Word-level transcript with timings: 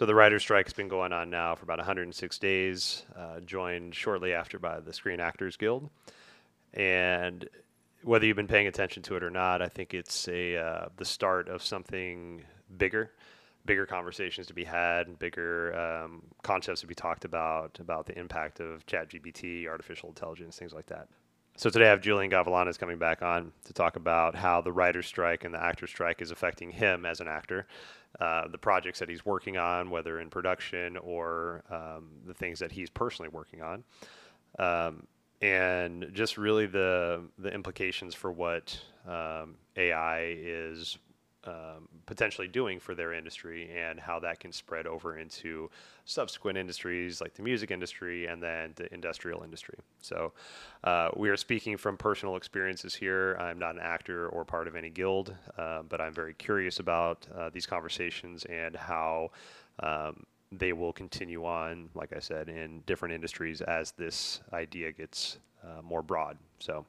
So 0.00 0.06
the 0.06 0.14
writer's 0.14 0.40
strike 0.40 0.64
has 0.64 0.72
been 0.72 0.88
going 0.88 1.12
on 1.12 1.28
now 1.28 1.54
for 1.54 1.64
about 1.64 1.76
106 1.76 2.38
days, 2.38 3.04
uh, 3.14 3.40
joined 3.40 3.94
shortly 3.94 4.32
after 4.32 4.58
by 4.58 4.80
the 4.80 4.94
Screen 4.94 5.20
Actors 5.20 5.58
Guild. 5.58 5.90
And 6.72 7.46
whether 8.02 8.24
you've 8.24 8.34
been 8.34 8.46
paying 8.46 8.66
attention 8.66 9.02
to 9.02 9.16
it 9.16 9.22
or 9.22 9.28
not, 9.28 9.60
I 9.60 9.68
think 9.68 9.92
it's 9.92 10.26
a 10.28 10.56
uh, 10.56 10.88
the 10.96 11.04
start 11.04 11.50
of 11.50 11.62
something 11.62 12.42
bigger, 12.78 13.10
bigger 13.66 13.84
conversations 13.84 14.46
to 14.46 14.54
be 14.54 14.64
had, 14.64 15.18
bigger 15.18 15.78
um, 15.78 16.22
concepts 16.42 16.80
to 16.80 16.86
be 16.86 16.94
talked 16.94 17.26
about 17.26 17.78
about 17.78 18.06
the 18.06 18.18
impact 18.18 18.58
of 18.58 18.86
ChatGPT, 18.86 19.68
artificial 19.68 20.08
intelligence, 20.08 20.58
things 20.58 20.72
like 20.72 20.86
that. 20.86 21.08
So 21.56 21.68
today 21.68 21.84
I 21.84 21.90
have 21.90 22.00
Julian 22.00 22.30
Gavilanes 22.30 22.78
coming 22.78 22.96
back 22.96 23.20
on 23.20 23.52
to 23.66 23.74
talk 23.74 23.96
about 23.96 24.34
how 24.34 24.62
the 24.62 24.72
writer's 24.72 25.06
strike 25.06 25.44
and 25.44 25.52
the 25.52 25.62
actor's 25.62 25.90
strike 25.90 26.22
is 26.22 26.30
affecting 26.30 26.70
him 26.70 27.04
as 27.04 27.20
an 27.20 27.28
actor, 27.28 27.66
uh, 28.18 28.48
the 28.48 28.58
projects 28.58 28.98
that 28.98 29.08
he's 29.08 29.24
working 29.24 29.56
on, 29.56 29.90
whether 29.90 30.20
in 30.20 30.30
production 30.30 30.96
or 30.96 31.62
um, 31.70 32.08
the 32.26 32.34
things 32.34 32.58
that 32.58 32.72
he's 32.72 32.90
personally 32.90 33.28
working 33.28 33.62
on, 33.62 33.84
um, 34.58 35.06
and 35.40 36.10
just 36.12 36.36
really 36.36 36.66
the 36.66 37.22
the 37.38 37.52
implications 37.52 38.14
for 38.14 38.32
what 38.32 38.78
um, 39.06 39.54
AI 39.76 40.34
is 40.36 40.98
um, 41.44 41.88
potentially 42.06 42.48
doing 42.48 42.78
for 42.78 42.94
their 42.94 43.12
industry 43.12 43.70
and 43.74 43.98
how 43.98 44.18
that 44.20 44.40
can 44.40 44.52
spread 44.52 44.86
over 44.86 45.18
into 45.18 45.70
subsequent 46.04 46.58
industries 46.58 47.20
like 47.20 47.34
the 47.34 47.42
music 47.42 47.70
industry 47.70 48.26
and 48.26 48.42
then 48.42 48.72
the 48.76 48.92
industrial 48.92 49.42
industry. 49.42 49.78
So, 50.00 50.32
uh, 50.84 51.10
we 51.16 51.30
are 51.30 51.36
speaking 51.36 51.76
from 51.76 51.96
personal 51.96 52.36
experiences 52.36 52.94
here. 52.94 53.36
I'm 53.40 53.58
not 53.58 53.74
an 53.74 53.80
actor 53.80 54.28
or 54.28 54.44
part 54.44 54.68
of 54.68 54.76
any 54.76 54.90
guild, 54.90 55.34
uh, 55.56 55.82
but 55.88 56.00
I'm 56.00 56.12
very 56.12 56.34
curious 56.34 56.78
about 56.78 57.26
uh, 57.34 57.50
these 57.50 57.66
conversations 57.66 58.44
and 58.44 58.76
how. 58.76 59.30
Um, 59.82 60.24
they 60.52 60.72
will 60.72 60.92
continue 60.92 61.44
on, 61.44 61.88
like 61.94 62.12
I 62.12 62.18
said, 62.18 62.48
in 62.48 62.82
different 62.84 63.14
industries 63.14 63.60
as 63.60 63.92
this 63.92 64.40
idea 64.52 64.90
gets 64.90 65.38
uh, 65.62 65.80
more 65.80 66.02
broad. 66.02 66.38
So, 66.58 66.84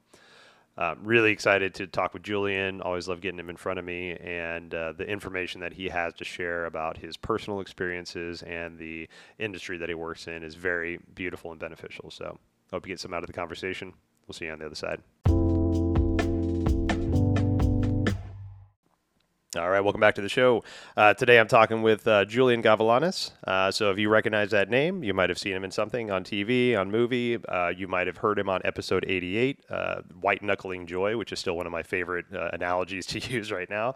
um, 0.78 0.98
really 1.02 1.32
excited 1.32 1.74
to 1.74 1.86
talk 1.86 2.14
with 2.14 2.22
Julian. 2.22 2.80
Always 2.80 3.08
love 3.08 3.20
getting 3.20 3.38
him 3.38 3.50
in 3.50 3.56
front 3.56 3.78
of 3.78 3.84
me 3.84 4.12
and 4.12 4.74
uh, 4.74 4.92
the 4.92 5.06
information 5.06 5.60
that 5.60 5.74
he 5.74 5.88
has 5.88 6.14
to 6.14 6.24
share 6.24 6.64
about 6.64 6.96
his 6.96 7.16
personal 7.16 7.60
experiences 7.60 8.42
and 8.42 8.78
the 8.78 9.08
industry 9.38 9.76
that 9.78 9.88
he 9.88 9.94
works 9.94 10.26
in 10.28 10.42
is 10.42 10.54
very 10.54 10.98
beautiful 11.14 11.50
and 11.50 11.60
beneficial. 11.60 12.10
So, 12.10 12.38
hope 12.70 12.86
you 12.86 12.92
get 12.92 13.00
some 13.00 13.12
out 13.12 13.22
of 13.22 13.26
the 13.26 13.34
conversation. 13.34 13.92
We'll 14.26 14.34
see 14.34 14.46
you 14.46 14.52
on 14.52 14.60
the 14.60 14.66
other 14.66 14.74
side. 14.74 15.02
All 19.54 19.68
right, 19.68 19.82
welcome 19.82 20.00
back 20.00 20.14
to 20.14 20.22
the 20.22 20.30
show. 20.30 20.64
Uh, 20.96 21.12
today 21.12 21.38
I'm 21.38 21.46
talking 21.46 21.82
with 21.82 22.08
uh, 22.08 22.24
Julian 22.24 22.62
Gavilanes. 22.62 23.32
Uh, 23.46 23.70
so 23.70 23.90
if 23.90 23.98
you 23.98 24.08
recognize 24.08 24.50
that 24.52 24.70
name, 24.70 25.04
you 25.04 25.12
might 25.12 25.28
have 25.28 25.38
seen 25.38 25.52
him 25.52 25.62
in 25.62 25.70
something 25.70 26.10
on 26.10 26.24
TV, 26.24 26.74
on 26.74 26.90
movie. 26.90 27.36
Uh, 27.44 27.68
you 27.68 27.86
might 27.86 28.06
have 28.06 28.16
heard 28.16 28.38
him 28.38 28.48
on 28.48 28.62
episode 28.64 29.04
88, 29.06 29.60
uh, 29.68 30.00
White 30.22 30.42
Knuckling 30.42 30.86
Joy, 30.86 31.18
which 31.18 31.32
is 31.32 31.38
still 31.38 31.54
one 31.54 31.66
of 31.66 31.72
my 31.72 31.82
favorite 31.82 32.24
uh, 32.34 32.48
analogies 32.54 33.04
to 33.08 33.18
use 33.18 33.52
right 33.52 33.68
now. 33.68 33.94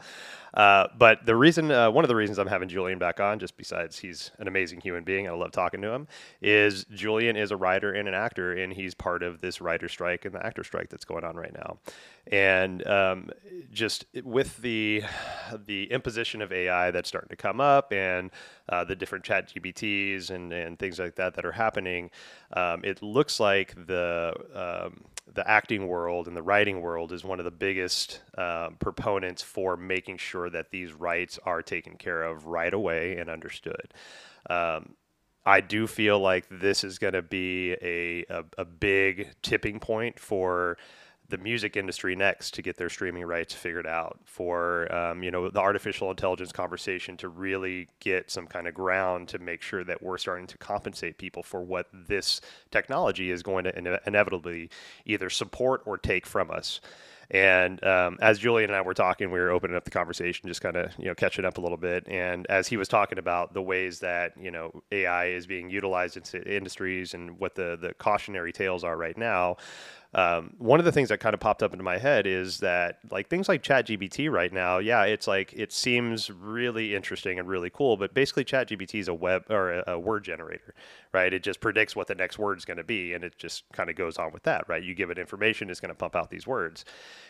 but 0.53 1.25
the 1.25 1.35
reason, 1.35 1.71
one 1.71 2.05
of 2.05 2.09
the 2.09 2.17
reasons 2.17 2.39
I'm 2.39 2.49
having 2.49 2.69
Julian 2.69 2.99
back 2.99 3.19
on, 3.19 3.39
just 3.39 3.57
besides 3.57 3.99
he's 3.99 4.33
an 4.39 4.49
amazing 4.49 4.83
human 4.83 5.05
being, 5.05 5.27
I 5.27 5.31
love 5.31 5.53
talking 5.53 5.81
to 5.81 5.91
him, 5.91 6.07
is 6.43 6.85
Julian 6.93 7.35
is 7.35 7.51
a 7.51 7.57
writer 7.57 7.95
and 7.95 8.09
an 8.09 8.15
actor, 8.15 8.53
and 8.53 8.75
he's 8.75 8.93
part 8.93 9.23
of 9.23 9.41
this 9.41 9.63
writer 9.63 9.89
strike 9.89 10.27
and 10.27 10.35
the 10.35 10.45
actor 10.45 10.65
strike 10.65 10.91
that's 10.91 11.07
going 11.07 11.25
on 11.25 11.35
right 11.35 11.55
now. 11.55 11.79
And 12.33 12.87
um, 12.87 13.31
just 13.73 14.07
with 14.25 14.57
the 14.59 15.03
the 15.67 15.91
imposition 15.93 16.43
of 16.43 16.53
AI 16.53 16.91
that's 16.91 17.09
starting 17.09 17.29
to 17.29 17.37
come 17.37 17.61
up 17.61 17.93
and 17.93 18.31
uh, 18.69 18.85
the 18.85 18.97
different 18.97 19.25
chat 19.25 19.49
GPTs 19.55 20.31
and, 20.31 20.53
and 20.53 20.79
things 20.79 20.99
like 20.99 21.17
that 21.17 21.35
that 21.35 21.45
are 21.45 21.53
happening, 21.53 22.11
um, 22.55 22.85
it 22.85 23.03
looks 23.03 23.39
like 23.39 23.75
the 23.87 24.33
um, 24.55 25.05
the 25.33 25.49
acting 25.49 25.87
world 25.89 26.29
and 26.29 26.37
the 26.37 26.43
writing 26.43 26.81
world 26.81 27.13
is 27.13 27.25
one 27.25 27.39
of 27.39 27.45
the 27.45 27.51
biggest 27.51 28.23
uh, 28.39 28.71
proponents 28.79 29.43
for 29.43 29.77
making 29.77 30.17
sure 30.19 30.51
that 30.51 30.71
these 30.71 30.93
rights 30.93 31.39
are 31.45 31.63
taken 31.63 31.97
care 31.97 32.23
of 32.23 32.47
right 32.47 32.73
away 32.75 33.17
and 33.17 33.29
understood. 33.31 33.93
Um, 34.49 34.95
I 35.45 35.61
do 35.61 35.87
feel 35.87 36.19
like 36.19 36.47
this 36.51 36.83
is 36.85 36.99
going 36.99 37.15
to 37.15 37.23
be 37.23 37.73
a, 37.81 38.25
a, 38.29 38.45
a 38.59 38.65
big 38.65 39.31
tipping 39.43 39.79
point 39.79 40.19
for 40.19 40.77
the 41.29 41.39
music 41.39 41.77
industry 41.77 42.15
next 42.15 42.55
to 42.55 42.63
get 42.63 42.77
their 42.77 42.89
streaming 42.89 43.25
rights 43.25 43.53
figured 43.53 43.87
out 43.87 44.19
for 44.25 44.93
um, 44.95 45.23
you 45.23 45.31
know 45.31 45.49
the 45.51 45.61
artificial 45.61 46.11
intelligence 46.11 46.53
conversation 46.53 47.17
to 47.17 47.29
really 47.29 47.89
get 48.01 48.31
some 48.31 48.47
kind 48.47 48.67
of 48.67 48.75
ground 48.75 49.29
to 49.29 49.39
make 49.39 49.63
sure 49.63 49.85
that 49.85 50.03
we're 50.03 50.19
starting 50.19 50.47
to 50.47 50.59
compensate 50.59 51.19
people 51.19 51.43
for 51.43 51.63
what 51.63 51.89
this 51.93 52.41
technology 52.71 53.31
is 53.31 53.43
going 53.43 53.65
to 53.65 53.77
ine- 53.77 53.99
inevitably 54.07 54.71
either 55.05 55.31
support 55.31 55.83
or 55.87 55.99
take 55.99 56.27
from 56.27 56.51
us 56.51 56.81
and 57.31 57.83
um, 57.85 58.19
as 58.21 58.39
Julian 58.39 58.71
and 58.71 58.77
I 58.77 58.83
were 58.83 58.95
talking, 58.95 59.31
we 59.31 59.41
were 59.41 59.51
opening 59.51 59.77
up 59.77 59.85
the 59.85 59.91
conversation, 59.91 60.49
just 60.49 60.61
kind 60.61 60.77
of 60.77 60.93
you 60.99 61.07
know 61.07 61.15
catching 61.15 61.45
up 61.45 61.59
a 61.59 61.61
little 61.61 61.77
bit. 61.77 62.07
And 62.09 62.47
as 62.49 62.69
he 62.69 62.77
was 62.77 62.89
talking 62.89 63.19
about 63.19 63.53
the 63.53 63.63
ways 63.63 63.99
that 64.01 64.33
you 64.41 64.51
know 64.51 64.83
AI 64.93 65.27
is 65.27 65.47
being 65.47 65.69
utilized 65.69 66.17
in 66.17 66.43
industries 66.43 67.15
and 67.15 67.39
what 67.39 67.55
the 67.55 67.77
the 67.81 67.95
cautionary 67.95 68.53
tales 68.53 68.85
are 68.85 68.97
right 68.97 69.17
now, 69.17 69.57
um, 70.15 70.55
one 70.59 70.79
of 70.79 70.85
the 70.85 70.93
things 70.93 71.09
that 71.09 71.21
kind 71.21 71.35
of 71.35 71.41
popped 71.41 71.63
up 71.63 71.73
into 71.73 71.85
my 71.85 71.99
head 71.99 72.27
is 72.27 72.59
that 72.59 72.99
like 73.11 73.29
things 73.29 73.49
like 73.49 73.63
ChatGPT 73.63 74.31
right 74.31 74.53
now, 74.53 74.79
yeah, 74.79 75.05
it's 75.05 75.27
like 75.27 75.53
it 75.53 75.73
seems 75.73 76.31
really 76.31 76.95
interesting 76.95 77.39
and 77.39 77.49
really 77.49 77.71
cool, 77.71 77.97
but 77.97 78.15
basically 78.15 78.45
ChatGPT 78.45 79.01
is 79.01 79.09
a 79.09 79.15
web 79.15 79.45
or 79.51 79.73
a, 79.73 79.93
a 79.93 79.99
word 79.99 80.25
generator, 80.25 80.75
right? 81.13 81.33
It 81.33 81.43
just 81.43 81.61
predicts 81.61 81.95
what 81.95 82.07
the 82.07 82.15
next 82.15 82.39
word 82.39 82.59
is 82.59 82.65
going 82.65 82.79
to 82.79 82.85
be, 82.85 83.15
and 83.15 83.25
it 83.25 83.37
just 83.37 83.65
kind 83.73 83.91
of 83.91 83.97
goes 83.97 84.17
on 84.17 84.33
with 84.33 84.45
that, 84.45 84.69
right? 84.69 84.83
You 84.83 84.95
give 84.95 85.11
it 85.11 85.19
information, 85.19 85.71
it's 85.71 85.81
going 85.81 85.91
to 85.91 85.95
pump 85.95 86.17
out 86.17 86.31
these 86.31 86.47
words, 86.47 86.85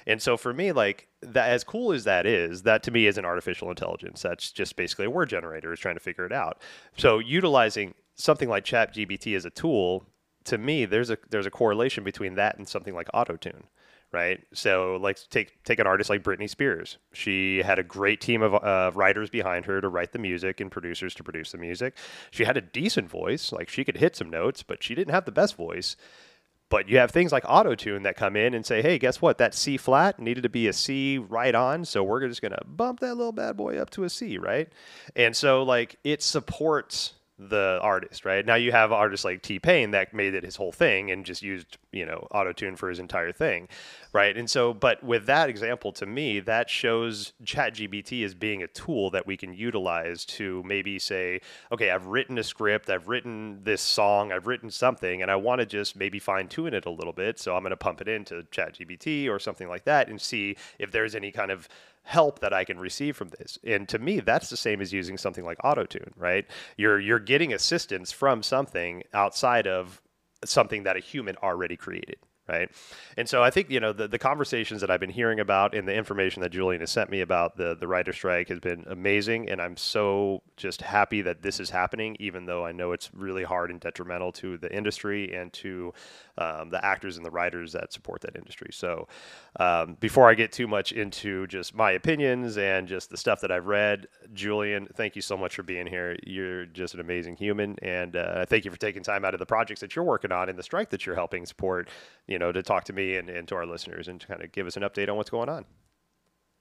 and 0.07 0.21
so 0.21 0.37
for 0.37 0.53
me, 0.53 0.73
like 0.73 1.09
that, 1.23 1.51
as 1.51 1.65
cool 1.65 1.93
as 1.93 2.05
that 2.05 2.27
is, 2.27 2.63
that 2.63 2.83
to 2.85 2.91
me 2.91 3.07
is 3.07 3.19
an 3.19 3.25
artificial 3.25 3.71
intelligence. 3.71 4.23
That's 4.23 4.53
just 4.53 4.77
basically 4.77 5.07
a 5.07 5.11
word 5.11 5.29
generator 5.29 5.73
is 5.73 5.81
trying 5.81 5.97
to 5.97 6.01
figure 6.01 6.27
it 6.27 6.33
out. 6.33 6.61
So 6.97 7.19
utilizing 7.19 7.95
something 8.15 8.49
like 8.49 8.65
ChatGPT 8.65 9.37
as 9.37 9.45
a 9.45 9.51
tool 9.51 10.05
to 10.47 10.59
me, 10.59 10.85
there's 10.85 11.11
a 11.11 11.19
there's 11.31 11.47
a 11.47 11.51
correlation 11.51 12.05
between 12.05 12.35
that 12.37 12.59
and 12.59 12.69
something 12.69 12.95
like 12.95 13.09
autotune, 13.13 13.65
right? 14.13 14.43
So, 14.53 14.97
like 15.01 15.19
take 15.31 15.63
take 15.65 15.79
an 15.79 15.87
artist 15.87 16.11
like 16.11 16.23
Britney 16.23 16.49
Spears. 16.49 16.99
She 17.13 17.63
had 17.63 17.79
a 17.79 17.83
great 17.83 18.21
team 18.21 18.43
of 18.43 18.55
uh, 18.55 18.93
writers 18.95 19.31
behind 19.31 19.67
her 19.67 19.81
to 19.81 19.89
write 19.89 20.13
the 20.13 20.19
music 20.19 20.61
and 20.61 20.71
producers 20.71 21.15
to 21.15 21.25
produce 21.25 21.53
the 21.53 21.59
music. 21.59 21.97
She 22.31 22.45
had 22.45 22.57
a 22.57 22.61
decent 22.61 23.11
voice, 23.11 23.53
like 23.53 23.69
she 23.69 23.85
could 23.85 23.99
hit 23.99 24.17
some 24.17 24.31
notes, 24.31 24.63
but 24.63 24.83
she 24.83 24.95
didn't 24.95 25.13
have 25.13 25.25
the 25.25 25.33
best 25.33 25.57
voice. 25.57 25.97
But 26.69 26.89
you 26.89 26.99
have 26.99 27.13
things 27.13 27.31
like 27.31 27.45
autotune 27.45 28.03
that 28.03 28.17
come 28.17 28.35
in 28.35 28.53
and 28.53 28.67
say, 28.67 28.83
"Hey, 28.83 28.99
guess 28.99 29.23
what? 29.23 29.39
That 29.39 29.55
C 29.55 29.77
flat 29.77 30.19
needed 30.19 30.43
to 30.43 30.49
be 30.49 30.67
a 30.67 30.73
C 30.73 31.19
right 31.19 31.55
on, 31.55 31.85
so 31.85 32.03
we're 32.03 32.27
just 32.27 32.43
gonna 32.43 32.63
bump 32.67 33.01
that 33.01 33.15
little 33.17 33.33
bad 33.33 33.57
boy 33.57 33.79
up 33.79 33.91
to 33.91 34.05
a 34.05 34.11
C, 34.11 34.37
right?" 34.39 34.69
And 35.15 35.37
so, 35.37 35.63
like, 35.63 35.97
it 36.03 36.23
supports 36.23 37.15
the 37.39 37.79
artist, 37.83 38.25
right? 38.25 38.47
Now 38.47 38.55
you 38.55 38.73
have 38.73 38.93
artists 38.93 39.25
like 39.25 39.43
T 39.43 39.59
Pain 39.59 39.91
that 39.91 40.15
made 40.15 40.35
it 40.35 40.43
his 40.43 40.57
whole 40.57 40.73
thing 40.73 41.11
and 41.11 41.25
just 41.25 41.43
used, 41.43 41.77
you 41.93 42.07
know, 42.07 42.27
auto 42.31 42.53
tune 42.53 42.77
for 42.77 42.89
his 42.89 42.99
entire 42.99 43.31
thing, 43.31 43.69
right? 44.13 44.37
And 44.37 44.49
so, 44.49 44.73
but 44.73 45.03
with 45.03 45.27
that 45.27 45.51
example, 45.51 45.93
to 45.93 46.07
me, 46.07 46.41
that 46.41 46.71
shows 46.71 47.35
ChatGPT 47.45 48.25
as 48.25 48.35
being 48.35 48.63
a 48.63 48.67
tool 48.69 49.11
that 49.11 49.27
we 49.27 49.37
can 49.37 49.53
utilize 49.53 50.25
to 50.27 50.63
maybe 50.65 50.99
say, 50.99 51.41
okay, 51.71 51.91
I've 51.91 52.07
written 52.07 52.39
a 52.39 52.43
script, 52.43 52.89
I've 52.89 53.09
written 53.09 53.61
this 53.65 53.83
song, 53.83 54.33
I've 54.33 54.47
written 54.47 54.71
something, 54.71 55.21
and 55.21 55.31
I 55.31 55.37
want 55.37 55.61
to 55.61 55.67
just 55.67 55.95
maybe 55.95 56.19
fine 56.19 56.49
tune 56.49 56.73
it 56.73 56.87
a 56.87 56.91
little 56.91 57.13
bit. 57.13 57.39
So 57.39 57.55
I'm 57.55 57.63
going 57.63 57.71
to 57.71 57.77
pump 57.77 58.01
it 58.01 58.09
into 58.09 58.47
ChatGPT 58.51 59.29
or 59.29 59.39
something 59.39 59.69
like 59.69 59.85
that 59.85 60.09
and 60.09 60.19
see 60.21 60.57
if 60.79 60.91
there's 60.91 61.15
any 61.15 61.33
kind 61.33 61.51
of 61.51 61.69
help 62.07 62.39
that 62.39 62.53
I 62.53 62.65
can 62.65 62.79
receive 62.79 63.17
from 63.17 63.31
this. 63.31 63.59
And 63.65 63.89
to 63.89 63.99
me, 63.99 64.21
that's 64.21 64.49
the 64.49 64.57
same 64.57 64.81
as 64.81 64.93
using 64.93 65.19
something 65.19 65.45
like 65.45 65.59
AutoTune, 65.59 66.13
right? 66.17 66.47
You're 66.77 67.01
you're 67.01 67.19
getting 67.19 67.53
assistance 67.53 68.13
from 68.13 68.43
something 68.43 69.03
outside 69.13 69.67
of 69.67 70.01
something 70.45 70.85
that 70.85 70.97
a 70.97 71.01
human 71.01 71.37
already 71.43 71.77
created 71.77 72.19
right? 72.49 72.71
And 73.17 73.29
so 73.29 73.43
I 73.43 73.51
think 73.51 73.71
you 73.71 73.81
know 73.81 73.93
the, 73.93 74.09
the 74.09 74.19
conversations 74.19 74.81
that 74.81 74.91
I've 74.91 75.01
been 75.01 75.11
hearing 75.11 75.41
about 75.41 75.75
and 75.75 75.87
the 75.87 75.95
information 75.95 76.43
that 76.43 76.51
Julian 76.51 76.81
has 76.81 76.91
sent 76.91 77.11
me 77.11 77.21
about 77.21 77.57
the 77.57 77.75
the 77.75 77.89
writer 77.89 78.13
strike 78.13 78.49
has 78.49 78.61
been 78.61 78.85
amazing, 78.89 79.49
and 79.49 79.61
I'm 79.61 79.77
so 79.77 80.43
just 80.57 80.83
happy 80.83 81.23
that 81.23 81.43
this 81.43 81.61
is 81.61 81.71
happening, 81.71 82.17
even 82.21 82.47
though 82.47 82.65
I 82.65 82.73
know 82.73 82.93
it's 82.93 83.11
really 83.15 83.45
hard 83.45 83.71
and 83.71 83.81
detrimental 83.81 84.33
to 84.33 84.59
the 84.59 84.75
industry 84.75 85.35
and 85.35 85.53
to 85.55 85.93
um, 86.39 86.71
the 86.71 86.85
actors 86.85 87.17
and 87.17 87.25
the 87.25 87.31
writers 87.31 87.73
that 87.73 87.93
support 87.93 88.21
that 88.23 88.37
industry. 88.37 88.69
So 88.73 89.09
um, 89.59 89.97
before 90.01 90.29
I 90.29 90.35
get 90.35 90.53
too 90.53 90.67
much 90.67 90.93
into 90.93 91.47
just 91.47 91.75
my 91.75 91.93
opinions 91.93 92.59
and 92.59 92.87
just 92.87 93.11
the 93.11 93.17
stuff 93.17 93.41
that 93.41 93.51
I've 93.51 93.67
read, 93.67 94.07
Julian, 94.35 94.87
thank 94.95 95.17
you 95.17 95.23
so 95.23 95.37
much 95.37 95.55
for 95.55 95.63
being 95.63 95.87
here. 95.87 96.17
You're 96.27 96.67
just 96.67 96.95
an 96.95 97.01
amazing 97.01 97.37
human, 97.37 97.77
and 97.83 98.17
uh, 98.17 98.47
thank 98.47 98.65
you 98.65 98.71
for 98.71 98.77
taking 98.77 99.03
time 99.03 99.25
out 99.25 99.35
of 99.35 99.41
the 99.41 99.47
projects 99.47 99.81
that 99.81 99.97
you're 99.97 100.05
working 100.05 100.33
on 100.33 100.49
and 100.49 100.59
the 100.59 100.63
strike 100.63 100.91
that 100.91 101.07
you're 101.07 101.15
helping 101.15 101.47
support. 101.47 101.89
You 102.27 102.36
know, 102.39 102.53
to 102.53 102.63
talk 102.63 102.85
to 102.85 102.93
me 102.93 103.17
and, 103.17 103.29
and 103.29 103.47
to 103.49 103.55
our 103.55 103.67
listeners 103.67 104.09
and 104.09 104.21
to 104.21 104.27
kind 104.27 104.43
of 104.43 104.53
give 104.53 104.67
us 104.67 104.77
an 104.77 104.83
update 104.83 105.09
on 105.09 105.17
what's 105.17 105.31
going 105.31 105.49
on. 105.49 105.65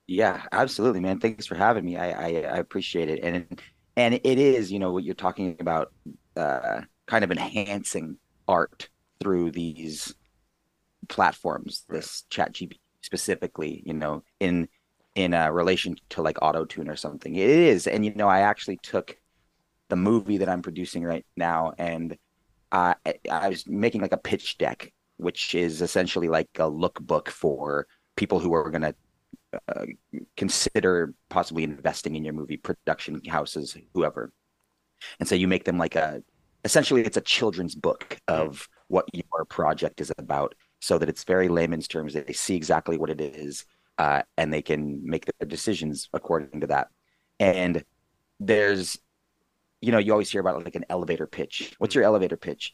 Yeah, 0.08 0.44
absolutely, 0.52 1.00
man. 1.00 1.20
Thanks 1.20 1.46
for 1.46 1.56
having 1.56 1.84
me. 1.84 1.98
I, 1.98 2.10
I, 2.10 2.28
I 2.28 2.58
appreciate 2.58 3.10
it. 3.10 3.24
And 3.24 3.62
and 3.98 4.14
it 4.14 4.40
is, 4.40 4.72
you 4.72 4.80
know, 4.80 4.92
what 4.92 5.04
you're 5.04 5.16
talking 5.16 5.56
about, 5.60 5.94
uh, 6.36 6.82
kind 7.08 7.24
of 7.24 7.32
enhancing 7.32 8.18
art 8.48 8.90
through 9.20 9.52
these 9.52 10.14
platforms, 11.08 11.86
right. 11.88 11.98
this 11.98 12.24
chat 12.30 12.54
GPT 12.54 12.80
specifically, 13.02 13.84
you 13.86 13.94
know, 13.94 14.24
in 14.40 14.68
in 15.16 15.34
a 15.34 15.52
relation 15.52 15.96
to 16.10 16.22
like 16.22 16.38
auto 16.42 16.66
tune 16.66 16.90
or 16.90 16.96
something. 16.96 17.36
It 17.36 17.50
is. 17.50 17.88
And 17.88 18.06
you 18.06 18.14
know, 18.16 18.28
I 18.28 18.42
actually 18.42 18.78
took 18.78 19.18
the 19.88 19.96
movie 19.96 20.38
that 20.38 20.50
I'm 20.50 20.62
producing 20.62 21.04
right 21.04 21.26
now 21.38 21.74
and 21.78 22.18
I 22.72 22.96
I 23.32 23.50
was 23.50 23.66
making 23.68 24.02
like 24.02 24.12
a 24.12 24.18
pitch 24.18 24.58
deck, 24.58 24.92
which 25.18 25.56
is 25.56 25.82
essentially 25.82 26.28
like 26.28 26.50
a 26.56 26.70
lookbook 26.70 27.30
for 27.30 27.88
people 28.16 28.40
who 28.40 28.54
are 28.54 28.70
going 28.70 28.82
to 28.82 28.96
uh, 29.70 29.86
consider 30.36 31.14
possibly 31.30 31.64
investing 31.64 32.16
in 32.16 32.24
your 32.24 32.34
movie 32.34 32.58
production 32.58 33.22
houses 33.28 33.78
whoever. 33.94 34.32
And 35.20 35.28
so 35.28 35.36
you 35.36 35.48
make 35.48 35.66
them 35.66 35.78
like 35.78 35.96
a 35.96 36.24
essentially 36.64 37.04
it's 37.04 37.18
a 37.18 37.22
children's 37.22 37.76
book 37.76 38.18
of 38.28 38.68
what 38.88 39.06
your 39.14 39.46
project 39.46 40.02
is 40.02 40.12
about 40.18 40.56
so 40.82 40.98
that 40.98 41.10
it's 41.10 41.24
very 41.24 41.48
layman's 41.48 41.88
terms 41.88 42.14
they 42.14 42.34
see 42.34 42.56
exactly 42.56 42.98
what 42.98 43.10
it 43.10 43.22
is 43.22 43.66
uh, 43.98 44.24
and 44.38 44.52
they 44.52 44.62
can 44.62 45.02
make 45.08 45.26
their 45.26 45.48
decisions 45.48 46.10
according 46.14 46.62
to 46.62 46.68
that. 46.68 46.88
And 47.40 47.84
there's 48.40 48.98
you 49.82 49.92
know 49.92 49.98
you 49.98 50.12
always 50.12 50.32
hear 50.32 50.42
about 50.42 50.64
like 50.64 50.76
an 50.76 50.86
elevator 50.90 51.28
pitch. 51.28 51.76
What's 51.78 51.96
your 51.96 52.04
elevator 52.04 52.38
pitch? 52.38 52.74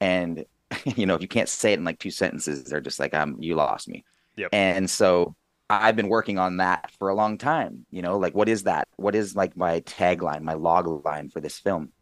And 0.00 0.44
you 0.84 1.06
know 1.06 1.14
if 1.14 1.22
you 1.22 1.28
can't 1.28 1.48
say 1.48 1.72
it 1.72 1.78
in 1.78 1.84
like 1.84 1.98
two 1.98 2.10
sentences 2.10 2.64
they're 2.64 2.80
just 2.80 3.00
like 3.00 3.14
um 3.14 3.36
you 3.40 3.54
lost 3.54 3.88
me 3.88 4.04
yep. 4.36 4.50
and 4.52 4.88
so 4.88 5.34
I've 5.70 5.96
been 5.96 6.08
working 6.08 6.38
on 6.38 6.58
that 6.58 6.90
for 6.98 7.10
a 7.10 7.14
long 7.14 7.36
time. 7.36 7.84
You 7.90 8.00
know, 8.00 8.16
like 8.18 8.34
what 8.34 8.48
is 8.48 8.62
that? 8.62 8.88
What 8.96 9.14
is 9.14 9.36
like 9.36 9.56
my 9.56 9.80
tagline, 9.80 10.42
my 10.42 10.54
log 10.54 11.04
line 11.04 11.28
for 11.28 11.40
this 11.40 11.58
film? 11.58 11.92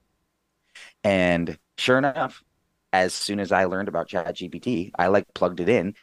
And 1.02 1.58
sure 1.76 1.98
enough, 1.98 2.44
as 2.92 3.12
soon 3.12 3.40
as 3.40 3.52
I 3.52 3.64
learned 3.64 3.88
about 3.88 4.08
ChatGPT, 4.08 4.92
I 4.96 5.08
like 5.08 5.26
plugged 5.34 5.60
it 5.60 5.68
in 5.68 5.94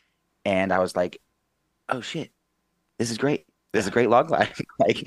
and 0.44 0.74
I 0.74 0.80
was 0.80 0.96
like, 0.96 1.20
oh 1.90 2.02
shit, 2.02 2.32
this 2.98 3.12
is 3.12 3.18
great. 3.18 3.46
This 3.72 3.86
is 3.86 3.88
a 3.88 3.92
great 3.92 4.10
log 4.10 4.30
line. 4.30 4.50
like 4.80 5.04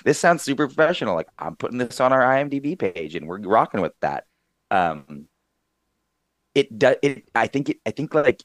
this 0.04 0.18
sounds 0.18 0.42
super 0.42 0.66
professional. 0.66 1.14
Like 1.14 1.28
I'm 1.38 1.56
putting 1.56 1.78
this 1.78 2.00
on 2.00 2.12
our 2.12 2.20
IMDb 2.20 2.78
page 2.78 3.14
and 3.14 3.26
we're 3.26 3.40
rocking 3.40 3.80
with 3.80 3.94
that. 4.00 4.24
Um 4.70 5.27
it 6.58 6.78
does 6.78 6.96
it 7.02 7.28
I 7.34 7.46
think 7.46 7.70
it 7.70 7.78
I 7.86 7.92
think 7.92 8.14
like 8.14 8.42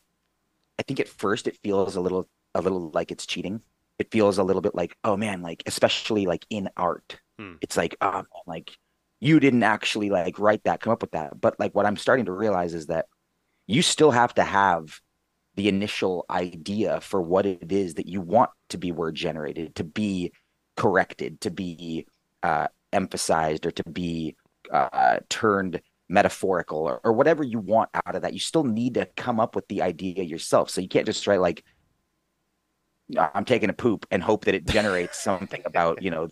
I 0.79 0.83
think 0.83 0.99
at 0.99 1.07
first 1.07 1.47
it 1.47 1.57
feels 1.63 1.95
a 1.95 2.01
little 2.01 2.27
a 2.55 2.61
little 2.61 2.91
like 2.93 3.11
it's 3.11 3.25
cheating. 3.25 3.61
It 3.99 4.11
feels 4.11 4.37
a 4.37 4.43
little 4.43 4.61
bit 4.61 4.75
like, 4.75 4.97
oh 5.03 5.17
man, 5.17 5.41
like 5.41 5.63
especially 5.65 6.25
like 6.25 6.45
in 6.49 6.69
art, 6.77 7.19
hmm. 7.37 7.53
it's 7.61 7.77
like, 7.77 7.95
um, 8.01 8.25
like 8.47 8.71
you 9.19 9.39
didn't 9.39 9.63
actually 9.63 10.09
like 10.09 10.39
write 10.39 10.63
that, 10.63 10.81
come 10.81 10.93
up 10.93 11.01
with 11.01 11.11
that. 11.11 11.39
But 11.39 11.59
like 11.59 11.73
what 11.73 11.85
I'm 11.85 11.97
starting 11.97 12.25
to 12.25 12.31
realize 12.31 12.73
is 12.73 12.87
that 12.87 13.05
you 13.67 13.81
still 13.81 14.11
have 14.11 14.33
to 14.35 14.43
have 14.43 14.99
the 15.55 15.69
initial 15.69 16.25
idea 16.29 16.99
for 17.01 17.21
what 17.21 17.45
it 17.45 17.71
is 17.71 17.93
that 17.95 18.07
you 18.07 18.19
want 18.19 18.49
to 18.69 18.77
be 18.77 18.91
word 18.91 19.15
generated, 19.15 19.75
to 19.75 19.83
be 19.83 20.31
corrected, 20.75 21.39
to 21.41 21.51
be 21.51 22.07
uh, 22.41 22.67
emphasized, 22.91 23.65
or 23.65 23.71
to 23.71 23.83
be 23.83 24.35
uh, 24.71 25.19
turned 25.29 25.81
metaphorical, 26.09 26.79
or, 26.79 27.01
or 27.03 27.13
whatever 27.13 27.43
you 27.43 27.59
want 27.59 27.89
out 28.05 28.15
of 28.15 28.21
that. 28.23 28.33
You 28.33 28.39
still 28.39 28.63
need 28.63 28.95
to 28.95 29.07
come 29.15 29.39
up 29.39 29.55
with 29.55 29.67
the 29.67 29.81
idea 29.81 30.23
yourself. 30.23 30.69
So 30.69 30.81
you 30.81 30.87
can't 30.87 31.05
just 31.05 31.25
write 31.27 31.41
like, 31.41 31.63
I'm 33.17 33.45
taking 33.45 33.69
a 33.69 33.73
poop 33.73 34.05
and 34.11 34.23
hope 34.23 34.45
that 34.45 34.55
it 34.55 34.65
generates 34.65 35.21
something 35.21 35.61
about, 35.65 36.01
you 36.01 36.09
know, 36.11 36.29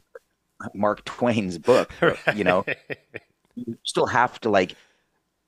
Mark 0.73 1.03
Twain's 1.05 1.57
book. 1.57 1.91
Right. 2.01 2.17
You 2.35 2.43
know, 2.43 2.65
you 3.55 3.77
still 3.83 4.05
have 4.05 4.39
to 4.41 4.49
like 4.49 4.75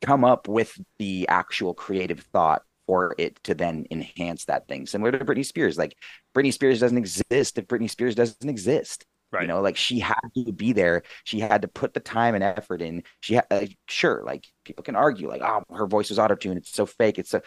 come 0.01 0.23
up 0.23 0.47
with 0.47 0.77
the 0.99 1.27
actual 1.29 1.73
creative 1.73 2.19
thought 2.33 2.63
for 2.85 3.15
it 3.17 3.41
to 3.43 3.55
then 3.55 3.85
enhance 3.91 4.45
that 4.45 4.67
thing. 4.67 4.85
Similar 4.85 5.13
to 5.13 5.25
Britney 5.25 5.45
Spears. 5.45 5.77
Like 5.77 5.95
Britney 6.35 6.53
Spears 6.53 6.79
doesn't 6.79 6.97
exist 6.97 7.57
if 7.57 7.67
Britney 7.67 7.89
Spears 7.89 8.15
doesn't 8.15 8.49
exist. 8.49 9.05
Right. 9.33 9.41
You 9.41 9.47
know, 9.47 9.61
like 9.61 9.77
she 9.77 9.99
had 9.99 10.19
to 10.35 10.51
be 10.51 10.73
there. 10.73 11.01
She 11.23 11.39
had 11.39 11.63
to 11.63 11.67
put 11.67 11.95
the 11.95 11.99
time 11.99 12.35
and 12.35 12.43
effort 12.43 12.83
in. 12.83 13.03
She 13.19 13.33
had, 13.33 13.47
uh, 13.49 13.65
sure, 13.87 14.21
like 14.23 14.45
people 14.63 14.83
can 14.83 14.95
argue, 14.95 15.27
like, 15.27 15.41
oh, 15.41 15.63
her 15.75 15.87
voice 15.87 16.09
was 16.09 16.19
auto 16.19 16.35
tuned. 16.35 16.59
It's 16.59 16.71
so 16.71 16.85
fake. 16.85 17.17
It's 17.17 17.31
so 17.31 17.41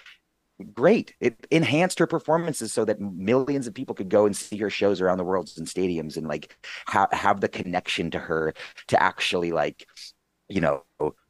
great. 0.74 1.14
It 1.20 1.46
enhanced 1.52 2.00
her 2.00 2.08
performances 2.08 2.72
so 2.72 2.84
that 2.86 3.00
millions 3.00 3.68
of 3.68 3.74
people 3.74 3.94
could 3.94 4.08
go 4.08 4.26
and 4.26 4.36
see 4.36 4.56
her 4.56 4.70
shows 4.70 5.00
around 5.00 5.18
the 5.18 5.24
world 5.24 5.48
in 5.56 5.64
stadiums 5.64 6.16
and 6.16 6.26
like 6.26 6.56
ha- 6.88 7.08
have 7.12 7.40
the 7.40 7.48
connection 7.48 8.10
to 8.10 8.18
her 8.18 8.52
to 8.88 9.00
actually 9.00 9.52
like, 9.52 9.86
you 10.48 10.60
know, 10.60 10.82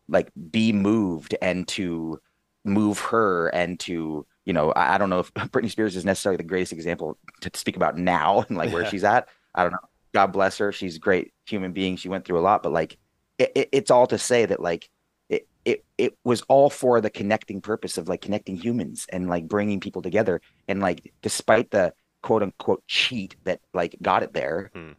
like 0.09 0.31
be 0.51 0.73
moved 0.73 1.37
and 1.43 1.69
to 1.69 2.19
move 2.65 2.99
her 3.01 3.49
and 3.49 3.79
to, 3.81 4.25
you 4.47 4.53
know, 4.55 4.71
I, 4.73 4.95
I 4.95 4.99
don't 4.99 5.11
know 5.11 5.21
if 5.21 5.35
Britney 5.35 5.71
Spears 5.71 5.97
is 5.97 6.05
necessarily 6.07 6.39
the 6.39 6.45
greatest 6.45 6.73
example 6.73 7.19
to 7.43 7.51
speak 7.55 7.77
about 7.77 7.99
now 7.99 8.47
and 8.49 8.57
like 8.57 8.73
where 8.73 8.85
yeah. 8.85 8.89
she's 8.91 9.05
at. 9.05 9.29
I 9.55 9.65
don't 9.65 9.73
know. 9.73 9.79
God 10.17 10.33
bless 10.33 10.57
her. 10.57 10.73
She's 10.73 10.97
a 10.97 10.99
great 10.99 11.35
human 11.45 11.73
being. 11.73 11.97
She 11.97 12.09
went 12.09 12.25
through 12.25 12.39
a 12.39 12.41
lot, 12.41 12.63
but 12.63 12.73
like 12.73 12.97
it, 13.37 13.53
it, 13.55 13.69
it's 13.71 13.91
all 13.91 14.07
to 14.07 14.17
say 14.17 14.47
that 14.47 14.61
like 14.61 14.89
it 15.29 15.47
it 15.67 15.85
it 15.99 16.17
was 16.25 16.41
all 16.49 16.71
for 16.71 17.03
the 17.03 17.11
connecting 17.11 17.61
purpose 17.61 17.99
of 17.99 18.09
like 18.09 18.23
connecting 18.23 18.57
humans 18.57 19.05
and 19.13 19.29
like 19.29 19.47
bringing 19.47 19.79
people 19.79 20.01
together 20.01 20.41
and 20.69 20.81
like 20.81 21.13
despite 21.21 21.71
the 21.71 21.93
quote 22.23 22.43
unquote 22.43 22.83
cheat 22.87 23.37
that 23.45 23.61
like 23.75 23.95
got 24.01 24.23
it 24.23 24.33
there 24.33 24.71
hmm. 24.75 24.93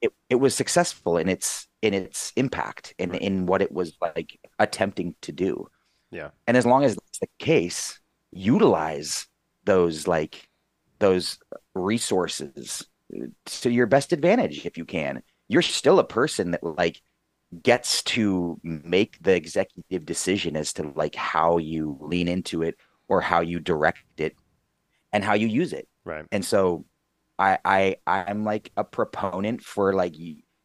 it, 0.00 0.10
it 0.30 0.36
was 0.36 0.54
successful 0.54 1.18
in 1.18 1.28
its 1.28 1.68
in 1.82 1.92
its 1.92 2.32
impact 2.36 2.94
and 2.98 3.12
right. 3.12 3.20
in 3.20 3.44
what 3.44 3.60
it 3.60 3.70
was 3.70 3.92
like 4.00 4.40
attempting 4.58 5.14
to 5.20 5.32
do 5.32 5.68
yeah 6.10 6.30
and 6.46 6.56
as 6.56 6.64
long 6.64 6.82
as 6.82 6.94
that's 6.94 7.18
the 7.18 7.28
case 7.38 8.00
utilize 8.32 9.26
those 9.64 10.08
like 10.08 10.48
those 10.98 11.38
resources 11.74 12.86
to 13.46 13.70
your 13.70 13.86
best 13.86 14.12
advantage 14.12 14.64
if 14.66 14.76
you 14.76 14.84
can 14.84 15.22
you're 15.48 15.62
still 15.62 15.98
a 15.98 16.04
person 16.04 16.52
that 16.52 16.62
like 16.62 17.02
gets 17.62 18.02
to 18.04 18.60
make 18.62 19.20
the 19.20 19.34
executive 19.34 20.06
decision 20.06 20.56
as 20.56 20.72
to 20.72 20.92
like 20.94 21.16
how 21.16 21.58
you 21.58 21.98
lean 22.00 22.28
into 22.28 22.62
it 22.62 22.76
or 23.08 23.20
how 23.20 23.40
you 23.40 23.58
direct 23.58 23.98
it 24.18 24.36
and 25.12 25.24
how 25.24 25.34
you 25.34 25.48
use 25.48 25.72
it. 25.72 25.88
Right. 26.04 26.24
And 26.30 26.44
so 26.44 26.86
I 27.38 27.58
I 27.64 27.96
I'm 28.06 28.44
like 28.44 28.70
a 28.76 28.84
proponent 28.84 29.62
for 29.62 29.92
like 29.92 30.14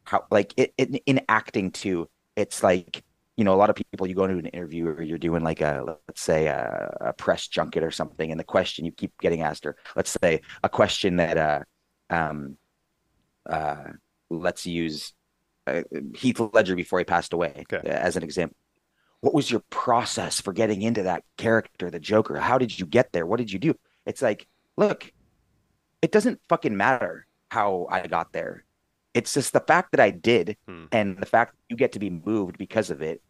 how 0.04 0.24
like 0.30 0.54
it, 0.56 0.72
it 0.78 1.02
in 1.06 1.22
acting 1.28 1.72
too. 1.72 2.08
It's 2.36 2.62
like 2.62 3.02
you 3.36 3.44
know 3.44 3.54
a 3.54 3.56
lot 3.56 3.70
of 3.70 3.76
people 3.76 4.06
you 4.06 4.14
go 4.14 4.24
into 4.24 4.38
an 4.38 4.46
interview 4.46 4.86
or 4.86 5.02
you're 5.02 5.18
doing 5.18 5.42
like 5.42 5.60
a 5.60 5.82
let's 6.06 6.22
say 6.22 6.46
a, 6.46 6.96
a 7.00 7.12
press 7.12 7.48
junket 7.48 7.82
or 7.82 7.90
something 7.90 8.30
and 8.30 8.38
the 8.38 8.44
question 8.44 8.84
you 8.84 8.92
keep 8.92 9.12
getting 9.20 9.42
asked 9.42 9.66
or 9.66 9.76
let's 9.94 10.16
say 10.22 10.40
a 10.62 10.68
question 10.68 11.16
that 11.16 11.36
uh 11.36 11.60
um 12.10 12.56
uh 13.48 13.84
let's 14.30 14.66
use 14.66 15.12
uh, 15.66 15.82
Heath 16.14 16.40
Ledger 16.52 16.76
before 16.76 16.98
he 16.98 17.04
passed 17.04 17.32
away, 17.32 17.64
okay. 17.72 17.86
as 17.88 18.16
an 18.16 18.22
example. 18.22 18.56
What 19.20 19.34
was 19.34 19.50
your 19.50 19.62
process 19.70 20.40
for 20.40 20.52
getting 20.52 20.82
into 20.82 21.04
that 21.04 21.24
character, 21.36 21.90
the 21.90 21.98
Joker? 21.98 22.36
How 22.36 22.58
did 22.58 22.78
you 22.78 22.86
get 22.86 23.12
there? 23.12 23.26
What 23.26 23.38
did 23.38 23.50
you 23.50 23.58
do? 23.58 23.74
It's 24.04 24.22
like, 24.22 24.46
look, 24.76 25.10
it 26.02 26.12
doesn't 26.12 26.40
fucking 26.48 26.76
matter 26.76 27.26
how 27.50 27.88
I 27.90 28.06
got 28.06 28.32
there. 28.32 28.64
It's 29.14 29.34
just 29.34 29.52
the 29.52 29.60
fact 29.60 29.92
that 29.92 30.00
I 30.00 30.10
did 30.10 30.56
hmm. 30.68 30.84
and 30.92 31.18
the 31.18 31.26
fact 31.26 31.56
you 31.68 31.76
get 31.76 31.92
to 31.92 31.98
be 31.98 32.10
moved 32.10 32.58
because 32.58 32.90
of 32.90 33.02
it 33.02 33.22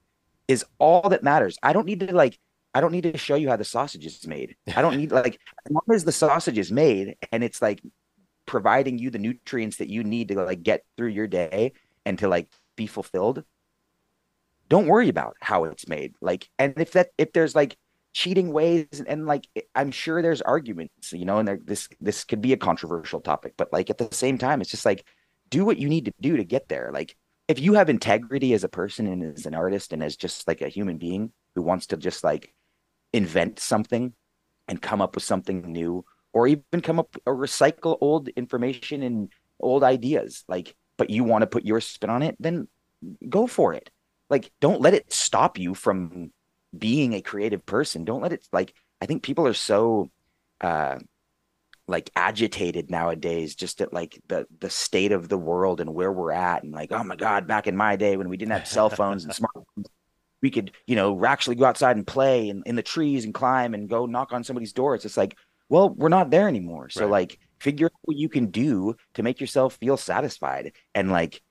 is 0.49 0.64
all 0.78 1.09
that 1.09 1.23
matters. 1.23 1.59
I 1.62 1.73
don't 1.73 1.87
need 1.87 2.00
to 2.00 2.14
like 2.14 2.38
I 2.75 2.80
don't 2.80 2.92
need 2.92 3.04
to 3.04 3.16
show 3.16 3.37
you 3.37 3.49
how 3.49 3.56
the 3.56 3.64
sausage 3.64 4.04
is 4.04 4.26
made. 4.26 4.56
I 4.76 4.83
don't 4.83 4.97
need 4.97 5.12
like 5.12 5.38
as 5.64 5.73
long 5.73 5.85
as 5.95 6.04
the 6.04 6.12
sausage 6.12 6.59
is 6.59 6.73
made 6.73 7.16
and 7.33 7.45
it's 7.45 7.62
like 7.62 7.80
providing 8.47 8.99
you 8.99 9.11
the 9.11 9.19
nutrients 9.19 9.79
that 9.79 9.88
you 9.88 10.05
need 10.05 10.29
to 10.29 10.35
like 10.37 10.62
get 10.62 10.85
through 10.97 11.09
your 11.09 11.26
day 11.26 11.73
and 12.05 12.19
to 12.19 12.29
like 12.29 12.49
be 12.76 12.87
fulfilled 12.87 13.45
don't 14.69 14.88
worry 14.88 15.09
about 15.09 15.37
how 15.41 15.62
it's 15.62 15.87
made. 15.87 16.15
Like 16.21 16.49
and 16.59 16.75
if 16.76 16.93
that 16.93 17.11
if 17.19 17.33
there's 17.33 17.55
like 17.55 17.76
cheating 18.12 18.53
ways 18.53 18.87
and, 18.99 19.07
and 19.07 19.26
like 19.26 19.47
i'm 19.75 19.91
sure 19.91 20.23
there's 20.23 20.41
arguments 20.41 21.12
you 21.12 21.26
know 21.26 21.37
and 21.37 21.47
there, 21.47 21.61
this 21.62 21.87
this 22.00 22.25
could 22.25 22.41
be 22.41 22.55
a 22.55 22.57
controversial 22.57 23.21
topic 23.21 23.53
but 23.59 23.71
like 23.75 23.91
at 23.91 23.99
the 23.99 24.09
same 24.11 24.38
time 24.38 24.62
it's 24.62 24.71
just 24.71 24.87
like 24.87 25.05
do 25.50 25.65
what 25.65 25.79
you 25.79 25.88
need 25.88 26.07
to 26.07 26.15
do 26.21 26.37
to 26.37 26.45
get 26.45 26.69
there. 26.69 26.91
Like 26.93 27.17
if 27.49 27.61
you 27.61 27.75
have 27.75 27.88
integrity 27.88 28.53
as 28.53 28.65
a 28.65 28.69
person 28.69 29.07
and 29.07 29.23
as 29.37 29.47
an 29.47 29.55
artist 29.55 29.93
and 29.93 30.03
as 30.03 30.17
just 30.17 30.47
like 30.49 30.61
a 30.61 30.69
human 30.69 30.99
being 30.99 31.33
who 31.55 31.62
wants 31.62 31.88
to 31.88 31.97
just 31.97 32.25
like 32.25 32.53
invent 33.12 33.59
something 33.59 34.12
and 34.69 34.83
come 34.83 35.00
up 35.00 35.15
with 35.15 35.25
something 35.25 35.73
new 35.73 36.05
or 36.37 36.47
even 36.47 36.81
come 36.83 36.99
up 36.99 37.16
or 37.25 37.35
recycle 37.35 37.97
old 38.00 38.28
information 38.28 39.02
and 39.02 39.31
old 39.59 39.83
ideas 39.83 40.45
like 40.49 40.76
but 40.97 41.11
you 41.11 41.25
want 41.25 41.43
to 41.43 41.47
put 41.47 41.64
your 41.64 41.81
spin 41.81 42.11
on 42.11 42.23
it, 42.23 42.37
then 42.38 42.69
go 43.28 43.47
for 43.47 43.75
it. 43.75 43.90
Like, 44.31 44.50
don't 44.61 44.81
let 44.81 44.95
it 44.95 45.12
stop 45.12 45.59
you 45.59 45.75
from 45.75 46.33
being 46.76 47.14
a 47.14 47.23
creative 47.23 47.64
person. 47.64 48.05
Don't 48.05 48.23
let 48.23 48.33
it 48.33 48.47
like. 48.52 48.75
I 49.00 49.07
think 49.07 49.23
people 49.23 49.47
are 49.47 49.55
so 49.55 50.11
uh, 50.62 50.99
like 51.87 52.11
agitated 52.16 52.90
nowadays 52.90 53.55
just 53.55 53.81
at 53.81 53.93
like 53.93 54.21
the 54.26 54.47
the 54.59 54.71
state 54.71 55.12
of 55.12 55.28
the 55.28 55.38
world 55.38 55.81
and 55.81 55.95
where 55.95 56.11
we're 56.11 56.33
at 56.33 56.64
and 56.64 56.73
like 56.73 56.90
oh 56.90 57.05
my 57.05 57.14
god 57.14 57.47
back 57.47 57.66
in 57.66 57.76
my 57.76 57.95
day 57.95 58.16
when 58.16 58.28
we 58.28 58.37
didn't 58.38 58.52
have 58.52 58.66
cell 58.66 58.88
phones 58.88 59.23
and 59.23 59.33
smartphones 59.33 59.85
we 60.43 60.50
could 60.50 60.73
you 60.87 60.97
know 60.97 61.25
actually 61.25 61.55
go 61.55 61.66
outside 61.66 61.95
and 61.95 62.07
play 62.07 62.49
in, 62.49 62.62
in 62.66 62.75
the 62.75 62.83
trees 62.83 63.25
and 63.25 63.35
climb 63.35 63.75
and 63.75 63.88
go 63.88 64.07
knock 64.07 64.33
on 64.33 64.43
somebody's 64.43 64.73
door 64.73 64.95
it's 64.95 65.02
just 65.02 65.19
like 65.19 65.37
well 65.68 65.90
we're 65.90 66.08
not 66.08 66.30
there 66.30 66.49
anymore 66.49 66.88
so 66.88 67.02
right. 67.02 67.11
like 67.11 67.38
figure 67.61 67.87
out 67.87 67.92
what 68.02 68.16
you 68.16 68.28
can 68.28 68.46
do 68.46 68.94
to 69.14 69.23
make 69.23 69.40
yourself 69.40 69.76
feel 69.76 69.96
satisfied 69.96 70.73
and 70.94 71.11
like 71.11 71.42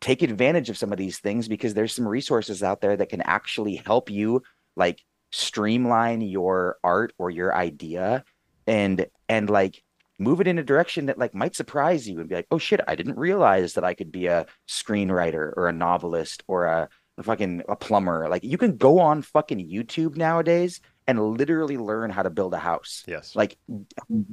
take 0.00 0.22
advantage 0.22 0.70
of 0.70 0.78
some 0.78 0.92
of 0.92 0.98
these 0.98 1.18
things 1.18 1.48
because 1.48 1.74
there's 1.74 1.94
some 1.94 2.08
resources 2.08 2.62
out 2.62 2.80
there 2.80 2.96
that 2.96 3.10
can 3.10 3.20
actually 3.22 3.76
help 3.76 4.10
you 4.10 4.42
like 4.76 5.02
streamline 5.30 6.20
your 6.20 6.78
art 6.82 7.12
or 7.18 7.30
your 7.30 7.54
idea 7.54 8.24
and 8.66 9.06
and 9.28 9.48
like 9.48 9.82
move 10.18 10.40
it 10.40 10.48
in 10.48 10.58
a 10.58 10.62
direction 10.62 11.06
that 11.06 11.18
like 11.18 11.34
might 11.34 11.54
surprise 11.54 12.08
you 12.08 12.18
and 12.18 12.28
be 12.28 12.34
like 12.34 12.46
oh 12.50 12.58
shit 12.58 12.80
i 12.88 12.94
didn't 12.94 13.16
realize 13.16 13.74
that 13.74 13.84
i 13.84 13.94
could 13.94 14.10
be 14.10 14.26
a 14.26 14.46
screenwriter 14.68 15.52
or 15.56 15.68
a 15.68 15.72
novelist 15.72 16.42
or 16.46 16.66
a, 16.66 16.88
a 17.18 17.22
fucking 17.22 17.62
a 17.68 17.76
plumber 17.76 18.28
like 18.28 18.42
you 18.44 18.58
can 18.58 18.76
go 18.76 18.98
on 18.98 19.22
fucking 19.22 19.58
youtube 19.68 20.16
nowadays 20.16 20.80
and 21.10 21.36
literally 21.36 21.76
learn 21.76 22.10
how 22.10 22.22
to 22.22 22.30
build 22.30 22.54
a 22.54 22.58
house 22.58 23.04
yes 23.06 23.34
like 23.36 23.58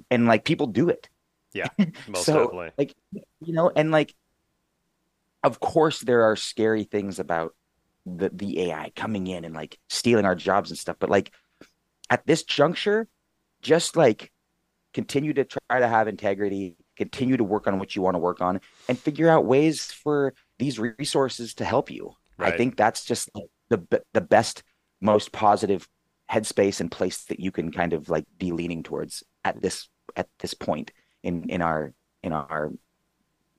and 0.09 0.27
like 0.27 0.45
people 0.45 0.67
do 0.67 0.89
it 0.89 1.09
yeah 1.53 1.67
most 2.07 2.25
so, 2.25 2.33
definitely 2.33 2.71
like 2.77 2.95
you 3.41 3.53
know 3.53 3.71
and 3.75 3.91
like 3.91 4.13
of 5.43 5.59
course 5.59 5.99
there 5.99 6.23
are 6.23 6.35
scary 6.35 6.83
things 6.83 7.19
about 7.19 7.53
the 8.07 8.29
the 8.29 8.61
AI 8.61 8.91
coming 8.95 9.27
in 9.27 9.43
and 9.43 9.53
like 9.53 9.77
stealing 9.89 10.25
our 10.25 10.35
jobs 10.35 10.71
and 10.71 10.79
stuff. 10.79 10.97
But 10.99 11.09
like 11.09 11.31
at 12.09 12.25
this 12.25 12.43
juncture, 12.43 13.07
just 13.61 13.95
like 13.95 14.31
continue 14.93 15.33
to 15.33 15.43
try 15.43 15.79
to 15.79 15.87
have 15.87 16.07
integrity, 16.07 16.77
continue 16.95 17.37
to 17.37 17.43
work 17.43 17.67
on 17.67 17.79
what 17.79 17.95
you 17.95 18.01
want 18.01 18.15
to 18.15 18.19
work 18.19 18.41
on, 18.41 18.61
and 18.87 18.97
figure 18.97 19.29
out 19.29 19.45
ways 19.45 19.91
for 19.91 20.33
these 20.57 20.79
resources 20.79 21.53
to 21.55 21.65
help 21.65 21.91
you. 21.91 22.13
Right. 22.37 22.53
I 22.53 22.57
think 22.57 22.77
that's 22.77 23.03
just 23.03 23.29
the 23.69 24.03
the 24.13 24.21
best, 24.21 24.63
most 25.01 25.31
positive 25.31 25.87
headspace 26.31 26.81
and 26.81 26.91
place 26.91 27.23
that 27.25 27.39
you 27.39 27.51
can 27.51 27.71
kind 27.71 27.93
of 27.93 28.09
like 28.09 28.25
be 28.37 28.51
leaning 28.51 28.83
towards 28.83 29.23
at 29.43 29.61
this 29.61 29.87
at 30.15 30.27
this 30.39 30.53
point 30.53 30.91
in 31.23 31.49
in 31.49 31.61
our 31.61 31.93
in 32.23 32.33
our 32.33 32.71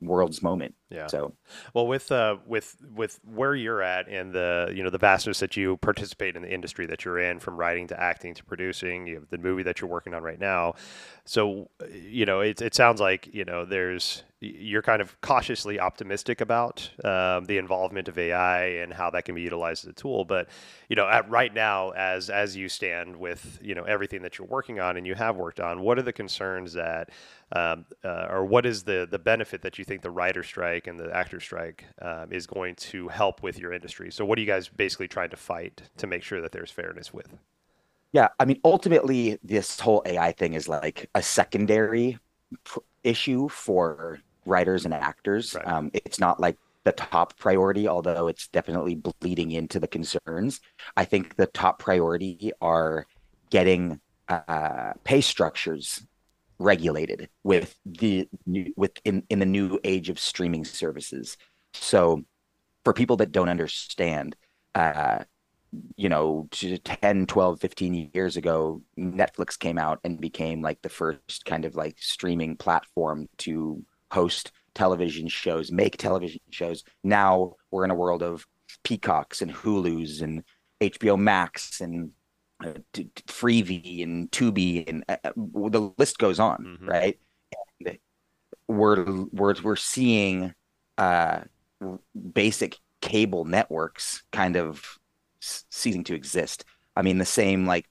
world's 0.00 0.42
moment. 0.42 0.74
Yeah. 0.90 1.06
So, 1.08 1.34
well, 1.74 1.86
with 1.86 2.10
uh, 2.10 2.36
with 2.46 2.76
with 2.94 3.20
where 3.24 3.54
you're 3.54 3.82
at 3.82 4.08
and 4.08 4.32
the 4.32 4.72
you 4.74 4.82
know 4.82 4.88
the 4.88 4.98
vastness 4.98 5.38
that 5.40 5.54
you 5.56 5.76
participate 5.78 6.34
in 6.34 6.42
the 6.42 6.52
industry 6.52 6.86
that 6.86 7.04
you're 7.04 7.18
in, 7.18 7.40
from 7.40 7.56
writing 7.56 7.86
to 7.88 8.00
acting 8.00 8.32
to 8.34 8.44
producing, 8.44 9.06
you 9.06 9.16
have 9.16 9.28
the 9.28 9.36
movie 9.38 9.62
that 9.64 9.80
you're 9.80 9.90
working 9.90 10.14
on 10.14 10.22
right 10.22 10.40
now. 10.40 10.74
So, 11.26 11.68
you 11.92 12.24
know, 12.24 12.40
it 12.40 12.62
it 12.62 12.74
sounds 12.74 13.00
like 13.00 13.28
you 13.34 13.44
know 13.44 13.66
there's 13.66 14.22
you're 14.40 14.82
kind 14.82 15.02
of 15.02 15.20
cautiously 15.20 15.80
optimistic 15.80 16.40
about 16.40 16.88
um, 17.04 17.44
the 17.46 17.58
involvement 17.58 18.06
of 18.06 18.16
AI 18.16 18.66
and 18.66 18.92
how 18.92 19.10
that 19.10 19.24
can 19.24 19.34
be 19.34 19.42
utilized 19.42 19.84
as 19.84 19.90
a 19.90 19.92
tool. 19.92 20.24
But 20.24 20.48
you 20.88 20.94
know, 20.96 21.08
at 21.08 21.28
right 21.28 21.52
now, 21.52 21.90
as 21.90 22.30
as 22.30 22.56
you 22.56 22.68
stand 22.68 23.16
with 23.16 23.58
you 23.60 23.74
know 23.74 23.82
everything 23.82 24.22
that 24.22 24.38
you're 24.38 24.46
working 24.46 24.78
on 24.80 24.96
and 24.96 25.06
you 25.06 25.14
have 25.16 25.36
worked 25.36 25.60
on, 25.60 25.80
what 25.80 25.98
are 25.98 26.02
the 26.02 26.12
concerns 26.12 26.72
that, 26.74 27.10
um, 27.52 27.84
uh, 28.04 28.28
or 28.30 28.44
what 28.44 28.64
is 28.64 28.84
the 28.84 29.06
the 29.10 29.18
benefit 29.18 29.62
that 29.62 29.78
you 29.78 29.84
think 29.84 30.02
the 30.02 30.10
writer 30.10 30.42
strike 30.42 30.77
and 30.86 30.98
the 30.98 31.14
actor 31.14 31.40
strike 31.40 31.84
um, 32.00 32.32
is 32.32 32.46
going 32.46 32.74
to 32.76 33.08
help 33.08 33.42
with 33.42 33.58
your 33.58 33.72
industry? 33.72 34.10
So, 34.10 34.24
what 34.24 34.38
are 34.38 34.40
you 34.40 34.46
guys 34.46 34.68
basically 34.68 35.08
trying 35.08 35.30
to 35.30 35.36
fight 35.36 35.82
to 35.96 36.06
make 36.06 36.22
sure 36.22 36.40
that 36.40 36.52
there's 36.52 36.70
fairness 36.70 37.12
with? 37.12 37.36
Yeah, 38.12 38.28
I 38.40 38.44
mean, 38.44 38.60
ultimately, 38.64 39.38
this 39.42 39.78
whole 39.80 40.02
AI 40.06 40.32
thing 40.32 40.54
is 40.54 40.68
like 40.68 41.10
a 41.14 41.22
secondary 41.22 42.18
issue 43.04 43.48
for 43.48 44.20
writers 44.46 44.84
and 44.84 44.94
actors. 44.94 45.54
Right. 45.54 45.66
Um, 45.66 45.90
it's 45.92 46.18
not 46.18 46.40
like 46.40 46.56
the 46.84 46.92
top 46.92 47.38
priority, 47.38 47.86
although 47.86 48.28
it's 48.28 48.48
definitely 48.48 48.94
bleeding 48.94 49.50
into 49.50 49.78
the 49.78 49.86
concerns. 49.86 50.60
I 50.96 51.04
think 51.04 51.36
the 51.36 51.46
top 51.46 51.78
priority 51.78 52.52
are 52.62 53.06
getting 53.50 54.00
uh, 54.28 54.92
pay 55.04 55.20
structures 55.20 56.06
regulated 56.58 57.28
with 57.44 57.78
the 57.84 58.28
with 58.76 58.92
in, 59.04 59.22
in 59.30 59.38
the 59.38 59.46
new 59.46 59.78
age 59.84 60.08
of 60.08 60.18
streaming 60.18 60.64
services. 60.64 61.36
So 61.74 62.22
for 62.84 62.92
people 62.92 63.16
that 63.18 63.32
don't 63.32 63.48
understand, 63.48 64.36
uh, 64.74 65.24
you 65.96 66.08
know 66.08 66.48
10 66.50 67.26
12 67.26 67.60
15 67.60 68.10
years 68.14 68.38
ago 68.38 68.80
netflix 68.98 69.58
came 69.58 69.76
out 69.76 70.00
and 70.02 70.18
became 70.18 70.62
like 70.62 70.80
the 70.80 70.88
first 70.88 71.44
kind 71.44 71.66
of 71.66 71.76
like 71.76 71.94
streaming 71.98 72.56
platform 72.56 73.28
to 73.36 73.84
host 74.10 74.50
television 74.78 75.26
shows, 75.28 75.72
make 75.72 75.96
television 75.96 76.40
shows. 76.50 76.84
Now 77.02 77.54
we're 77.70 77.84
in 77.84 77.90
a 77.90 77.96
world 77.96 78.22
of 78.22 78.46
Peacocks 78.84 79.42
and 79.42 79.52
Hulu's 79.52 80.20
and 80.20 80.44
HBO 80.80 81.18
Max 81.18 81.80
and 81.80 82.12
uh, 82.64 82.72
Freevee 83.26 84.02
and 84.02 84.30
Tubi 84.30 84.88
and 84.88 85.04
uh, 85.08 85.16
uh, 85.24 85.32
the 85.36 85.92
list 85.98 86.18
goes 86.18 86.40
on, 86.40 86.78
mm-hmm. 86.78 86.88
right? 86.88 87.18
And 87.84 87.98
we're 88.66 89.04
we're 89.32 89.54
we're 89.62 89.76
seeing 89.76 90.54
uh, 90.96 91.40
basic 92.32 92.76
cable 93.00 93.44
networks 93.44 94.22
kind 94.32 94.56
of 94.56 94.98
ceasing 95.40 96.04
to 96.04 96.14
exist. 96.14 96.64
I 96.96 97.02
mean, 97.02 97.18
the 97.18 97.24
same 97.24 97.66
like 97.66 97.88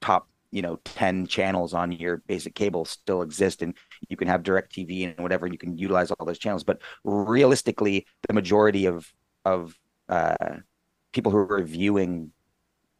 top 0.00 0.28
you 0.50 0.62
know 0.62 0.80
10 0.84 1.26
channels 1.26 1.74
on 1.74 1.92
your 1.92 2.18
basic 2.26 2.54
cable 2.54 2.84
still 2.84 3.22
exist 3.22 3.62
and 3.62 3.74
you 4.08 4.16
can 4.16 4.26
have 4.26 4.42
DirecTV 4.42 5.04
and 5.04 5.22
whatever 5.22 5.46
you 5.46 5.58
can 5.58 5.76
utilize 5.78 6.10
all 6.10 6.26
those 6.26 6.38
channels 6.38 6.64
but 6.64 6.80
realistically 7.04 8.04
the 8.26 8.34
majority 8.34 8.86
of 8.86 9.12
of 9.44 9.78
uh, 10.08 10.56
people 11.12 11.30
who 11.30 11.38
are 11.38 11.62
viewing 11.62 12.32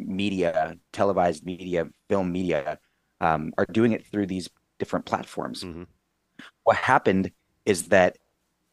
media 0.07 0.77
televised 0.93 1.45
media 1.45 1.87
film 2.09 2.33
media 2.33 2.79
um, 3.21 3.53
are 3.59 3.67
doing 3.67 3.93
it 3.93 4.07
through 4.07 4.27
these 4.27 4.49
different 4.79 5.05
platforms. 5.05 5.63
Mm-hmm. 5.63 5.83
what 6.65 6.77
happened 6.77 7.31
is 7.67 7.89
that 7.89 8.17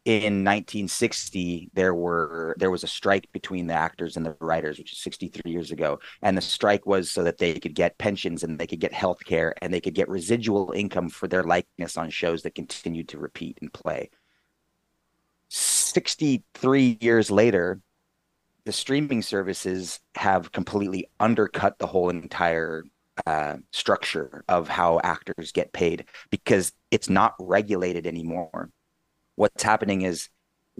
in 0.05 0.46
1960 0.46 1.69
there 1.74 1.93
were 1.93 2.55
there 2.57 2.72
was 2.72 2.86
a 2.86 2.88
strike 2.88 3.29
between 3.34 3.67
the 3.67 3.74
actors 3.74 4.15
and 4.15 4.25
the 4.25 4.38
writers 4.39 4.77
which 4.77 4.93
is 4.93 5.00
63 5.00 5.51
years 5.51 5.72
ago. 5.72 6.00
And 6.22 6.38
the 6.38 6.41
strike 6.41 6.86
was 6.86 7.12
so 7.12 7.25
that 7.25 7.38
they 7.38 7.60
could 7.60 7.75
get 7.75 7.98
pensions 7.98 8.43
and 8.43 8.57
they 8.57 8.67
could 8.67 8.79
get 8.79 8.93
health 8.93 9.25
care 9.25 9.53
and 9.62 9.74
they 9.74 9.81
could 9.81 9.96
get 9.96 10.07
residual 10.07 10.72
income 10.72 11.10
for 11.10 11.27
their 11.27 11.43
likeness 11.43 11.98
on 11.98 12.10
shows 12.10 12.43
that 12.43 12.55
continued 12.55 13.10
to 13.10 13.19
repeat 13.19 13.57
and 13.62 13.72
play. 13.74 14.10
63 15.50 16.98
years 17.01 17.29
later 17.29 17.81
the 18.68 18.74
streaming 18.74 19.22
services 19.22 20.00
have 20.16 20.52
completely 20.52 21.10
undercut 21.22 21.80
the 21.80 21.88
whole 21.88 22.10
entire 22.10 22.84
uh, 23.26 23.56
structure 23.72 24.44
of 24.48 24.68
how 24.68 25.00
actors 25.04 25.52
get 25.52 25.72
paid 25.72 26.06
because 26.30 26.74
it's 26.92 27.10
not 27.10 27.34
regulated 27.40 28.06
anymore 28.06 28.70
what's 29.38 29.64
happening 29.64 30.02
is 30.02 30.28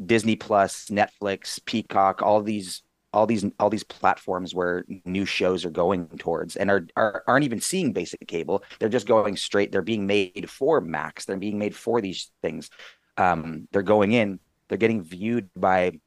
Disney 0.06 0.36
Plus, 0.36 0.88
Netflix, 0.88 1.64
Peacock, 1.66 2.22
all 2.22 2.42
these 2.42 2.84
all 3.14 3.26
these 3.26 3.46
all 3.58 3.70
these 3.70 3.86
platforms 3.86 4.54
where 4.54 4.84
new 5.06 5.26
shows 5.26 5.64
are 5.64 5.70
going 5.72 6.08
towards 6.20 6.58
and 6.58 6.70
are, 6.70 6.86
are 6.98 7.24
aren't 7.26 7.46
even 7.46 7.62
seeing 7.62 7.94
basic 7.94 8.28
cable. 8.28 8.64
They're 8.80 8.90
just 8.90 9.08
going 9.08 9.38
straight. 9.38 9.72
They're 9.72 9.82
being 9.82 10.06
made 10.06 10.50
for 10.50 10.82
Max. 10.82 11.26
They're 11.26 11.38
being 11.38 11.58
made 11.58 11.76
for 11.76 12.02
these 12.02 12.30
things. 12.42 12.70
Um, 13.16 13.68
they're 13.72 13.82
going 13.82 14.12
in. 14.12 14.40
They're 14.68 14.78
getting 14.78 15.04
viewed 15.04 15.50
by 15.56 16.00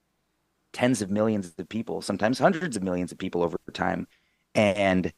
tens 0.72 1.02
of 1.02 1.10
millions 1.10 1.52
of 1.58 1.68
people, 1.68 2.02
sometimes 2.02 2.38
hundreds 2.38 2.76
of 2.76 2.82
millions 2.82 3.12
of 3.12 3.18
people 3.18 3.42
over 3.42 3.58
time, 3.72 4.06
and 4.54 5.12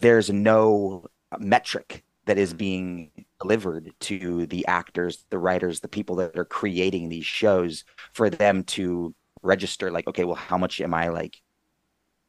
there's 0.00 0.30
no 0.30 1.06
metric 1.38 2.04
that 2.26 2.38
is 2.38 2.50
mm-hmm. 2.50 2.58
being 2.58 3.10
delivered 3.40 3.92
to 4.00 4.46
the 4.46 4.66
actors, 4.66 5.26
the 5.30 5.38
writers, 5.38 5.80
the 5.80 5.88
people 5.88 6.16
that 6.16 6.38
are 6.38 6.44
creating 6.44 7.08
these 7.08 7.26
shows 7.26 7.84
for 8.12 8.30
them 8.30 8.64
to 8.64 9.14
register 9.42 9.90
like, 9.90 10.06
okay, 10.06 10.24
well, 10.24 10.34
how 10.34 10.56
much 10.56 10.80
am 10.80 10.94
I 10.94 11.08
like 11.08 11.40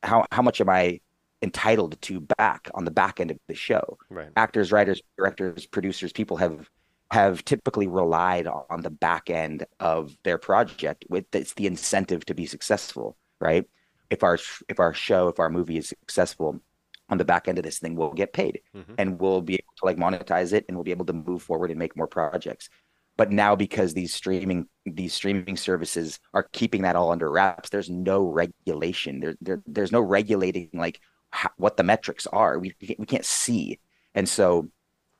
how 0.06 0.26
how 0.32 0.42
much 0.42 0.62
am 0.62 0.70
I 0.70 1.02
entitled 1.42 2.02
to 2.02 2.22
back 2.22 2.70
on 2.74 2.86
the 2.86 2.92
back 2.92 3.20
end 3.20 3.32
of 3.32 3.38
the 3.48 3.56
show? 3.56 3.98
Right. 4.10 4.30
Actors, 4.38 4.72
writers, 4.72 5.02
directors, 5.18 5.66
producers, 5.66 6.14
people 6.14 6.38
have 6.38 6.70
have 7.12 7.46
typically 7.46 7.88
relied 7.88 8.48
on 8.48 8.82
the 8.82 8.90
back 8.90 9.30
end 9.30 9.66
of 9.80 10.18
their 10.24 10.38
project 10.38 11.06
with 11.10 11.26
it's 11.34 11.54
the 11.54 11.68
incentive 11.68 12.26
to 12.26 12.34
be 12.34 12.46
successful, 12.46 13.16
right? 13.40 13.66
If 14.10 14.24
our 14.24 14.38
if 14.70 14.80
our 14.80 14.94
show, 14.94 15.28
if 15.28 15.40
our 15.40 15.50
movie 15.50 15.78
is 15.78 15.90
successful, 15.90 16.62
on 17.10 17.18
the 17.18 17.26
back 17.26 17.48
end 17.48 17.58
of 17.58 17.64
this 17.64 17.80
thing 17.80 17.96
we'll 17.96 18.14
get 18.14 18.34
paid 18.34 18.62
mm-hmm. 18.76 18.94
and 18.98 19.20
we'll 19.20 19.42
be 19.42 19.56
able 19.56 19.74
to 19.78 19.86
like 19.86 19.98
monetize 19.98 20.54
it 20.54 20.66
and 20.68 20.76
we'll 20.76 20.84
be 20.84 20.92
able 20.92 21.06
to 21.06 21.14
move 21.14 21.42
forward 21.42 21.70
and 21.70 21.80
make 21.80 21.96
more 21.96 22.08
projects 22.08 22.70
but 23.18 23.32
now 23.32 23.56
because 23.56 23.94
these 23.94 24.14
streaming 24.14 24.68
these 24.86 25.14
streaming 25.14 25.58
services 25.58 26.20
are 26.34 26.50
keeping 26.52 26.82
that 26.82 26.96
all 26.96 27.12
under 27.12 27.30
wraps 27.30 27.70
there's 27.70 27.90
no 27.90 28.26
regulation 28.26 29.20
there, 29.20 29.36
there 29.42 29.62
there's 29.68 29.92
no 29.92 30.02
regulating 30.02 30.70
like 30.74 31.00
how, 31.30 31.50
what 31.58 31.78
the 31.78 31.84
metrics 31.84 32.28
are 32.28 32.60
we 32.60 32.74
we 32.98 33.06
can't 33.06 33.26
see 33.26 33.80
and 34.14 34.28
so 34.28 34.68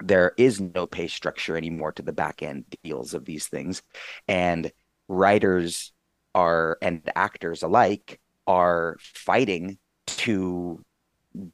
there 0.04 0.34
is 0.38 0.60
no 0.60 0.86
pay 0.88 1.08
structure 1.08 1.58
anymore 1.58 1.92
to 1.94 2.02
the 2.02 2.14
back 2.14 2.44
end 2.44 2.66
deals 2.84 3.14
of 3.14 3.26
these 3.26 3.48
things. 3.48 3.82
And 4.28 4.72
writers 5.08 5.94
are 6.34 6.78
and 6.82 7.02
actors 7.16 7.64
alike 7.64 8.20
are 8.46 8.98
fighting 9.00 9.78
to 10.08 10.84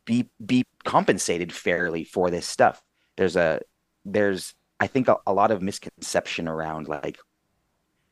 be 0.05 0.29
be 0.43 0.65
compensated 0.83 1.53
fairly 1.53 2.03
for 2.03 2.29
this 2.31 2.47
stuff. 2.47 2.81
There's 3.17 3.35
a 3.35 3.61
there's 4.03 4.55
i 4.79 4.87
think 4.87 5.07
a, 5.07 5.17
a 5.27 5.33
lot 5.33 5.51
of 5.51 5.61
misconception 5.61 6.47
around 6.47 6.87
like 6.87 7.19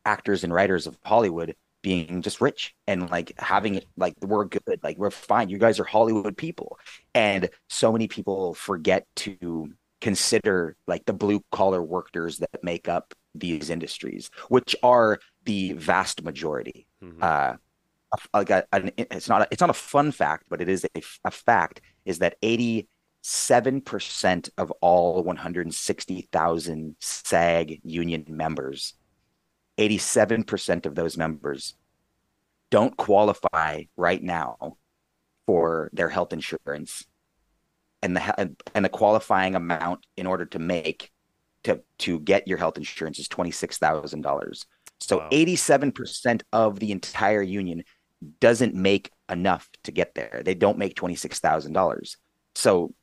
actors 0.05 0.43
and 0.43 0.53
writers 0.53 0.85
of 0.85 0.95
hollywood 1.03 1.55
being 1.81 2.21
just 2.21 2.41
rich 2.41 2.75
and 2.87 3.09
like 3.09 3.33
having 3.39 3.75
it 3.75 3.85
like 3.97 4.13
we're 4.21 4.45
good 4.45 4.79
like 4.83 4.97
we're 4.97 5.11
fine. 5.11 5.49
You 5.49 5.57
guys 5.57 5.79
are 5.79 5.85
hollywood 5.85 6.35
people. 6.35 6.77
And 7.13 7.49
so 7.69 7.91
many 7.91 8.07
people 8.07 8.53
forget 8.53 9.05
to 9.17 9.71
consider 10.01 10.75
like 10.87 11.05
the 11.05 11.13
blue 11.13 11.43
collar 11.51 11.83
workers 11.83 12.37
that 12.37 12.63
make 12.63 12.87
up 12.87 13.13
these 13.35 13.69
industries 13.69 14.31
which 14.49 14.75
are 14.81 15.19
the 15.45 15.73
vast 15.73 16.23
majority 16.23 16.87
mm-hmm. 17.03 17.21
uh 17.21 17.53
like 18.33 18.49
a, 18.49 18.65
an, 18.71 18.89
it's 18.97 19.29
not 19.29 19.43
a, 19.43 19.47
it's 19.51 19.61
not 19.61 19.69
a 19.69 19.73
fun 19.73 20.11
fact 20.11 20.45
but 20.49 20.61
it 20.61 20.69
is 20.69 20.83
a, 20.95 21.01
a 21.25 21.31
fact 21.31 21.81
is 22.05 22.17
that 22.19 22.41
87% 22.41 24.49
of 24.57 24.71
all 24.81 25.21
160,000 25.23 26.95
SAG 26.99 27.81
union 27.83 28.25
members 28.27 28.95
87% 29.79 30.85
of 30.85 30.95
those 30.95 31.17
members 31.17 31.75
don't 32.69 32.95
qualify 32.97 33.83
right 33.95 34.21
now 34.21 34.75
for 35.47 35.89
their 35.93 36.09
health 36.09 36.33
insurance 36.33 37.05
and 38.01 38.15
the 38.15 38.55
and 38.73 38.85
the 38.85 38.89
qualifying 38.89 39.55
amount 39.55 40.05
in 40.17 40.25
order 40.25 40.45
to 40.45 40.59
make 40.59 41.11
to 41.63 41.81
to 41.99 42.19
get 42.19 42.47
your 42.47 42.57
health 42.57 42.77
insurance 42.77 43.19
is 43.19 43.27
$26,000. 43.27 44.65
So 45.01 45.19
87% 45.31 46.41
of 46.51 46.79
the 46.79 46.91
entire 46.91 47.41
union 47.41 47.83
doesn't 48.39 48.75
make 48.75 49.11
enough 49.29 49.69
to 49.83 49.91
get 49.91 50.15
there. 50.15 50.41
They 50.43 50.55
don't 50.55 50.77
make 50.77 50.95
$26,000. 50.95 52.15
So 52.55 52.93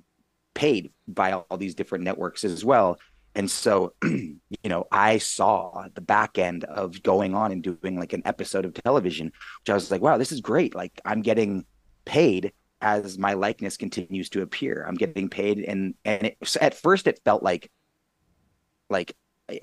paid 0.56 0.92
by 1.08 1.34
all 1.34 1.58
these 1.58 1.76
different 1.76 2.04
networks 2.04 2.44
as 2.44 2.66
well. 2.66 2.98
And 3.36 3.52
so, 3.52 3.94
you 4.04 4.40
know, 4.66 4.88
I 4.92 5.20
saw 5.20 5.86
the 5.94 6.02
back 6.02 6.40
end 6.40 6.64
of 6.64 7.04
going 7.04 7.36
on 7.36 7.52
and 7.52 7.62
doing 7.62 8.00
like 8.00 8.14
an 8.14 8.24
episode 8.26 8.66
of 8.66 8.74
television, 8.74 9.28
which 9.28 9.70
I 9.70 9.76
was 9.76 9.92
like, 9.92 10.02
wow, 10.02 10.18
this 10.18 10.32
is 10.32 10.42
great. 10.42 10.74
Like 10.74 11.00
I'm 11.06 11.22
getting 11.22 11.66
paid 12.06 12.52
as 12.82 13.20
my 13.20 13.34
likeness 13.34 13.78
continues 13.78 14.30
to 14.30 14.42
appear. 14.42 14.84
I'm 14.88 14.96
getting 14.96 15.30
paid, 15.30 15.60
and 15.60 15.94
and 16.04 16.24
it, 16.24 16.38
at 16.60 16.74
first 16.74 17.06
it 17.06 17.22
felt 17.24 17.44
like, 17.44 17.70
like 18.92 19.16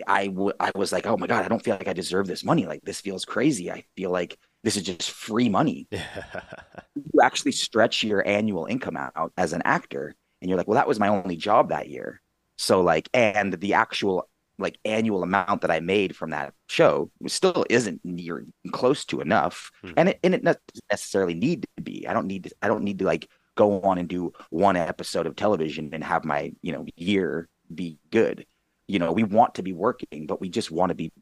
I, 0.06 0.26
w- 0.26 0.52
I 0.60 0.70
was 0.74 0.92
like, 0.92 1.06
oh 1.06 1.16
my 1.16 1.26
god, 1.26 1.44
I 1.44 1.48
don't 1.48 1.62
feel 1.62 1.76
like 1.76 1.88
I 1.88 1.92
deserve 1.92 2.26
this 2.26 2.44
money. 2.44 2.66
Like 2.66 2.82
this 2.82 3.00
feels 3.00 3.24
crazy. 3.24 3.70
I 3.70 3.84
feel 3.96 4.10
like 4.10 4.38
this 4.64 4.76
is 4.76 4.82
just 4.82 5.10
free 5.10 5.48
money. 5.48 5.86
you 5.92 7.20
actually 7.22 7.52
stretch 7.52 8.02
your 8.02 8.26
annual 8.26 8.66
income 8.66 8.96
out 8.96 9.32
as 9.36 9.52
an 9.52 9.62
actor 9.64 10.14
and 10.40 10.48
you're 10.48 10.58
like, 10.58 10.68
well, 10.68 10.76
that 10.76 10.88
was 10.88 11.00
my 11.00 11.08
only 11.08 11.36
job 11.36 11.70
that 11.70 11.88
year. 11.88 12.20
So 12.56 12.80
like, 12.80 13.08
and 13.14 13.54
the 13.54 13.74
actual 13.74 14.28
like 14.58 14.78
annual 14.84 15.22
amount 15.22 15.60
that 15.62 15.70
I 15.70 15.80
made 15.80 16.16
from 16.16 16.30
that 16.30 16.52
show 16.68 17.10
still 17.26 17.64
isn't 17.70 18.00
near 18.04 18.44
close 18.72 19.04
to 19.06 19.20
enough, 19.20 19.70
mm-hmm. 19.84 19.94
and 19.96 20.08
it 20.10 20.18
and 20.24 20.34
it 20.34 20.44
doesn't 20.44 20.60
necessarily 20.90 21.34
need 21.34 21.66
to 21.76 21.82
be. 21.82 22.06
I 22.08 22.12
don't 22.12 22.26
need 22.26 22.44
to. 22.44 22.50
I 22.60 22.68
don't 22.68 22.82
need 22.82 22.98
to 22.98 23.04
like 23.04 23.28
go 23.56 23.80
on 23.82 23.98
and 23.98 24.08
do 24.08 24.32
one 24.50 24.76
episode 24.76 25.26
of 25.26 25.36
television 25.36 25.90
and 25.92 26.02
have 26.02 26.24
my 26.24 26.52
you 26.60 26.72
know 26.72 26.86
year 26.96 27.48
be 27.72 27.98
good. 28.10 28.46
You 28.88 28.98
know, 28.98 29.12
we 29.12 29.22
want 29.22 29.55
to 29.57 29.62
be 29.62 29.72
working, 29.72 30.27
but 30.27 30.40
we 30.40 30.48
just 30.48 30.70
want 30.70 30.90
to 30.90 30.94
be 30.94 31.12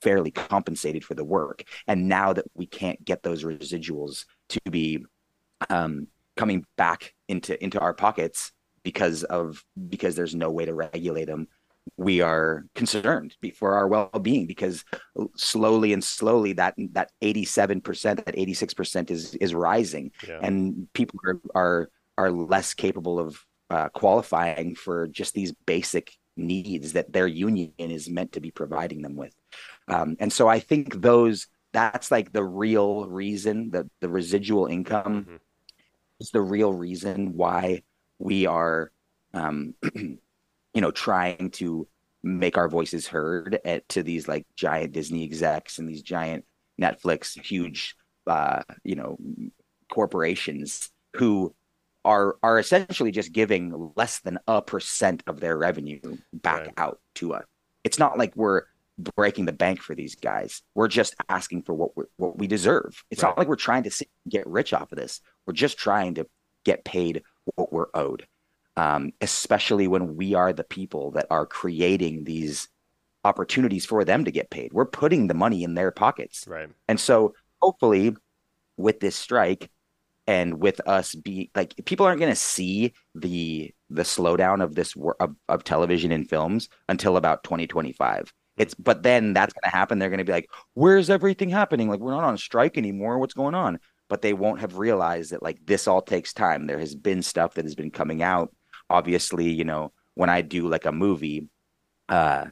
fairly 0.00 0.32
compensated 0.32 1.04
for 1.04 1.14
the 1.14 1.24
work. 1.24 1.64
And 1.86 2.08
now 2.08 2.32
that 2.32 2.46
we 2.54 2.66
can't 2.66 3.04
get 3.04 3.22
those 3.22 3.44
residuals 3.44 4.24
to 4.48 4.60
be 4.68 5.04
um, 5.70 6.08
coming 6.36 6.66
back 6.76 7.14
into 7.28 7.62
into 7.62 7.78
our 7.78 7.94
pockets 7.94 8.52
because 8.82 9.22
of 9.24 9.62
because 9.88 10.16
there's 10.16 10.34
no 10.34 10.50
way 10.50 10.64
to 10.64 10.74
regulate 10.74 11.26
them 11.26 11.46
we 11.96 12.20
are 12.20 12.64
concerned 12.74 13.34
for 13.56 13.74
our 13.74 13.88
well-being 13.88 14.46
because 14.46 14.84
slowly 15.36 15.92
and 15.92 16.02
slowly 16.02 16.52
that 16.52 16.74
that 16.92 17.10
87% 17.22 18.24
that 18.24 18.36
86% 18.36 19.10
is 19.10 19.34
is 19.36 19.54
rising 19.54 20.12
yeah. 20.26 20.38
and 20.42 20.88
people 20.92 21.18
are, 21.24 21.40
are 21.54 21.90
are 22.18 22.30
less 22.30 22.74
capable 22.74 23.18
of 23.18 23.44
uh, 23.70 23.88
qualifying 23.88 24.74
for 24.74 25.08
just 25.08 25.34
these 25.34 25.52
basic 25.66 26.12
needs 26.42 26.92
that 26.92 27.12
their 27.12 27.26
union 27.26 27.72
is 27.78 28.10
meant 28.10 28.32
to 28.32 28.40
be 28.40 28.50
providing 28.50 29.02
them 29.02 29.16
with. 29.16 29.34
Um, 29.88 30.16
and 30.20 30.32
so 30.32 30.48
i 30.48 30.60
think 30.60 31.00
those 31.00 31.48
that's 31.72 32.10
like 32.10 32.32
the 32.32 32.44
real 32.44 33.06
reason 33.06 33.70
that 33.70 33.86
the 34.00 34.08
residual 34.08 34.66
income 34.66 35.24
mm-hmm. 35.24 35.36
is 36.20 36.30
the 36.30 36.40
real 36.40 36.72
reason 36.72 37.34
why 37.34 37.82
we 38.18 38.46
are, 38.46 38.92
um, 39.34 39.74
you 39.94 40.18
know, 40.74 40.90
trying 40.90 41.50
to 41.52 41.88
make 42.22 42.56
our 42.56 42.68
voices 42.68 43.08
heard 43.08 43.58
at 43.64 43.88
to 43.88 44.02
these 44.02 44.28
like 44.28 44.46
giant 44.54 44.92
Disney 44.92 45.24
execs 45.24 45.78
and 45.78 45.88
these 45.88 46.02
giant 46.02 46.44
Netflix 46.80 47.40
huge, 47.40 47.96
uh, 48.26 48.62
you 48.84 48.94
know, 48.94 49.16
corporations 49.90 50.90
who 51.16 51.54
are 52.04 52.36
are 52.42 52.58
essentially 52.58 53.10
just 53.10 53.32
giving 53.32 53.92
less 53.96 54.20
than 54.20 54.38
a 54.48 54.60
percent 54.60 55.22
of 55.26 55.40
their 55.40 55.56
revenue 55.56 56.00
back 56.32 56.60
right. 56.60 56.74
out 56.76 57.00
to 57.16 57.34
us. 57.34 57.44
It's 57.84 57.98
not 57.98 58.18
like 58.18 58.34
we're 58.36 58.62
breaking 59.16 59.46
the 59.46 59.52
bank 59.52 59.80
for 59.80 59.94
these 59.94 60.14
guys. 60.14 60.62
We're 60.74 60.88
just 60.88 61.14
asking 61.28 61.62
for 61.62 61.74
what 61.74 61.96
we 61.96 62.04
what 62.16 62.38
we 62.38 62.46
deserve. 62.46 63.04
It's 63.10 63.22
right. 63.22 63.30
not 63.30 63.38
like 63.38 63.48
we're 63.48 63.56
trying 63.56 63.84
to 63.84 64.06
get 64.28 64.46
rich 64.46 64.72
off 64.72 64.92
of 64.92 64.98
this. 64.98 65.20
We're 65.46 65.54
just 65.54 65.78
trying 65.78 66.14
to 66.14 66.26
get 66.64 66.84
paid 66.84 67.22
what 67.56 67.72
we're 67.72 67.88
owed. 67.94 68.26
Um, 68.74 69.12
especially 69.20 69.86
when 69.86 70.16
we 70.16 70.34
are 70.34 70.52
the 70.52 70.64
people 70.64 71.10
that 71.10 71.26
are 71.30 71.44
creating 71.44 72.24
these 72.24 72.68
opportunities 73.22 73.84
for 73.84 74.04
them 74.04 74.24
to 74.24 74.30
get 74.30 74.50
paid. 74.50 74.72
We're 74.72 74.86
putting 74.86 75.26
the 75.26 75.34
money 75.34 75.62
in 75.62 75.74
their 75.74 75.90
pockets. 75.90 76.46
Right. 76.48 76.70
And 76.88 76.98
so 76.98 77.34
hopefully 77.60 78.16
with 78.76 79.00
this 79.00 79.14
strike 79.14 79.70
and 80.26 80.60
with 80.60 80.80
us 80.86 81.14
be 81.14 81.50
like 81.54 81.74
people 81.84 82.06
aren't 82.06 82.20
going 82.20 82.32
to 82.32 82.36
see 82.36 82.92
the 83.14 83.72
the 83.90 84.02
slowdown 84.02 84.62
of 84.62 84.74
this 84.74 84.94
of, 85.20 85.34
of 85.48 85.64
television 85.64 86.12
and 86.12 86.28
films 86.28 86.68
until 86.88 87.16
about 87.16 87.44
2025 87.44 88.32
it's 88.56 88.74
but 88.74 89.02
then 89.02 89.32
that's 89.32 89.52
going 89.52 89.70
to 89.70 89.76
happen. 89.76 89.98
They're 89.98 90.10
going 90.10 90.18
to 90.18 90.24
be 90.24 90.32
like, 90.32 90.50
"Where's 90.74 91.10
everything 91.10 91.48
happening? 91.48 91.88
Like 91.88 92.00
we're 92.00 92.12
not 92.12 92.24
on 92.24 92.36
strike 92.36 92.76
anymore. 92.76 93.18
What's 93.18 93.34
going 93.34 93.54
on?" 93.54 93.78
But 94.08 94.22
they 94.22 94.34
won't 94.34 94.60
have 94.60 94.76
realized 94.76 95.32
that 95.32 95.42
like 95.42 95.58
this 95.64 95.88
all 95.88 96.02
takes 96.02 96.32
time. 96.32 96.66
There 96.66 96.78
has 96.78 96.94
been 96.94 97.22
stuff 97.22 97.54
that 97.54 97.64
has 97.64 97.74
been 97.74 97.90
coming 97.90 98.22
out. 98.22 98.54
Obviously, 98.90 99.48
you 99.48 99.64
know, 99.64 99.92
when 100.14 100.28
I 100.28 100.42
do 100.42 100.68
like 100.68 100.84
a 100.84 100.92
movie, 100.92 101.48
uh, 102.08 102.46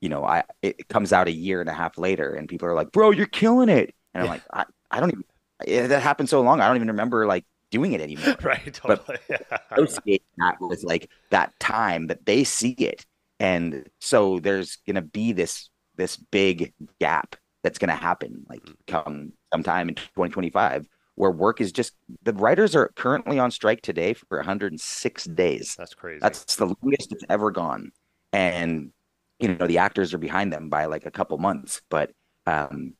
you 0.00 0.08
know, 0.08 0.24
I 0.24 0.44
it 0.62 0.88
comes 0.88 1.12
out 1.12 1.28
a 1.28 1.32
year 1.32 1.60
and 1.60 1.68
a 1.68 1.74
half 1.74 1.98
later, 1.98 2.32
and 2.34 2.48
people 2.48 2.68
are 2.68 2.74
like, 2.74 2.92
"Bro, 2.92 3.12
you're 3.12 3.26
killing 3.26 3.68
it," 3.68 3.94
and 4.14 4.22
I'm 4.22 4.28
like, 4.28 4.42
I, 4.52 4.64
I 4.90 5.00
don't 5.00 5.10
even. 5.10 5.24
It, 5.66 5.88
that 5.88 6.02
happened 6.02 6.28
so 6.28 6.40
long. 6.40 6.60
I 6.60 6.66
don't 6.66 6.76
even 6.76 6.88
remember 6.88 7.26
like 7.26 7.44
doing 7.70 7.92
it 7.92 8.00
anymore. 8.00 8.36
right. 8.42 8.72
Totally. 8.72 9.18
But 9.28 9.78
associate 9.78 10.22
that 10.38 10.56
with 10.60 10.82
like 10.82 11.10
that 11.30 11.58
time 11.60 12.08
that 12.08 12.26
they 12.26 12.44
see 12.44 12.72
it 12.72 13.06
and 13.40 13.88
so 14.00 14.38
there's 14.38 14.76
going 14.86 14.96
to 14.96 15.02
be 15.02 15.32
this 15.32 15.70
this 15.96 16.16
big 16.16 16.72
gap 17.00 17.34
that's 17.64 17.78
going 17.78 17.88
to 17.88 17.94
happen 17.94 18.44
like 18.48 18.60
mm-hmm. 18.60 18.72
come 18.86 19.32
sometime 19.52 19.88
in 19.88 19.94
2025 19.96 20.86
where 21.16 21.30
work 21.30 21.60
is 21.60 21.72
just 21.72 21.94
the 22.22 22.32
writers 22.34 22.76
are 22.76 22.92
currently 22.94 23.38
on 23.38 23.50
strike 23.50 23.82
today 23.82 24.14
for 24.14 24.38
106 24.38 25.24
days 25.24 25.74
that's 25.76 25.94
crazy 25.94 26.20
that's 26.20 26.56
the 26.56 26.66
longest 26.66 27.12
it's 27.12 27.24
ever 27.28 27.50
gone 27.50 27.90
and 28.32 28.92
you 29.40 29.48
know 29.48 29.66
the 29.66 29.78
actors 29.78 30.14
are 30.14 30.18
behind 30.18 30.52
them 30.52 30.68
by 30.68 30.84
like 30.84 31.06
a 31.06 31.10
couple 31.10 31.36
months 31.38 31.80
but 31.88 32.12
um 32.46 32.94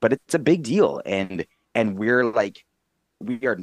but 0.00 0.12
it's 0.12 0.34
a 0.34 0.38
big 0.38 0.62
deal 0.62 1.02
and 1.04 1.44
and 1.74 1.98
we're 1.98 2.24
like 2.24 2.64
we 3.20 3.38
are 3.46 3.58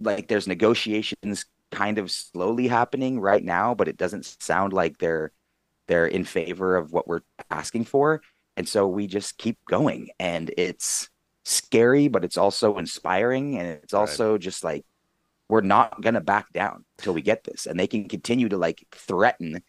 like 0.00 0.28
there's 0.28 0.46
negotiations 0.46 1.44
kind 1.70 1.98
of 1.98 2.10
slowly 2.10 2.68
happening 2.68 3.18
right 3.18 3.44
now 3.44 3.74
but 3.74 3.88
it 3.88 3.96
doesn't 3.96 4.24
sound 4.40 4.72
like 4.72 4.98
they're 4.98 5.32
they're 5.86 6.06
in 6.06 6.24
favor 6.24 6.76
of 6.76 6.92
what 6.92 7.06
we're 7.06 7.20
asking 7.50 7.84
for. 7.84 8.22
And 8.56 8.68
so 8.68 8.86
we 8.86 9.06
just 9.06 9.38
keep 9.38 9.58
going. 9.68 10.08
And 10.18 10.52
it's 10.56 11.08
scary 11.44 12.08
but 12.08 12.24
it's 12.24 12.38
also 12.38 12.78
inspiring. 12.78 13.58
And 13.58 13.68
it's 13.68 13.94
also 13.94 14.32
right. 14.32 14.40
just 14.40 14.64
like 14.64 14.84
we're 15.48 15.60
not 15.60 16.00
going 16.00 16.14
to 16.14 16.20
back 16.20 16.52
down 16.52 16.84
till 16.98 17.12
we 17.12 17.22
get 17.22 17.44
this. 17.44 17.66
And 17.66 17.78
they 17.78 17.86
can 17.86 18.08
continue 18.08 18.48
to 18.48 18.56
like 18.56 18.86
threaten 18.92 19.62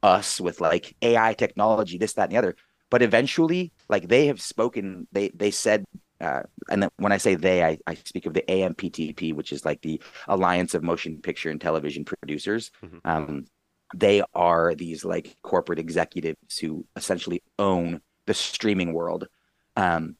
us 0.00 0.40
with 0.40 0.60
like 0.60 0.94
ai 1.02 1.34
technology 1.34 1.98
this 1.98 2.14
that 2.14 2.24
and 2.24 2.32
the 2.32 2.36
other. 2.38 2.56
But 2.90 3.02
eventually 3.02 3.72
like 3.88 4.08
they 4.08 4.26
have 4.26 4.40
spoken 4.40 5.06
they 5.12 5.28
they 5.28 5.50
said 5.50 5.84
uh, 6.20 6.42
and 6.70 6.88
when 6.96 7.12
I 7.12 7.18
say 7.18 7.34
they, 7.34 7.62
I, 7.62 7.78
I 7.86 7.94
speak 7.94 8.26
of 8.26 8.34
the 8.34 8.42
AMPTP, 8.42 9.34
which 9.34 9.52
is 9.52 9.64
like 9.64 9.80
the 9.82 10.00
Alliance 10.26 10.74
of 10.74 10.82
Motion 10.82 11.20
Picture 11.20 11.50
and 11.50 11.60
Television 11.60 12.04
Producers. 12.04 12.70
Mm-hmm. 12.82 12.98
Um, 13.04 13.46
they 13.94 14.22
are 14.34 14.74
these 14.74 15.04
like 15.04 15.36
corporate 15.42 15.78
executives 15.78 16.58
who 16.58 16.84
essentially 16.96 17.42
own 17.58 18.00
the 18.26 18.34
streaming 18.34 18.92
world. 18.92 19.28
Um, 19.76 20.16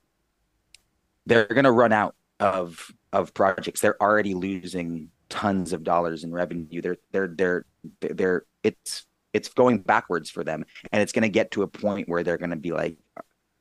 they're 1.27 1.47
going 1.47 1.65
to 1.65 1.73
run 1.73 1.93
out 1.93 2.15
of 2.41 2.91
of 3.13 3.35
projects. 3.35 3.81
They're 3.81 4.01
already 4.01 4.35
losing 4.35 5.11
tons 5.29 5.73
of 5.73 5.85
dollars 5.85 6.25
in 6.25 6.33
revenue. 6.33 6.81
They're 6.81 6.97
they're 7.11 7.29
they're 7.29 7.65
they're 8.01 8.45
it's 8.63 9.05
it's 9.35 9.49
going 9.49 9.81
backwards 9.81 10.31
for 10.31 10.45
them, 10.45 10.65
and 10.93 11.03
it's 11.03 11.13
going 11.13 11.23
to 11.23 11.29
get 11.29 11.51
to 11.53 11.63
a 11.63 11.69
point 11.69 12.09
where 12.09 12.23
they're 12.23 12.39
going 12.39 12.51
to 12.51 12.57
be 12.57 12.73
like, 12.73 12.97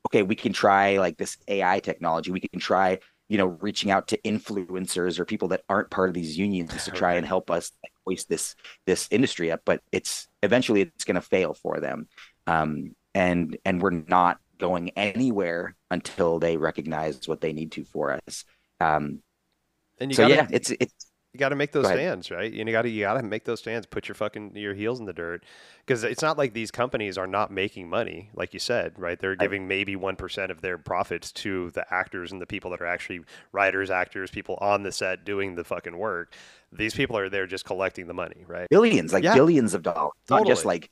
okay, 0.08 0.24
we 0.24 0.36
can 0.36 0.54
try 0.54 0.98
like 0.98 1.18
this 1.18 1.38
AI 1.48 1.80
technology. 1.80 2.32
We 2.32 2.40
can 2.40 2.60
try 2.60 3.00
you 3.30 3.38
know 3.38 3.48
reaching 3.62 3.92
out 3.92 4.08
to 4.08 4.18
influencers 4.22 5.20
or 5.20 5.26
people 5.26 5.50
that 5.50 5.64
aren't 5.68 5.90
part 5.90 6.10
of 6.10 6.16
these 6.16 6.38
unions 6.38 6.86
to 6.86 6.92
try 6.92 7.16
and 7.16 7.26
help 7.26 7.52
us 7.52 7.72
hoist 8.06 8.30
this 8.30 8.56
this 8.86 9.08
industry 9.12 9.52
up 9.52 9.60
but 9.66 9.82
it's 9.92 10.30
eventually 10.44 10.82
it's 10.82 11.04
going 11.04 11.16
to 11.16 11.22
fail 11.22 11.54
for 11.54 11.80
them. 11.80 12.08
Um, 12.46 12.96
and 13.14 13.58
and 13.66 13.82
we're 13.82 14.04
not 14.08 14.40
going 14.58 14.92
anywhere 14.92 15.76
until 15.92 16.40
they 16.40 16.58
recognize 16.58 17.28
what 17.28 17.42
they 17.42 17.54
need 17.54 17.72
to 17.74 17.84
for 17.84 18.20
us. 18.28 18.46
Um, 18.80 19.22
and 20.00 20.16
so 20.16 20.24
gotta, 20.24 20.36
yeah 20.36 20.48
it's 20.52 20.72
it's 20.80 21.07
you 21.38 21.40
got 21.40 21.50
to 21.50 21.56
make 21.56 21.72
those 21.72 21.86
stands, 21.86 22.32
right? 22.32 22.52
You 22.52 22.66
got 22.72 22.82
to 22.82 22.90
you 22.90 23.02
got 23.02 23.14
to 23.14 23.22
make 23.22 23.46
those 23.46 23.60
stands. 23.60 23.86
Put 23.86 24.08
your 24.08 24.16
fucking 24.16 24.56
your 24.56 24.74
heels 24.74 25.00
in 25.00 25.06
the 25.06 25.14
dirt, 25.14 25.44
because 25.86 26.04
it's 26.04 26.24
not 26.24 26.36
like 26.36 26.54
these 26.54 26.72
companies 26.72 27.16
are 27.16 27.28
not 27.28 27.52
making 27.52 27.88
money, 27.88 28.32
like 28.34 28.56
you 28.56 28.60
said, 28.60 28.94
right? 28.98 29.20
They're 29.20 29.36
giving 29.36 29.68
maybe 29.68 29.96
one 29.96 30.16
percent 30.16 30.52
of 30.52 30.62
their 30.62 30.80
profits 30.80 31.32
to 31.34 31.70
the 31.72 31.86
actors 31.94 32.32
and 32.32 32.42
the 32.42 32.48
people 32.48 32.72
that 32.72 32.82
are 32.82 32.88
actually 32.88 33.22
writers, 33.52 33.92
actors, 33.92 34.32
people 34.32 34.58
on 34.60 34.82
the 34.82 34.92
set 34.92 35.26
doing 35.26 35.54
the 35.54 35.64
fucking 35.64 35.98
work. 35.98 36.34
These 36.72 36.96
people 36.96 37.16
are 37.18 37.30
there 37.30 37.46
just 37.46 37.66
collecting 37.66 38.08
the 38.08 38.16
money, 38.16 38.44
right? 38.48 38.68
Billions, 38.70 39.14
like 39.14 39.24
yeah. 39.24 39.36
billions 39.36 39.76
of 39.76 39.84
dollars, 39.84 40.14
totally. 40.28 40.42
not 40.42 40.48
just 40.48 40.66
like 40.66 40.90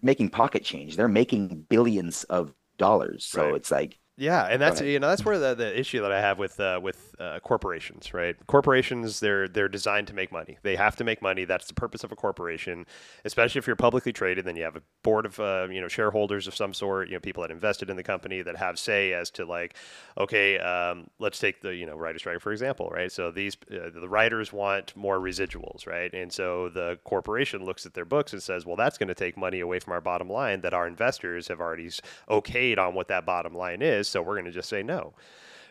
making 0.00 0.30
pocket 0.30 0.64
change. 0.64 0.96
They're 0.96 1.06
making 1.06 1.66
billions 1.68 2.24
of 2.24 2.54
dollars. 2.78 3.24
So 3.24 3.44
right. 3.44 3.54
it's 3.54 3.70
like 3.70 3.98
yeah, 4.18 4.46
and 4.46 4.62
that's 4.62 4.80
you 4.80 4.98
know 4.98 5.08
that's 5.08 5.26
where 5.26 5.38
the, 5.38 5.54
the 5.54 5.78
issue 5.78 6.00
that 6.00 6.10
I 6.10 6.22
have 6.22 6.38
with 6.38 6.58
uh, 6.58 6.80
with 6.82 7.14
uh, 7.18 7.38
corporations, 7.40 8.14
right? 8.14 8.34
Corporations 8.46 9.20
they're 9.20 9.46
they're 9.46 9.68
designed 9.68 10.06
to 10.06 10.14
make 10.14 10.32
money. 10.32 10.56
They 10.62 10.74
have 10.76 10.96
to 10.96 11.04
make 11.04 11.20
money. 11.20 11.44
That's 11.44 11.66
the 11.66 11.74
purpose 11.74 12.02
of 12.02 12.12
a 12.12 12.16
corporation, 12.16 12.86
especially 13.26 13.58
if 13.58 13.66
you're 13.66 13.76
publicly 13.76 14.14
traded. 14.14 14.46
Then 14.46 14.56
you 14.56 14.62
have 14.64 14.76
a 14.76 14.82
board 15.02 15.26
of 15.26 15.38
uh, 15.38 15.68
you 15.70 15.82
know 15.82 15.88
shareholders 15.88 16.46
of 16.46 16.56
some 16.56 16.72
sort. 16.72 17.08
You 17.08 17.14
know 17.14 17.20
people 17.20 17.42
that 17.42 17.50
invested 17.50 17.90
in 17.90 17.96
the 17.96 18.02
company 18.02 18.40
that 18.40 18.56
have 18.56 18.78
say 18.78 19.12
as 19.12 19.30
to 19.32 19.44
like, 19.44 19.76
okay, 20.16 20.58
um, 20.60 21.10
let's 21.18 21.38
take 21.38 21.60
the 21.60 21.74
you 21.74 21.84
know 21.84 21.94
writer 21.94 22.18
strike 22.18 22.40
for 22.40 22.52
example, 22.52 22.88
right? 22.88 23.12
So 23.12 23.30
these 23.30 23.54
uh, 23.70 23.90
the 23.94 24.08
writers 24.08 24.50
want 24.50 24.96
more 24.96 25.20
residuals, 25.20 25.86
right? 25.86 26.10
And 26.14 26.32
so 26.32 26.70
the 26.70 26.98
corporation 27.04 27.66
looks 27.66 27.84
at 27.84 27.92
their 27.92 28.06
books 28.06 28.32
and 28.32 28.42
says, 28.42 28.64
well, 28.64 28.76
that's 28.76 28.96
going 28.96 29.08
to 29.08 29.14
take 29.14 29.36
money 29.36 29.60
away 29.60 29.78
from 29.78 29.92
our 29.92 30.00
bottom 30.00 30.30
line 30.30 30.62
that 30.62 30.72
our 30.72 30.86
investors 30.86 31.48
have 31.48 31.60
already 31.60 31.90
okayed 32.30 32.78
on 32.78 32.94
what 32.94 33.08
that 33.08 33.26
bottom 33.26 33.54
line 33.54 33.82
is 33.82 34.05
is, 34.05 34.05
so 34.08 34.22
we're 34.22 34.34
going 34.34 34.44
to 34.44 34.50
just 34.50 34.68
say 34.68 34.82
no 34.82 35.12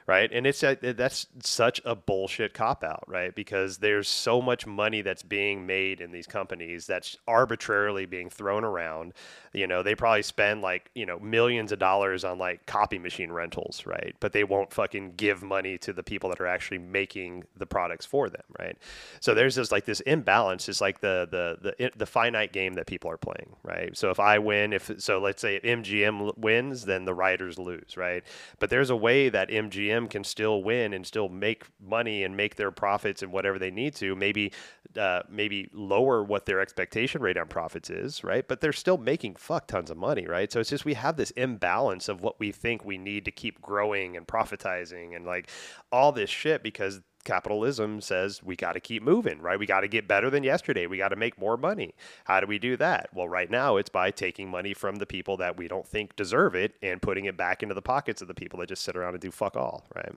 right? 0.07 0.31
And 0.31 0.45
it's 0.45 0.61
a, 0.61 0.75
that's 0.75 1.27
such 1.41 1.81
a 1.83 1.95
bullshit 1.95 2.53
cop 2.53 2.83
out, 2.83 3.03
right? 3.07 3.33
Because 3.33 3.79
there's 3.79 4.07
so 4.07 4.39
much 4.39 4.67
money 4.67 5.01
that's 5.01 5.23
being 5.23 5.65
made 5.65 5.99
in 5.99 6.11
these 6.11 6.27
companies 6.27 6.85
that's 6.85 7.17
arbitrarily 7.27 8.05
being 8.05 8.29
thrown 8.29 8.63
around. 8.63 9.13
You 9.51 9.65
know, 9.65 9.81
they 9.81 9.95
probably 9.95 10.21
spend 10.21 10.61
like 10.61 10.91
you 10.93 11.05
know 11.05 11.17
millions 11.19 11.71
of 11.71 11.79
dollars 11.79 12.23
on 12.23 12.37
like 12.37 12.65
copy 12.67 12.99
machine 12.99 13.31
rentals, 13.31 13.83
right? 13.85 14.15
But 14.19 14.33
they 14.33 14.43
won't 14.43 14.71
fucking 14.71 15.13
give 15.17 15.41
money 15.41 15.77
to 15.79 15.93
the 15.93 16.03
people 16.03 16.29
that 16.29 16.39
are 16.39 16.47
actually 16.47 16.79
making 16.79 17.45
the 17.57 17.65
products 17.65 18.05
for 18.05 18.29
them, 18.29 18.43
right? 18.59 18.77
So 19.21 19.33
there's 19.33 19.55
just 19.55 19.71
like 19.71 19.85
this 19.85 20.01
imbalance. 20.01 20.69
It's 20.69 20.81
like 20.81 20.99
the 20.99 21.27
the 21.31 21.73
the 21.79 21.91
the 21.95 22.05
finite 22.05 22.53
game 22.53 22.73
that 22.73 22.85
people 22.85 23.09
are 23.09 23.17
playing, 23.17 23.55
right? 23.63 23.97
So 23.97 24.11
if 24.11 24.19
I 24.19 24.37
win, 24.37 24.71
if 24.71 24.91
so, 24.99 25.19
let's 25.19 25.41
say 25.41 25.55
if 25.55 25.63
MGM 25.63 26.37
wins, 26.37 26.85
then 26.85 27.05
the 27.05 27.13
writers 27.13 27.57
lose, 27.57 27.97
right? 27.97 28.23
But 28.59 28.69
there's 28.69 28.91
a 28.91 28.95
way 28.95 29.29
that 29.29 29.49
MGM 29.49 29.94
GM 29.95 30.09
can 30.09 30.23
still 30.23 30.63
win 30.63 30.93
and 30.93 31.05
still 31.05 31.29
make 31.29 31.65
money 31.79 32.23
and 32.23 32.35
make 32.35 32.55
their 32.55 32.71
profits 32.71 33.21
and 33.21 33.31
whatever 33.31 33.59
they 33.59 33.71
need 33.71 33.95
to. 33.95 34.15
Maybe, 34.15 34.51
uh, 34.97 35.21
maybe 35.29 35.69
lower 35.73 36.23
what 36.23 36.45
their 36.45 36.59
expectation 36.59 37.21
rate 37.21 37.37
on 37.37 37.47
profits 37.47 37.89
is, 37.89 38.23
right? 38.23 38.47
But 38.47 38.61
they're 38.61 38.73
still 38.73 38.97
making 38.97 39.35
fuck 39.35 39.67
tons 39.67 39.91
of 39.91 39.97
money, 39.97 40.27
right? 40.27 40.51
So 40.51 40.59
it's 40.59 40.69
just 40.69 40.85
we 40.85 40.93
have 40.95 41.17
this 41.17 41.31
imbalance 41.31 42.09
of 42.09 42.21
what 42.21 42.39
we 42.39 42.51
think 42.51 42.85
we 42.85 42.97
need 42.97 43.25
to 43.25 43.31
keep 43.31 43.61
growing 43.61 44.17
and 44.17 44.27
profitizing 44.27 45.15
and 45.15 45.25
like 45.25 45.49
all 45.91 46.11
this 46.11 46.29
shit 46.29 46.63
because 46.63 47.01
capitalism 47.25 47.99
says 47.99 48.41
we 48.41 48.55
got 48.55 48.73
to 48.73 48.79
keep 48.79 49.03
moving, 49.03 49.41
right? 49.41 49.59
We 49.59 49.65
got 49.65 49.81
to 49.81 49.87
get 49.87 50.07
better 50.07 50.29
than 50.29 50.43
yesterday. 50.43 50.87
We 50.87 50.97
got 50.97 51.09
to 51.09 51.15
make 51.15 51.37
more 51.37 51.57
money. 51.57 51.93
How 52.23 52.39
do 52.39 52.47
we 52.47 52.57
do 52.57 52.77
that? 52.77 53.09
Well, 53.13 53.27
right 53.27 53.49
now 53.49 53.75
it's 53.77 53.89
by 53.89 54.11
taking 54.11 54.49
money 54.49 54.73
from 54.73 54.95
the 54.95 55.05
people 55.05 55.35
that 55.37 55.57
we 55.57 55.67
don't 55.67 55.85
think 55.85 56.15
deserve 56.15 56.55
it 56.55 56.75
and 56.81 57.01
putting 57.01 57.25
it 57.25 57.35
back 57.35 57.63
into 57.63 57.75
the 57.75 57.81
pockets 57.81 58.21
of 58.21 58.29
the 58.29 58.33
people 58.33 58.59
that 58.59 58.69
just 58.69 58.83
sit 58.83 58.95
around 58.95 59.15
and 59.15 59.21
do 59.21 59.31
fuck 59.31 59.57
all, 59.57 59.85
right? 59.93 60.13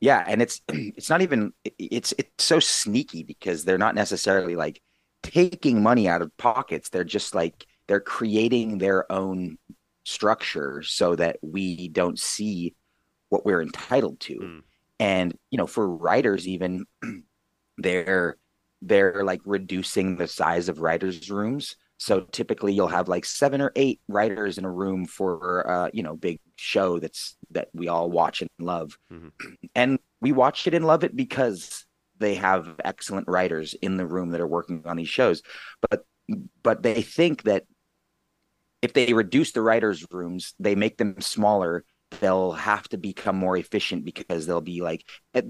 Yeah, 0.00 0.24
and 0.26 0.42
it's 0.42 0.60
it's 0.68 1.08
not 1.08 1.22
even 1.22 1.52
it's 1.64 2.12
it's 2.18 2.44
so 2.44 2.60
sneaky 2.60 3.22
because 3.22 3.64
they're 3.64 3.78
not 3.78 3.94
necessarily 3.94 4.56
like 4.56 4.82
taking 5.22 5.82
money 5.82 6.08
out 6.08 6.22
of 6.22 6.36
pockets. 6.36 6.90
They're 6.90 7.04
just 7.04 7.34
like 7.34 7.66
they're 7.86 8.00
creating 8.00 8.78
their 8.78 9.10
own 9.10 9.58
structure 10.04 10.82
so 10.82 11.14
that 11.16 11.38
we 11.42 11.88
don't 11.88 12.18
see 12.18 12.74
what 13.28 13.46
we're 13.46 13.62
entitled 13.62 14.18
to. 14.20 14.34
Mm 14.34 14.62
and 15.00 15.36
you 15.50 15.58
know 15.58 15.66
for 15.66 15.88
writers 15.88 16.46
even 16.46 16.84
they're 17.78 18.36
they're 18.82 19.24
like 19.24 19.40
reducing 19.44 20.16
the 20.16 20.28
size 20.28 20.68
of 20.68 20.80
writers 20.80 21.28
rooms 21.28 21.74
So 22.02 22.22
typically 22.22 22.72
you'll 22.72 22.88
have 22.88 23.08
like 23.08 23.26
seven 23.26 23.60
or 23.60 23.72
eight 23.76 24.00
writers 24.08 24.56
in 24.56 24.64
a 24.64 24.70
room 24.70 25.04
for 25.04 25.70
uh, 25.70 25.90
you 25.92 26.02
know, 26.02 26.16
big 26.16 26.40
show 26.56 26.98
that's 26.98 27.36
that 27.50 27.68
we 27.74 27.88
all 27.88 28.10
watch 28.10 28.40
and 28.40 28.48
love. 28.58 28.96
Mm-hmm. 29.12 29.28
And 29.74 29.98
we 30.22 30.32
watch 30.32 30.66
it 30.66 30.72
and 30.72 30.86
love 30.86 31.04
it 31.04 31.14
because 31.14 31.84
they 32.18 32.36
have 32.36 32.80
excellent 32.82 33.28
writers 33.28 33.74
in 33.74 33.98
the 33.98 34.06
room 34.06 34.30
that 34.30 34.40
are 34.40 34.46
working 34.46 34.82
on 34.86 34.96
these 34.96 35.10
shows. 35.10 35.42
But 35.90 36.04
but 36.62 36.82
they 36.82 37.02
think 37.02 37.42
that 37.42 37.64
if 38.80 38.94
they 38.94 39.12
reduce 39.12 39.52
the 39.52 39.60
writers' 39.60 40.06
rooms, 40.10 40.54
they 40.58 40.74
make 40.74 40.96
them 40.96 41.20
smaller, 41.20 41.84
they'll 42.20 42.52
have 42.52 42.88
to 42.88 42.96
become 42.98 43.36
more 43.36 43.56
efficient 43.56 44.04
because 44.04 44.46
they'll 44.46 44.60
be 44.60 44.82
like 44.82 45.04
uh, 45.34 45.42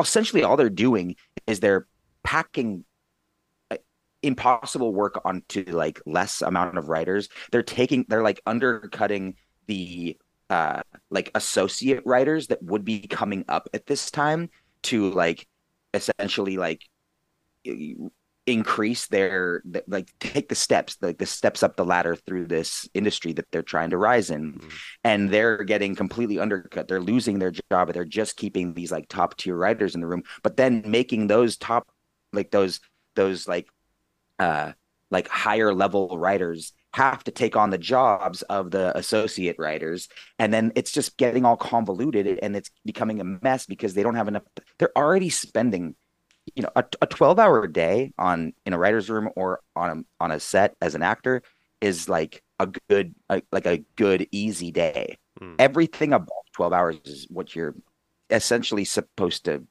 essentially 0.00 0.42
all 0.42 0.56
they're 0.56 0.70
doing 0.70 1.16
is 1.46 1.60
they're 1.60 1.86
packing 2.22 2.84
uh, 3.70 3.76
impossible 4.22 4.92
work 4.94 5.20
onto 5.24 5.64
like 5.68 6.00
less 6.06 6.42
amount 6.42 6.78
of 6.78 6.88
writers. 6.88 7.28
They're 7.52 7.62
taking 7.62 8.06
they're 8.08 8.22
like 8.22 8.40
undercutting 8.46 9.36
the 9.66 10.18
uh 10.50 10.82
like 11.10 11.30
associate 11.34 12.02
writers 12.04 12.48
that 12.48 12.62
would 12.62 12.84
be 12.84 13.06
coming 13.06 13.44
up 13.48 13.68
at 13.74 13.86
this 13.86 14.10
time 14.10 14.50
to 14.82 15.10
like 15.10 15.46
essentially 15.94 16.56
like 16.56 16.82
increase 18.46 19.06
their 19.06 19.62
like 19.86 20.12
take 20.20 20.48
the 20.48 20.54
steps 20.54 20.98
like 21.00 21.16
the 21.16 21.24
steps 21.26 21.62
up 21.62 21.76
the 21.76 21.84
ladder 21.84 22.14
through 22.14 22.46
this 22.46 22.86
industry 22.92 23.32
that 23.32 23.46
they're 23.50 23.62
trying 23.62 23.90
to 23.90 23.96
rise 23.96 24.30
in. 24.30 24.54
Mm-hmm. 24.54 24.68
and 25.04 25.30
they're 25.30 25.64
getting 25.64 25.94
completely 25.94 26.38
undercut. 26.38 26.88
They're 26.88 27.00
losing 27.00 27.38
their 27.38 27.52
job. 27.70 27.92
They're 27.92 28.04
just 28.04 28.36
keeping 28.36 28.74
these 28.74 28.92
like 28.92 29.08
top 29.08 29.36
tier 29.36 29.56
writers 29.56 29.94
in 29.94 30.00
the 30.00 30.06
room 30.06 30.24
but 30.42 30.56
then 30.56 30.82
making 30.86 31.26
those 31.26 31.56
top 31.56 31.88
like 32.32 32.50
those 32.50 32.80
those 33.16 33.48
like 33.48 33.68
uh 34.38 34.72
like 35.10 35.28
higher 35.28 35.72
level 35.72 36.18
writers 36.18 36.72
have 36.94 37.24
to 37.24 37.30
take 37.30 37.56
on 37.56 37.70
the 37.70 37.78
jobs 37.78 38.42
of 38.42 38.70
the 38.70 38.96
associate 38.96 39.56
writers. 39.58 40.08
And 40.38 40.54
then 40.54 40.72
it's 40.76 40.92
just 40.92 41.16
getting 41.16 41.44
all 41.44 41.56
convoluted 41.56 42.38
and 42.40 42.54
it's 42.54 42.70
becoming 42.84 43.20
a 43.20 43.24
mess 43.24 43.66
because 43.66 43.94
they 43.94 44.02
don't 44.02 44.14
have 44.14 44.28
enough 44.28 44.44
they're 44.78 44.96
already 44.96 45.28
spending 45.28 45.96
you 46.54 46.62
know 46.62 46.70
a, 46.76 46.84
a 47.00 47.06
12 47.06 47.38
hour 47.38 47.66
day 47.66 48.12
on 48.18 48.52
in 48.66 48.72
a 48.72 48.78
writer's 48.78 49.08
room 49.08 49.30
or 49.36 49.60
on 49.76 49.98
a 49.98 50.22
on 50.22 50.30
a 50.30 50.40
set 50.40 50.74
as 50.80 50.94
an 50.94 51.02
actor 51.02 51.42
is 51.80 52.08
like 52.08 52.42
a 52.58 52.68
good 52.88 53.14
a, 53.30 53.42
like 53.52 53.66
a 53.66 53.78
good 53.96 54.26
easy 54.30 54.70
day 54.70 55.16
mm. 55.40 55.54
everything 55.58 56.12
above 56.12 56.28
12 56.54 56.72
hours 56.72 56.96
is 57.04 57.26
what 57.30 57.54
you're 57.54 57.74
essentially 58.30 58.84
supposed 58.84 59.44
to 59.44 59.66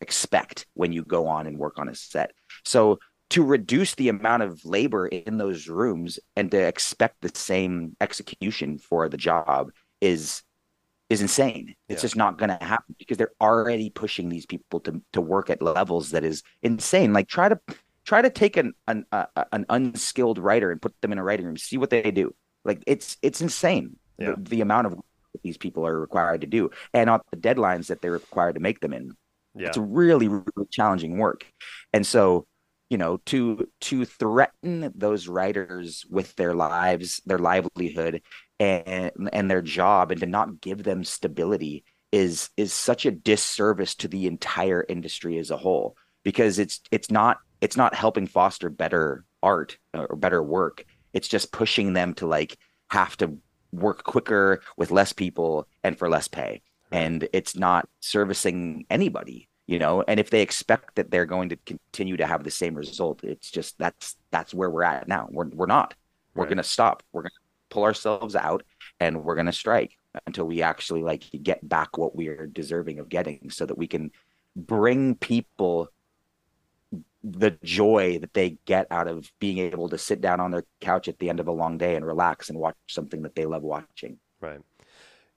expect 0.00 0.66
when 0.74 0.92
you 0.92 1.04
go 1.04 1.26
on 1.26 1.46
and 1.46 1.58
work 1.58 1.78
on 1.78 1.88
a 1.88 1.94
set 1.94 2.32
so 2.64 2.98
to 3.30 3.42
reduce 3.42 3.94
the 3.94 4.08
amount 4.08 4.42
of 4.42 4.64
labor 4.64 5.06
in 5.06 5.38
those 5.38 5.68
rooms 5.68 6.18
and 6.36 6.50
to 6.50 6.58
expect 6.58 7.16
the 7.20 7.30
same 7.34 7.96
execution 8.00 8.78
for 8.78 9.08
the 9.08 9.16
job 9.16 9.70
is 10.00 10.42
is 11.08 11.20
insane. 11.20 11.74
It's 11.88 12.00
yeah. 12.00 12.02
just 12.02 12.16
not 12.16 12.38
going 12.38 12.48
to 12.50 12.64
happen 12.64 12.94
because 12.98 13.16
they're 13.16 13.32
already 13.40 13.90
pushing 13.90 14.28
these 14.28 14.46
people 14.46 14.80
to 14.80 15.00
to 15.12 15.20
work 15.20 15.50
at 15.50 15.62
levels 15.62 16.10
that 16.10 16.24
is 16.24 16.42
insane. 16.62 17.12
Like 17.12 17.28
try 17.28 17.48
to 17.48 17.60
try 18.04 18.22
to 18.22 18.30
take 18.30 18.56
an 18.56 18.72
an 18.86 19.06
uh, 19.12 19.26
an 19.52 19.66
unskilled 19.68 20.38
writer 20.38 20.70
and 20.70 20.80
put 20.80 21.00
them 21.00 21.12
in 21.12 21.18
a 21.18 21.22
writing 21.22 21.46
room, 21.46 21.56
see 21.56 21.78
what 21.78 21.90
they 21.90 22.10
do. 22.10 22.34
Like 22.64 22.82
it's 22.86 23.16
it's 23.22 23.40
insane 23.40 23.96
yeah. 24.18 24.34
the, 24.36 24.50
the, 24.50 24.60
amount 24.60 24.86
of 24.88 24.98
these 25.42 25.56
people 25.56 25.86
are 25.86 25.98
required 25.98 26.40
to 26.40 26.46
do, 26.46 26.70
and 26.92 27.10
on 27.10 27.20
the 27.30 27.36
deadlines 27.36 27.86
that 27.86 28.00
they're 28.02 28.12
required 28.12 28.54
to 28.54 28.60
make 28.60 28.80
them 28.80 28.92
in. 28.92 29.12
Yeah. 29.54 29.68
It's 29.68 29.78
really 29.78 30.28
really 30.28 30.68
challenging 30.70 31.18
work, 31.18 31.46
and 31.92 32.06
so 32.06 32.46
you 32.90 32.98
know 32.98 33.18
to 33.26 33.68
to 33.80 34.04
threaten 34.04 34.92
those 34.94 35.28
writers 35.28 36.04
with 36.08 36.34
their 36.36 36.54
lives 36.54 37.20
their 37.26 37.38
livelihood 37.38 38.22
and 38.60 39.10
and 39.32 39.50
their 39.50 39.62
job 39.62 40.10
and 40.10 40.20
to 40.20 40.26
not 40.26 40.60
give 40.60 40.82
them 40.82 41.04
stability 41.04 41.84
is 42.12 42.50
is 42.56 42.72
such 42.72 43.04
a 43.04 43.10
disservice 43.10 43.94
to 43.94 44.08
the 44.08 44.26
entire 44.26 44.84
industry 44.88 45.38
as 45.38 45.50
a 45.50 45.56
whole 45.56 45.96
because 46.22 46.58
it's 46.58 46.80
it's 46.90 47.10
not 47.10 47.38
it's 47.60 47.76
not 47.76 47.94
helping 47.94 48.26
foster 48.26 48.68
better 48.68 49.24
art 49.42 49.78
or 49.94 50.16
better 50.16 50.42
work. 50.42 50.84
It's 51.12 51.28
just 51.28 51.52
pushing 51.52 51.92
them 51.92 52.14
to 52.14 52.26
like 52.26 52.58
have 52.90 53.16
to 53.18 53.38
work 53.72 54.04
quicker 54.04 54.60
with 54.76 54.90
less 54.90 55.12
people 55.12 55.66
and 55.82 55.98
for 55.98 56.08
less 56.08 56.28
pay. 56.28 56.62
And 56.92 57.28
it's 57.32 57.56
not 57.56 57.88
servicing 58.00 58.86
anybody 58.90 59.48
you 59.66 59.78
know 59.78 60.02
and 60.06 60.20
if 60.20 60.30
they 60.30 60.42
expect 60.42 60.94
that 60.94 61.10
they're 61.10 61.26
going 61.26 61.48
to 61.48 61.56
continue 61.66 62.16
to 62.16 62.26
have 62.26 62.44
the 62.44 62.50
same 62.50 62.74
result 62.74 63.22
it's 63.24 63.50
just 63.50 63.78
that's 63.78 64.16
that's 64.30 64.54
where 64.54 64.70
we're 64.70 64.82
at 64.82 65.08
now 65.08 65.28
we're, 65.30 65.48
we're 65.48 65.66
not 65.66 65.94
we're 66.34 66.44
right. 66.44 66.50
going 66.50 66.56
to 66.56 66.62
stop 66.62 67.02
we're 67.12 67.22
going 67.22 67.30
to 67.30 67.74
pull 67.74 67.84
ourselves 67.84 68.36
out 68.36 68.62
and 69.00 69.24
we're 69.24 69.34
going 69.34 69.46
to 69.46 69.52
strike 69.52 69.92
until 70.26 70.44
we 70.44 70.62
actually 70.62 71.02
like 71.02 71.24
get 71.42 71.66
back 71.68 71.98
what 71.98 72.16
we 72.16 72.28
are 72.28 72.46
deserving 72.46 72.98
of 72.98 73.08
getting 73.08 73.50
so 73.50 73.66
that 73.66 73.76
we 73.76 73.86
can 73.86 74.10
bring 74.54 75.14
people 75.14 75.90
the 77.22 77.50
joy 77.64 78.18
that 78.20 78.32
they 78.34 78.56
get 78.66 78.86
out 78.90 79.08
of 79.08 79.30
being 79.40 79.58
able 79.58 79.88
to 79.88 79.98
sit 79.98 80.20
down 80.20 80.40
on 80.40 80.52
their 80.52 80.64
couch 80.80 81.08
at 81.08 81.18
the 81.18 81.28
end 81.28 81.40
of 81.40 81.48
a 81.48 81.52
long 81.52 81.76
day 81.76 81.96
and 81.96 82.06
relax 82.06 82.48
and 82.48 82.58
watch 82.58 82.76
something 82.86 83.22
that 83.22 83.34
they 83.34 83.44
love 83.44 83.62
watching. 83.62 84.18
Right. 84.40 84.60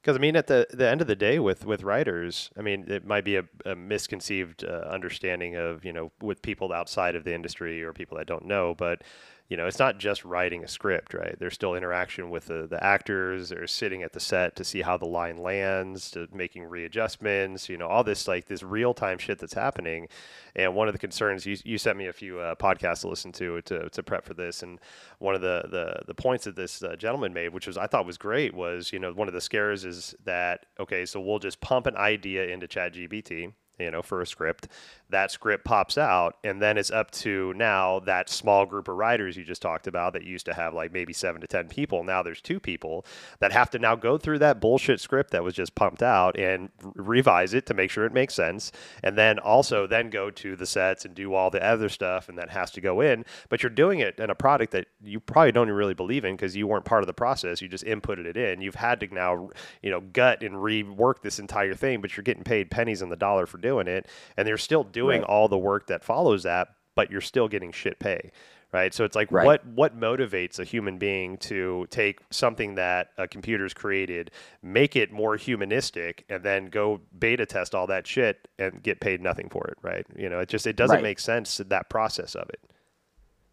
Because 0.01 0.15
I 0.15 0.19
mean, 0.19 0.35
at 0.35 0.47
the 0.47 0.67
the 0.71 0.87
end 0.87 1.01
of 1.01 1.07
the 1.07 1.15
day, 1.15 1.39
with 1.39 1.65
with 1.65 1.83
writers, 1.83 2.49
I 2.57 2.61
mean, 2.61 2.85
it 2.89 3.05
might 3.05 3.25
be 3.25 3.35
a, 3.35 3.43
a 3.65 3.75
misconceived 3.75 4.63
uh, 4.63 4.87
understanding 4.89 5.55
of 5.55 5.83
you 5.83 5.91
know 5.91 6.11
with 6.21 6.41
people 6.41 6.71
outside 6.71 7.15
of 7.15 7.25
the 7.25 7.33
industry 7.33 7.83
or 7.83 7.91
people 7.93 8.17
that 8.17 8.27
don't 8.27 8.45
know, 8.45 8.75
but 8.75 9.03
you 9.49 9.57
know, 9.57 9.65
it's 9.65 9.79
not 9.79 9.97
just 9.97 10.23
writing 10.23 10.63
a 10.63 10.67
script, 10.67 11.15
right? 11.15 11.35
There's 11.39 11.55
still 11.55 11.73
interaction 11.73 12.29
with 12.29 12.45
the, 12.45 12.67
the 12.67 12.81
actors. 12.83 13.49
They're 13.49 13.65
sitting 13.65 14.03
at 14.03 14.13
the 14.13 14.19
set 14.19 14.55
to 14.57 14.63
see 14.63 14.83
how 14.83 14.95
the 14.95 15.07
line 15.07 15.37
lands, 15.37 16.11
to 16.11 16.27
making 16.31 16.65
readjustments, 16.65 17.67
you 17.67 17.75
know, 17.75 17.87
all 17.87 18.03
this 18.03 18.27
like 18.27 18.45
this 18.45 18.61
real 18.61 18.93
time 18.93 19.17
shit 19.17 19.39
that's 19.39 19.55
happening. 19.55 20.07
And 20.55 20.75
one 20.75 20.87
of 20.87 20.93
the 20.93 20.99
concerns 20.99 21.47
you, 21.47 21.57
you 21.63 21.79
sent 21.79 21.97
me 21.97 22.05
a 22.05 22.13
few 22.13 22.39
uh, 22.39 22.53
podcasts 22.55 23.01
to 23.01 23.07
listen 23.07 23.31
to, 23.33 23.59
to 23.63 23.89
to 23.89 24.03
prep 24.03 24.23
for 24.23 24.35
this, 24.35 24.61
and 24.61 24.79
one 25.17 25.33
of 25.33 25.41
the 25.41 25.63
the, 25.69 26.03
the 26.05 26.13
points 26.13 26.45
that 26.45 26.55
this 26.55 26.83
uh, 26.83 26.95
gentleman 26.95 27.33
made, 27.33 27.49
which 27.49 27.65
was 27.65 27.77
I 27.77 27.87
thought 27.87 28.05
was 28.05 28.17
great, 28.17 28.53
was 28.53 28.93
you 28.93 28.99
know 28.99 29.11
one 29.13 29.27
of 29.27 29.33
the 29.33 29.41
scares 29.41 29.83
is 29.83 30.13
that 30.25 30.67
okay, 30.79 31.05
so 31.05 31.19
we'll 31.19 31.39
just 31.39 31.59
pump 31.59 31.87
an 31.87 31.95
idea 31.95 32.45
into 32.45 32.67
ChatGPT 32.67 33.53
you 33.79 33.91
know, 33.91 34.01
for 34.01 34.21
a 34.21 34.27
script. 34.27 34.67
That 35.09 35.31
script 35.31 35.65
pops 35.65 35.97
out, 35.97 36.37
and 36.43 36.61
then 36.61 36.77
it's 36.77 36.91
up 36.91 37.09
to 37.11 37.53
now 37.55 37.99
that 38.01 38.29
small 38.29 38.67
group 38.67 38.87
of 38.87 38.95
writers 38.95 39.35
you 39.35 39.43
just 39.43 39.61
talked 39.61 39.87
about 39.87 40.13
that 40.13 40.23
used 40.23 40.45
to 40.45 40.53
have 40.53 40.75
like 40.75 40.93
maybe 40.93 41.13
seven 41.13 41.41
to 41.41 41.47
10 41.47 41.67
people. 41.67 42.03
Now 42.03 42.21
there's 42.21 42.41
two 42.41 42.59
people 42.59 43.05
that 43.39 43.51
have 43.51 43.71
to 43.71 43.79
now 43.79 43.95
go 43.95 44.19
through 44.19 44.39
that 44.39 44.59
bullshit 44.59 44.99
script 44.99 45.31
that 45.31 45.43
was 45.43 45.55
just 45.55 45.73
pumped 45.73 46.03
out 46.03 46.37
and 46.37 46.69
revise 46.93 47.55
it 47.55 47.65
to 47.67 47.73
make 47.73 47.89
sure 47.89 48.05
it 48.05 48.13
makes 48.13 48.35
sense. 48.35 48.71
And 49.01 49.17
then 49.17 49.39
also 49.39 49.87
then 49.87 50.11
go 50.11 50.29
to 50.29 50.55
the 50.55 50.67
sets 50.67 51.05
and 51.05 51.15
do 51.15 51.33
all 51.33 51.49
the 51.49 51.65
other 51.65 51.89
stuff, 51.89 52.29
and 52.29 52.37
that 52.37 52.51
has 52.51 52.69
to 52.71 52.81
go 52.81 53.01
in. 53.01 53.25
But 53.49 53.63
you're 53.63 53.71
doing 53.71 53.99
it 53.99 54.19
in 54.19 54.29
a 54.29 54.35
product 54.35 54.73
that 54.73 54.87
you 55.03 55.19
probably 55.19 55.53
don't 55.53 55.69
really 55.69 55.95
believe 55.95 56.23
in 56.23 56.35
because 56.35 56.55
you 56.55 56.67
weren't 56.67 56.85
part 56.85 57.01
of 57.01 57.07
the 57.07 57.13
process. 57.13 57.61
You 57.61 57.67
just 57.67 57.85
inputted 57.85 58.25
it 58.25 58.37
in. 58.37 58.61
You've 58.61 58.75
had 58.75 58.99
to 58.99 59.07
now, 59.13 59.49
you 59.81 59.89
know, 59.89 60.01
gut 60.01 60.43
and 60.43 60.55
rework 60.55 61.21
this 61.21 61.39
entire 61.39 61.73
thing, 61.73 62.01
but 62.01 62.15
you're 62.15 62.23
getting 62.23 62.43
paid 62.43 62.69
pennies 62.69 63.01
on 63.01 63.09
the 63.09 63.15
dollar 63.15 63.47
for 63.47 63.57
doing 63.57 63.68
it, 63.87 64.07
and 64.35 64.47
they're 64.47 64.57
still 64.57 64.83
doing 64.83 65.21
right. 65.21 65.29
all 65.29 65.47
the 65.47 65.57
work 65.57 65.87
that 65.87 66.03
follows 66.03 66.43
that, 66.43 66.69
but 66.95 67.11
you're 67.11 67.21
still 67.21 67.47
getting 67.47 67.71
shit 67.71 67.99
pay 67.99 68.31
right 68.71 68.93
so 68.93 69.03
it's 69.03 69.15
like 69.15 69.31
right. 69.31 69.45
what 69.45 69.65
what 69.65 69.99
motivates 69.99 70.59
a 70.59 70.63
human 70.63 70.97
being 70.97 71.37
to 71.37 71.87
take 71.89 72.19
something 72.29 72.75
that 72.75 73.09
a 73.17 73.27
computer's 73.27 73.73
created 73.73 74.31
make 74.61 74.95
it 74.95 75.11
more 75.11 75.35
humanistic 75.35 76.25
and 76.29 76.43
then 76.43 76.65
go 76.65 77.01
beta 77.17 77.45
test 77.45 77.73
all 77.73 77.87
that 77.87 78.05
shit 78.05 78.47
and 78.57 78.81
get 78.83 78.99
paid 78.99 79.21
nothing 79.21 79.49
for 79.49 79.67
it 79.67 79.77
right 79.81 80.05
you 80.15 80.29
know 80.29 80.39
it 80.39 80.49
just 80.49 80.67
it 80.67 80.75
doesn't 80.75 80.97
right. 80.97 81.03
make 81.03 81.19
sense 81.19 81.57
that 81.57 81.89
process 81.89 82.35
of 82.35 82.47
it 82.49 82.61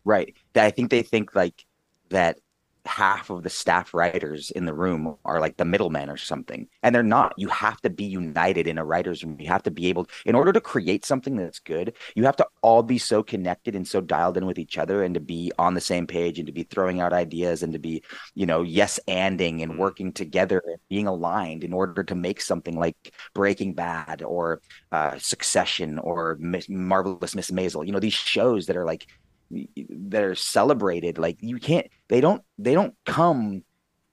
right 0.05 0.35
i 0.55 0.71
think 0.71 0.91
they 0.91 1.03
think 1.03 1.35
like 1.35 1.65
that 2.11 2.39
half 2.87 3.31
of 3.31 3.43
the 3.43 3.51
staff 3.51 3.93
writers 3.95 4.51
in 4.51 4.65
the 4.65 4.75
room 4.75 5.17
are 5.25 5.41
like 5.41 5.57
the 5.57 5.65
middlemen 5.65 6.09
or 6.09 6.17
something 6.17 6.69
and 6.83 6.95
they're 6.95 7.03
not. 7.03 7.35
You 7.37 7.49
have 7.49 7.81
to 7.83 7.91
be 7.91 8.05
united 8.05 8.67
in 8.67 8.79
a 8.79 8.85
writer's 8.85 9.25
room. 9.25 9.37
You 9.41 9.49
have 9.49 9.63
to 9.65 9.71
be 9.71 9.87
able 9.87 10.09
in 10.25 10.35
order 10.35 10.53
to 10.53 10.61
create 10.61 11.05
something 11.05 11.37
that's 11.37 11.59
good 11.59 11.95
you 12.15 12.25
have 12.25 12.37
to 12.37 12.47
all 12.63 12.83
be 12.83 12.99
so 12.99 13.23
connected 13.23 13.75
and 13.75 13.87
so 13.87 14.01
dialed 14.01 14.37
in 14.37 14.47
with 14.47 14.59
each 14.59 14.79
other 14.79 15.03
and 15.03 15.15
to 15.15 15.21
be 15.21 15.53
on 15.59 15.75
the 15.75 15.81
same 15.81 16.07
page 16.07 16.39
and 16.39 16.47
to 16.47 16.53
be 16.53 16.63
throwing 16.63 17.01
out 17.01 17.13
ideas 17.13 17.63
and 17.63 17.73
to 17.73 17.79
be 17.79 18.03
you 18.35 18.47
know 18.47 18.63
yes 18.63 18.99
anding 19.09 19.63
and 19.63 19.73
mm-hmm. 19.73 19.81
working 19.81 20.13
together 20.13 20.63
and 20.67 20.79
being 20.89 21.07
aligned 21.07 21.65
in 21.65 21.73
order 21.73 22.03
to 22.03 22.15
make 22.15 22.41
something 22.41 22.79
like 22.79 23.13
breaking 23.35 23.75
bad 23.75 24.23
or 24.23 24.61
uh, 24.93 25.19
succession 25.19 25.99
or 25.99 26.39
marvelous 26.69 27.35
miss 27.35 27.51
maisel. 27.51 27.87
You 27.87 27.93
know 27.93 28.01
these 28.01 28.13
shows 28.13 28.67
that 28.67 28.77
are 28.77 28.87
like 28.87 29.07
that 29.51 30.23
are 30.23 30.35
celebrated 30.35 31.19
like 31.19 31.37
you 31.41 31.59
can't 31.59 31.87
they 32.09 32.21
don't 32.21 32.43
they 32.59 32.75
don't 32.75 32.95
come 33.05 33.63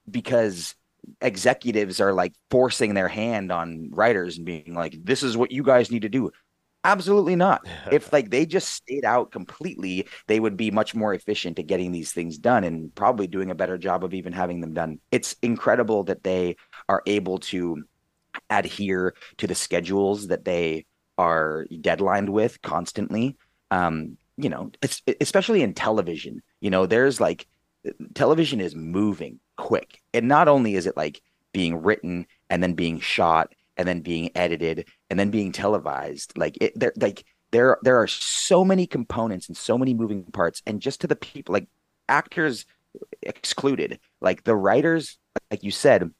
because 0.10 0.76
executives 1.22 2.00
are 2.00 2.14
like 2.14 2.34
forcing 2.52 2.94
their 2.94 3.08
hand 3.08 3.52
on 3.52 3.90
writers 3.92 4.38
and 4.38 4.46
being 4.46 4.74
like 4.76 4.96
this 5.04 5.24
is 5.24 5.36
what 5.36 5.52
you 5.52 5.64
guys 5.64 5.92
need 5.92 6.04
to 6.04 6.10
do 6.10 6.32
Absolutely 6.86 7.36
not. 7.36 7.66
if 7.92 8.12
like 8.12 8.30
they 8.30 8.46
just 8.46 8.70
stayed 8.70 9.06
out 9.06 9.32
completely, 9.32 10.08
they 10.28 10.40
would 10.40 10.58
be 10.58 10.72
much 10.72 10.94
more 10.94 11.14
efficient 11.14 11.60
at 11.60 11.68
getting 11.68 11.92
these 11.92 12.12
things 12.12 12.38
done 12.38 12.64
and 12.64 12.94
probably 12.94 13.28
doing 13.28 13.52
a 13.52 13.56
better 13.56 13.78
job 13.78 14.04
of 14.04 14.14
even 14.14 14.34
having 14.34 14.62
them 14.62 14.74
done. 14.74 15.00
It's 15.12 15.36
incredible 15.42 16.04
that 16.06 16.24
they 16.24 16.58
are 16.90 17.02
able 17.06 17.40
to 17.40 17.84
adhere 18.50 19.14
to 19.38 19.48
the 19.48 19.56
schedules 19.56 20.28
that 20.28 20.44
they 20.44 20.86
are 21.18 21.66
deadlined 21.80 22.30
with 22.30 22.62
constantly. 22.62 23.38
Um, 23.72 24.18
you 24.38 24.50
know, 24.50 24.72
it's 24.82 25.02
especially 25.22 25.62
in 25.62 25.74
television. 25.74 26.42
You 26.62 26.70
know, 26.70 26.86
there's 26.86 27.20
like 27.22 27.48
television 28.14 28.60
is 28.62 28.76
moving 28.76 29.40
quick, 29.58 30.02
and 30.14 30.28
not 30.28 30.48
only 30.48 30.76
is 30.76 30.88
it 30.88 30.98
like 30.98 31.22
being 31.52 31.82
written 31.82 32.26
and 32.50 32.62
then 32.62 32.74
being 32.74 33.00
shot 33.00 33.54
and 33.78 33.88
then 33.88 34.02
being 34.02 34.30
edited 34.36 34.88
and 35.10 35.20
then 35.20 35.30
being 35.30 35.52
televised. 35.52 36.38
Like 36.38 36.58
it, 36.62 36.78
there, 36.78 36.94
like 36.98 37.26
there, 37.52 37.78
there 37.84 37.98
are 38.02 38.08
so 38.08 38.66
many 38.66 38.88
components 38.88 39.48
and 39.48 39.56
so 39.56 39.78
many 39.78 39.94
moving 39.94 40.24
parts, 40.24 40.62
and 40.66 40.82
just 40.82 41.02
to 41.02 41.08
the 41.08 41.16
people, 41.16 41.54
like 41.54 41.68
actors 42.10 42.66
excluded, 43.22 44.00
like 44.22 44.44
the 44.44 44.56
writers, 44.56 45.18
like 45.50 45.64
you 45.64 45.72
said, 45.72 46.12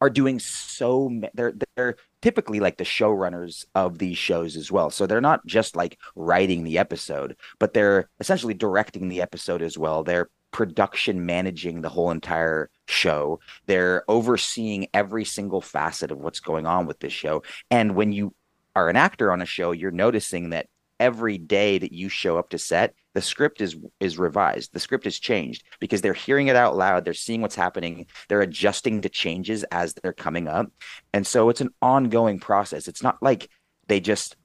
are 0.00 0.10
doing 0.10 0.38
so. 0.38 1.10
They're 1.34 1.54
they're 1.76 1.96
typically 2.22 2.60
like 2.60 2.76
the 2.76 2.84
showrunners 2.84 3.64
of 3.74 3.98
these 3.98 4.18
shows 4.18 4.56
as 4.56 4.70
well. 4.70 4.90
So 4.90 5.06
they're 5.06 5.20
not 5.20 5.44
just 5.46 5.76
like 5.76 5.98
writing 6.14 6.64
the 6.64 6.78
episode, 6.78 7.36
but 7.58 7.74
they're 7.74 8.08
essentially 8.20 8.54
directing 8.54 9.08
the 9.08 9.22
episode 9.22 9.62
as 9.62 9.78
well. 9.78 10.04
They're 10.04 10.30
production 10.52 11.26
managing 11.26 11.80
the 11.80 11.88
whole 11.88 12.10
entire 12.10 12.70
show. 12.86 13.40
They're 13.66 14.04
overseeing 14.08 14.88
every 14.92 15.24
single 15.24 15.60
facet 15.60 16.10
of 16.10 16.18
what's 16.18 16.40
going 16.40 16.66
on 16.66 16.86
with 16.86 16.98
this 17.00 17.12
show. 17.12 17.42
And 17.70 17.94
when 17.94 18.12
you 18.12 18.34
are 18.74 18.88
an 18.88 18.96
actor 18.96 19.32
on 19.32 19.42
a 19.42 19.46
show, 19.46 19.72
you're 19.72 19.90
noticing 19.90 20.50
that 20.50 20.66
every 20.98 21.38
day 21.38 21.78
that 21.78 21.92
you 21.92 22.08
show 22.08 22.38
up 22.38 22.50
to 22.50 22.58
set, 22.58 22.94
the 23.14 23.22
script 23.22 23.60
is 23.60 23.76
is 23.98 24.18
revised. 24.18 24.72
The 24.72 24.80
script 24.80 25.06
is 25.06 25.18
changed 25.18 25.64
because 25.80 26.00
they're 26.00 26.12
hearing 26.12 26.48
it 26.48 26.56
out 26.56 26.76
loud, 26.76 27.04
they're 27.04 27.14
seeing 27.14 27.42
what's 27.42 27.56
happening, 27.56 28.06
they're 28.28 28.40
adjusting 28.40 29.00
to 29.02 29.08
changes 29.08 29.64
as 29.64 29.94
they're 29.94 30.12
coming 30.12 30.48
up. 30.48 30.70
And 31.12 31.26
so 31.26 31.48
it's 31.48 31.60
an 31.60 31.70
ongoing 31.82 32.38
process. 32.38 32.88
It's 32.88 33.02
not 33.02 33.22
like 33.22 33.48
they 33.88 34.00
just 34.00 34.36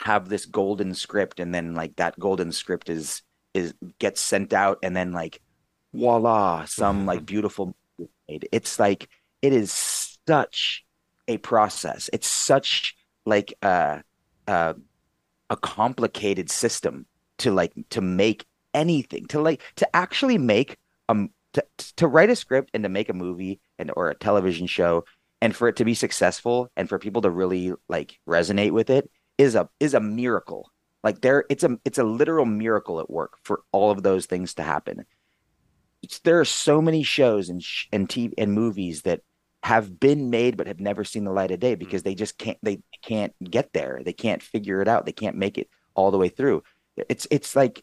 have 0.00 0.28
this 0.28 0.46
golden 0.46 0.94
script 0.94 1.40
and 1.40 1.54
then 1.54 1.74
like 1.74 1.96
that 1.96 2.18
golden 2.18 2.52
script 2.52 2.90
is 2.90 3.22
is 3.54 3.72
gets 3.98 4.20
sent 4.20 4.52
out 4.52 4.78
and 4.82 4.96
then 4.96 5.12
like 5.12 5.40
voila 5.92 6.64
some 6.64 7.06
like 7.06 7.24
beautiful 7.26 7.74
made. 8.28 8.48
it's 8.50 8.78
like 8.78 9.08
it 9.40 9.52
is 9.52 9.72
such 10.26 10.84
a 11.28 11.38
process 11.38 12.10
it's 12.12 12.26
such 12.26 12.96
like 13.24 13.54
a, 13.62 14.02
a 14.48 14.74
a 15.48 15.56
complicated 15.56 16.50
system 16.50 17.06
to 17.38 17.52
like 17.52 17.72
to 17.90 18.00
make 18.00 18.44
anything 18.72 19.26
to 19.26 19.40
like 19.40 19.62
to 19.76 19.96
actually 19.96 20.38
make 20.38 20.76
um 21.08 21.30
to, 21.52 21.64
to 21.96 22.08
write 22.08 22.30
a 22.30 22.36
script 22.36 22.70
and 22.74 22.82
to 22.82 22.88
make 22.88 23.08
a 23.08 23.14
movie 23.14 23.60
and 23.78 23.92
or 23.96 24.10
a 24.10 24.14
television 24.14 24.66
show 24.66 25.04
and 25.40 25.54
for 25.54 25.68
it 25.68 25.76
to 25.76 25.84
be 25.84 25.94
successful 25.94 26.70
and 26.76 26.88
for 26.88 26.98
people 26.98 27.22
to 27.22 27.30
really 27.30 27.72
like 27.88 28.18
resonate 28.28 28.72
with 28.72 28.90
it 28.90 29.08
is 29.38 29.54
a 29.54 29.68
is 29.78 29.94
a 29.94 30.00
miracle 30.00 30.70
like 31.04 31.20
there, 31.20 31.44
it's 31.50 31.62
a 31.62 31.78
it's 31.84 31.98
a 31.98 32.02
literal 32.02 32.46
miracle 32.46 32.98
at 32.98 33.10
work 33.10 33.36
for 33.42 33.62
all 33.72 33.90
of 33.90 34.02
those 34.02 34.24
things 34.24 34.54
to 34.54 34.62
happen. 34.62 35.04
It's, 36.02 36.18
there 36.20 36.40
are 36.40 36.46
so 36.46 36.80
many 36.80 37.02
shows 37.02 37.50
and 37.50 37.62
sh- 37.62 37.86
and 37.92 38.08
TV 38.08 38.32
and 38.38 38.54
movies 38.54 39.02
that 39.02 39.20
have 39.62 40.00
been 40.00 40.30
made 40.30 40.56
but 40.56 40.66
have 40.66 40.80
never 40.80 41.04
seen 41.04 41.24
the 41.24 41.30
light 41.30 41.50
of 41.50 41.60
day 41.60 41.74
because 41.74 42.02
they 42.02 42.14
just 42.14 42.38
can't 42.38 42.56
they 42.62 42.80
can't 43.02 43.34
get 43.50 43.74
there. 43.74 44.00
They 44.02 44.14
can't 44.14 44.42
figure 44.42 44.80
it 44.80 44.88
out. 44.88 45.04
They 45.04 45.12
can't 45.12 45.36
make 45.36 45.58
it 45.58 45.68
all 45.94 46.10
the 46.10 46.18
way 46.18 46.30
through. 46.30 46.62
It's 46.96 47.26
it's 47.30 47.56
like 47.56 47.82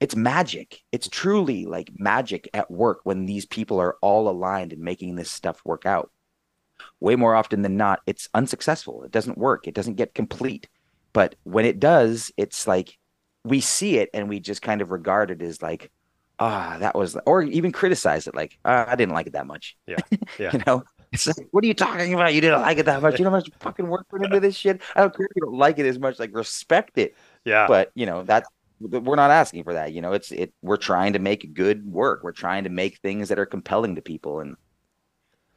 it's 0.00 0.16
magic. 0.16 0.82
It's 0.92 1.08
truly 1.08 1.66
like 1.66 1.90
magic 1.96 2.48
at 2.52 2.70
work 2.70 3.00
when 3.04 3.26
these 3.26 3.46
people 3.46 3.80
are 3.80 3.96
all 4.02 4.28
aligned 4.28 4.72
and 4.72 4.82
making 4.82 5.14
this 5.14 5.30
stuff 5.30 5.62
work 5.64 5.86
out. 5.86 6.10
Way 7.00 7.16
more 7.16 7.34
often 7.34 7.62
than 7.62 7.76
not, 7.76 8.00
it's 8.06 8.28
unsuccessful. 8.34 9.04
It 9.04 9.12
doesn't 9.12 9.38
work. 9.38 9.66
It 9.66 9.74
doesn't 9.74 9.94
get 9.94 10.14
complete. 10.14 10.68
But 11.12 11.36
when 11.44 11.64
it 11.64 11.78
does, 11.78 12.32
it's 12.36 12.66
like 12.66 12.98
we 13.44 13.60
see 13.60 13.98
it 13.98 14.10
and 14.12 14.28
we 14.28 14.40
just 14.40 14.62
kind 14.62 14.82
of 14.82 14.90
regard 14.90 15.30
it 15.30 15.40
as 15.40 15.62
like, 15.62 15.90
ah, 16.38 16.74
oh, 16.74 16.78
that 16.80 16.96
was, 16.96 17.16
or 17.26 17.42
even 17.42 17.72
criticize 17.72 18.26
it 18.26 18.34
like, 18.34 18.58
oh, 18.64 18.84
I 18.88 18.96
didn't 18.96 19.14
like 19.14 19.28
it 19.28 19.34
that 19.34 19.46
much. 19.46 19.76
Yeah. 19.86 19.96
Yeah. 20.38 20.50
you 20.52 20.62
know, 20.66 20.82
it's 21.14 21.26
like, 21.26 21.48
what 21.52 21.64
are 21.64 21.66
you 21.66 21.74
talking 21.74 22.12
about? 22.12 22.34
You 22.34 22.40
didn't 22.40 22.60
like 22.60 22.78
it 22.78 22.86
that 22.86 23.00
much. 23.00 23.18
You 23.18 23.24
know 23.24 23.30
how 23.30 23.36
much 23.36 23.50
fucking 23.60 23.86
work 23.86 24.08
put 24.08 24.24
into 24.24 24.40
this 24.40 24.56
shit? 24.56 24.82
I 24.94 25.00
don't 25.00 25.16
care 25.16 25.26
if 25.26 25.32
you 25.36 25.42
don't 25.42 25.56
like 25.56 25.78
it 25.78 25.86
as 25.86 25.98
much, 25.98 26.18
like 26.18 26.34
respect 26.34 26.98
it. 26.98 27.14
Yeah. 27.44 27.66
But, 27.66 27.92
you 27.94 28.06
know, 28.06 28.22
that's, 28.24 28.48
we're 28.80 29.16
not 29.16 29.30
asking 29.30 29.64
for 29.64 29.72
that. 29.74 29.92
You 29.92 30.02
know, 30.02 30.12
it's, 30.12 30.32
it, 30.32 30.52
we're 30.60 30.76
trying 30.76 31.14
to 31.14 31.18
make 31.18 31.54
good 31.54 31.86
work. 31.86 32.22
We're 32.22 32.32
trying 32.32 32.64
to 32.64 32.70
make 32.70 32.98
things 32.98 33.28
that 33.28 33.38
are 33.38 33.46
compelling 33.46 33.94
to 33.94 34.02
people. 34.02 34.40
And 34.40 34.56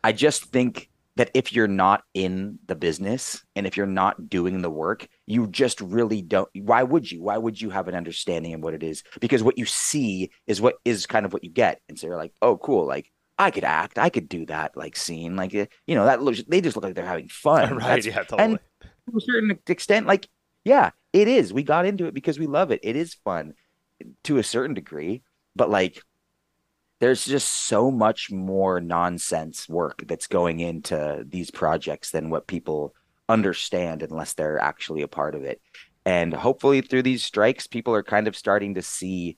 I 0.04 0.12
just 0.12 0.46
think 0.46 0.90
that 1.16 1.32
if 1.34 1.52
you're 1.52 1.68
not 1.68 2.04
in 2.14 2.60
the 2.68 2.76
business 2.76 3.44
and 3.56 3.66
if 3.66 3.76
you're 3.76 3.88
not 3.88 4.30
doing 4.30 4.62
the 4.62 4.70
work, 4.70 5.08
you 5.26 5.48
just 5.48 5.82
really 5.82 6.22
don't. 6.22 6.48
Why 6.54 6.84
would 6.84 7.12
you? 7.12 7.24
Why 7.24 7.40
would 7.40 7.60
you 7.60 7.72
have 7.72 7.88
an 7.88 7.96
understanding 7.96 8.54
of 8.54 8.62
what 8.62 8.76
it 8.76 8.84
is? 8.84 9.02
Because 9.20 9.42
what 9.42 9.58
you 9.58 9.66
see 9.66 10.30
is 10.46 10.62
what 10.62 10.76
is 10.86 11.08
kind 11.08 11.26
of 11.26 11.34
what 11.34 11.44
you 11.44 11.50
get. 11.50 11.82
And 11.90 11.98
so 11.98 12.06
you're 12.06 12.18
like, 12.18 12.34
oh, 12.44 12.58
cool. 12.58 12.86
Like 12.86 13.12
I 13.40 13.52
could 13.52 13.64
act, 13.64 14.00
I 14.00 14.10
could 14.10 14.28
do 14.28 14.46
that 14.48 14.76
like 14.76 14.96
scene. 14.96 15.36
Like, 15.36 15.54
eh, 15.54 15.68
you 15.86 15.96
know, 15.96 16.06
that 16.06 16.22
looks, 16.22 16.44
they 16.48 16.62
just 16.62 16.76
look 16.76 16.84
like 16.84 16.96
they're 16.96 17.06
having 17.06 17.30
fun. 17.30 17.76
right. 17.78 18.04
That's, 18.04 18.06
yeah, 18.06 18.24
totally. 18.24 18.44
And 18.44 18.60
to 18.82 19.18
a 19.18 19.22
certain 19.22 19.60
extent, 19.68 20.08
like, 20.08 20.28
yeah, 20.64 20.92
it 21.14 21.28
is. 21.28 21.54
We 21.54 21.64
got 21.64 21.86
into 21.86 22.06
it 22.06 22.14
because 22.14 22.40
we 22.40 22.48
love 22.48 22.72
it. 22.72 22.80
It 22.84 22.96
is 22.96 23.14
fun 23.14 23.54
to 24.24 24.38
a 24.38 24.44
certain 24.44 24.74
degree, 24.74 25.24
but 25.56 25.70
like, 25.70 26.02
there's 27.00 27.26
just 27.26 27.68
so 27.68 27.92
much 27.92 28.32
more 28.32 28.82
nonsense 28.82 29.70
work 29.70 30.04
that's 30.08 30.28
going 30.28 30.60
into 30.60 31.24
these 31.28 31.52
projects 31.52 32.10
than 32.12 32.32
what 32.32 32.48
people 32.48 32.96
understand 33.30 34.02
unless 34.02 34.34
they're 34.34 34.60
actually 34.60 35.04
a 35.04 35.08
part 35.08 35.36
of 35.36 35.44
it. 35.44 35.62
And 36.06 36.34
hopefully 36.34 36.82
through 36.82 37.04
these 37.04 37.24
strikes, 37.24 37.68
people 37.68 37.94
are 37.94 38.04
kind 38.04 38.28
of 38.28 38.36
starting 38.36 38.76
to 38.76 38.82
see 38.82 39.38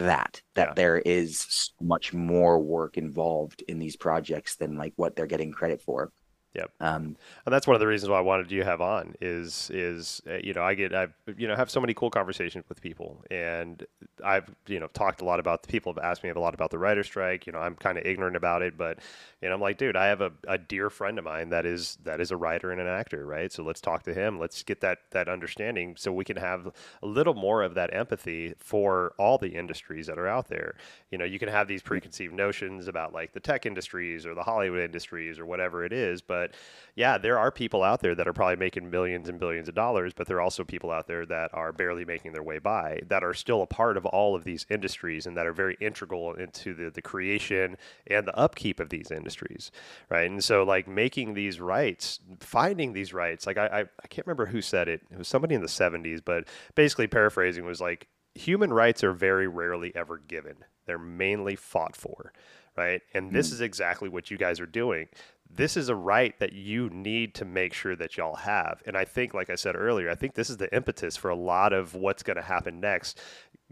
that 0.00 0.42
that 0.54 0.68
yeah. 0.68 0.74
there 0.74 0.98
is 0.98 1.46
so 1.48 1.72
much 1.80 2.12
more 2.12 2.58
work 2.58 2.96
involved 2.96 3.62
in 3.68 3.78
these 3.78 3.96
projects 3.96 4.56
than 4.56 4.76
like 4.76 4.92
what 4.96 5.14
they're 5.14 5.26
getting 5.26 5.52
credit 5.52 5.82
for. 5.82 6.12
Yep. 6.54 6.72
Um, 6.80 7.16
and 7.46 7.52
that's 7.52 7.68
one 7.68 7.76
of 7.76 7.80
the 7.80 7.86
reasons 7.86 8.10
why 8.10 8.18
I 8.18 8.22
wanted 8.22 8.50
you 8.50 8.58
to 8.58 8.64
have 8.64 8.80
on 8.80 9.14
is 9.20 9.70
is 9.72 10.20
uh, 10.28 10.38
you 10.42 10.52
know 10.52 10.64
I 10.64 10.74
get 10.74 10.92
I 10.92 11.06
you 11.36 11.46
know 11.46 11.54
have 11.54 11.70
so 11.70 11.80
many 11.80 11.94
cool 11.94 12.10
conversations 12.10 12.64
with 12.68 12.80
people 12.80 13.22
and 13.30 13.86
I've 14.24 14.52
you 14.66 14.80
know 14.80 14.88
talked 14.88 15.20
a 15.20 15.24
lot 15.24 15.38
about 15.38 15.62
the 15.62 15.68
people 15.68 15.92
have 15.94 16.02
asked 16.02 16.24
me 16.24 16.30
a 16.30 16.38
lot 16.38 16.54
about 16.54 16.72
the 16.72 16.78
writer 16.78 17.04
strike. 17.04 17.46
You 17.46 17.52
know 17.52 17.60
I'm 17.60 17.76
kind 17.76 17.98
of 17.98 18.04
ignorant 18.04 18.34
about 18.34 18.62
it, 18.62 18.76
but 18.76 18.98
you 19.40 19.48
know 19.48 19.54
I'm 19.54 19.60
like, 19.60 19.78
dude, 19.78 19.94
I 19.94 20.06
have 20.06 20.22
a, 20.22 20.32
a 20.48 20.58
dear 20.58 20.90
friend 20.90 21.18
of 21.20 21.24
mine 21.24 21.50
that 21.50 21.66
is 21.66 21.98
that 22.02 22.20
is 22.20 22.32
a 22.32 22.36
writer 22.36 22.72
and 22.72 22.80
an 22.80 22.88
actor, 22.88 23.24
right? 23.26 23.52
So 23.52 23.62
let's 23.62 23.80
talk 23.80 24.02
to 24.04 24.14
him. 24.14 24.40
Let's 24.40 24.64
get 24.64 24.80
that 24.80 24.98
that 25.12 25.28
understanding 25.28 25.94
so 25.96 26.10
we 26.12 26.24
can 26.24 26.36
have 26.36 26.66
a 27.02 27.06
little 27.06 27.34
more 27.34 27.62
of 27.62 27.74
that 27.74 27.94
empathy 27.94 28.54
for 28.58 29.12
all 29.18 29.38
the 29.38 29.50
industries 29.50 30.08
that 30.08 30.18
are 30.18 30.26
out 30.28 30.48
there. 30.48 30.74
You 31.10 31.18
know, 31.18 31.24
you 31.24 31.38
can 31.38 31.48
have 31.48 31.68
these 31.68 31.82
preconceived 31.82 32.34
notions 32.34 32.88
about 32.88 33.12
like 33.12 33.32
the 33.32 33.40
tech 33.40 33.66
industries 33.66 34.26
or 34.26 34.34
the 34.34 34.42
Hollywood 34.42 34.80
industries 34.80 35.38
or 35.38 35.46
whatever 35.46 35.84
it 35.84 35.92
is, 35.92 36.20
but 36.22 36.39
but 36.40 36.54
yeah, 36.94 37.18
there 37.18 37.38
are 37.38 37.50
people 37.50 37.82
out 37.82 38.00
there 38.00 38.14
that 38.14 38.26
are 38.26 38.32
probably 38.32 38.56
making 38.56 38.88
millions 38.88 39.28
and 39.28 39.38
billions 39.38 39.68
of 39.68 39.74
dollars, 39.74 40.12
but 40.14 40.26
there 40.26 40.38
are 40.38 40.40
also 40.40 40.64
people 40.64 40.90
out 40.90 41.06
there 41.06 41.26
that 41.26 41.50
are 41.52 41.70
barely 41.72 42.04
making 42.04 42.32
their 42.32 42.42
way 42.42 42.58
by 42.58 43.00
that 43.08 43.22
are 43.22 43.34
still 43.34 43.62
a 43.62 43.66
part 43.66 43.98
of 43.98 44.06
all 44.06 44.34
of 44.34 44.44
these 44.44 44.64
industries 44.70 45.26
and 45.26 45.36
that 45.36 45.46
are 45.46 45.52
very 45.52 45.76
integral 45.80 46.34
into 46.34 46.74
the, 46.74 46.90
the 46.90 47.02
creation 47.02 47.76
and 48.06 48.26
the 48.26 48.36
upkeep 48.36 48.80
of 48.80 48.88
these 48.88 49.10
industries, 49.10 49.70
right? 50.08 50.30
And 50.30 50.42
so, 50.42 50.62
like 50.62 50.88
making 50.88 51.34
these 51.34 51.60
rights, 51.60 52.20
finding 52.40 52.94
these 52.94 53.12
rights, 53.12 53.46
like 53.46 53.58
I, 53.58 53.66
I, 53.66 53.80
I 53.80 54.06
can't 54.08 54.26
remember 54.26 54.46
who 54.46 54.62
said 54.62 54.88
it. 54.88 55.02
It 55.10 55.18
was 55.18 55.28
somebody 55.28 55.54
in 55.54 55.60
the 55.60 55.68
70s, 55.68 56.22
but 56.24 56.48
basically 56.74 57.06
paraphrasing 57.06 57.66
was 57.66 57.80
like, 57.80 58.08
human 58.34 58.72
rights 58.72 59.04
are 59.04 59.12
very 59.12 59.46
rarely 59.46 59.94
ever 59.94 60.18
given. 60.18 60.56
They're 60.86 60.98
mainly 60.98 61.56
fought 61.56 61.96
for, 61.96 62.32
right? 62.76 63.02
And 63.14 63.32
this 63.32 63.50
mm. 63.50 63.52
is 63.54 63.60
exactly 63.60 64.08
what 64.08 64.30
you 64.30 64.38
guys 64.38 64.60
are 64.60 64.66
doing 64.66 65.08
this 65.52 65.76
is 65.76 65.88
a 65.88 65.94
right 65.94 66.38
that 66.38 66.52
you 66.52 66.88
need 66.90 67.34
to 67.34 67.44
make 67.44 67.74
sure 67.74 67.96
that 67.96 68.16
y'all 68.16 68.36
have. 68.36 68.82
And 68.86 68.96
I 68.96 69.04
think, 69.04 69.34
like 69.34 69.50
I 69.50 69.56
said 69.56 69.74
earlier, 69.76 70.10
I 70.10 70.14
think 70.14 70.34
this 70.34 70.48
is 70.48 70.56
the 70.56 70.72
impetus 70.74 71.16
for 71.16 71.28
a 71.30 71.36
lot 71.36 71.72
of 71.72 71.94
what's 71.94 72.22
going 72.22 72.36
to 72.36 72.42
happen 72.42 72.80
next 72.80 73.20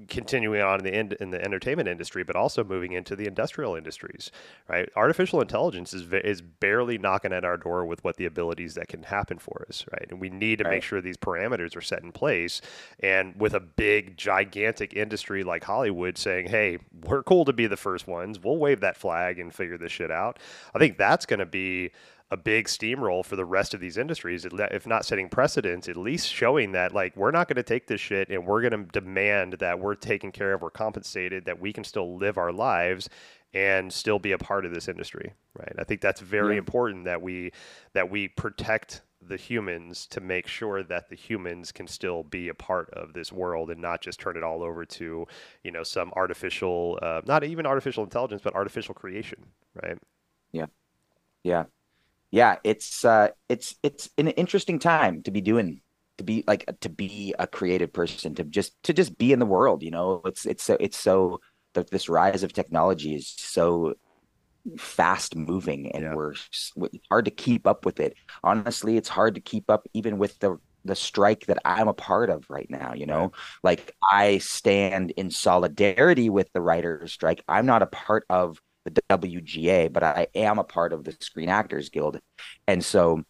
continuing 0.06 0.62
on 0.62 0.78
in 0.78 0.84
the 0.84 0.98
in, 0.98 1.12
in 1.20 1.30
the 1.30 1.44
entertainment 1.44 1.88
industry, 1.88 2.22
but 2.22 2.36
also 2.36 2.62
moving 2.62 2.92
into 2.92 3.16
the 3.16 3.26
industrial 3.26 3.74
industries, 3.74 4.30
right? 4.68 4.88
Artificial 4.94 5.40
intelligence 5.40 5.92
is 5.92 6.12
is 6.12 6.40
barely 6.40 6.98
knocking 6.98 7.32
at 7.32 7.44
our 7.44 7.56
door 7.56 7.84
with 7.84 8.04
what 8.04 8.16
the 8.16 8.24
abilities 8.24 8.74
that 8.74 8.88
can 8.88 9.02
happen 9.02 9.38
for 9.38 9.66
us, 9.68 9.84
right? 9.92 10.06
And 10.10 10.20
we 10.20 10.30
need 10.30 10.58
to 10.58 10.64
right. 10.64 10.74
make 10.74 10.82
sure 10.82 11.00
these 11.00 11.16
parameters 11.16 11.76
are 11.76 11.80
set 11.80 12.02
in 12.02 12.12
place. 12.12 12.60
And 13.00 13.34
with 13.36 13.54
a 13.54 13.60
big, 13.60 14.16
gigantic 14.16 14.94
industry 14.94 15.42
like 15.42 15.64
Hollywood 15.64 16.16
saying, 16.16 16.48
"Hey, 16.48 16.78
we're 17.04 17.22
cool 17.22 17.44
to 17.44 17.52
be 17.52 17.66
the 17.66 17.76
first 17.76 18.06
ones. 18.06 18.38
We'll 18.38 18.58
wave 18.58 18.80
that 18.80 18.96
flag 18.96 19.38
and 19.38 19.52
figure 19.52 19.78
this 19.78 19.92
shit 19.92 20.10
out," 20.10 20.38
I 20.74 20.78
think 20.78 20.96
that's 20.98 21.26
going 21.26 21.40
to 21.40 21.46
be 21.46 21.90
a 22.30 22.36
big 22.36 22.66
steamroll 22.66 23.24
for 23.24 23.36
the 23.36 23.44
rest 23.44 23.72
of 23.72 23.80
these 23.80 23.96
industries. 23.96 24.44
If 24.44 24.86
not 24.86 25.04
setting 25.04 25.28
precedents, 25.28 25.88
at 25.88 25.96
least 25.96 26.28
showing 26.28 26.72
that 26.72 26.92
like 26.92 27.16
we're 27.16 27.30
not 27.30 27.48
going 27.48 27.56
to 27.56 27.62
take 27.62 27.86
this 27.86 28.00
shit 28.00 28.28
and 28.28 28.46
we're 28.46 28.60
going 28.60 28.84
to 28.84 28.90
demand 28.90 29.54
that 29.54 29.78
we're 29.78 29.94
taken 29.94 30.30
care 30.30 30.52
of, 30.52 30.62
we're 30.62 30.70
compensated, 30.70 31.46
that 31.46 31.60
we 31.60 31.72
can 31.72 31.84
still 31.84 32.16
live 32.18 32.36
our 32.36 32.52
lives 32.52 33.08
and 33.54 33.90
still 33.92 34.18
be 34.18 34.32
a 34.32 34.38
part 34.38 34.66
of 34.66 34.74
this 34.74 34.88
industry, 34.88 35.32
right? 35.54 35.72
I 35.78 35.84
think 35.84 36.02
that's 36.02 36.20
very 36.20 36.54
yeah. 36.54 36.58
important 36.58 37.06
that 37.06 37.22
we 37.22 37.52
that 37.94 38.10
we 38.10 38.28
protect 38.28 39.00
the 39.26 39.36
humans 39.36 40.06
to 40.06 40.20
make 40.20 40.46
sure 40.46 40.82
that 40.82 41.08
the 41.08 41.16
humans 41.16 41.72
can 41.72 41.86
still 41.86 42.22
be 42.22 42.48
a 42.48 42.54
part 42.54 42.88
of 42.90 43.14
this 43.14 43.32
world 43.32 43.70
and 43.70 43.80
not 43.80 44.00
just 44.00 44.20
turn 44.20 44.36
it 44.36 44.44
all 44.44 44.62
over 44.62 44.84
to 44.84 45.26
you 45.64 45.72
know 45.72 45.82
some 45.82 46.12
artificial 46.14 46.98
uh, 47.02 47.20
not 47.26 47.42
even 47.42 47.66
artificial 47.66 48.04
intelligence 48.04 48.40
but 48.42 48.54
artificial 48.54 48.94
creation 48.94 49.44
right 49.82 49.98
yeah 50.52 50.66
yeah 51.42 51.64
yeah 52.30 52.56
it's 52.64 53.04
uh 53.04 53.28
it's 53.48 53.76
it's 53.82 54.10
an 54.18 54.28
interesting 54.28 54.78
time 54.78 55.22
to 55.22 55.30
be 55.30 55.40
doing 55.40 55.80
to 56.18 56.24
be 56.24 56.44
like 56.46 56.68
to 56.80 56.88
be 56.88 57.34
a 57.38 57.46
creative 57.46 57.92
person 57.92 58.34
to 58.34 58.44
just 58.44 58.80
to 58.82 58.92
just 58.92 59.16
be 59.16 59.32
in 59.32 59.38
the 59.38 59.46
world 59.46 59.82
you 59.82 59.90
know? 59.90 60.20
It's 60.26 60.44
it's 60.44 60.62
so 60.62 60.76
it's 60.78 60.98
so 60.98 61.40
that 61.74 61.90
this 61.90 62.08
rise 62.08 62.42
of 62.42 62.52
technology 62.52 63.14
is 63.14 63.28
so 63.28 63.94
fast 64.76 65.34
moving 65.36 65.92
and 65.92 66.02
yeah. 66.02 66.14
we're 66.14 66.34
hard 67.08 67.24
to 67.24 67.30
keep 67.30 67.66
up 67.66 67.86
with 67.86 68.00
it. 68.00 68.14
Honestly 68.44 68.96
it's 68.96 69.08
hard 69.08 69.36
to 69.36 69.40
keep 69.40 69.70
up 69.70 69.86
even 69.94 70.18
with 70.18 70.38
the 70.40 70.58
the 70.84 70.94
strike 70.94 71.44
that 71.46 71.58
i'm 71.64 71.88
a 71.88 71.92
part 71.92 72.30
of 72.30 72.48
right 72.48 72.70
now 72.70 72.94
you 72.94 73.06
know? 73.06 73.32
Like 73.62 73.94
i 74.12 74.38
stand 74.38 75.12
in 75.12 75.30
solidarity 75.30 76.28
with 76.28 76.52
the 76.52 76.60
writers 76.60 77.12
strike. 77.12 77.42
I'm 77.48 77.66
not 77.66 77.82
a 77.82 77.86
part 77.86 78.24
of 78.28 78.60
the 78.94 79.02
wga 79.10 79.92
but 79.92 80.02
i 80.02 80.26
am 80.34 80.58
a 80.58 80.64
part 80.64 80.92
of 80.92 81.04
the 81.04 81.16
screen 81.20 81.48
actors 81.48 81.88
guild 81.88 82.20
and 82.66 82.84
so 82.84 83.22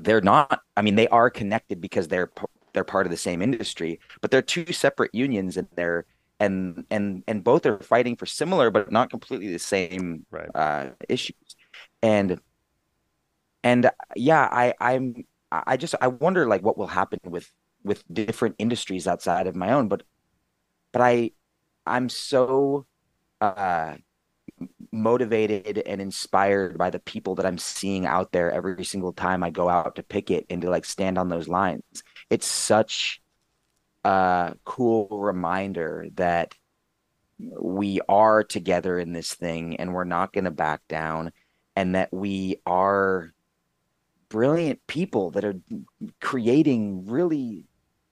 they're 0.00 0.20
not 0.20 0.62
i 0.76 0.82
mean 0.82 0.94
they 0.94 1.08
are 1.08 1.30
connected 1.30 1.80
because 1.80 2.08
they're 2.08 2.30
they're 2.72 2.84
part 2.84 3.06
of 3.06 3.10
the 3.10 3.16
same 3.16 3.42
industry 3.42 4.00
but 4.20 4.30
they're 4.30 4.42
two 4.42 4.72
separate 4.72 5.14
unions 5.14 5.56
and 5.56 5.68
they're 5.76 6.06
and 6.38 6.84
and 6.90 7.22
and 7.28 7.44
both 7.44 7.66
are 7.66 7.78
fighting 7.78 8.16
for 8.16 8.26
similar 8.26 8.70
but 8.70 8.90
not 8.90 9.10
completely 9.10 9.52
the 9.52 9.58
same 9.58 10.24
right. 10.30 10.48
uh, 10.54 10.86
issues 11.08 11.56
and 12.02 12.40
and 13.62 13.90
yeah 14.16 14.48
i 14.50 14.74
i'm 14.80 15.14
i 15.52 15.76
just 15.76 15.94
i 16.00 16.06
wonder 16.06 16.46
like 16.46 16.62
what 16.62 16.78
will 16.78 16.86
happen 16.86 17.20
with 17.24 17.52
with 17.84 18.02
different 18.12 18.54
industries 18.58 19.06
outside 19.06 19.46
of 19.46 19.54
my 19.54 19.72
own 19.72 19.88
but 19.88 20.02
but 20.92 21.02
i 21.02 21.30
i'm 21.86 22.08
so 22.08 22.86
uh 23.40 23.94
motivated 24.92 25.78
and 25.78 26.00
inspired 26.00 26.76
by 26.76 26.90
the 26.90 26.98
people 26.98 27.36
that 27.36 27.46
i'm 27.46 27.58
seeing 27.58 28.06
out 28.06 28.32
there 28.32 28.50
every 28.50 28.84
single 28.84 29.12
time 29.12 29.42
i 29.44 29.50
go 29.50 29.68
out 29.68 29.94
to 29.94 30.02
picket 30.02 30.44
and 30.50 30.62
to 30.62 30.70
like 30.70 30.84
stand 30.84 31.16
on 31.16 31.28
those 31.28 31.48
lines. 31.48 31.82
It's 32.28 32.46
such 32.46 33.20
a 34.04 34.54
cool 34.64 35.08
reminder 35.10 36.06
that 36.14 36.54
we 37.38 38.00
are 38.08 38.44
together 38.44 38.98
in 38.98 39.12
this 39.12 39.34
thing 39.34 39.76
and 39.76 39.94
we're 39.94 40.04
not 40.04 40.32
going 40.32 40.44
to 40.44 40.50
back 40.50 40.80
down 40.88 41.32
and 41.76 41.94
that 41.94 42.12
we 42.12 42.60
are 42.66 43.32
brilliant 44.28 44.86
people 44.86 45.30
that 45.32 45.44
are 45.44 45.60
creating 46.20 47.06
really 47.06 47.64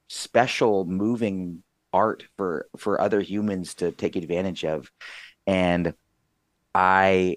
special 0.09 0.85
moving 0.85 1.63
art 1.93 2.25
for 2.37 2.67
for 2.77 3.01
other 3.01 3.21
humans 3.21 3.75
to 3.75 3.93
take 3.93 4.17
advantage 4.17 4.65
of. 4.65 4.91
And 5.47 5.95
i 6.75 7.37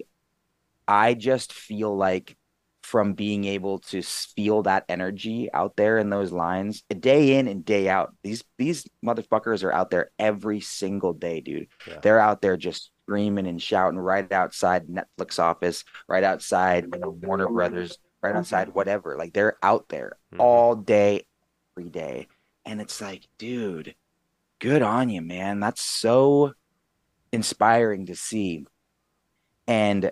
i 0.86 1.14
just 1.14 1.52
feel 1.52 1.96
like 1.96 2.36
from 2.82 3.14
being 3.14 3.44
able 3.44 3.78
to 3.78 4.02
feel 4.02 4.62
that 4.64 4.84
energy 4.88 5.48
out 5.54 5.76
there 5.76 5.98
in 5.98 6.10
those 6.10 6.32
lines 6.32 6.82
day 7.00 7.38
in 7.38 7.48
and 7.48 7.64
day 7.64 7.88
out. 7.88 8.14
These 8.22 8.44
these 8.58 8.86
motherfuckers 9.04 9.64
are 9.64 9.72
out 9.72 9.90
there 9.90 10.10
every 10.18 10.60
single 10.60 11.12
day, 11.12 11.40
dude. 11.40 11.68
Yeah. 11.86 12.00
They're 12.02 12.20
out 12.20 12.42
there 12.42 12.56
just 12.56 12.90
screaming 13.04 13.46
and 13.46 13.62
shouting 13.62 13.98
right 13.98 14.30
outside 14.30 14.88
Netflix 14.88 15.38
office, 15.38 15.84
right 16.08 16.24
outside 16.24 16.88
you 16.92 17.00
know, 17.00 17.10
Warner 17.10 17.48
Brothers, 17.48 17.98
right 18.22 18.34
outside 18.34 18.74
whatever. 18.74 19.16
Like 19.16 19.32
they're 19.32 19.56
out 19.62 19.88
there 19.88 20.18
mm-hmm. 20.32 20.40
all 20.40 20.74
day, 20.74 21.24
every 21.76 21.90
day. 21.90 22.28
And 22.64 22.80
it's 22.80 23.00
like, 23.00 23.26
dude, 23.38 23.94
good 24.58 24.82
on 24.82 25.08
you, 25.08 25.22
man. 25.22 25.60
That's 25.60 25.82
so 25.82 26.52
inspiring 27.32 28.06
to 28.06 28.16
see. 28.16 28.66
And 29.66 30.10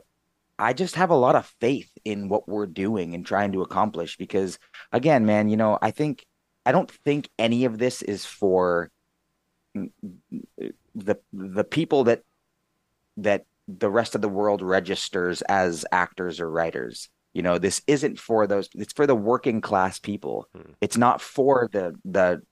I 0.58 0.72
just 0.74 0.94
have 0.96 1.10
a 1.10 1.16
lot 1.16 1.36
of 1.36 1.46
faith 1.60 1.90
in 2.04 2.28
what 2.28 2.48
we're 2.48 2.66
doing 2.66 3.14
and 3.14 3.24
trying 3.24 3.52
to 3.52 3.62
accomplish 3.62 4.16
because 4.16 4.58
again, 4.92 5.24
man, 5.24 5.48
you 5.48 5.56
know, 5.56 5.78
I 5.80 5.90
think 5.90 6.26
I 6.66 6.72
don't 6.72 6.90
think 6.90 7.28
any 7.38 7.64
of 7.64 7.78
this 7.78 8.02
is 8.02 8.24
for 8.24 8.90
the 9.74 11.18
the 11.32 11.64
people 11.64 12.04
that 12.04 12.22
that 13.16 13.46
the 13.66 13.90
rest 13.90 14.14
of 14.14 14.20
the 14.20 14.28
world 14.28 14.62
registers 14.62 15.42
as 15.42 15.84
actors 15.92 16.40
or 16.40 16.50
writers. 16.50 17.08
You 17.32 17.42
know, 17.42 17.58
this 17.58 17.80
isn't 17.86 18.18
for 18.18 18.46
those 18.46 18.68
it's 18.74 18.92
for 18.92 19.06
the 19.06 19.14
working 19.14 19.60
class 19.60 19.98
people. 19.98 20.48
Hmm. 20.54 20.72
It's 20.80 20.96
not 20.98 21.20
for 21.20 21.70
the 21.72 21.94
the 22.04 22.42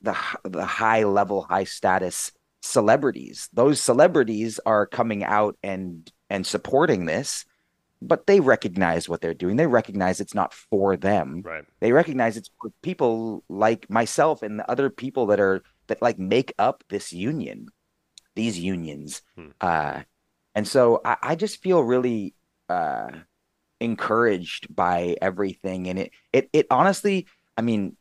the 0.00 0.16
the 0.44 0.64
high 0.64 1.04
level, 1.04 1.42
high 1.42 1.64
status 1.64 2.32
celebrities. 2.62 3.48
Those 3.52 3.80
celebrities 3.80 4.60
are 4.64 4.86
coming 4.86 5.24
out 5.24 5.56
and 5.62 6.10
and 6.32 6.46
supporting 6.46 7.04
this, 7.04 7.44
but 8.00 8.26
they 8.26 8.40
recognize 8.40 9.06
what 9.06 9.20
they're 9.20 9.34
doing. 9.34 9.56
They 9.56 9.66
recognize 9.66 10.18
it's 10.18 10.34
not 10.34 10.54
for 10.54 10.96
them. 10.96 11.42
Right. 11.44 11.64
They 11.80 11.92
recognize 11.92 12.38
it's 12.38 12.50
for 12.58 12.72
people 12.80 13.44
like 13.50 13.88
myself 13.90 14.42
and 14.42 14.58
the 14.58 14.68
other 14.68 14.88
people 14.88 15.26
that 15.26 15.40
are 15.40 15.62
that 15.88 16.00
like 16.00 16.18
make 16.18 16.54
up 16.58 16.84
this 16.88 17.12
union, 17.12 17.68
these 18.34 18.58
unions. 18.58 19.20
Hmm. 19.36 19.48
Uh, 19.60 20.00
and 20.54 20.66
so 20.66 21.02
I, 21.04 21.16
I 21.22 21.34
just 21.34 21.62
feel 21.62 21.82
really 21.82 22.34
uh, 22.70 23.10
encouraged 23.78 24.74
by 24.74 25.16
everything, 25.20 25.86
and 25.88 25.98
it 25.98 26.12
it 26.32 26.48
it 26.54 26.66
honestly, 26.70 27.26
I 27.58 27.60
mean, 27.60 27.94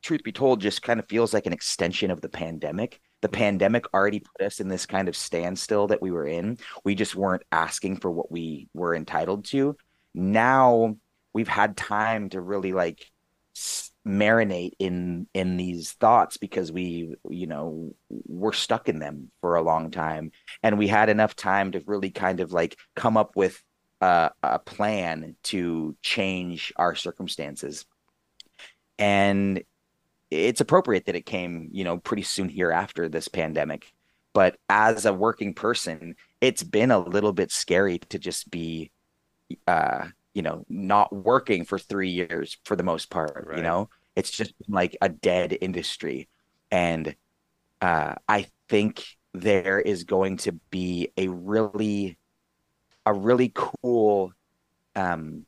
truth 0.00 0.22
be 0.24 0.32
told, 0.32 0.62
just 0.62 0.80
kind 0.80 0.98
of 0.98 1.06
feels 1.06 1.34
like 1.34 1.44
an 1.44 1.52
extension 1.52 2.10
of 2.10 2.22
the 2.22 2.30
pandemic 2.30 3.02
the 3.22 3.28
pandemic 3.28 3.86
already 3.94 4.20
put 4.20 4.44
us 4.44 4.60
in 4.60 4.68
this 4.68 4.84
kind 4.84 5.08
of 5.08 5.16
standstill 5.16 5.86
that 5.86 6.02
we 6.02 6.10
were 6.10 6.26
in. 6.26 6.58
We 6.84 6.94
just 6.94 7.14
weren't 7.14 7.44
asking 7.50 7.98
for 7.98 8.10
what 8.10 8.30
we 8.30 8.68
were 8.74 8.94
entitled 8.94 9.46
to. 9.46 9.76
Now 10.12 10.96
we've 11.32 11.48
had 11.48 11.76
time 11.76 12.28
to 12.30 12.40
really 12.40 12.72
like 12.72 13.10
marinate 14.06 14.72
in 14.78 15.28
in 15.32 15.56
these 15.56 15.92
thoughts 15.92 16.36
because 16.36 16.72
we 16.72 17.14
you 17.30 17.46
know 17.46 17.94
we're 18.08 18.52
stuck 18.52 18.88
in 18.88 18.98
them 18.98 19.30
for 19.40 19.54
a 19.54 19.62
long 19.62 19.92
time 19.92 20.32
and 20.62 20.76
we 20.76 20.88
had 20.88 21.08
enough 21.08 21.36
time 21.36 21.70
to 21.70 21.82
really 21.86 22.10
kind 22.10 22.40
of 22.40 22.52
like 22.52 22.76
come 22.96 23.16
up 23.16 23.36
with 23.36 23.62
a 24.00 24.58
plan 24.66 25.36
to 25.44 25.96
change 26.02 26.72
our 26.74 26.96
circumstances 26.96 27.86
and 28.98 29.62
it's 30.32 30.60
appropriate 30.60 31.06
that 31.06 31.16
it 31.16 31.26
came, 31.26 31.68
you 31.72 31.84
know, 31.84 31.98
pretty 31.98 32.22
soon 32.22 32.48
here 32.48 32.72
after 32.72 33.08
this 33.08 33.28
pandemic. 33.28 33.92
But 34.32 34.56
as 34.68 35.04
a 35.04 35.12
working 35.12 35.52
person, 35.52 36.16
it's 36.40 36.62
been 36.62 36.90
a 36.90 36.98
little 36.98 37.32
bit 37.32 37.52
scary 37.52 37.98
to 37.98 38.18
just 38.18 38.50
be, 38.50 38.90
uh, 39.66 40.06
you 40.32 40.40
know, 40.40 40.64
not 40.70 41.14
working 41.14 41.64
for 41.64 41.78
three 41.78 42.08
years 42.08 42.56
for 42.64 42.74
the 42.74 42.82
most 42.82 43.10
part. 43.10 43.46
Right. 43.46 43.58
You 43.58 43.62
know, 43.62 43.90
it's 44.16 44.30
just 44.30 44.54
like 44.68 44.96
a 45.02 45.10
dead 45.10 45.56
industry, 45.60 46.28
and 46.70 47.14
uh, 47.82 48.14
I 48.26 48.46
think 48.68 49.04
there 49.34 49.80
is 49.80 50.04
going 50.04 50.38
to 50.38 50.52
be 50.70 51.10
a 51.16 51.28
really, 51.28 52.16
a 53.04 53.12
really 53.12 53.52
cool, 53.54 54.32
um, 54.96 55.44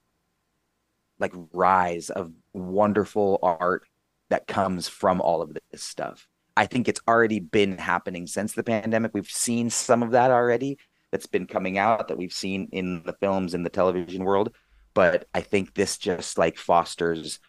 like 1.19 1.33
rise 1.53 2.11
of 2.11 2.33
wonderful 2.53 3.39
art 3.43 3.85
that 4.31 4.47
comes 4.47 4.89
from 4.89 5.21
all 5.21 5.43
of 5.43 5.57
this 5.71 5.83
stuff. 5.83 6.27
I 6.57 6.67
think 6.67 6.89
it's 6.89 7.01
already 7.09 7.41
been 7.41 7.79
happening 7.79 8.27
since 8.27 8.53
the 8.53 8.63
pandemic. 8.63 9.13
We've 9.13 9.27
seen 9.27 9.71
some 9.71 10.03
of 10.03 10.13
that 10.13 10.31
already 10.31 10.79
that's 11.11 11.27
been 11.27 11.47
coming 11.47 11.79
out 11.79 12.09
that 12.09 12.19
we've 12.19 12.33
seen 12.33 12.69
in 12.73 13.03
the 13.05 13.13
films 13.15 13.55
in 13.55 13.63
the 13.63 13.71
television 13.71 14.25
world. 14.25 14.55
But 14.95 15.27
I 15.35 15.41
think 15.41 15.75
this 15.75 15.99
just 15.99 16.39
like 16.39 16.57
fosters 16.57 17.41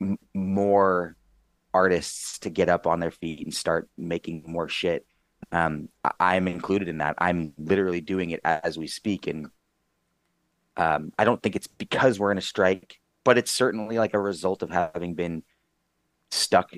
m- 0.00 0.18
more 0.34 1.16
artists 1.72 2.40
to 2.40 2.50
get 2.50 2.68
up 2.68 2.86
on 2.86 2.98
their 2.98 3.12
feet 3.12 3.44
and 3.44 3.54
start 3.54 3.88
making 3.96 4.44
more 4.46 4.68
shit. 4.68 5.06
Um, 5.52 5.88
I- 6.18 6.36
am 6.36 6.48
included 6.48 6.88
in 6.88 6.98
that. 6.98 7.14
I'm 7.18 7.52
literally 7.56 8.00
doing 8.00 8.30
it 8.30 8.40
as 8.44 8.76
we 8.76 8.88
speak. 8.88 9.28
And 9.28 9.50
um, 10.76 11.12
I 11.18 11.24
don't 11.24 11.40
think 11.42 11.54
it's 11.56 11.68
because 11.68 12.18
we're 12.18 12.32
in 12.32 12.38
a 12.38 12.42
strike, 12.42 12.98
but 13.24 13.38
it's 13.38 13.50
certainly 13.50 13.98
like 13.98 14.14
a 14.14 14.20
result 14.20 14.62
of 14.62 14.70
having 14.70 15.14
been 15.14 15.44
stuck 16.30 16.72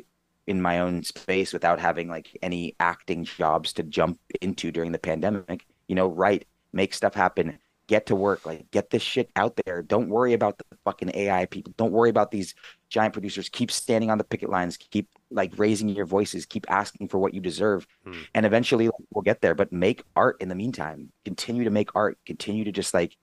in 0.46 0.60
my 0.60 0.80
own 0.80 1.02
space 1.02 1.52
without 1.52 1.78
having 1.78 2.08
like 2.08 2.36
any 2.42 2.74
acting 2.80 3.24
jobs 3.24 3.72
to 3.74 3.82
jump 3.82 4.18
into 4.40 4.70
during 4.70 4.92
the 4.92 4.98
pandemic. 4.98 5.66
You 5.86 5.94
know, 5.94 6.08
write, 6.08 6.46
make 6.72 6.94
stuff 6.94 7.14
happen, 7.14 7.58
get 7.86 8.06
to 8.06 8.16
work. 8.16 8.46
Like, 8.46 8.70
get 8.70 8.90
this 8.90 9.02
shit 9.02 9.30
out 9.36 9.58
there. 9.64 9.82
Don't 9.82 10.08
worry 10.08 10.32
about 10.32 10.58
the 10.58 10.64
fucking 10.84 11.12
AI 11.14 11.46
people. 11.46 11.74
Don't 11.76 11.92
worry 11.92 12.10
about 12.10 12.30
these 12.30 12.54
giant 12.88 13.12
producers. 13.12 13.48
Keep 13.48 13.70
standing 13.70 14.10
on 14.10 14.18
the 14.18 14.24
picket 14.24 14.50
lines. 14.50 14.76
Keep 14.76 15.08
like 15.30 15.52
raising 15.56 15.88
your 15.88 16.06
voices. 16.06 16.46
Keep 16.46 16.70
asking 16.70 17.08
for 17.08 17.18
what 17.18 17.34
you 17.34 17.40
deserve, 17.40 17.86
hmm. 18.04 18.20
and 18.34 18.46
eventually 18.46 18.86
like, 18.86 18.94
we'll 19.12 19.22
get 19.22 19.40
there. 19.40 19.54
But 19.54 19.72
make 19.72 20.02
art 20.16 20.36
in 20.40 20.48
the 20.48 20.54
meantime. 20.54 21.12
Continue 21.24 21.64
to 21.64 21.70
make 21.70 21.94
art. 21.94 22.18
Continue 22.26 22.64
to 22.64 22.72
just 22.72 22.94
like 22.94 23.16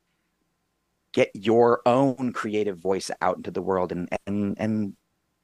get 1.11 1.31
your 1.33 1.81
own 1.85 2.31
creative 2.33 2.77
voice 2.77 3.09
out 3.21 3.37
into 3.37 3.51
the 3.51 3.61
world, 3.61 3.91
and 3.91 4.09
and 4.27 4.55
and 4.59 4.93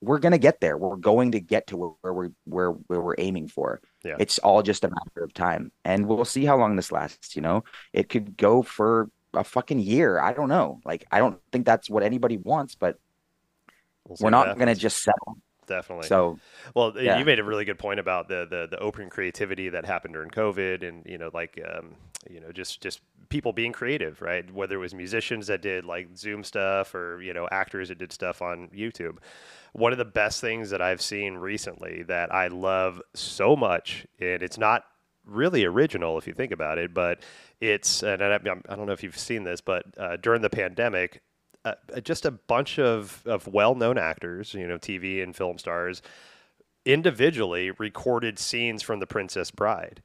we're 0.01 0.19
gonna 0.19 0.37
get 0.37 0.61
there. 0.61 0.77
We're 0.77 0.97
going 0.97 1.31
to 1.31 1.39
get 1.39 1.67
to 1.67 1.77
where 1.77 2.13
we're 2.13 2.29
where 2.45 2.71
where 2.71 3.01
we're 3.01 3.15
aiming 3.17 3.47
for. 3.47 3.81
Yeah. 4.03 4.15
It's 4.19 4.39
all 4.39 4.61
just 4.61 4.83
a 4.83 4.89
matter 4.89 5.23
of 5.23 5.33
time, 5.33 5.71
and 5.83 6.07
we'll 6.07 6.25
see 6.25 6.45
how 6.45 6.57
long 6.57 6.75
this 6.75 6.91
lasts. 6.91 7.35
You 7.35 7.41
know, 7.41 7.63
it 7.93 8.09
could 8.09 8.37
go 8.37 8.61
for 8.61 9.09
a 9.33 9.43
fucking 9.43 9.79
year. 9.79 10.19
I 10.19 10.33
don't 10.33 10.49
know. 10.49 10.79
Like, 10.85 11.05
I 11.11 11.19
don't 11.19 11.39
think 11.51 11.65
that's 11.65 11.89
what 11.89 12.03
anybody 12.03 12.37
wants, 12.37 12.75
but 12.75 12.99
we'll 14.07 14.17
we're 14.21 14.29
not 14.29 14.57
gonna 14.57 14.75
just 14.75 15.03
settle. 15.03 15.37
Definitely. 15.67 16.07
So, 16.07 16.39
well, 16.75 16.93
yeah. 16.95 17.17
you 17.17 17.25
made 17.25 17.39
a 17.39 17.43
really 17.43 17.65
good 17.65 17.79
point 17.79 17.99
about 17.99 18.27
the, 18.27 18.45
the 18.49 18.67
the 18.69 18.79
open 18.79 19.09
creativity 19.09 19.69
that 19.69 19.85
happened 19.85 20.13
during 20.13 20.29
COVID, 20.29 20.87
and 20.87 21.03
you 21.05 21.17
know, 21.17 21.31
like, 21.33 21.59
um, 21.67 21.95
you 22.29 22.39
know, 22.39 22.51
just 22.51 22.81
just 22.81 23.01
people 23.29 23.53
being 23.53 23.71
creative, 23.71 24.21
right? 24.21 24.49
Whether 24.53 24.75
it 24.75 24.79
was 24.79 24.93
musicians 24.93 25.47
that 25.47 25.61
did 25.61 25.85
like 25.85 26.15
Zoom 26.17 26.43
stuff, 26.43 26.93
or 26.95 27.21
you 27.21 27.33
know, 27.33 27.47
actors 27.51 27.89
that 27.89 27.97
did 27.97 28.11
stuff 28.11 28.41
on 28.41 28.69
YouTube 28.69 29.17
one 29.75 29.91
of 29.91 29.97
the 29.97 30.05
best 30.05 30.39
things 30.39 30.69
that 30.69 30.81
I've 30.81 31.01
seen 31.01 31.35
recently 31.35 32.03
that 32.03 32.33
I 32.33 32.47
love 32.47 33.01
so 33.13 33.57
much, 33.57 34.07
and 34.21 34.41
it's 34.41 34.57
not 34.57 34.85
really 35.25 35.65
original 35.65 36.17
if 36.17 36.27
you 36.27 36.33
think 36.33 36.53
about 36.53 36.77
it, 36.77 36.93
but 36.93 37.19
it's, 37.59 38.01
and 38.01 38.23
I, 38.23 38.35
I 38.35 38.37
don't 38.37 38.85
know 38.85 38.93
if 38.93 39.03
you've 39.03 39.19
seen 39.19 39.43
this, 39.43 39.59
but 39.59 39.83
uh, 39.97 40.15
during 40.15 40.41
the 40.41 40.49
pandemic, 40.49 41.21
uh, 41.65 41.73
uh, 41.93 41.99
just 41.99 42.25
a 42.25 42.31
bunch 42.31 42.79
of, 42.79 43.21
of 43.25 43.47
well 43.47 43.75
known 43.75 43.97
actors, 43.97 44.53
you 44.53 44.65
know, 44.65 44.77
TV 44.77 45.21
and 45.21 45.35
film 45.35 45.57
stars, 45.57 46.01
individually 46.85 47.71
recorded 47.71 48.39
scenes 48.39 48.81
from 48.81 49.01
The 49.01 49.07
Princess 49.07 49.51
Bride 49.51 50.01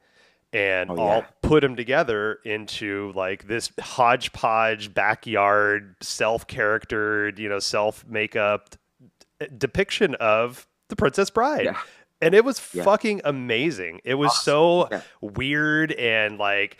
and 0.52 0.90
oh, 0.90 0.96
yeah. 0.96 1.02
all 1.02 1.24
put 1.42 1.60
them 1.60 1.76
together 1.76 2.40
into 2.44 3.12
like 3.14 3.46
this 3.46 3.70
hodgepodge 3.80 4.92
backyard 4.92 5.94
self 6.00 6.46
charactered 6.46 7.38
you 7.38 7.48
know 7.48 7.60
self 7.60 8.04
makeup 8.06 8.76
depiction 9.56 10.14
of 10.16 10.66
the 10.88 10.96
Princess 10.96 11.30
Bride. 11.30 11.64
Yeah. 11.64 11.78
And 12.20 12.34
it 12.34 12.44
was 12.44 12.60
yeah. 12.74 12.82
fucking 12.82 13.22
amazing. 13.24 14.00
It 14.04 14.14
was 14.14 14.30
awesome. 14.30 14.90
so 14.90 15.02
weird 15.22 15.92
and 15.92 16.38
like 16.38 16.76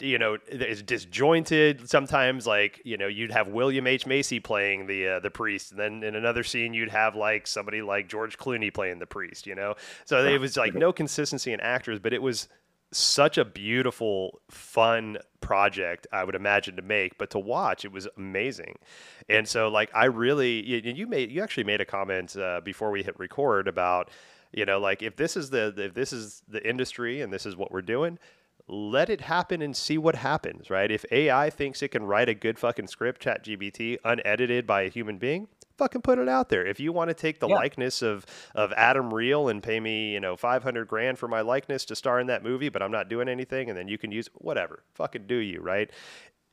you 0.00 0.18
know 0.18 0.38
it's 0.48 0.80
disjointed 0.80 1.90
sometimes 1.90 2.46
like 2.46 2.80
you 2.86 2.96
know 2.96 3.06
you'd 3.06 3.30
have 3.30 3.48
william 3.48 3.86
h 3.86 4.06
macy 4.06 4.40
playing 4.40 4.86
the 4.86 5.06
uh, 5.06 5.20
the 5.20 5.30
priest 5.30 5.72
and 5.72 5.78
then 5.78 6.02
in 6.02 6.14
another 6.14 6.42
scene 6.42 6.72
you'd 6.72 6.88
have 6.88 7.14
like 7.14 7.46
somebody 7.46 7.82
like 7.82 8.08
george 8.08 8.38
clooney 8.38 8.72
playing 8.72 8.98
the 8.98 9.04
priest 9.04 9.46
you 9.46 9.54
know 9.54 9.74
so 10.06 10.24
it 10.24 10.40
was 10.40 10.56
like 10.56 10.72
no 10.72 10.90
consistency 10.90 11.52
in 11.52 11.60
actors 11.60 11.98
but 11.98 12.14
it 12.14 12.22
was 12.22 12.48
such 12.96 13.38
a 13.38 13.44
beautiful, 13.44 14.40
fun 14.50 15.18
project, 15.40 16.06
I 16.12 16.24
would 16.24 16.34
imagine 16.34 16.76
to 16.76 16.82
make, 16.82 17.18
but 17.18 17.30
to 17.30 17.38
watch, 17.38 17.84
it 17.84 17.92
was 17.92 18.08
amazing. 18.16 18.76
And 19.28 19.46
so, 19.46 19.68
like, 19.68 19.90
I 19.94 20.06
really, 20.06 20.64
you, 20.64 21.06
made, 21.06 21.30
you 21.30 21.42
actually 21.42 21.64
made 21.64 21.80
a 21.80 21.84
comment 21.84 22.36
uh, 22.36 22.60
before 22.64 22.90
we 22.90 23.02
hit 23.02 23.18
record 23.18 23.68
about, 23.68 24.10
you 24.52 24.64
know, 24.64 24.78
like 24.78 25.02
if 25.02 25.16
this 25.16 25.36
is 25.36 25.50
the, 25.50 25.74
if 25.76 25.94
this 25.94 26.12
is 26.12 26.42
the 26.48 26.66
industry 26.66 27.20
and 27.20 27.32
this 27.32 27.46
is 27.46 27.56
what 27.56 27.72
we're 27.72 27.82
doing, 27.82 28.18
let 28.66 29.10
it 29.10 29.20
happen 29.20 29.60
and 29.60 29.76
see 29.76 29.98
what 29.98 30.14
happens, 30.14 30.70
right? 30.70 30.90
If 30.90 31.04
AI 31.10 31.50
thinks 31.50 31.82
it 31.82 31.88
can 31.88 32.04
write 32.04 32.28
a 32.28 32.34
good 32.34 32.58
fucking 32.58 32.86
script, 32.86 33.20
chat 33.20 33.44
GBT, 33.44 33.98
unedited 34.04 34.66
by 34.66 34.82
a 34.82 34.88
human 34.88 35.18
being, 35.18 35.48
fucking 35.76 36.02
put 36.02 36.18
it 36.18 36.28
out 36.28 36.48
there. 36.48 36.66
If 36.66 36.80
you 36.80 36.92
want 36.92 37.10
to 37.10 37.14
take 37.14 37.40
the 37.40 37.48
yeah. 37.48 37.54
likeness 37.54 38.02
of 38.02 38.26
of 38.54 38.72
Adam 38.72 39.10
Riehl 39.10 39.50
and 39.50 39.62
pay 39.62 39.80
me, 39.80 40.12
you 40.12 40.20
know, 40.20 40.36
500 40.36 40.86
grand 40.86 41.18
for 41.18 41.28
my 41.28 41.40
likeness 41.40 41.84
to 41.86 41.96
star 41.96 42.20
in 42.20 42.26
that 42.28 42.42
movie, 42.42 42.68
but 42.68 42.82
I'm 42.82 42.92
not 42.92 43.08
doing 43.08 43.28
anything 43.28 43.68
and 43.68 43.78
then 43.78 43.88
you 43.88 43.98
can 43.98 44.12
use 44.12 44.28
whatever. 44.34 44.82
Fucking 44.94 45.26
do 45.26 45.36
you, 45.36 45.60
right? 45.60 45.90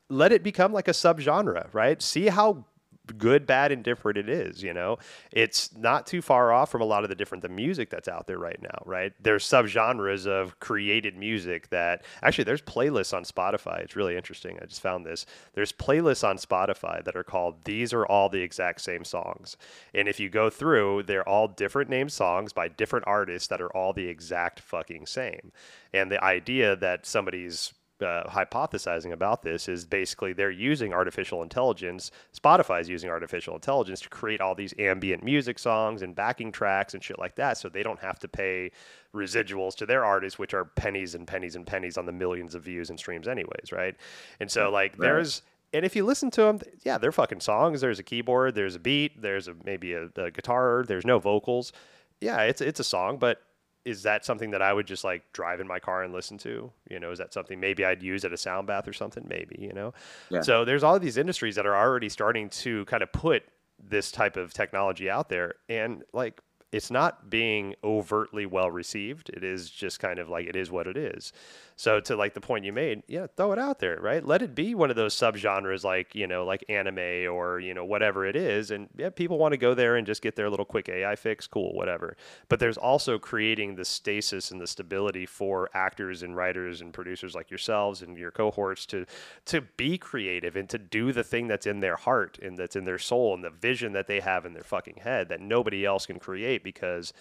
Let 0.09 0.31
it 0.31 0.43
become 0.43 0.73
like 0.73 0.87
a 0.87 0.91
subgenre, 0.91 1.73
right? 1.73 2.01
See 2.01 2.27
how 2.27 2.65
good, 3.11 3.45
bad, 3.45 3.71
and 3.71 3.83
different 3.83 4.17
it 4.17 4.29
is. 4.29 4.63
You 4.63 4.73
know, 4.73 4.97
it's 5.31 5.75
not 5.75 6.07
too 6.07 6.21
far 6.21 6.51
off 6.51 6.71
from 6.71 6.81
a 6.81 6.85
lot 6.85 7.03
of 7.03 7.09
the 7.09 7.15
different 7.15 7.41
the 7.41 7.49
music 7.49 7.89
that's 7.89 8.07
out 8.07 8.27
there 8.27 8.39
right 8.39 8.61
now. 8.61 8.83
Right? 8.85 9.13
There's 9.21 9.45
subgenres 9.45 10.27
of 10.27 10.59
created 10.59 11.17
music 11.17 11.69
that 11.69 12.03
actually 12.21 12.45
there's 12.45 12.61
playlists 12.61 13.13
on 13.13 13.23
Spotify. 13.23 13.79
It's 13.79 13.95
really 13.95 14.15
interesting. 14.17 14.57
I 14.61 14.65
just 14.65 14.81
found 14.81 15.05
this. 15.05 15.25
There's 15.53 15.71
playlists 15.71 16.27
on 16.27 16.37
Spotify 16.37 17.03
that 17.03 17.15
are 17.15 17.23
called 17.23 17.63
"These 17.65 17.93
are 17.93 18.05
all 18.05 18.29
the 18.29 18.41
exact 18.41 18.81
same 18.81 19.03
songs," 19.03 19.57
and 19.93 20.07
if 20.07 20.19
you 20.19 20.29
go 20.29 20.49
through, 20.49 21.03
they're 21.03 21.27
all 21.27 21.47
different 21.47 21.89
named 21.89 22.11
songs 22.11 22.53
by 22.53 22.67
different 22.67 23.07
artists 23.07 23.47
that 23.47 23.61
are 23.61 23.75
all 23.75 23.93
the 23.93 24.07
exact 24.07 24.59
fucking 24.59 25.05
same. 25.05 25.51
And 25.93 26.11
the 26.11 26.23
idea 26.23 26.75
that 26.75 27.05
somebody's 27.05 27.73
uh, 28.01 28.23
hypothesizing 28.27 29.11
about 29.11 29.43
this 29.43 29.67
is 29.67 29.85
basically 29.85 30.33
they're 30.33 30.51
using 30.51 30.93
artificial 30.93 31.43
intelligence. 31.43 32.11
Spotify's 32.37 32.89
using 32.89 33.09
artificial 33.09 33.55
intelligence 33.55 34.01
to 34.01 34.09
create 34.09 34.41
all 34.41 34.55
these 34.55 34.73
ambient 34.79 35.23
music 35.23 35.59
songs 35.59 36.01
and 36.01 36.15
backing 36.15 36.51
tracks 36.51 36.93
and 36.93 37.03
shit 37.03 37.19
like 37.19 37.35
that, 37.35 37.57
so 37.57 37.69
they 37.69 37.83
don't 37.83 37.99
have 37.99 38.19
to 38.19 38.27
pay 38.27 38.71
residuals 39.13 39.75
to 39.75 39.85
their 39.85 40.05
artists, 40.05 40.39
which 40.39 40.53
are 40.53 40.65
pennies 40.65 41.15
and 41.15 41.27
pennies 41.27 41.55
and 41.55 41.67
pennies 41.67 41.97
on 41.97 42.05
the 42.05 42.11
millions 42.11 42.55
of 42.55 42.63
views 42.63 42.89
and 42.89 42.97
streams, 42.99 43.27
anyways, 43.27 43.71
right? 43.71 43.95
And 44.39 44.49
so 44.49 44.69
like 44.69 44.93
right. 44.93 45.07
there's 45.07 45.41
and 45.73 45.85
if 45.85 45.95
you 45.95 46.05
listen 46.05 46.29
to 46.31 46.41
them, 46.41 46.59
yeah, 46.83 46.97
they're 46.97 47.11
fucking 47.11 47.39
songs. 47.39 47.81
There's 47.81 47.99
a 47.99 48.03
keyboard, 48.03 48.55
there's 48.55 48.75
a 48.75 48.79
beat, 48.79 49.21
there's 49.21 49.47
a, 49.47 49.55
maybe 49.63 49.93
a, 49.93 50.09
a 50.17 50.31
guitar, 50.31 50.83
there's 50.85 51.05
no 51.05 51.19
vocals. 51.19 51.71
Yeah, 52.19 52.41
it's 52.41 52.61
it's 52.61 52.79
a 52.79 52.83
song, 52.83 53.17
but 53.17 53.41
is 53.85 54.03
that 54.03 54.25
something 54.25 54.51
that 54.51 54.61
I 54.61 54.73
would 54.73 54.85
just 54.85 55.03
like 55.03 55.23
drive 55.33 55.59
in 55.59 55.67
my 55.67 55.79
car 55.79 56.03
and 56.03 56.13
listen 56.13 56.37
to? 56.39 56.71
You 56.89 56.99
know, 56.99 57.11
is 57.11 57.19
that 57.19 57.33
something 57.33 57.59
maybe 57.59 57.83
I'd 57.85 58.03
use 58.03 58.23
at 58.25 58.33
a 58.33 58.37
sound 58.37 58.67
bath 58.67 58.87
or 58.87 58.93
something? 58.93 59.25
Maybe, 59.27 59.57
you 59.59 59.73
know? 59.73 59.93
Yeah. 60.29 60.41
So 60.41 60.65
there's 60.65 60.83
all 60.83 60.99
these 60.99 61.17
industries 61.17 61.55
that 61.55 61.65
are 61.65 61.75
already 61.75 62.09
starting 62.09 62.49
to 62.49 62.85
kind 62.85 63.03
of 63.03 63.11
put 63.11 63.43
this 63.83 64.11
type 64.11 64.37
of 64.37 64.53
technology 64.53 65.09
out 65.09 65.29
there. 65.29 65.55
And 65.67 66.03
like, 66.13 66.41
it's 66.71 66.89
not 66.89 67.29
being 67.29 67.75
overtly 67.83 68.45
well 68.45 68.71
received. 68.71 69.29
It 69.29 69.43
is 69.43 69.69
just 69.69 69.99
kind 69.99 70.19
of 70.19 70.29
like 70.29 70.47
it 70.47 70.55
is 70.55 70.71
what 70.71 70.87
it 70.87 70.95
is. 70.95 71.33
So 71.81 71.99
to 71.99 72.15
like 72.15 72.35
the 72.35 72.41
point 72.41 72.63
you 72.63 72.71
made, 72.71 73.01
yeah, 73.07 73.25
throw 73.35 73.53
it 73.53 73.57
out 73.57 73.79
there, 73.79 73.97
right? 73.99 74.23
Let 74.23 74.43
it 74.43 74.53
be 74.53 74.75
one 74.75 74.91
of 74.91 74.95
those 74.95 75.15
subgenres 75.15 75.83
like, 75.83 76.13
you 76.13 76.27
know, 76.27 76.45
like 76.45 76.63
anime 76.69 77.27
or, 77.27 77.59
you 77.59 77.73
know, 77.73 77.83
whatever 77.83 78.23
it 78.23 78.35
is. 78.35 78.69
And 78.69 78.87
yeah, 78.95 79.09
people 79.09 79.39
want 79.39 79.53
to 79.53 79.57
go 79.57 79.73
there 79.73 79.95
and 79.95 80.05
just 80.05 80.21
get 80.21 80.35
their 80.35 80.47
little 80.47 80.63
quick 80.63 80.89
AI 80.89 81.15
fix, 81.15 81.47
cool, 81.47 81.73
whatever. 81.73 82.15
But 82.49 82.59
there's 82.59 82.77
also 82.77 83.17
creating 83.17 83.73
the 83.73 83.83
stasis 83.83 84.51
and 84.51 84.61
the 84.61 84.67
stability 84.67 85.25
for 85.25 85.71
actors 85.73 86.21
and 86.21 86.35
writers 86.35 86.81
and 86.81 86.93
producers 86.93 87.33
like 87.33 87.49
yourselves 87.49 88.03
and 88.03 88.15
your 88.15 88.29
cohorts 88.29 88.85
to 88.85 89.07
to 89.45 89.61
be 89.61 89.97
creative 89.97 90.55
and 90.55 90.69
to 90.69 90.77
do 90.77 91.11
the 91.11 91.23
thing 91.23 91.47
that's 91.47 91.65
in 91.65 91.79
their 91.79 91.95
heart 91.95 92.37
and 92.43 92.59
that's 92.59 92.75
in 92.75 92.85
their 92.85 92.99
soul 92.99 93.33
and 93.33 93.43
the 93.43 93.49
vision 93.49 93.93
that 93.93 94.05
they 94.05 94.19
have 94.19 94.45
in 94.45 94.53
their 94.53 94.61
fucking 94.61 94.97
head 94.97 95.29
that 95.29 95.41
nobody 95.41 95.83
else 95.83 96.05
can 96.05 96.19
create 96.19 96.63
because 96.63 97.11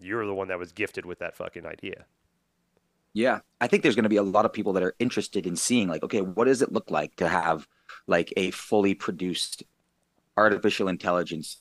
you're 0.00 0.24
the 0.24 0.34
one 0.34 0.46
that 0.46 0.58
was 0.60 0.70
gifted 0.70 1.04
with 1.04 1.18
that 1.18 1.34
fucking 1.34 1.66
idea. 1.66 2.04
Yeah, 3.14 3.40
I 3.60 3.68
think 3.68 3.82
there's 3.82 3.94
going 3.94 4.04
to 4.04 4.08
be 4.08 4.16
a 4.16 4.22
lot 4.22 4.44
of 4.44 4.52
people 4.52 4.72
that 4.74 4.82
are 4.82 4.94
interested 4.98 5.46
in 5.46 5.54
seeing 5.54 5.88
like, 5.88 6.02
okay, 6.02 6.20
what 6.20 6.46
does 6.46 6.62
it 6.62 6.72
look 6.72 6.90
like 6.90 7.14
to 7.16 7.28
have 7.28 7.66
like 8.08 8.32
a 8.36 8.50
fully 8.50 8.94
produced 8.94 9.62
artificial 10.36 10.88
intelligence 10.88 11.58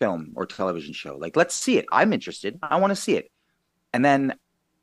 film 0.00 0.32
or 0.34 0.46
television 0.46 0.92
show? 0.92 1.16
Like, 1.16 1.36
let's 1.36 1.54
see 1.54 1.78
it. 1.78 1.86
I'm 1.92 2.12
interested. 2.12 2.58
I 2.60 2.76
want 2.76 2.90
to 2.90 2.96
see 2.96 3.14
it. 3.14 3.30
And 3.92 4.04
then 4.04 4.34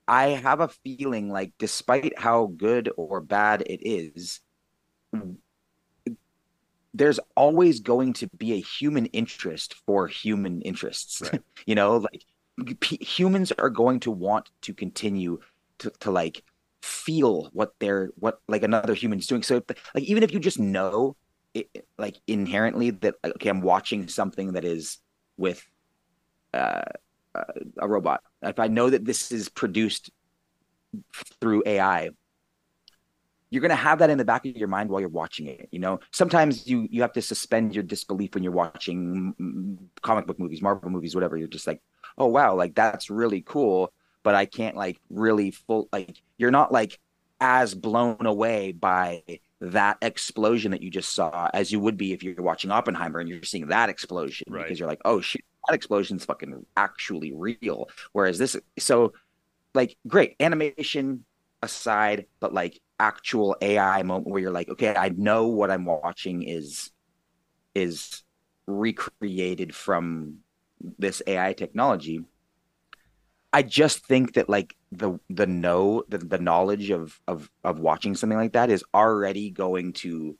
I 0.07 0.29
have 0.29 0.61
a 0.61 0.69
feeling 0.69 1.29
like, 1.29 1.51
despite 1.59 2.17
how 2.17 2.47
good 2.55 2.89
or 2.95 3.19
bad 3.19 3.61
it 3.61 3.81
is, 3.85 4.39
there's 6.93 7.19
always 7.35 7.81
going 7.81 8.13
to 8.13 8.29
be 8.37 8.53
a 8.53 8.61
human 8.61 9.07
interest 9.07 9.75
for 9.85 10.07
human 10.07 10.61
interests. 10.61 11.21
Right. 11.21 11.41
you 11.65 11.75
know, 11.75 11.97
like 11.97 12.79
p- 12.79 13.03
humans 13.03 13.51
are 13.51 13.69
going 13.69 13.99
to 14.01 14.11
want 14.11 14.49
to 14.61 14.73
continue 14.73 15.39
to, 15.83 15.91
to 16.01 16.11
like 16.11 16.43
feel 16.81 17.49
what 17.53 17.73
they're 17.79 18.09
what 18.15 18.39
like 18.47 18.63
another 18.63 18.93
human's 18.93 19.27
doing. 19.27 19.43
So 19.43 19.61
like 19.95 20.03
even 20.03 20.23
if 20.23 20.33
you 20.33 20.39
just 20.39 20.59
know 20.59 21.15
it, 21.53 21.85
like 21.97 22.19
inherently 22.27 22.91
that 22.91 23.15
okay 23.23 23.49
i'm 23.49 23.61
watching 23.61 24.07
something 24.07 24.53
that 24.53 24.65
is 24.65 24.97
with 25.37 25.65
uh, 26.53 26.81
uh, 27.35 27.43
a 27.77 27.87
robot. 27.87 28.21
If 28.41 28.59
i 28.59 28.67
know 28.67 28.89
that 28.89 29.05
this 29.05 29.31
is 29.31 29.49
produced 29.49 30.09
through 31.41 31.63
ai 31.65 32.09
you're 33.49 33.61
going 33.61 33.69
to 33.69 33.75
have 33.75 33.99
that 33.99 34.09
in 34.09 34.17
the 34.17 34.25
back 34.25 34.45
of 34.47 34.57
your 34.57 34.67
mind 34.67 34.89
while 34.89 34.99
you're 34.99 35.09
watching 35.09 35.47
it 35.47 35.69
you 35.71 35.79
know? 35.79 35.99
Sometimes 36.11 36.67
you 36.67 36.87
you 36.89 37.01
have 37.01 37.13
to 37.13 37.21
suspend 37.21 37.73
your 37.73 37.83
disbelief 37.83 38.33
when 38.33 38.43
you're 38.43 38.51
watching 38.51 39.77
comic 40.01 40.25
book 40.27 40.39
movies 40.39 40.61
marvel 40.61 40.89
movies 40.89 41.15
whatever. 41.15 41.37
You're 41.37 41.47
just 41.47 41.67
like 41.67 41.81
oh 42.17 42.27
wow 42.27 42.55
like 42.55 42.73
that's 42.75 43.09
really 43.09 43.41
cool 43.41 43.93
but 44.23 44.35
I 44.35 44.45
can't 44.45 44.75
like 44.75 44.99
really 45.09 45.51
full 45.51 45.89
like 45.91 46.21
you're 46.37 46.51
not 46.51 46.71
like 46.71 46.99
as 47.39 47.73
blown 47.75 48.25
away 48.25 48.71
by 48.71 49.23
that 49.59 49.97
explosion 50.01 50.71
that 50.71 50.81
you 50.81 50.89
just 50.89 51.13
saw 51.13 51.49
as 51.53 51.71
you 51.71 51.79
would 51.79 51.97
be 51.97 52.13
if 52.13 52.23
you're 52.23 52.35
watching 52.41 52.71
Oppenheimer 52.71 53.19
and 53.19 53.29
you're 53.29 53.43
seeing 53.43 53.67
that 53.67 53.89
explosion 53.89 54.45
Right. 54.49 54.63
because 54.65 54.79
you're 54.79 54.87
like, 54.87 55.01
oh 55.05 55.21
shit, 55.21 55.43
that 55.67 55.75
explosion's 55.75 56.25
fucking 56.25 56.65
actually 56.77 57.33
real. 57.33 57.89
Whereas 58.11 58.37
this, 58.37 58.57
so 58.77 59.13
like, 59.73 59.97
great 60.07 60.35
animation 60.39 61.25
aside, 61.61 62.25
but 62.39 62.53
like 62.53 62.79
actual 62.99 63.55
AI 63.61 64.03
moment 64.03 64.27
where 64.27 64.41
you're 64.41 64.51
like, 64.51 64.69
okay, 64.69 64.95
I 64.95 65.09
know 65.09 65.47
what 65.47 65.71
I'm 65.71 65.85
watching 65.85 66.43
is 66.43 66.91
is 67.75 68.23
recreated 68.67 69.75
from 69.75 70.37
this 70.97 71.21
AI 71.27 71.53
technology. 71.53 72.23
I 73.53 73.61
just 73.61 74.05
think 74.05 74.33
that 74.33 74.49
like 74.49 74.75
the 74.91 75.19
the 75.29 75.45
know 75.45 76.03
the, 76.09 76.17
the 76.17 76.39
knowledge 76.39 76.89
of 76.89 77.21
of 77.27 77.51
of 77.63 77.79
watching 77.79 78.15
something 78.15 78.37
like 78.37 78.53
that 78.53 78.71
is 78.71 78.83
already 78.93 79.51
going 79.51 79.93
to 79.93 80.35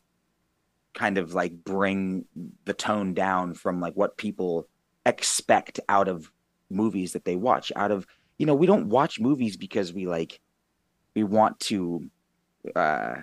kind 0.95 1.19
of 1.19 1.33
like 1.35 1.63
bring 1.63 2.25
the 2.65 2.73
tone 2.73 3.13
down 3.13 3.53
from 3.53 3.79
like 3.79 3.93
what 3.93 4.17
people 4.17 4.67
expect 5.05 5.79
out 5.89 6.07
of 6.07 6.31
movies 6.71 7.13
that 7.13 7.23
they 7.23 7.35
watch. 7.35 7.71
Out 7.75 7.91
of 7.91 8.07
you 8.39 8.47
know 8.47 8.55
we 8.55 8.65
don't 8.65 8.89
watch 8.89 9.19
movies 9.19 9.57
because 9.57 9.93
we 9.93 10.07
like 10.07 10.41
we 11.15 11.23
want 11.23 11.59
to 11.61 12.09
uh 12.75 13.15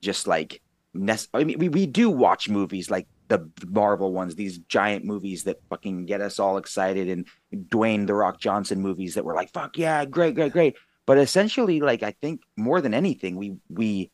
just 0.00 0.28
like 0.28 0.62
nec- 0.94 1.28
I 1.34 1.42
mean 1.42 1.58
we, 1.58 1.68
we 1.68 1.86
do 1.86 2.10
watch 2.10 2.48
movies 2.48 2.90
like 2.90 3.08
the 3.32 3.66
Marvel 3.66 4.12
ones 4.12 4.34
these 4.34 4.58
giant 4.58 5.04
movies 5.04 5.44
that 5.44 5.60
fucking 5.70 6.06
get 6.06 6.20
us 6.20 6.38
all 6.38 6.58
excited 6.58 7.08
and 7.08 7.26
Dwayne 7.68 8.06
the 8.06 8.14
Rock 8.14 8.38
Johnson 8.38 8.80
movies 8.80 9.14
that 9.14 9.24
were 9.24 9.34
like 9.34 9.52
fuck 9.52 9.78
yeah 9.78 10.04
great 10.04 10.34
great 10.34 10.52
great. 10.52 10.76
But 11.06 11.18
essentially 11.18 11.80
like 11.80 12.02
I 12.02 12.12
think 12.20 12.42
more 12.56 12.80
than 12.80 12.94
anything 12.94 13.36
we 13.36 13.56
we 13.68 14.10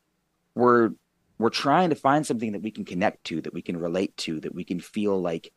we're 0.55 0.91
we're 1.39 1.51
trying 1.51 1.91
to 1.91 1.97
find 1.97 2.27
something 2.27 2.53
that 2.53 2.63
we 2.63 2.71
can 2.71 2.85
connect 2.85 3.25
to 3.25 3.41
that 3.43 3.55
we 3.55 3.63
can 3.63 3.77
relate 3.77 4.17
to 4.19 4.41
that 4.41 4.55
we 4.55 4.65
can 4.65 4.81
feel 4.81 5.21
like 5.21 5.53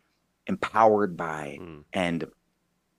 empowered 0.47 1.16
by 1.16 1.57
Mm. 1.59 1.84
and 1.93 2.26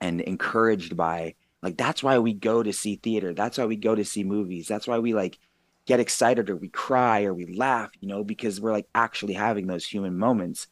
and 0.01 0.21
encouraged 0.21 0.97
by. 0.97 1.35
Like 1.63 1.77
that's 1.77 2.03
why 2.03 2.19
we 2.19 2.35
go 2.35 2.63
to 2.63 2.73
see 2.73 2.97
theater. 2.97 3.35
That's 3.35 3.59
why 3.59 3.67
we 3.67 3.77
go 3.77 3.95
to 3.95 4.05
see 4.05 4.25
movies. 4.25 4.67
That's 4.67 4.89
why 4.89 4.99
we 4.99 5.15
like 5.15 5.39
get 5.87 6.01
excited 6.01 6.49
or 6.49 6.57
we 6.57 6.69
cry 6.69 7.25
or 7.25 7.35
we 7.35 7.47
laugh 7.55 7.91
you 8.01 8.09
know 8.09 8.23
because 8.23 8.61
we're 8.61 8.73
like 8.73 8.87
actually 8.95 9.35
having 9.35 9.67
those 9.67 9.85
human 9.85 10.17
moments. 10.17 10.67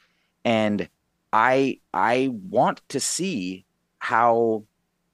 And 0.44 0.88
i 1.32 1.78
i 1.94 2.28
want 2.48 2.80
to 2.88 2.98
see 2.98 3.64
how 4.00 4.64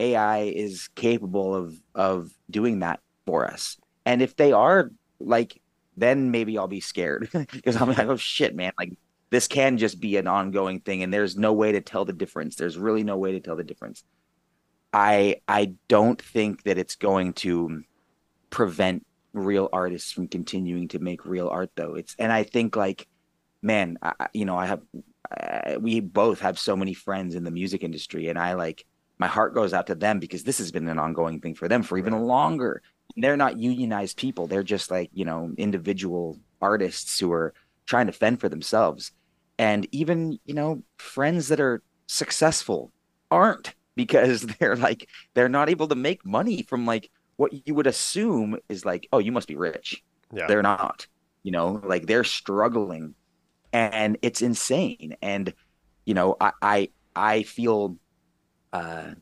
ai 0.00 0.38
is 0.38 0.88
capable 0.94 1.54
of 1.54 1.74
of 1.94 2.30
doing 2.50 2.80
that 2.80 3.00
for 3.26 3.46
us. 3.46 3.76
And 4.04 4.22
if 4.22 4.36
they 4.36 4.52
are 4.52 4.90
like 5.18 5.60
then 5.96 6.30
maybe 6.30 6.58
i'll 6.58 6.68
be 6.68 6.80
scared 6.80 7.28
because 7.52 7.76
i'm 7.76 7.88
like 7.88 7.98
oh 8.00 8.16
shit 8.16 8.54
man 8.54 8.72
like 8.78 8.92
this 9.30 9.48
can 9.48 9.78
just 9.78 10.00
be 10.00 10.16
an 10.16 10.26
ongoing 10.26 10.80
thing 10.80 11.02
and 11.02 11.12
there's 11.12 11.36
no 11.36 11.52
way 11.52 11.72
to 11.72 11.80
tell 11.80 12.04
the 12.04 12.12
difference. 12.12 12.56
There's 12.56 12.78
really 12.78 13.02
no 13.02 13.16
way 13.16 13.32
to 13.32 13.40
tell 13.40 13.56
the 13.56 13.64
difference. 13.64 14.04
I 14.92 15.42
i 15.48 15.74
don't 15.88 16.20
think 16.20 16.62
that 16.62 16.78
it's 16.78 16.94
going 16.94 17.32
to 17.34 17.82
prevent 18.50 19.04
real 19.36 19.68
artists 19.72 20.12
from 20.12 20.28
continuing 20.28 20.88
to 20.88 20.98
make 20.98 21.24
real 21.26 21.48
art 21.48 21.70
though. 21.76 21.94
It's 21.94 22.14
and 22.18 22.32
i 22.32 22.42
think 22.44 22.76
like 22.76 23.06
man 23.62 23.98
I, 24.02 24.28
you 24.32 24.44
know 24.44 24.56
i 24.58 24.66
have 24.66 24.82
I, 25.30 25.76
we 25.78 26.00
both 26.00 26.40
have 26.40 26.58
so 26.58 26.76
many 26.76 26.94
friends 26.94 27.34
in 27.34 27.44
the 27.44 27.50
music 27.50 27.82
industry 27.82 28.28
and 28.28 28.38
i 28.38 28.54
like 28.54 28.84
my 29.18 29.26
heart 29.26 29.54
goes 29.54 29.72
out 29.72 29.86
to 29.88 29.94
them 29.94 30.18
because 30.20 30.44
this 30.44 30.58
has 30.58 30.70
been 30.72 30.88
an 30.88 30.98
ongoing 30.98 31.40
thing 31.40 31.54
for 31.54 31.68
them 31.68 31.82
for 31.82 31.96
even 31.96 32.14
Right. 32.14 32.22
longer. 32.22 32.82
They're 33.16 33.36
not 33.38 33.58
unionized 33.58 34.18
people. 34.18 34.46
They're 34.46 34.62
just 34.62 34.90
like 34.90 35.10
you 35.12 35.24
know 35.24 35.52
individual 35.56 36.38
artists 36.60 37.18
who 37.18 37.32
are 37.32 37.54
trying 37.86 38.06
to 38.08 38.12
fend 38.12 38.40
for 38.40 38.50
themselves. 38.50 39.12
And 39.58 39.86
even 39.92 40.38
you 40.44 40.52
know 40.54 40.82
friends 40.98 41.48
that 41.48 41.60
are 41.60 41.82
successful 42.08 42.92
aren't 43.30 43.74
because 43.96 44.42
they're 44.42 44.76
like 44.76 45.08
they're 45.34 45.48
not 45.48 45.70
able 45.70 45.88
to 45.88 45.94
make 45.94 46.26
money 46.26 46.62
from 46.68 46.84
like 46.84 47.10
what 47.36 47.52
you 47.66 47.74
would 47.74 47.86
assume 47.86 48.58
is 48.68 48.84
like 48.84 49.08
oh 49.12 49.18
you 49.18 49.32
must 49.32 49.48
be 49.48 49.56
rich. 49.56 50.02
Yeah. 50.32 50.46
they're 50.48 50.62
not 50.62 51.06
you 51.42 51.52
know 51.52 51.80
like 51.84 52.06
they're 52.06 52.24
struggling. 52.24 53.14
And 53.72 54.18
it's 54.22 54.42
insane. 54.42 55.16
And 55.22 55.52
you 56.04 56.14
know 56.14 56.36
i 56.40 56.52
i, 56.62 56.88
I 57.14 57.42
feel 57.42 57.96
uh 58.72 59.12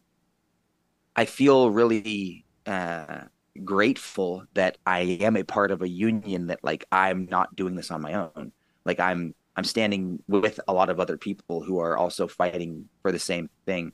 i 1.17 1.25
feel 1.25 1.71
really 1.71 2.45
uh 2.67 3.23
grateful 3.65 4.45
that 4.55 4.79
i 4.87 5.01
am 5.01 5.37
a 5.37 5.45
part 5.45 5.71
of 5.71 5.83
a 5.83 5.89
union 5.89 6.49
that 6.49 6.59
like 6.65 6.85
i'm 6.91 7.27
not 7.27 7.55
doing 7.55 7.75
this 7.75 7.91
on 7.91 8.01
my 8.01 8.15
own. 8.15 8.53
Like 8.85 9.01
i'm 9.01 9.35
i'm 9.57 9.65
standing 9.65 10.23
with 10.29 10.61
a 10.69 10.73
lot 10.73 10.91
of 10.91 11.01
other 11.01 11.17
people 11.17 11.63
who 11.63 11.79
are 11.79 11.97
also 11.97 12.27
fighting 12.27 12.89
for 13.03 13.13
the 13.13 13.19
same 13.19 13.49
thing. 13.67 13.93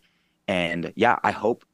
And 0.49 0.93
yeah 0.97 1.19
i 1.23 1.31
hope 1.31 1.65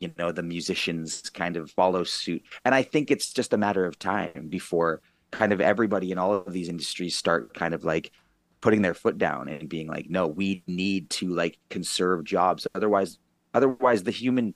you 0.00 0.12
know 0.18 0.32
the 0.32 0.42
musicians 0.42 1.28
kind 1.30 1.56
of 1.56 1.70
follow 1.70 2.04
suit. 2.04 2.42
And 2.64 2.74
i 2.74 2.82
think 2.82 3.10
it's 3.10 3.32
just 3.32 3.52
a 3.52 3.58
matter 3.58 3.84
of 3.84 3.98
time 3.98 4.48
before 4.48 5.00
kind 5.30 5.52
of 5.52 5.60
everybody 5.60 6.10
in 6.10 6.18
all 6.18 6.32
of 6.32 6.52
these 6.52 6.68
industries 6.68 7.16
start 7.16 7.52
kind 7.54 7.74
of 7.74 7.84
like 7.84 8.12
putting 8.60 8.82
their 8.82 8.94
foot 8.94 9.18
down 9.18 9.48
and 9.48 9.68
being 9.68 9.86
like 9.86 10.08
no 10.08 10.26
we 10.26 10.62
need 10.66 11.10
to 11.10 11.28
like 11.28 11.58
conserve 11.68 12.24
jobs. 12.24 12.66
Otherwise 12.74 13.18
otherwise 13.54 14.02
the 14.02 14.10
human 14.10 14.54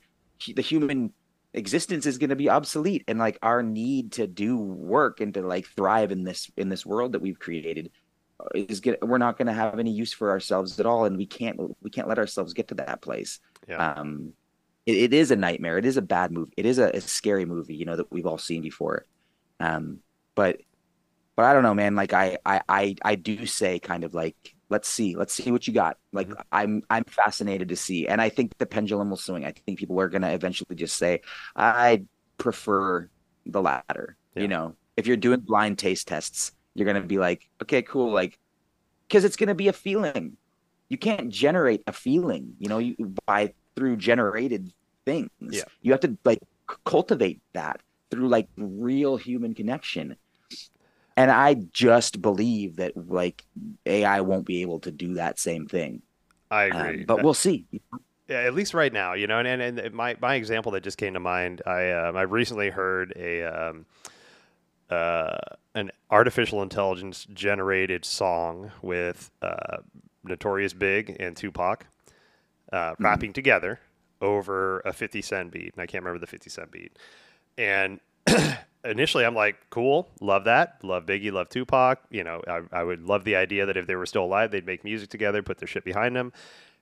the 0.55 0.63
human 0.63 1.13
existence 1.55 2.07
is 2.07 2.19
going 2.19 2.31
to 2.31 2.37
be 2.37 2.49
obsolete. 2.49 3.05
And 3.09 3.19
like 3.19 3.39
our 3.43 3.63
need 3.63 4.13
to 4.13 4.27
do 4.27 4.57
work 4.57 5.21
and 5.21 5.33
to 5.35 5.43
like 5.43 5.67
thrive 5.67 6.13
in 6.13 6.25
this 6.25 6.51
in 6.57 6.69
this 6.69 6.87
world 6.87 7.13
that 7.13 7.23
we've 7.23 7.39
created 7.39 7.91
uh, 8.41 8.49
is 8.55 8.81
gonna 8.81 8.97
we're 9.03 9.19
not 9.19 9.39
going 9.39 9.47
to 9.47 9.53
have 9.53 9.79
any 9.79 9.91
use 9.91 10.13
for 10.13 10.31
ourselves 10.31 10.79
at 10.81 10.87
all. 10.87 11.05
And 11.05 11.17
we 11.17 11.27
can't 11.27 11.59
we 11.83 11.91
can't 11.91 12.09
let 12.09 12.19
ourselves 12.19 12.53
get 12.53 12.69
to 12.69 12.75
that 12.77 13.03
place. 13.03 13.41
Yeah. 13.69 13.93
um 13.93 14.33
it, 14.87 14.97
it 14.97 15.15
is 15.15 15.31
a 15.31 15.37
nightmare. 15.37 15.79
It 15.79 15.85
is 15.87 15.97
a 15.97 16.03
bad 16.03 16.33
movie 16.33 16.53
it 16.57 16.67
is 16.67 16.79
a, 16.79 16.91
a 16.91 17.01
scary 17.01 17.45
movie 17.45 17.75
you 17.77 17.85
know 17.85 17.97
that 17.97 18.11
we've 18.13 18.27
all 18.27 18.39
seen 18.39 18.63
before. 18.63 19.07
Um 19.61 20.01
but 20.35 20.61
but 21.37 21.45
i 21.47 21.53
don't 21.55 21.63
know 21.63 21.75
man. 21.75 21.95
Like 21.97 22.13
i 22.13 22.39
i 22.45 22.61
i, 22.69 22.97
I 23.05 23.15
do 23.17 23.47
say 23.47 23.79
kind 23.79 24.05
of 24.05 24.15
like 24.15 24.37
let's 24.71 24.89
see 24.89 25.17
let's 25.17 25.35
see 25.35 25.51
what 25.51 25.67
you 25.69 25.75
got. 25.75 25.99
Like 26.13 26.29
Mhm. 26.29 26.43
i'm 26.53 26.83
i'm 26.91 27.05
fascinated 27.05 27.69
to 27.71 27.77
see. 27.77 28.07
And 28.09 28.21
i 28.21 28.29
think 28.29 28.57
the 28.59 28.67
pendulum 28.67 29.11
will 29.11 29.17
swing. 29.17 29.45
I 29.45 29.53
think 29.53 29.79
people 29.79 30.01
are 30.01 30.09
going 30.09 30.23
to 30.23 30.33
eventually 30.33 30.77
just 30.77 30.97
say 30.97 31.21
i 31.57 32.05
prefer 32.39 33.09
the 33.47 33.63
latter 33.63 34.17
Yeah. 34.35 34.43
you 34.43 34.49
know? 34.49 34.77
If 34.97 35.07
you're 35.07 35.17
doing 35.17 35.41
blind 35.41 35.79
taste 35.79 36.09
tests 36.09 36.53
you're 36.75 36.87
going 36.91 37.01
to 37.03 37.07
be 37.07 37.19
like 37.19 37.49
okay 37.63 37.83
cool 37.83 38.13
like 38.13 38.39
because 39.09 39.25
it's 39.25 39.37
going 39.37 39.49
to 39.49 39.55
be 39.55 39.69
a 39.69 39.73
feeling. 39.75 40.37
You 40.89 40.99
can't 40.99 41.31
generate 41.31 41.83
a 41.87 41.93
feeling 41.93 42.55
you 42.59 42.69
know? 42.69 42.79
You 42.79 42.97
by 43.27 43.55
through 43.77 43.97
generated 43.97 44.73
things. 45.07 45.31
Yeah. 45.41 45.65
you 45.83 45.93
have 45.93 46.01
to 46.03 46.17
like 46.25 46.41
cultivate 46.85 47.41
that 47.55 47.81
through 48.11 48.29
like 48.29 48.49
real 48.57 49.17
human 49.17 49.55
connection. 49.55 50.17
And 51.17 51.31
i 51.31 51.55
just 51.55 52.23
believe 52.23 52.77
that 52.77 52.97
like 52.97 53.45
ai 53.87 54.21
won't 54.23 54.47
be 54.47 54.63
able 54.63 54.81
to 54.81 54.91
do 54.91 55.15
that 55.15 55.39
same 55.39 55.67
thing. 55.67 56.03
I 56.51 56.71
Um, 56.71 56.81
agree. 56.89 57.05
but 57.05 57.23
we'll 57.23 57.35
see. 57.35 57.67
Yeah, 58.29 58.39
at 58.43 58.55
least 58.55 58.73
right 58.73 58.93
now, 58.93 59.15
you 59.15 59.27
know, 59.27 59.39
and, 59.39 59.49
and, 59.49 59.79
and 59.79 59.95
my, 59.95 60.17
my 60.21 60.37
example 60.37 60.73
that 60.73 60.83
just 60.83 60.97
came 60.97 61.15
to 61.15 61.21
mind, 61.21 61.61
I 61.67 61.91
um, 61.91 62.17
I 62.17 62.23
recently 62.23 62.71
heard 62.71 63.13
a 63.17 63.43
um, 63.43 63.87
uh, 64.91 65.37
an 65.75 65.91
artificial 66.11 66.63
intelligence 66.63 67.27
generated 67.33 68.05
song 68.05 68.71
with 68.83 69.31
uh, 69.41 69.79
Notorious 70.25 70.73
Big 70.75 71.17
and 71.19 71.37
Tupac 71.37 71.87
uh, 72.73 72.95
Hmm. 72.99 73.33
together 73.33 73.81
over 74.21 74.81
a 74.81 74.93
50 74.93 75.21
Cent 75.23 75.51
beat, 75.51 75.73
and 75.75 75.83
I 75.83 75.87
can't 75.87 76.03
remember 76.05 76.21
the 76.21 76.27
50 76.27 76.49
Cent 76.51 76.71
beat. 76.71 76.97
And 77.59 78.01
initially, 78.85 79.25
I'm 79.25 79.35
like, 79.35 79.57
cool, 79.71 80.09
love 80.21 80.45
that, 80.45 80.79
love 80.83 81.07
Biggie, 81.07 81.33
love 81.33 81.49
Tupac. 81.49 81.99
You 82.11 82.25
know, 82.25 82.43
I, 82.49 82.63
I 82.73 82.83
would 82.85 83.03
love 83.03 83.25
the 83.25 83.37
idea 83.37 83.67
that 83.67 83.77
if 83.77 83.87
they 83.87 83.97
were 83.97 84.07
still 84.07 84.25
alive, 84.25 84.51
they'd 84.51 84.67
make 84.67 84.85
music 84.85 85.11
together, 85.11 85.43
put 85.43 85.59
their 85.59 85.69
shit 85.69 85.85
behind 85.85 86.15
them. 86.17 86.33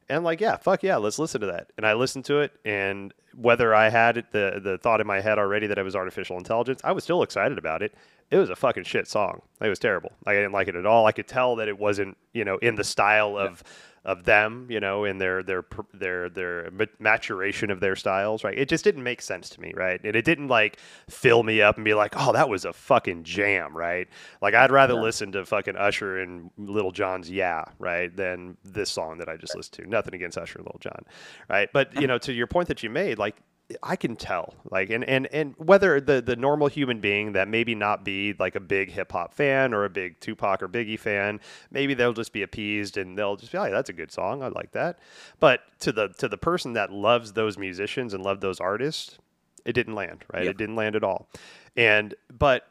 And 0.09 0.17
I'm 0.17 0.25
like, 0.25 0.41
yeah, 0.41 0.57
fuck 0.57 0.83
yeah, 0.83 0.97
let's 0.97 1.19
listen 1.19 1.41
to 1.41 1.47
that. 1.49 1.71
And 1.77 1.87
I 1.87 1.93
listened 1.95 2.25
to 2.27 2.41
it, 2.41 2.53
and 2.65 3.15
whether 3.35 3.75
I 3.75 3.91
had 3.91 4.17
it, 4.17 4.33
the 4.33 4.61
the 4.63 4.77
thought 4.77 5.01
in 5.01 5.07
my 5.07 5.21
head 5.21 5.39
already 5.39 5.69
that 5.69 5.79
it 5.79 5.85
was 5.85 5.95
artificial 5.95 6.37
intelligence, 6.37 6.81
I 6.83 6.91
was 6.93 7.05
still 7.05 7.23
excited 7.23 7.59
about 7.59 7.81
it. 7.81 7.95
It 8.31 8.37
was 8.37 8.51
a 8.51 8.57
fucking 8.57 8.85
shit 8.85 9.07
song. 9.09 9.43
It 9.61 9.69
was 9.69 9.79
terrible. 9.79 10.13
Like, 10.27 10.35
I 10.35 10.41
didn't 10.41 10.53
like 10.53 10.69
it 10.69 10.75
at 10.77 10.85
all. 10.87 11.07
I 11.07 11.13
could 11.13 11.29
tell 11.29 11.57
that 11.57 11.69
it 11.69 11.79
wasn't, 11.79 12.17
you 12.33 12.45
know, 12.45 12.59
in 12.59 12.75
the 12.77 12.85
style 12.85 13.37
of 13.39 13.63
of 14.05 14.25
them, 14.25 14.67
you 14.71 14.81
know, 14.81 15.05
in 15.05 15.19
their 15.19 15.43
their 15.43 15.65
their 15.93 16.31
their 16.31 16.71
maturation 16.99 17.71
of 17.71 17.81
their 17.81 17.95
styles, 17.95 18.43
right? 18.45 18.59
It 18.59 18.69
just 18.69 18.83
didn't 18.83 19.03
make 19.03 19.21
sense 19.21 19.51
to 19.51 19.61
me, 19.61 19.73
right? 19.77 20.01
And 20.03 20.17
it 20.17 20.25
didn't 20.25 20.49
like 20.49 20.79
fill 21.09 21.43
me 21.43 21.61
up 21.61 21.77
and 21.77 21.85
be 21.85 21.93
like, 21.95 22.15
oh, 22.17 22.33
that 22.33 22.49
was 22.49 22.65
a 22.65 22.73
fucking 22.73 23.25
jam, 23.25 23.77
right? 23.77 24.09
Like 24.41 24.55
I'd 24.55 24.71
rather 24.71 24.95
Yeah. 24.95 25.01
listen 25.03 25.33
to 25.33 25.45
fucking 25.45 25.77
Usher 25.77 26.19
and 26.19 26.51
Lil 26.57 26.93
Jon's 26.93 27.31
"Yeah," 27.31 27.65
right, 27.79 28.15
than 28.17 28.57
this 28.65 28.91
song 28.91 29.19
that 29.19 29.29
I 29.29 29.37
just 29.37 29.55
listened 29.55 29.85
to. 29.85 29.91
Nothing 29.91 30.15
against 30.15 30.39
Usher 30.39 30.61
and 30.61 30.67
Lil 30.67 30.79
Jon, 30.81 31.05
right? 31.49 31.69
But 31.73 32.01
you 32.01 32.07
know, 32.07 32.19
to 32.19 32.33
your 32.33 32.47
point 32.47 32.69
that 32.69 32.83
you 32.83 32.89
made, 32.91 33.19
like 33.19 33.37
I 33.83 33.97
can 33.97 34.17
tell, 34.17 34.55
like, 34.71 34.91
and 34.91 35.05
and 35.05 35.27
and 35.29 35.55
whether 35.59 36.01
the 36.01 36.21
the 36.21 36.37
normal 36.37 36.69
human 36.69 37.01
being 37.01 37.33
that 37.33 37.49
maybe 37.49 37.75
not 37.75 38.05
be 38.05 38.35
like 38.39 38.55
a 38.55 38.61
big 38.61 38.91
hip 38.91 39.13
hop 39.13 39.35
fan 39.35 39.73
or 39.73 39.85
a 39.85 39.91
big 39.91 40.19
Tupac 40.21 40.63
or 40.63 40.69
Biggie 40.69 40.99
fan, 40.99 41.41
maybe 41.71 41.95
they'll 41.95 42.13
just 42.13 42.33
be 42.33 42.43
appeased 42.43 42.97
and 42.97 43.19
they'll 43.19 43.37
just 43.37 43.53
be, 43.53 43.59
oh, 43.59 43.71
that's 43.71 43.89
a 43.89 43.93
good 43.93 44.11
song, 44.11 44.43
I 44.43 44.49
like 44.49 44.73
that. 44.73 44.99
But 45.39 45.63
to 45.81 45.93
the 45.93 46.09
to 46.19 46.29
the 46.29 46.39
person 46.39 46.73
that 46.75 46.93
loves 46.93 47.33
those 47.33 47.59
musicians 47.59 48.15
and 48.15 48.23
love 48.23 48.41
those 48.41 48.61
artists, 48.61 49.19
it 49.65 49.73
didn't 49.73 49.95
land, 49.95 50.25
right? 50.33 50.45
Yep. 50.45 50.51
It 50.51 50.57
didn't 50.57 50.77
land 50.77 50.97
at 50.97 51.05
all. 51.05 51.29
And 51.77 52.15
but 52.37 52.67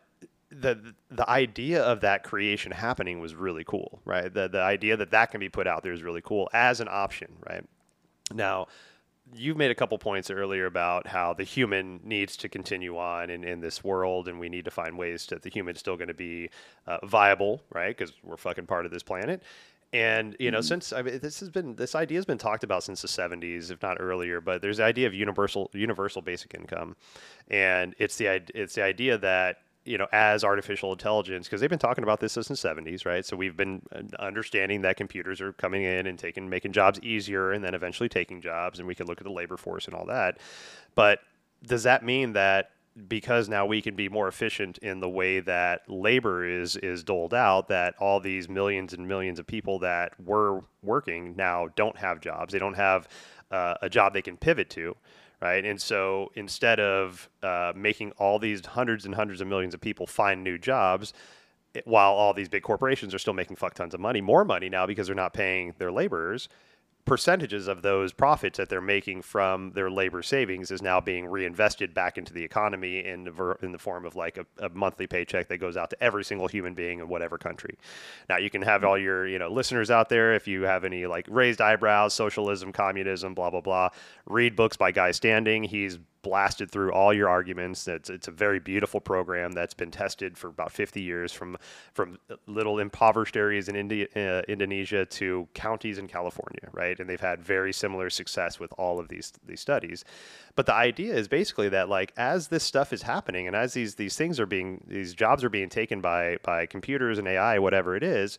the 0.51 0.93
the 1.11 1.29
idea 1.29 1.83
of 1.83 2.01
that 2.01 2.23
creation 2.23 2.71
happening 2.71 3.19
was 3.19 3.35
really 3.35 3.63
cool, 3.63 4.01
right? 4.05 4.33
The 4.33 4.47
the 4.47 4.61
idea 4.61 4.97
that 4.97 5.11
that 5.11 5.31
can 5.31 5.39
be 5.39 5.49
put 5.49 5.67
out 5.67 5.83
there 5.83 5.93
is 5.93 6.03
really 6.03 6.21
cool 6.21 6.49
as 6.53 6.81
an 6.81 6.87
option, 6.89 7.31
right? 7.47 7.63
Now, 8.33 8.67
you've 9.35 9.57
made 9.57 9.71
a 9.71 9.75
couple 9.75 9.97
points 9.97 10.29
earlier 10.29 10.65
about 10.65 11.07
how 11.07 11.33
the 11.33 11.43
human 11.43 11.99
needs 12.03 12.35
to 12.37 12.49
continue 12.49 12.97
on 12.97 13.29
in, 13.29 13.43
in 13.43 13.59
this 13.59 13.83
world 13.83 14.27
and 14.27 14.39
we 14.39 14.49
need 14.49 14.65
to 14.65 14.71
find 14.71 14.97
ways 14.97 15.25
that 15.27 15.41
the 15.41 15.49
human's 15.49 15.79
still 15.79 15.95
going 15.95 16.07
to 16.07 16.13
be 16.13 16.49
uh, 16.87 16.97
viable 17.05 17.61
right? 17.71 17.95
Because 17.95 18.13
we're 18.23 18.37
fucking 18.37 18.65
part 18.65 18.85
of 18.85 18.91
this 18.91 19.03
planet. 19.03 19.43
And 19.91 20.35
you 20.39 20.51
know 20.51 20.59
mm-hmm. 20.59 20.67
since 20.67 20.93
I 20.93 21.01
mean, 21.01 21.19
this 21.19 21.39
has 21.39 21.49
been 21.49 21.75
this 21.75 21.95
idea 21.95 22.17
has 22.17 22.25
been 22.25 22.37
talked 22.37 22.63
about 22.63 22.83
since 22.83 23.01
the 23.01 23.07
70s 23.07 23.71
if 23.71 23.81
not 23.81 23.97
earlier 23.99 24.39
but 24.39 24.61
there's 24.61 24.77
the 24.77 24.83
idea 24.83 25.07
of 25.07 25.15
universal 25.15 25.71
universal 25.73 26.21
basic 26.21 26.53
income. 26.53 26.95
And 27.49 27.95
it's 27.97 28.15
the 28.17 28.41
it's 28.53 28.75
the 28.75 28.83
idea 28.83 29.17
that 29.17 29.57
you 29.85 29.97
know, 29.97 30.07
as 30.11 30.43
artificial 30.43 30.91
intelligence, 30.91 31.47
because 31.47 31.61
they've 31.61 31.69
been 31.69 31.79
talking 31.79 32.03
about 32.03 32.19
this 32.19 32.33
since 32.33 32.47
the 32.47 32.53
70s, 32.53 33.05
right? 33.05 33.25
So 33.25 33.35
we've 33.35 33.55
been 33.55 33.81
uh, 33.93 34.01
understanding 34.19 34.81
that 34.81 34.97
computers 34.97 35.41
are 35.41 35.53
coming 35.53 35.83
in 35.83 36.05
and 36.05 36.19
taking, 36.19 36.49
making 36.49 36.73
jobs 36.73 36.99
easier 37.01 37.51
and 37.51 37.63
then 37.63 37.73
eventually 37.73 38.09
taking 38.09 38.41
jobs, 38.41 38.79
and 38.79 38.87
we 38.87 38.95
can 38.95 39.07
look 39.07 39.19
at 39.19 39.23
the 39.23 39.31
labor 39.31 39.57
force 39.57 39.85
and 39.85 39.95
all 39.95 40.05
that. 40.05 40.37
But 40.95 41.19
does 41.65 41.83
that 41.83 42.03
mean 42.03 42.33
that 42.33 42.71
because 43.07 43.47
now 43.47 43.65
we 43.65 43.81
can 43.81 43.95
be 43.95 44.09
more 44.09 44.27
efficient 44.27 44.77
in 44.79 44.99
the 44.99 45.09
way 45.09 45.39
that 45.39 45.89
labor 45.89 46.45
is 46.45 46.75
is 46.77 47.03
doled 47.03 47.33
out 47.33 47.67
that 47.69 47.95
all 47.99 48.19
these 48.19 48.49
millions 48.49 48.93
and 48.93 49.07
millions 49.07 49.39
of 49.39 49.47
people 49.47 49.79
that 49.79 50.19
were 50.19 50.61
working 50.81 51.35
now 51.37 51.67
don't 51.75 51.97
have 51.97 52.19
jobs 52.19 52.51
they 52.51 52.59
don't 52.59 52.73
have 52.73 53.07
uh, 53.51 53.75
a 53.81 53.89
job 53.89 54.13
they 54.13 54.21
can 54.21 54.35
pivot 54.35 54.69
to 54.69 54.95
right? 55.41 55.63
And 55.63 55.81
so 55.81 56.31
instead 56.35 56.79
of 56.79 57.29
uh, 57.41 57.73
making 57.75 58.11
all 58.17 58.39
these 58.39 58.65
hundreds 58.65 59.05
and 59.05 59.15
hundreds 59.15 59.41
of 59.41 59.47
millions 59.47 59.73
of 59.73 59.81
people 59.81 60.05
find 60.05 60.43
new 60.43 60.57
jobs, 60.57 61.13
while 61.85 62.11
all 62.13 62.33
these 62.33 62.49
big 62.49 62.63
corporations 62.63 63.13
are 63.13 63.19
still 63.19 63.33
making 63.33 63.55
fuck 63.55 63.73
tons 63.73 63.93
of 63.93 63.99
money, 63.99 64.21
more 64.21 64.43
money 64.43 64.69
now 64.69 64.85
because 64.85 65.07
they're 65.07 65.15
not 65.15 65.33
paying 65.33 65.73
their 65.77 65.91
laborers, 65.91 66.49
percentages 67.09 67.67
of 67.67 67.81
those 67.81 68.13
profits 68.13 68.57
that 68.57 68.69
they're 68.69 68.79
making 68.79 69.23
from 69.23 69.71
their 69.71 69.89
labor 69.89 70.21
savings 70.21 70.69
is 70.69 70.79
now 70.79 71.01
being 71.01 71.25
reinvested 71.25 71.91
back 71.91 72.19
into 72.19 72.31
the 72.31 72.43
economy 72.43 73.03
in 73.03 73.23
the, 73.23 73.31
ver- 73.31 73.57
in 73.63 73.71
the 73.71 73.79
form 73.79 74.05
of 74.05 74.15
like 74.15 74.37
a, 74.37 74.45
a, 74.63 74.69
monthly 74.69 75.07
paycheck 75.07 75.47
that 75.47 75.57
goes 75.57 75.75
out 75.75 75.89
to 75.89 76.03
every 76.03 76.23
single 76.23 76.47
human 76.47 76.75
being 76.75 76.99
in 76.99 77.09
whatever 77.09 77.39
country. 77.39 77.79
Now 78.29 78.37
you 78.37 78.51
can 78.51 78.61
have 78.61 78.81
mm-hmm. 78.81 78.89
all 78.89 78.97
your 78.97 79.27
you 79.27 79.39
know 79.39 79.49
listeners 79.49 79.89
out 79.89 80.09
there 80.09 80.35
if 80.35 80.47
you 80.47 80.61
have 80.63 80.85
any 80.85 81.07
like 81.07 81.25
raised 81.27 81.61
eyebrows, 81.61 82.13
socialism, 82.13 82.71
communism, 82.71 83.33
blah 83.33 83.49
blah 83.49 83.61
blah. 83.61 83.89
Read 84.27 84.55
books 84.55 84.77
by 84.77 84.91
Guy 84.91 85.09
Standing. 85.09 85.63
He's 85.63 85.97
blasted 86.21 86.71
through 86.71 86.91
all 86.91 87.13
your 87.13 87.29
arguments. 87.29 87.87
It's, 87.87 88.09
it's 88.09 88.27
a 88.27 88.31
very 88.31 88.59
beautiful 88.59 88.99
program 88.99 89.51
that's 89.51 89.73
been 89.73 89.91
tested 89.91 90.37
for 90.37 90.47
about 90.47 90.71
50 90.71 91.01
years 91.01 91.31
from 91.31 91.57
from 91.93 92.17
little 92.47 92.79
impoverished 92.79 93.37
areas 93.37 93.69
in 93.69 93.75
India, 93.75 94.07
uh, 94.15 94.41
Indonesia 94.47 95.05
to 95.05 95.47
counties 95.53 95.97
in 95.97 96.07
California, 96.07 96.69
right? 96.71 96.99
And 96.99 97.09
they've 97.09 97.19
had 97.19 97.41
very 97.43 97.73
similar 97.73 98.09
success 98.09 98.59
with 98.59 98.73
all 98.77 98.99
of 98.99 99.07
these 99.09 99.33
these 99.45 99.61
studies. 99.61 100.03
But 100.55 100.65
the 100.65 100.73
idea 100.73 101.13
is 101.13 101.27
basically 101.27 101.69
that 101.69 101.89
like 101.89 102.13
as 102.17 102.47
this 102.47 102.63
stuff 102.63 102.91
is 102.93 103.03
happening 103.03 103.47
and 103.47 103.55
as 103.55 103.73
these 103.73 103.95
these 103.95 104.15
things 104.15 104.39
are 104.39 104.45
being 104.45 104.83
these 104.87 105.13
jobs 105.13 105.43
are 105.43 105.49
being 105.49 105.69
taken 105.69 106.01
by 106.01 106.37
by 106.43 106.65
computers 106.65 107.17
and 107.17 107.27
AI, 107.27 107.59
whatever 107.59 107.95
it 107.95 108.03
is, 108.03 108.37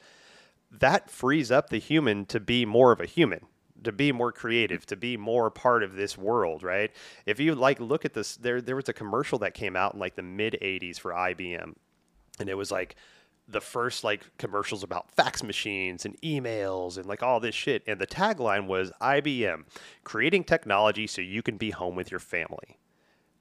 that 0.71 1.11
frees 1.11 1.51
up 1.51 1.71
the 1.71 1.79
human 1.79 2.27
to 2.27 2.41
be 2.41 2.65
more 2.65 2.93
of 2.93 3.01
a 3.01 3.07
human 3.07 3.47
to 3.85 3.93
be 3.93 4.13
more 4.13 4.33
creative, 4.33 4.87
to 4.87 4.97
be 4.97 5.17
more 5.17 5.51
part 5.51 5.83
of 5.83 5.95
this 5.95 6.17
world, 6.19 6.63
right? 6.63 6.91
If 7.27 7.41
you 7.41 7.55
like 7.55 7.81
look 7.81 8.05
at 8.05 8.15
this, 8.15 8.37
there 8.37 8.61
there 8.61 8.77
was 8.77 8.89
a 8.89 8.93
commercial 8.93 9.39
that 9.41 9.55
came 9.55 9.77
out 9.77 9.95
in 9.95 10.01
like 10.01 10.17
the 10.17 10.23
mid 10.23 10.59
'80s 10.61 10.99
for 10.99 11.13
IBM, 11.13 11.75
and 12.39 12.49
it 12.49 12.57
was 12.57 12.71
like 12.71 12.97
the 13.49 13.61
first 13.61 14.05
like 14.05 14.37
commercials 14.39 14.83
about 14.83 15.11
fax 15.11 15.43
machines 15.43 16.05
and 16.05 16.21
emails 16.23 16.97
and 16.97 17.07
like 17.07 17.23
all 17.23 17.41
this 17.41 17.55
shit, 17.55 17.83
and 17.87 18.01
the 18.01 18.07
tagline 18.07 18.67
was 18.67 18.93
IBM 19.01 19.65
creating 20.05 20.45
technology 20.45 21.07
so 21.07 21.21
you 21.21 21.43
can 21.43 21.57
be 21.57 21.71
home 21.71 21.95
with 21.95 22.11
your 22.11 22.21
family. 22.21 22.80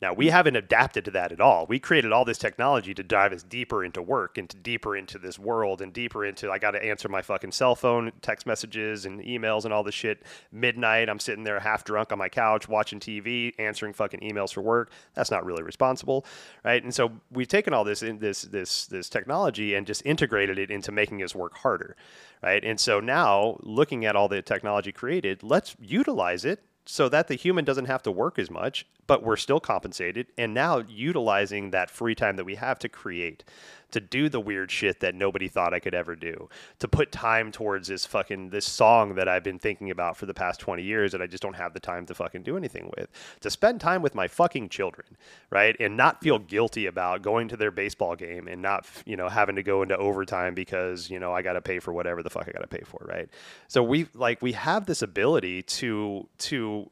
Now, 0.01 0.13
we 0.13 0.27
haven't 0.27 0.55
adapted 0.55 1.03
to 1.05 1.11
that 1.11 1.33
at 1.33 1.41
all. 1.41 1.65
We 1.67 1.77
created 1.77 2.13
all 2.13 2.23
this 2.23 2.37
technology 2.37 2.93
to 2.93 3.03
dive 3.03 3.33
us 3.33 3.43
deeper 3.43 3.83
into 3.83 4.01
work, 4.01 4.37
into 4.37 4.55
deeper 4.55 4.95
into 4.95 5.19
this 5.19 5.37
world, 5.37 5.81
and 5.81 5.91
deeper 5.91 6.25
into 6.25 6.49
I 6.51 6.57
got 6.57 6.71
to 6.71 6.83
answer 6.83 7.09
my 7.09 7.21
fucking 7.21 7.51
cell 7.51 7.75
phone, 7.75 8.13
text 8.21 8.47
messages, 8.47 9.05
and 9.05 9.21
emails 9.21 9.65
and 9.65 9.73
all 9.73 9.83
this 9.83 9.95
shit. 9.95 10.23
Midnight, 10.53 11.09
I'm 11.09 11.19
sitting 11.19 11.43
there 11.43 11.59
half 11.59 11.83
drunk 11.83 12.13
on 12.13 12.17
my 12.17 12.29
couch 12.29 12.69
watching 12.69 13.01
TV, 13.01 13.53
answering 13.59 13.91
fucking 13.91 14.21
emails 14.21 14.53
for 14.53 14.61
work. 14.61 14.91
That's 15.15 15.31
not 15.31 15.43
really 15.43 15.63
responsible, 15.63 16.25
right? 16.63 16.81
And 16.81 16.95
so 16.95 17.11
we've 17.31 17.47
taken 17.47 17.73
all 17.73 17.83
this 17.83 18.01
in 18.01 18.19
this 18.19 18.43
this 18.43 18.85
this 18.87 19.09
technology 19.09 19.75
and 19.75 19.85
just 19.85 20.01
integrated 20.05 20.57
it 20.57 20.71
into 20.71 20.93
making 20.93 21.21
us 21.23 21.35
work 21.35 21.55
harder, 21.57 21.97
right? 22.41 22.63
And 22.63 22.79
so 22.79 23.01
now, 23.01 23.57
looking 23.61 24.05
at 24.05 24.15
all 24.15 24.29
the 24.29 24.41
technology 24.41 24.93
created, 24.93 25.43
let's 25.43 25.75
utilize 25.81 26.45
it 26.45 26.63
so 26.85 27.09
that 27.09 27.27
the 27.27 27.35
human 27.35 27.65
doesn't 27.65 27.85
have 27.85 28.01
to 28.01 28.11
work 28.11 28.39
as 28.39 28.49
much, 28.49 28.87
but 29.09 29.23
we're 29.23 29.35
still 29.35 29.59
compensated. 29.59 30.27
And 30.37 30.53
now 30.53 30.83
utilizing 30.87 31.71
that 31.71 31.89
free 31.89 32.13
time 32.13 32.35
that 32.35 32.45
we 32.45 32.53
have 32.53 32.77
to 32.77 32.87
create, 32.87 33.43
to 33.89 33.99
do 33.99 34.29
the 34.29 34.39
weird 34.39 34.69
shit 34.69 34.99
that 34.99 35.15
nobody 35.15 35.47
thought 35.47 35.73
I 35.73 35.79
could 35.79 35.95
ever 35.95 36.15
do, 36.15 36.47
to 36.77 36.87
put 36.87 37.11
time 37.11 37.51
towards 37.51 37.87
this 37.87 38.05
fucking 38.05 38.51
this 38.51 38.67
song 38.67 39.15
that 39.15 39.27
I've 39.27 39.43
been 39.43 39.57
thinking 39.57 39.89
about 39.89 40.15
for 40.15 40.27
the 40.27 40.33
past 40.35 40.59
20 40.59 40.83
years 40.83 41.11
that 41.11 41.23
I 41.23 41.25
just 41.25 41.41
don't 41.41 41.55
have 41.55 41.73
the 41.73 41.79
time 41.79 42.05
to 42.05 42.13
fucking 42.13 42.43
do 42.43 42.55
anything 42.55 42.91
with, 42.95 43.09
to 43.39 43.49
spend 43.49 43.81
time 43.81 44.03
with 44.03 44.13
my 44.13 44.27
fucking 44.27 44.69
children, 44.69 45.17
right? 45.49 45.75
And 45.79 45.97
not 45.97 46.21
feel 46.21 46.37
guilty 46.37 46.85
about 46.85 47.23
going 47.23 47.47
to 47.47 47.57
their 47.57 47.71
baseball 47.71 48.15
game 48.15 48.47
and 48.47 48.61
not, 48.61 48.85
you 49.05 49.17
know, 49.17 49.27
having 49.27 49.55
to 49.55 49.63
go 49.63 49.81
into 49.81 49.97
overtime 49.97 50.53
because, 50.53 51.09
you 51.09 51.19
know, 51.19 51.33
I 51.33 51.41
got 51.41 51.53
to 51.53 51.61
pay 51.63 51.79
for 51.79 51.91
whatever 51.93 52.21
the 52.21 52.29
fuck 52.29 52.47
I 52.47 52.51
got 52.51 52.61
to 52.61 52.67
pay 52.67 52.83
for, 52.85 53.03
right? 53.09 53.27
So 53.69 53.81
we 53.81 54.05
like 54.13 54.39
we 54.43 54.51
have 54.51 54.85
this 54.85 55.01
ability 55.01 55.63
to 55.63 56.29
to 56.37 56.91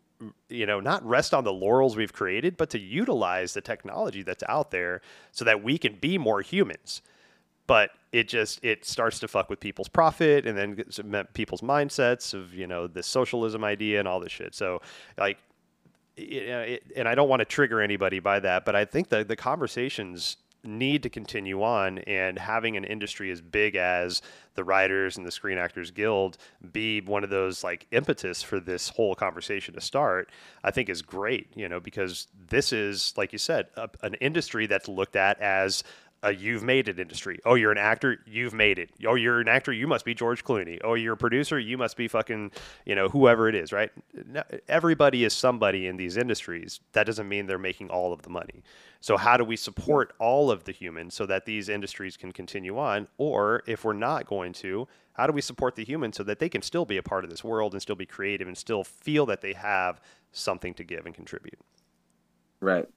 you 0.50 0.66
know 0.66 0.80
not 0.80 1.06
rest 1.06 1.34
on 1.34 1.44
the 1.44 1.54
laurels 1.54 1.96
we've 1.96 2.14
created 2.14 2.58
but 2.58 2.72
to 2.72 2.80
utilize 2.80 3.54
the 3.54 3.62
technology 3.62 4.24
that's 4.24 4.44
out 4.50 4.72
there 4.72 5.02
so 5.32 5.46
that 5.46 5.64
we 5.64 5.78
can 5.78 5.96
be 5.96 6.18
more 6.18 6.42
humans. 6.42 7.02
But 7.68 7.92
it 8.14 8.30
just 8.30 8.64
it 8.64 8.86
starts 8.86 9.20
to 9.20 9.28
fuck 9.28 9.50
with 9.50 9.60
people's 9.60 9.90
profit 9.90 10.46
and 10.48 10.58
then 10.58 11.26
people's 11.34 11.62
mindsets 11.62 12.34
of 12.34 12.54
you 12.54 12.66
know 12.66 12.88
the 12.88 13.04
socialism 13.04 13.64
idea 13.64 14.00
and 14.00 14.08
all 14.08 14.20
this 14.20 14.32
shit. 14.32 14.56
So 14.56 14.82
like 15.18 15.38
it, 16.18 16.84
and 16.96 17.08
i 17.08 17.14
don't 17.14 17.30
want 17.30 17.42
to 17.42 17.46
trigger 17.46 17.80
anybody 17.80 18.20
by 18.20 18.40
that 18.40 18.66
but 18.66 18.76
i 18.76 18.84
think 18.84 19.10
the 19.10 19.24
the 19.24 19.36
conversations 19.36 20.38
need 20.68 21.02
to 21.04 21.10
continue 21.10 21.64
on 21.64 22.00
and 22.00 22.38
having 22.38 22.76
an 22.78 22.84
industry 22.84 23.32
as 23.32 23.42
big 23.42 23.76
as 23.76 24.22
the 24.56 24.64
writers 24.64 25.18
and 25.18 25.26
the 25.26 25.32
screen 25.32 25.58
actors 25.58 25.92
guild 25.92 26.38
be 26.72 27.00
one 27.02 27.24
of 27.24 27.30
those 27.30 27.64
like 27.64 27.88
impetus 27.92 28.44
for 28.44 28.60
this 28.60 28.90
whole 28.90 29.16
conversation 29.16 29.74
to 29.74 29.82
start 29.82 30.30
i 30.64 30.72
think 30.72 30.90
is 30.90 31.02
great 31.02 31.48
you 31.56 31.70
know 31.70 31.80
because 31.80 32.28
this 32.50 32.74
is 32.74 33.14
like 33.18 33.32
you 33.32 33.40
said 33.40 33.68
a, 33.78 33.90
an 34.02 34.16
industry 34.16 34.68
that's 34.68 34.88
looked 34.88 35.16
at 35.16 35.40
as 35.40 35.84
a 36.24 36.34
you've 36.34 36.64
made 36.64 36.88
it 36.88 37.00
industry. 37.00 37.40
Oh, 37.46 37.56
you're 37.56 37.72
an 37.72 37.78
actor, 37.78 38.20
you've 38.26 38.54
made 38.54 38.80
it. 38.80 38.90
Oh, 39.06 39.16
you're 39.16 39.40
an 39.40 39.48
actor, 39.48 39.72
you 39.72 39.88
must 39.88 40.06
be 40.06 40.14
George 40.14 40.44
Clooney. 40.44 40.80
Oh, 40.84 40.96
you're 40.96 41.14
a 41.14 41.18
producer, 41.18 41.60
you 41.60 41.78
must 41.78 41.96
be 41.96 42.08
fucking, 42.08 42.52
you 42.86 42.96
know, 42.96 43.10
whoever 43.10 43.48
it 43.48 43.56
is, 43.56 43.72
right? 43.72 43.92
Everybody 44.68 45.24
is 45.24 45.34
somebody 45.34 45.88
in 45.88 45.98
these 45.98 46.18
industries. 46.18 46.80
That 46.94 47.06
doesn't 47.06 47.28
mean 47.28 47.46
they're 47.46 47.58
making 47.58 47.90
all 47.90 48.14
of 48.14 48.24
the 48.24 48.30
money. 48.30 48.64
So, 49.00 49.16
how 49.16 49.38
do 49.38 49.44
we 49.44 49.56
support 49.56 50.14
all 50.20 50.50
of 50.50 50.64
the 50.64 50.72
humans 50.72 51.14
so 51.14 51.26
that 51.28 51.46
these 51.46 51.70
industries 51.70 52.18
can 52.18 52.32
continue 52.32 52.78
on? 52.78 53.08
Or 53.18 53.64
if 53.68 53.86
we're 53.86 53.94
not 53.94 54.26
going 54.26 54.54
to, 54.54 54.88
how 55.14 55.28
do 55.28 55.34
we 55.34 55.42
support 55.42 55.76
the 55.76 55.86
humans 55.86 56.18
so 56.18 56.24
that 56.24 56.40
they 56.40 56.50
can 56.50 56.62
still 56.62 56.86
be 56.86 56.98
a 56.98 57.04
part 57.04 57.24
of 57.24 57.30
this 57.30 57.44
world 57.44 57.74
and 57.74 57.82
still 57.82 57.96
be 57.96 58.06
creative 58.06 58.48
and 58.48 58.58
still 58.58 58.84
feel 58.84 59.26
that 59.28 59.42
they 59.42 59.54
have 59.54 60.02
something 60.32 60.74
to 60.76 60.84
give 60.84 61.06
and 61.06 61.14
contribute? 61.14 61.60
Right. 62.60 62.88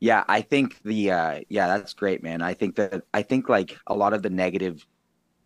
Yeah, 0.00 0.24
I 0.28 0.42
think 0.42 0.80
the 0.82 1.10
uh 1.10 1.40
yeah, 1.48 1.66
that's 1.68 1.94
great, 1.94 2.22
man. 2.22 2.42
I 2.42 2.54
think 2.54 2.76
that 2.76 3.04
I 3.14 3.22
think 3.22 3.48
like 3.48 3.78
a 3.86 3.94
lot 3.94 4.12
of 4.12 4.22
the 4.22 4.30
negative 4.30 4.86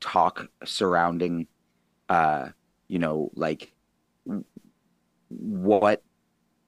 talk 0.00 0.48
surrounding 0.64 1.48
uh, 2.08 2.50
you 2.88 2.98
know, 3.00 3.30
like 3.34 3.72
what 5.28 6.02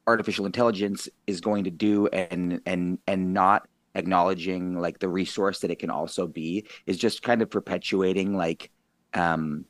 artificial 0.07 0.47
intelligence 0.47 1.09
is 1.27 1.41
going 1.41 1.65
to 1.65 1.71
do 1.71 2.09
and 2.09 2.61
and 2.67 2.99
and 3.07 3.35
not 3.35 3.69
acknowledging 3.95 4.79
like 4.79 4.99
the 5.01 5.09
resource 5.09 5.61
that 5.61 5.71
it 5.71 5.79
can 5.79 5.91
also 5.91 6.27
be 6.27 6.67
is 6.87 6.99
just 6.99 7.23
kind 7.23 7.43
of 7.43 7.51
perpetuating 7.51 8.37
like 8.37 8.71
um 9.15 9.65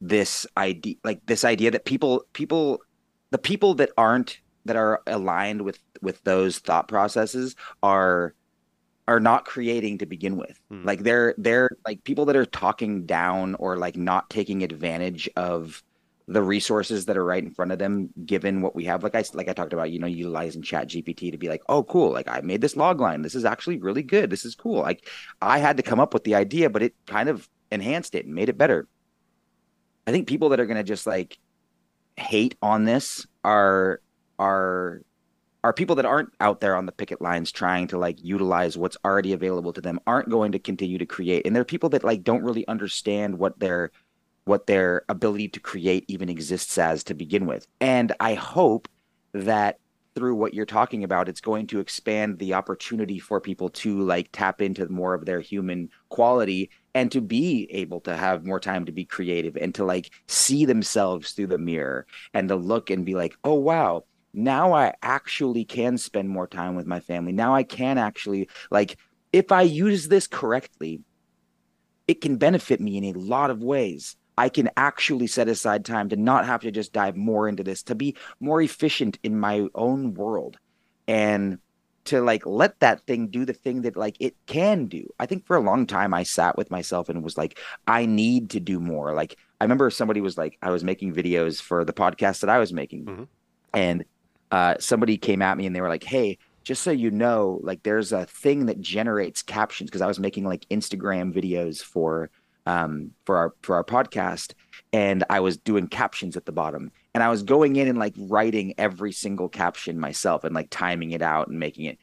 this 0.00 0.46
idea 0.56 0.96
like 1.04 1.24
this 1.26 1.44
idea 1.44 1.70
that 1.70 1.84
people 1.84 2.24
people 2.32 2.80
the 3.30 3.38
people 3.38 3.74
that 3.74 3.90
aren't 3.96 4.40
that 4.64 4.76
are 4.76 5.02
aligned 5.06 5.62
with 5.62 5.78
with 6.02 6.22
those 6.24 6.58
thought 6.58 6.88
processes 6.88 7.56
are 7.82 8.34
are 9.06 9.20
not 9.20 9.44
creating 9.44 9.98
to 9.98 10.06
begin 10.06 10.36
with. 10.36 10.58
Hmm. 10.70 10.84
Like 10.84 11.00
they're 11.00 11.34
they're 11.38 11.70
like 11.86 12.04
people 12.04 12.24
that 12.26 12.36
are 12.36 12.46
talking 12.46 13.04
down 13.04 13.54
or 13.56 13.76
like 13.76 13.96
not 13.96 14.30
taking 14.30 14.62
advantage 14.62 15.28
of 15.36 15.82
the 16.26 16.42
resources 16.42 17.04
that 17.04 17.18
are 17.18 17.24
right 17.24 17.42
in 17.42 17.50
front 17.50 17.70
of 17.70 17.78
them 17.78 18.08
given 18.24 18.62
what 18.62 18.74
we 18.74 18.84
have. 18.84 19.02
Like 19.02 19.14
i 19.14 19.22
like 19.34 19.48
i 19.48 19.52
talked 19.52 19.74
about 19.74 19.90
you 19.90 19.98
know 19.98 20.06
utilizing 20.06 20.62
chat 20.62 20.88
gpt 20.88 21.32
to 21.32 21.38
be 21.38 21.48
like 21.48 21.62
oh 21.68 21.82
cool 21.82 22.12
like 22.12 22.28
i 22.28 22.40
made 22.40 22.60
this 22.60 22.76
log 22.76 23.00
line. 23.00 23.22
This 23.22 23.34
is 23.34 23.44
actually 23.44 23.78
really 23.78 24.02
good. 24.02 24.30
This 24.30 24.44
is 24.44 24.54
cool. 24.54 24.80
Like 24.80 25.08
i 25.42 25.58
had 25.58 25.76
to 25.76 25.82
come 25.82 26.00
up 26.00 26.14
with 26.14 26.24
the 26.24 26.34
idea 26.34 26.70
but 26.70 26.82
it 26.82 26.94
kind 27.06 27.28
of 27.28 27.48
enhanced 27.70 28.14
it 28.14 28.24
and 28.24 28.34
made 28.34 28.48
it 28.48 28.58
better. 28.58 28.88
I 30.06 30.12
think 30.12 30.28
people 30.28 30.50
that 30.50 30.60
are 30.60 30.66
going 30.66 30.76
to 30.76 30.82
just 30.82 31.06
like 31.06 31.38
hate 32.16 32.56
on 32.62 32.84
this 32.84 33.26
are 33.42 34.00
are 34.38 35.02
are 35.62 35.72
people 35.72 35.96
that 35.96 36.04
aren't 36.04 36.28
out 36.40 36.60
there 36.60 36.76
on 36.76 36.84
the 36.84 36.92
picket 36.92 37.22
lines 37.22 37.50
trying 37.50 37.86
to 37.86 37.96
like 37.96 38.22
utilize 38.22 38.76
what's 38.76 38.98
already 39.02 39.32
available 39.32 39.72
to 39.72 39.80
them 39.80 39.98
aren't 40.06 40.28
going 40.28 40.52
to 40.52 40.58
continue 40.58 40.98
to 40.98 41.06
create. 41.06 41.46
And 41.46 41.56
there 41.56 41.62
are 41.62 41.64
people 41.64 41.88
that 41.90 42.04
like 42.04 42.22
don't 42.22 42.42
really 42.42 42.68
understand 42.68 43.38
what 43.38 43.58
their 43.58 43.90
what 44.44 44.66
their 44.66 45.04
ability 45.08 45.48
to 45.48 45.60
create 45.60 46.04
even 46.06 46.28
exists 46.28 46.76
as 46.76 47.02
to 47.04 47.14
begin 47.14 47.46
with. 47.46 47.66
And 47.80 48.12
i 48.20 48.34
hope 48.34 48.88
that 49.32 49.78
through 50.14 50.34
what 50.36 50.54
you're 50.54 50.66
talking 50.66 51.02
about 51.02 51.28
it's 51.28 51.40
going 51.40 51.66
to 51.66 51.80
expand 51.80 52.38
the 52.38 52.54
opportunity 52.54 53.18
for 53.18 53.40
people 53.40 53.68
to 53.68 54.00
like 54.02 54.28
tap 54.32 54.62
into 54.62 54.88
more 54.88 55.12
of 55.14 55.24
their 55.24 55.40
human 55.40 55.88
quality 56.08 56.70
and 56.94 57.10
to 57.10 57.20
be 57.20 57.66
able 57.70 58.00
to 58.00 58.16
have 58.16 58.46
more 58.46 58.60
time 58.60 58.84
to 58.84 58.92
be 58.92 59.04
creative 59.04 59.56
and 59.56 59.74
to 59.74 59.84
like 59.84 60.10
see 60.28 60.64
themselves 60.64 61.32
through 61.32 61.48
the 61.48 61.58
mirror 61.58 62.06
and 62.32 62.48
to 62.48 62.56
look 62.56 62.90
and 62.90 63.04
be 63.04 63.14
like 63.14 63.34
oh 63.44 63.54
wow 63.54 64.04
now 64.34 64.72
I 64.72 64.94
actually 65.02 65.64
can 65.64 65.96
spend 65.96 66.28
more 66.28 66.46
time 66.46 66.74
with 66.74 66.86
my 66.86 67.00
family. 67.00 67.32
Now 67.32 67.54
I 67.54 67.62
can 67.62 67.98
actually, 67.98 68.48
like, 68.70 68.98
if 69.32 69.52
I 69.52 69.62
use 69.62 70.08
this 70.08 70.26
correctly, 70.26 71.00
it 72.06 72.20
can 72.20 72.36
benefit 72.36 72.80
me 72.80 72.96
in 72.96 73.04
a 73.04 73.18
lot 73.18 73.50
of 73.50 73.62
ways. 73.62 74.16
I 74.36 74.48
can 74.48 74.70
actually 74.76 75.28
set 75.28 75.48
aside 75.48 75.84
time 75.84 76.08
to 76.08 76.16
not 76.16 76.46
have 76.46 76.62
to 76.62 76.70
just 76.70 76.92
dive 76.92 77.16
more 77.16 77.48
into 77.48 77.62
this, 77.62 77.82
to 77.84 77.94
be 77.94 78.16
more 78.40 78.60
efficient 78.60 79.18
in 79.22 79.38
my 79.38 79.66
own 79.74 80.14
world 80.14 80.58
and 81.06 81.58
to 82.04 82.20
like 82.20 82.44
let 82.44 82.80
that 82.80 83.00
thing 83.06 83.28
do 83.28 83.44
the 83.44 83.52
thing 83.52 83.82
that 83.82 83.96
like 83.96 84.16
it 84.20 84.36
can 84.46 84.86
do. 84.86 85.08
I 85.18 85.26
think 85.26 85.46
for 85.46 85.56
a 85.56 85.60
long 85.60 85.86
time 85.86 86.12
I 86.12 86.22
sat 86.22 86.56
with 86.56 86.70
myself 86.70 87.08
and 87.08 87.22
was 87.22 87.38
like, 87.38 87.58
I 87.86 88.06
need 88.06 88.50
to 88.50 88.60
do 88.60 88.80
more. 88.80 89.14
Like 89.14 89.36
I 89.60 89.64
remember 89.64 89.88
somebody 89.90 90.20
was 90.20 90.36
like, 90.36 90.58
I 90.60 90.70
was 90.70 90.84
making 90.84 91.14
videos 91.14 91.60
for 91.60 91.84
the 91.84 91.92
podcast 91.92 92.40
that 92.40 92.50
I 92.50 92.58
was 92.58 92.72
making. 92.72 93.04
Mm-hmm. 93.06 93.24
And 93.72 94.04
uh, 94.54 94.76
somebody 94.78 95.16
came 95.18 95.42
at 95.42 95.58
me 95.58 95.66
and 95.66 95.74
they 95.74 95.80
were 95.80 95.88
like, 95.88 96.04
"Hey, 96.04 96.38
just 96.64 96.82
so 96.82 96.90
you 96.90 97.10
know, 97.10 97.60
like 97.62 97.82
there's 97.82 98.12
a 98.12 98.24
thing 98.26 98.66
that 98.66 98.80
generates 98.80 99.42
captions. 99.42 99.90
Because 99.90 100.00
I 100.00 100.06
was 100.06 100.18
making 100.18 100.44
like 100.44 100.66
Instagram 100.70 101.32
videos 101.32 101.80
for 101.82 102.30
um 102.66 103.10
for 103.26 103.36
our 103.36 103.54
for 103.60 103.76
our 103.76 103.84
podcast 103.84 104.54
and 104.94 105.22
I 105.28 105.40
was 105.40 105.58
doing 105.58 105.86
captions 105.86 106.36
at 106.36 106.46
the 106.46 106.52
bottom. 106.52 106.90
And 107.12 107.22
I 107.22 107.28
was 107.28 107.42
going 107.42 107.76
in 107.76 107.88
and 107.88 107.98
like 107.98 108.14
writing 108.16 108.74
every 108.78 109.12
single 109.12 109.48
caption 109.48 110.00
myself 110.00 110.44
and 110.44 110.54
like 110.54 110.68
timing 110.70 111.12
it 111.12 111.22
out 111.22 111.48
and 111.48 111.60
making 111.60 111.84
it. 111.84 111.98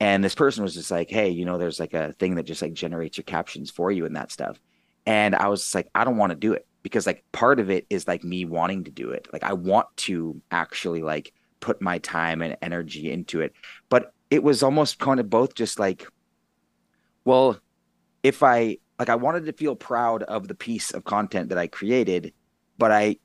And 0.00 0.24
this 0.24 0.34
person 0.34 0.64
was 0.64 0.74
just 0.74 0.90
like 0.90 1.10
hey 1.10 1.28
you 1.28 1.44
know 1.44 1.58
there's 1.58 1.80
like 1.80 1.94
a 1.94 2.12
thing 2.14 2.34
that 2.34 2.44
just 2.44 2.62
like 2.62 2.72
generates 2.72 3.16
your 3.16 3.24
captions 3.24 3.70
for 3.70 3.92
you 3.92 4.04
and 4.04 4.16
that 4.16 4.32
stuff. 4.32 4.58
And 5.06 5.36
I 5.36 5.48
was 5.48 5.74
like 5.74 5.88
I 5.94 6.04
don't 6.04 6.16
want 6.16 6.30
to 6.30 6.36
do 6.36 6.52
it. 6.52 6.66
Because 6.82 7.06
like 7.06 7.22
part 7.30 7.60
of 7.60 7.70
it 7.70 7.86
is 7.90 8.08
like 8.08 8.24
me 8.24 8.46
wanting 8.46 8.84
to 8.84 8.90
do 8.90 9.10
it. 9.10 9.28
Like 9.32 9.44
I 9.44 9.52
want 9.52 9.86
to 9.98 10.40
actually 10.50 11.02
like 11.02 11.32
put 11.60 11.80
my 11.80 11.98
time 11.98 12.42
and 12.42 12.56
energy 12.62 13.10
into 13.10 13.40
it. 13.40 13.52
But 13.88 14.12
it 14.30 14.42
was 14.42 14.62
almost 14.62 14.98
kind 14.98 15.20
of 15.20 15.30
both 15.30 15.54
just 15.54 15.78
like, 15.78 16.06
well, 17.24 17.58
if 18.22 18.42
I 18.42 18.78
like 18.98 19.08
I 19.08 19.14
wanted 19.14 19.46
to 19.46 19.52
feel 19.52 19.76
proud 19.76 20.22
of 20.24 20.48
the 20.48 20.54
piece 20.54 20.90
of 20.90 21.04
content 21.04 21.48
that 21.50 21.58
I 21.58 21.66
created, 21.66 22.32
but 22.78 22.92
I 22.92 23.16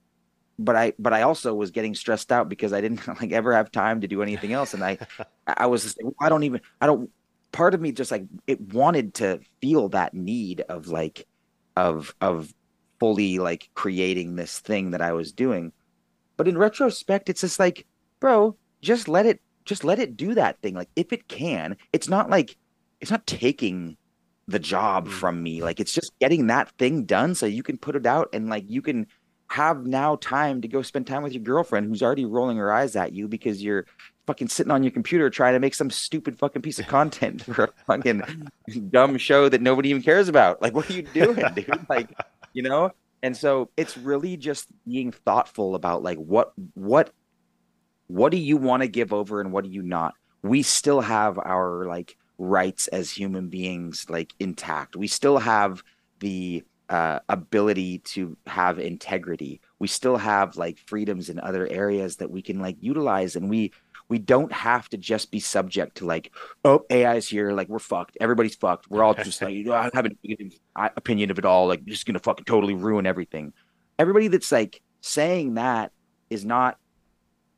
but 0.57 0.75
I 0.75 0.93
but 0.97 1.13
I 1.13 1.23
also 1.23 1.53
was 1.53 1.71
getting 1.71 1.95
stressed 1.95 2.31
out 2.31 2.49
because 2.49 2.73
I 2.73 2.81
didn't 2.81 3.07
like 3.21 3.31
ever 3.31 3.53
have 3.53 3.71
time 3.71 4.01
to 4.01 4.07
do 4.07 4.21
anything 4.21 4.53
else. 4.53 4.73
And 4.73 4.83
I 4.83 4.97
I 5.47 5.67
was 5.67 5.83
just, 5.83 5.99
I 6.19 6.29
don't 6.29 6.43
even 6.43 6.61
I 6.81 6.85
don't 6.85 7.09
part 7.51 7.73
of 7.73 7.81
me 7.81 7.91
just 7.91 8.11
like 8.11 8.25
it 8.47 8.59
wanted 8.73 9.13
to 9.15 9.39
feel 9.61 9.89
that 9.89 10.13
need 10.13 10.61
of 10.61 10.87
like 10.87 11.27
of 11.75 12.13
of 12.21 12.53
fully 12.99 13.39
like 13.39 13.69
creating 13.73 14.35
this 14.35 14.59
thing 14.59 14.91
that 14.91 15.01
I 15.01 15.13
was 15.13 15.31
doing. 15.31 15.71
But 16.37 16.47
in 16.47 16.57
retrospect, 16.57 17.29
it's 17.29 17.41
just 17.41 17.59
like 17.59 17.85
bro, 18.25 18.55
just 18.81 19.07
let 19.07 19.27
it 19.27 19.39
just 19.65 19.83
let 19.83 19.99
it 19.99 20.17
do 20.17 20.33
that 20.33 20.59
thing. 20.63 20.73
Like 20.73 20.89
if 20.95 21.13
it 21.13 21.27
can, 21.27 21.77
it's 21.93 22.09
not 22.09 22.27
like 22.27 22.57
it's 22.99 23.11
not 23.11 23.27
taking 23.27 23.97
the 24.47 24.57
job 24.57 25.07
mm. 25.07 25.11
from 25.11 25.43
me. 25.43 25.61
Like 25.61 25.79
it's 25.79 25.93
just 25.93 26.11
getting 26.19 26.47
that 26.47 26.71
thing 26.79 27.03
done 27.03 27.35
so 27.35 27.45
you 27.45 27.61
can 27.61 27.77
put 27.77 27.95
it 27.95 28.07
out 28.07 28.29
and 28.33 28.49
like 28.49 28.63
you 28.67 28.81
can 28.81 29.05
have 29.51 29.85
now 29.85 30.15
time 30.15 30.59
to 30.61 30.67
go 30.67 30.81
spend 30.81 31.05
time 31.05 31.21
with 31.21 31.33
your 31.33 31.43
girlfriend 31.43 31.85
who's 31.85 32.01
already 32.01 32.25
rolling 32.25 32.57
her 32.57 32.73
eyes 32.73 32.95
at 32.95 33.13
you 33.13 33.27
because 33.27 33.61
you're 33.61 33.85
fucking 34.25 34.47
sitting 34.47 34.71
on 34.71 34.81
your 34.81 34.91
computer 34.91 35.29
trying 35.29 35.53
to 35.53 35.59
make 35.59 35.75
some 35.75 35.91
stupid 35.91 36.35
fucking 36.39 36.63
piece 36.63 36.79
of 36.79 36.87
content 36.87 37.43
for 37.43 37.65
a 37.65 37.69
fucking 37.85 38.23
dumb 38.89 39.19
show 39.19 39.49
that 39.49 39.61
nobody 39.61 39.89
even 39.89 40.01
cares 40.01 40.27
about. 40.29 40.63
Like 40.63 40.73
what 40.73 40.89
are 40.89 40.93
you 40.93 41.03
doing, 41.03 41.45
dude? 41.53 41.85
Like, 41.89 42.09
you 42.53 42.63
know? 42.63 42.89
And 43.21 43.37
so 43.37 43.69
it's 43.77 43.95
really 43.99 44.35
just 44.35 44.67
being 44.87 45.11
thoughtful 45.11 45.75
about 45.75 46.01
like 46.01 46.17
what 46.17 46.53
what 46.73 47.11
what 48.07 48.31
do 48.31 48.37
you 48.37 48.57
want 48.57 48.83
to 48.83 48.87
give 48.87 49.13
over 49.13 49.41
and 49.41 49.51
what 49.51 49.63
do 49.63 49.69
you 49.69 49.81
not? 49.81 50.13
We 50.41 50.61
still 50.61 51.01
have 51.01 51.39
our 51.39 51.85
like 51.85 52.17
rights 52.37 52.87
as 52.87 53.11
human 53.11 53.49
beings 53.49 54.05
like 54.09 54.33
intact. 54.39 54.95
We 54.95 55.07
still 55.07 55.37
have 55.37 55.83
the 56.19 56.63
uh, 56.89 57.19
ability 57.29 57.99
to 57.99 58.37
have 58.45 58.77
integrity. 58.77 59.61
We 59.79 59.87
still 59.87 60.17
have 60.17 60.55
like 60.55 60.77
freedoms 60.85 61.29
in 61.29 61.39
other 61.39 61.67
areas 61.67 62.17
that 62.17 62.29
we 62.29 62.41
can 62.41 62.59
like 62.59 62.77
utilize 62.79 63.35
and 63.35 63.49
we 63.49 63.71
we 64.07 64.19
don't 64.19 64.51
have 64.51 64.87
to 64.89 64.97
just 64.97 65.31
be 65.31 65.39
subject 65.39 65.97
to 65.97 66.05
like 66.05 66.31
oh 66.63 66.85
ai 66.91 67.15
is 67.15 67.27
here 67.27 67.51
like 67.53 67.67
we're 67.69 67.79
fucked. 67.79 68.17
Everybody's 68.21 68.55
fucked. 68.55 68.89
We're 68.89 69.03
all 69.03 69.13
just 69.23 69.41
like 69.41 69.67
i 69.67 69.89
have 69.93 70.05
an 70.05 70.51
opinion 70.75 71.31
of 71.31 71.39
it 71.39 71.45
all. 71.45 71.67
Like 71.67 71.83
just 71.85 72.05
gonna 72.05 72.19
fucking 72.19 72.45
totally 72.45 72.75
ruin 72.75 73.07
everything. 73.07 73.53
Everybody 73.97 74.27
that's 74.27 74.51
like 74.51 74.81
saying 75.01 75.55
that 75.55 75.91
is 76.29 76.45
not 76.45 76.77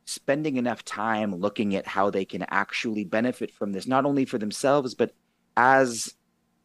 spending 0.08 0.56
enough 0.56 0.82
time 0.84 1.34
looking 1.34 1.74
at 1.76 1.86
how 1.86 2.08
they 2.08 2.24
can 2.24 2.42
actually 2.48 3.04
benefit 3.04 3.52
from 3.52 3.72
this, 3.72 3.86
not 3.86 4.06
only 4.06 4.24
for 4.24 4.38
themselves, 4.38 4.94
but 4.94 5.12
as 5.54 6.14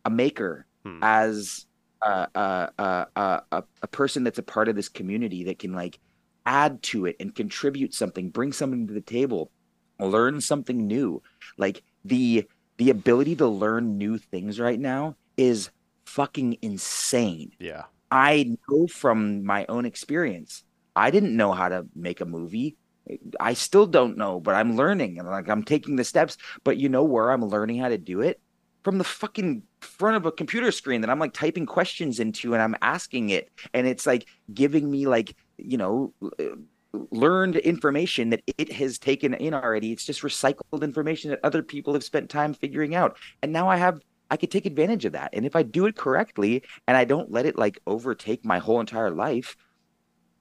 a 0.05 0.09
maker, 0.09 0.65
hmm. 0.85 0.99
as 1.01 1.65
a, 2.01 2.27
a, 2.33 2.69
a, 2.77 3.41
a, 3.51 3.63
a 3.81 3.87
person 3.87 4.23
that's 4.23 4.39
a 4.39 4.43
part 4.43 4.69
of 4.69 4.77
this 4.77 4.87
community 4.87 5.43
that 5.43 5.59
can 5.59 5.73
like 5.73 5.99
add 6.45 6.81
to 6.83 7.05
it 7.05 7.17
and 7.19 7.35
contribute 7.35 7.93
something, 7.93 8.29
bring 8.29 8.53
something 8.53 8.87
to 8.87 8.93
the 8.93 9.01
table, 9.01 9.51
learn 9.99 10.39
something 10.39 10.87
new. 10.87 11.21
Like 11.57 11.83
the 12.05 12.47
the 12.77 12.89
ability 12.89 13.35
to 13.35 13.47
learn 13.47 13.97
new 13.97 14.17
things 14.17 14.57
right 14.57 14.79
now 14.79 15.17
is 15.35 15.69
fucking 16.05 16.57
insane. 16.61 17.51
Yeah. 17.59 17.83
I 18.09 18.55
know 18.69 18.87
from 18.87 19.43
my 19.43 19.65
own 19.67 19.85
experience. 19.85 20.63
I 20.95 21.11
didn't 21.11 21.35
know 21.35 21.51
how 21.51 21.67
to 21.69 21.85
make 21.93 22.21
a 22.21 22.25
movie. 22.25 22.77
I 23.39 23.53
still 23.53 23.85
don't 23.85 24.17
know, 24.17 24.39
but 24.39 24.55
I'm 24.55 24.75
learning 24.75 25.19
and 25.19 25.27
like 25.27 25.49
I'm 25.49 25.63
taking 25.63 25.95
the 25.95 26.03
steps. 26.03 26.37
But 26.63 26.77
you 26.77 26.89
know 26.89 27.03
where 27.03 27.31
I'm 27.31 27.45
learning 27.45 27.79
how 27.79 27.89
to 27.89 27.97
do 27.97 28.21
it? 28.21 28.39
From 28.83 28.97
the 28.97 29.03
fucking 29.03 29.63
front 29.81 30.17
of 30.17 30.25
a 30.25 30.31
computer 30.31 30.71
screen 30.71 31.01
that 31.01 31.09
I'm 31.09 31.19
like 31.19 31.33
typing 31.33 31.65
questions 31.65 32.19
into 32.19 32.53
and 32.53 32.61
I'm 32.61 32.75
asking 32.81 33.29
it. 33.29 33.49
And 33.73 33.87
it's 33.87 34.05
like 34.05 34.27
giving 34.53 34.89
me 34.89 35.07
like, 35.07 35.35
you 35.57 35.77
know, 35.77 36.13
uh, 36.21 36.55
learned 37.11 37.55
information 37.57 38.29
that 38.29 38.41
it 38.57 38.71
has 38.73 38.99
taken 38.99 39.33
in 39.33 39.53
already. 39.53 39.91
It's 39.91 40.05
just 40.05 40.21
recycled 40.21 40.83
information 40.83 41.31
that 41.31 41.39
other 41.43 41.63
people 41.63 41.93
have 41.93 42.03
spent 42.03 42.29
time 42.29 42.53
figuring 42.53 42.93
out. 42.93 43.17
And 43.41 43.51
now 43.53 43.69
I 43.69 43.77
have 43.77 44.01
I 44.31 44.37
could 44.37 44.51
take 44.51 44.65
advantage 44.65 45.05
of 45.05 45.13
that. 45.13 45.29
And 45.33 45.45
if 45.45 45.55
I 45.55 45.61
do 45.61 45.85
it 45.85 45.95
correctly 45.95 46.63
and 46.87 46.97
I 46.97 47.05
don't 47.05 47.31
let 47.31 47.45
it 47.45 47.57
like 47.57 47.79
overtake 47.85 48.43
my 48.43 48.57
whole 48.57 48.79
entire 48.79 49.11
life, 49.11 49.55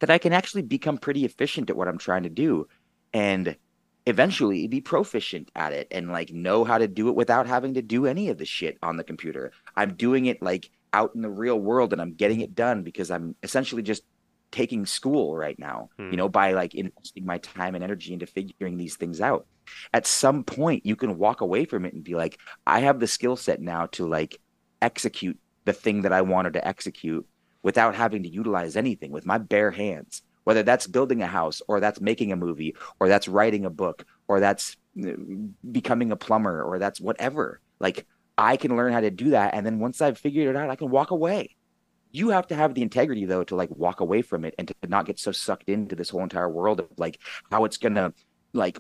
that 0.03 0.11
I 0.11 0.19
can 0.19 0.33
actually 0.33 0.63
become 0.63 0.99
pretty 0.99 1.25
efficient 1.25 1.71
at 1.71 1.77
what 1.77 1.87
I'm 1.87 1.97
trying 1.97 2.25
to 2.25 2.29
do 2.29 2.67
and 3.15 3.57
eventually 4.05 4.67
be 4.67 4.81
proficient 4.81 5.49
at 5.55 5.73
it 5.73 5.87
and 5.93 6.11
like 6.11 6.33
know 6.33 6.65
how 6.65 6.77
to 6.77 6.89
do 6.89 7.09
it 7.09 7.15
without 7.15 7.47
having 7.47 7.75
to 7.75 7.83
do 7.83 8.07
any 8.07 8.29
of 8.29 8.37
the 8.37 8.45
shit 8.45 8.79
on 8.83 8.97
the 8.97 9.05
computer. 9.05 9.53
I'm 9.77 9.95
doing 9.95 10.27
it 10.27 10.43
like 10.43 10.73
out 10.93 11.15
in 11.15 11.23
the 11.23 11.31
real 11.31 11.57
world 11.57 11.93
and 11.93 12.03
I'm 12.03 12.15
getting 12.15 12.41
it 12.41 12.57
done 12.57 12.83
because 12.83 13.13
I'm 13.13 13.37
essentially 13.45 13.81
just 13.81 14.03
taking 14.51 14.87
school 14.87 15.37
right 15.37 15.57
now, 15.57 15.89
hmm. 15.97 16.11
you 16.11 16.17
know, 16.17 16.29
by 16.29 16.51
like 16.51 16.75
investing 16.75 17.25
my 17.25 17.39
time 17.39 17.77
and 17.77 17.85
energy 17.85 18.13
into 18.13 18.27
figuring 18.27 18.79
these 18.79 18.97
things 18.97 19.21
out. 19.21 19.47
At 19.95 20.09
some 20.09 20.43
point, 20.43 20.85
you 20.85 20.97
can 20.97 21.17
walk 21.17 21.43
away 21.43 21.65
from 21.65 21.85
it 21.85 21.95
and 21.95 22.03
be 22.03 22.17
like, 22.17 22.41
I 22.67 22.81
have 22.81 22.99
the 22.99 23.07
skill 23.07 23.37
set 23.37 23.61
now 23.61 23.87
to 23.93 24.09
like 24.09 24.37
execute 24.83 25.39
the 25.65 25.73
thing 25.73 26.03
that 26.03 26.13
I 26.13 26.23
wanted 26.23 26.55
to 26.55 26.67
execute 26.67 27.25
without 27.63 27.95
having 27.95 28.23
to 28.23 28.29
utilize 28.29 28.77
anything 28.77 29.11
with 29.11 29.27
my 29.27 29.39
bare 29.39 29.71
hands, 29.71 30.23
whether 30.45 30.63
that's 30.63 30.87
building 30.87 31.23
a 31.23 31.27
house 31.27 31.63
or 31.69 31.81
that's 31.81 32.01
making 32.01 32.33
a 32.33 32.37
movie 32.37 32.77
or 33.01 33.09
that's 33.09 33.29
writing 33.29 33.65
a 33.65 33.71
book 33.71 34.05
or 34.29 34.41
that's 34.41 34.77
uh, 35.07 35.13
becoming 35.71 36.13
a 36.13 36.17
plumber 36.17 36.63
or 36.63 36.79
that's 36.79 37.01
whatever. 37.01 37.61
Like 37.81 38.07
I 38.37 38.57
can 38.57 38.77
learn 38.77 38.93
how 38.93 39.01
to 39.01 39.11
do 39.11 39.31
that. 39.31 39.55
And 39.55 39.65
then 39.65 39.79
once 39.79 40.01
I've 40.01 40.19
figured 40.19 40.49
it 40.49 40.57
out, 40.57 40.71
I 40.71 40.77
can 40.77 40.91
walk 40.91 41.11
away. 41.11 41.57
You 42.11 42.31
have 42.31 42.47
to 42.49 42.55
have 42.55 42.75
the 42.75 42.83
integrity 42.83 43.25
though 43.25 43.45
to 43.45 43.57
like 43.57 43.71
walk 43.71 44.01
away 44.01 44.23
from 44.23 44.45
it 44.45 44.55
and 44.59 44.69
to 44.69 44.75
not 44.87 45.07
get 45.07 45.19
so 45.19 45.33
sucked 45.33 45.69
into 45.69 45.97
this 45.97 46.11
whole 46.11 46.23
entire 46.23 46.49
world 46.49 46.81
of 46.81 46.89
like 46.99 47.19
how 47.51 47.65
it's 47.65 47.79
gonna 47.79 48.13
like 48.53 48.79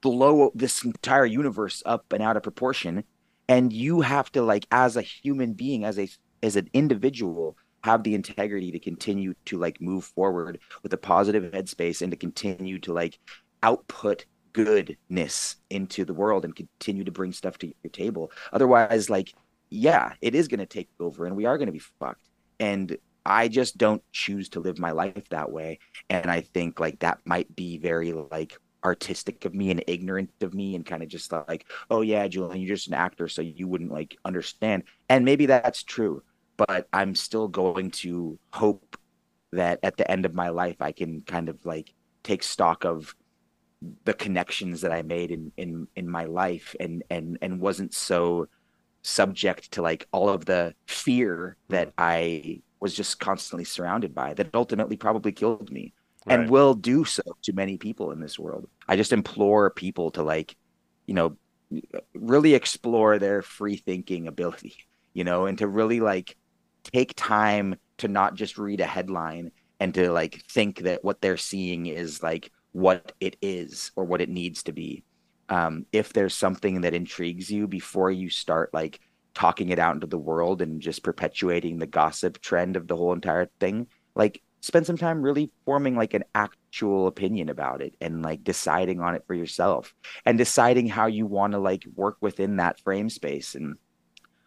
blow 0.00 0.52
this 0.54 0.84
entire 0.84 1.26
universe 1.26 1.82
up 1.84 2.12
and 2.12 2.22
out 2.22 2.36
of 2.36 2.42
proportion. 2.42 3.04
And 3.48 3.72
you 3.72 4.00
have 4.00 4.30
to 4.32 4.42
like 4.42 4.66
as 4.70 4.96
a 4.96 5.02
human 5.02 5.52
being, 5.54 5.84
as 5.84 5.98
a 5.98 6.08
as 6.46 6.56
an 6.56 6.70
individual, 6.72 7.56
have 7.84 8.02
the 8.02 8.14
integrity 8.14 8.72
to 8.72 8.78
continue 8.78 9.34
to 9.44 9.58
like 9.58 9.80
move 9.80 10.04
forward 10.04 10.58
with 10.82 10.92
a 10.92 10.96
positive 10.96 11.52
headspace 11.52 12.02
and 12.02 12.10
to 12.10 12.16
continue 12.16 12.78
to 12.78 12.92
like 12.92 13.18
output 13.62 14.24
goodness 14.52 15.56
into 15.70 16.04
the 16.04 16.14
world 16.14 16.44
and 16.44 16.56
continue 16.56 17.04
to 17.04 17.12
bring 17.12 17.32
stuff 17.32 17.58
to 17.58 17.66
your 17.66 17.90
table. 17.90 18.32
Otherwise, 18.52 19.10
like, 19.10 19.34
yeah, 19.68 20.14
it 20.22 20.34
is 20.34 20.48
going 20.48 20.60
to 20.60 20.66
take 20.66 20.88
over 20.98 21.26
and 21.26 21.36
we 21.36 21.44
are 21.44 21.58
going 21.58 21.66
to 21.66 21.72
be 21.72 21.78
fucked. 22.00 22.26
And 22.58 22.96
I 23.24 23.48
just 23.48 23.76
don't 23.76 24.02
choose 24.12 24.48
to 24.50 24.60
live 24.60 24.78
my 24.78 24.92
life 24.92 25.28
that 25.30 25.50
way. 25.50 25.80
And 26.08 26.30
I 26.30 26.40
think 26.40 26.80
like 26.80 27.00
that 27.00 27.18
might 27.24 27.54
be 27.54 27.76
very 27.76 28.12
like 28.12 28.56
artistic 28.84 29.44
of 29.44 29.54
me 29.54 29.70
and 29.70 29.82
ignorant 29.88 30.30
of 30.40 30.54
me 30.54 30.76
and 30.76 30.86
kind 30.86 31.02
of 31.02 31.08
just 31.08 31.32
like, 31.32 31.66
oh 31.90 32.02
yeah, 32.02 32.26
Julian, 32.28 32.60
you're 32.60 32.76
just 32.76 32.88
an 32.88 32.94
actor, 32.94 33.28
so 33.28 33.42
you 33.42 33.66
wouldn't 33.66 33.92
like 33.92 34.16
understand. 34.24 34.84
And 35.08 35.24
maybe 35.24 35.46
that's 35.46 35.82
true 35.82 36.22
but 36.56 36.88
I'm 36.92 37.14
still 37.14 37.48
going 37.48 37.90
to 37.92 38.38
hope 38.52 38.96
that 39.52 39.78
at 39.82 39.96
the 39.96 40.10
end 40.10 40.26
of 40.26 40.34
my 40.34 40.48
life 40.48 40.76
I 40.80 40.92
can 40.92 41.22
kind 41.22 41.48
of 41.48 41.64
like 41.64 41.94
take 42.22 42.42
stock 42.42 42.84
of 42.84 43.14
the 44.04 44.14
connections 44.14 44.80
that 44.80 44.92
I 44.92 45.02
made 45.02 45.30
in 45.30 45.52
in 45.56 45.86
in 45.96 46.08
my 46.08 46.24
life 46.24 46.74
and 46.80 47.02
and 47.10 47.38
and 47.42 47.60
wasn't 47.60 47.94
so 47.94 48.48
subject 49.02 49.70
to 49.72 49.82
like 49.82 50.08
all 50.12 50.28
of 50.28 50.46
the 50.46 50.74
fear 50.86 51.56
that 51.68 51.88
mm-hmm. 51.88 51.94
I 51.98 52.60
was 52.80 52.94
just 52.94 53.20
constantly 53.20 53.64
surrounded 53.64 54.14
by 54.14 54.34
that 54.34 54.54
ultimately 54.54 54.96
probably 54.96 55.32
killed 55.32 55.70
me 55.70 55.92
right. 56.26 56.40
and 56.40 56.50
will 56.50 56.74
do 56.74 57.04
so 57.04 57.22
to 57.42 57.52
many 57.52 57.76
people 57.76 58.10
in 58.10 58.20
this 58.20 58.38
world. 58.38 58.68
I 58.88 58.96
just 58.96 59.12
implore 59.12 59.70
people 59.70 60.10
to 60.12 60.22
like, 60.22 60.56
you 61.06 61.14
know, 61.14 61.36
really 62.14 62.54
explore 62.54 63.18
their 63.18 63.42
free 63.42 63.76
thinking 63.76 64.26
ability, 64.26 64.76
you 65.14 65.24
know, 65.24 65.46
and 65.46 65.56
to 65.58 65.68
really 65.68 66.00
like 66.00 66.36
take 66.90 67.14
time 67.16 67.76
to 67.98 68.08
not 68.08 68.34
just 68.34 68.58
read 68.58 68.80
a 68.80 68.86
headline 68.86 69.50
and 69.80 69.94
to 69.94 70.10
like 70.10 70.42
think 70.50 70.80
that 70.80 71.04
what 71.04 71.20
they're 71.20 71.36
seeing 71.36 71.86
is 71.86 72.22
like 72.22 72.50
what 72.72 73.12
it 73.20 73.36
is 73.40 73.90
or 73.96 74.04
what 74.04 74.20
it 74.20 74.28
needs 74.28 74.62
to 74.64 74.72
be. 74.72 75.04
Um, 75.48 75.86
if 75.92 76.12
there's 76.12 76.34
something 76.34 76.80
that 76.82 76.94
intrigues 76.94 77.50
you 77.50 77.66
before 77.66 78.10
you 78.10 78.30
start 78.30 78.74
like 78.74 79.00
talking 79.34 79.68
it 79.68 79.78
out 79.78 79.94
into 79.94 80.06
the 80.06 80.18
world 80.18 80.62
and 80.62 80.80
just 80.80 81.02
perpetuating 81.02 81.78
the 81.78 81.86
gossip 81.86 82.40
trend 82.40 82.76
of 82.76 82.88
the 82.88 82.96
whole 82.96 83.12
entire 83.12 83.48
thing, 83.60 83.86
like 84.14 84.42
spend 84.60 84.86
some 84.86 84.96
time 84.96 85.22
really 85.22 85.50
forming 85.64 85.94
like 85.94 86.14
an 86.14 86.24
actual 86.34 87.06
opinion 87.06 87.48
about 87.48 87.80
it 87.80 87.94
and 88.00 88.22
like 88.22 88.42
deciding 88.42 89.00
on 89.00 89.14
it 89.14 89.24
for 89.26 89.34
yourself 89.34 89.94
and 90.24 90.38
deciding 90.38 90.88
how 90.88 91.06
you 91.06 91.26
want 91.26 91.52
to 91.52 91.58
like 91.58 91.84
work 91.94 92.16
within 92.20 92.56
that 92.56 92.80
frame 92.80 93.08
space 93.08 93.54
and 93.54 93.76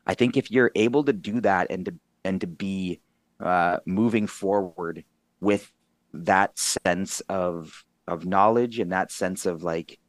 I 0.06 0.16
think 0.16 0.38
if 0.38 0.50
you're 0.50 0.72
able 0.74 1.04
to 1.04 1.14
do 1.14 1.40
that 1.42 1.68
and 1.70 1.86
to 1.86 1.94
and 2.24 2.42
to 2.42 2.48
be 2.48 3.02
uh, 3.40 3.78
moving 3.86 4.28
forward 4.28 5.04
with 5.40 5.72
that 6.14 6.58
sense 6.58 7.22
of 7.22 7.86
of 8.08 8.26
knowledge 8.26 8.80
and 8.80 8.92
that 8.92 9.12
sense 9.12 9.46
of 9.46 9.64
like 9.64 10.00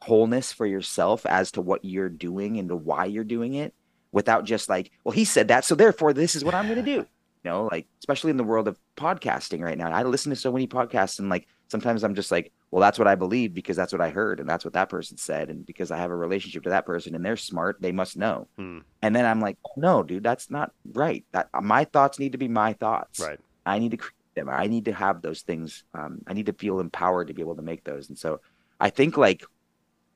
wholeness 0.00 0.52
for 0.52 0.66
yourself 0.66 1.26
as 1.26 1.52
to 1.52 1.60
what 1.60 1.84
you're 1.84 2.08
doing 2.08 2.58
and 2.58 2.68
to 2.70 2.76
why 2.76 3.04
you're 3.04 3.24
doing 3.24 3.54
it 3.54 3.74
without 4.12 4.44
just 4.44 4.68
like 4.68 4.90
well 5.04 5.12
he 5.12 5.24
said 5.24 5.48
that 5.48 5.64
so 5.64 5.74
therefore 5.74 6.12
this 6.12 6.34
is 6.34 6.44
what 6.44 6.54
i'm 6.54 6.66
going 6.66 6.76
to 6.76 6.82
do. 6.82 7.06
You 7.44 7.50
know 7.50 7.68
like 7.70 7.86
especially 8.00 8.30
in 8.30 8.38
the 8.38 8.44
world 8.44 8.68
of 8.68 8.78
podcasting 8.96 9.60
right 9.60 9.76
now. 9.76 9.90
I 9.90 10.02
listen 10.02 10.30
to 10.30 10.36
so 10.36 10.52
many 10.52 10.66
podcasts 10.66 11.18
and 11.18 11.28
like 11.28 11.46
sometimes 11.74 12.04
i'm 12.04 12.14
just 12.14 12.30
like 12.30 12.52
well 12.70 12.80
that's 12.80 13.00
what 13.00 13.08
i 13.08 13.16
believe 13.16 13.52
because 13.52 13.76
that's 13.76 13.92
what 13.92 14.00
i 14.00 14.08
heard 14.08 14.38
and 14.38 14.48
that's 14.48 14.64
what 14.64 14.74
that 14.74 14.88
person 14.88 15.16
said 15.16 15.50
and 15.50 15.66
because 15.66 15.90
i 15.90 15.96
have 15.96 16.12
a 16.12 16.16
relationship 16.16 16.62
to 16.62 16.70
that 16.70 16.86
person 16.86 17.16
and 17.16 17.24
they're 17.24 17.36
smart 17.36 17.76
they 17.80 17.90
must 17.90 18.16
know. 18.16 18.46
Hmm. 18.56 18.78
and 19.02 19.16
then 19.16 19.26
i'm 19.26 19.40
like 19.40 19.58
no 19.76 20.04
dude 20.04 20.22
that's 20.22 20.50
not 20.50 20.70
right. 20.92 21.24
That 21.32 21.48
my 21.62 21.82
thoughts 21.84 22.20
need 22.20 22.30
to 22.32 22.38
be 22.38 22.46
my 22.46 22.74
thoughts. 22.74 23.18
Right. 23.18 23.40
I 23.66 23.80
need 23.80 23.90
to 23.90 23.96
create 23.96 24.34
them. 24.36 24.48
I 24.48 24.66
need 24.68 24.84
to 24.84 24.92
have 24.92 25.20
those 25.20 25.42
things 25.42 25.82
um, 25.94 26.20
i 26.28 26.32
need 26.32 26.46
to 26.46 26.52
feel 26.52 26.78
empowered 26.78 27.26
to 27.26 27.34
be 27.34 27.42
able 27.42 27.56
to 27.56 27.62
make 27.62 27.82
those. 27.82 28.08
And 28.08 28.16
so 28.16 28.40
i 28.78 28.88
think 28.88 29.16
like 29.16 29.42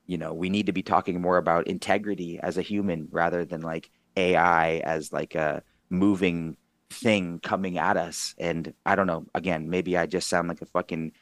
you 0.07 0.19
know 0.19 0.33
we 0.33 0.49
need 0.49 0.67
to 0.67 0.73
be 0.73 0.83
talking 0.83 1.21
more 1.21 1.39
about 1.39 1.67
integrity 1.67 2.39
as 2.41 2.57
a 2.57 2.63
human 2.63 3.09
rather 3.11 3.45
than 3.45 3.63
like 3.63 3.91
ai 4.17 4.79
as 4.95 5.13
like 5.13 5.35
a 5.35 5.63
moving 5.91 6.57
thing 6.91 7.41
coming 7.41 7.79
at 7.79 7.97
us. 7.97 8.35
And 8.39 8.75
i 8.87 8.95
don't 8.95 9.09
know 9.09 9.27
again 9.35 9.69
maybe 9.69 9.97
i 9.97 10.07
just 10.07 10.29
sound 10.29 10.49
like 10.49 10.63
a 10.63 10.67
fucking 10.67 11.13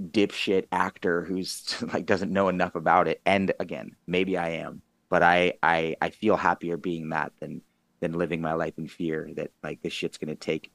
dipshit 0.00 0.66
actor 0.72 1.24
who's 1.24 1.82
like 1.92 2.06
doesn't 2.06 2.32
know 2.32 2.48
enough 2.48 2.74
about 2.74 3.08
it. 3.08 3.20
And 3.26 3.52
again, 3.60 3.96
maybe 4.06 4.36
I 4.36 4.50
am, 4.50 4.82
but 5.08 5.22
I 5.22 5.54
I 5.62 5.96
I 6.00 6.10
feel 6.10 6.36
happier 6.36 6.76
being 6.76 7.10
that 7.10 7.32
than 7.40 7.62
than 8.00 8.12
living 8.12 8.40
my 8.40 8.54
life 8.54 8.74
in 8.78 8.88
fear 8.88 9.30
that 9.36 9.50
like 9.62 9.82
this 9.82 9.92
shit's 9.92 10.18
gonna 10.18 10.34
take 10.34 10.70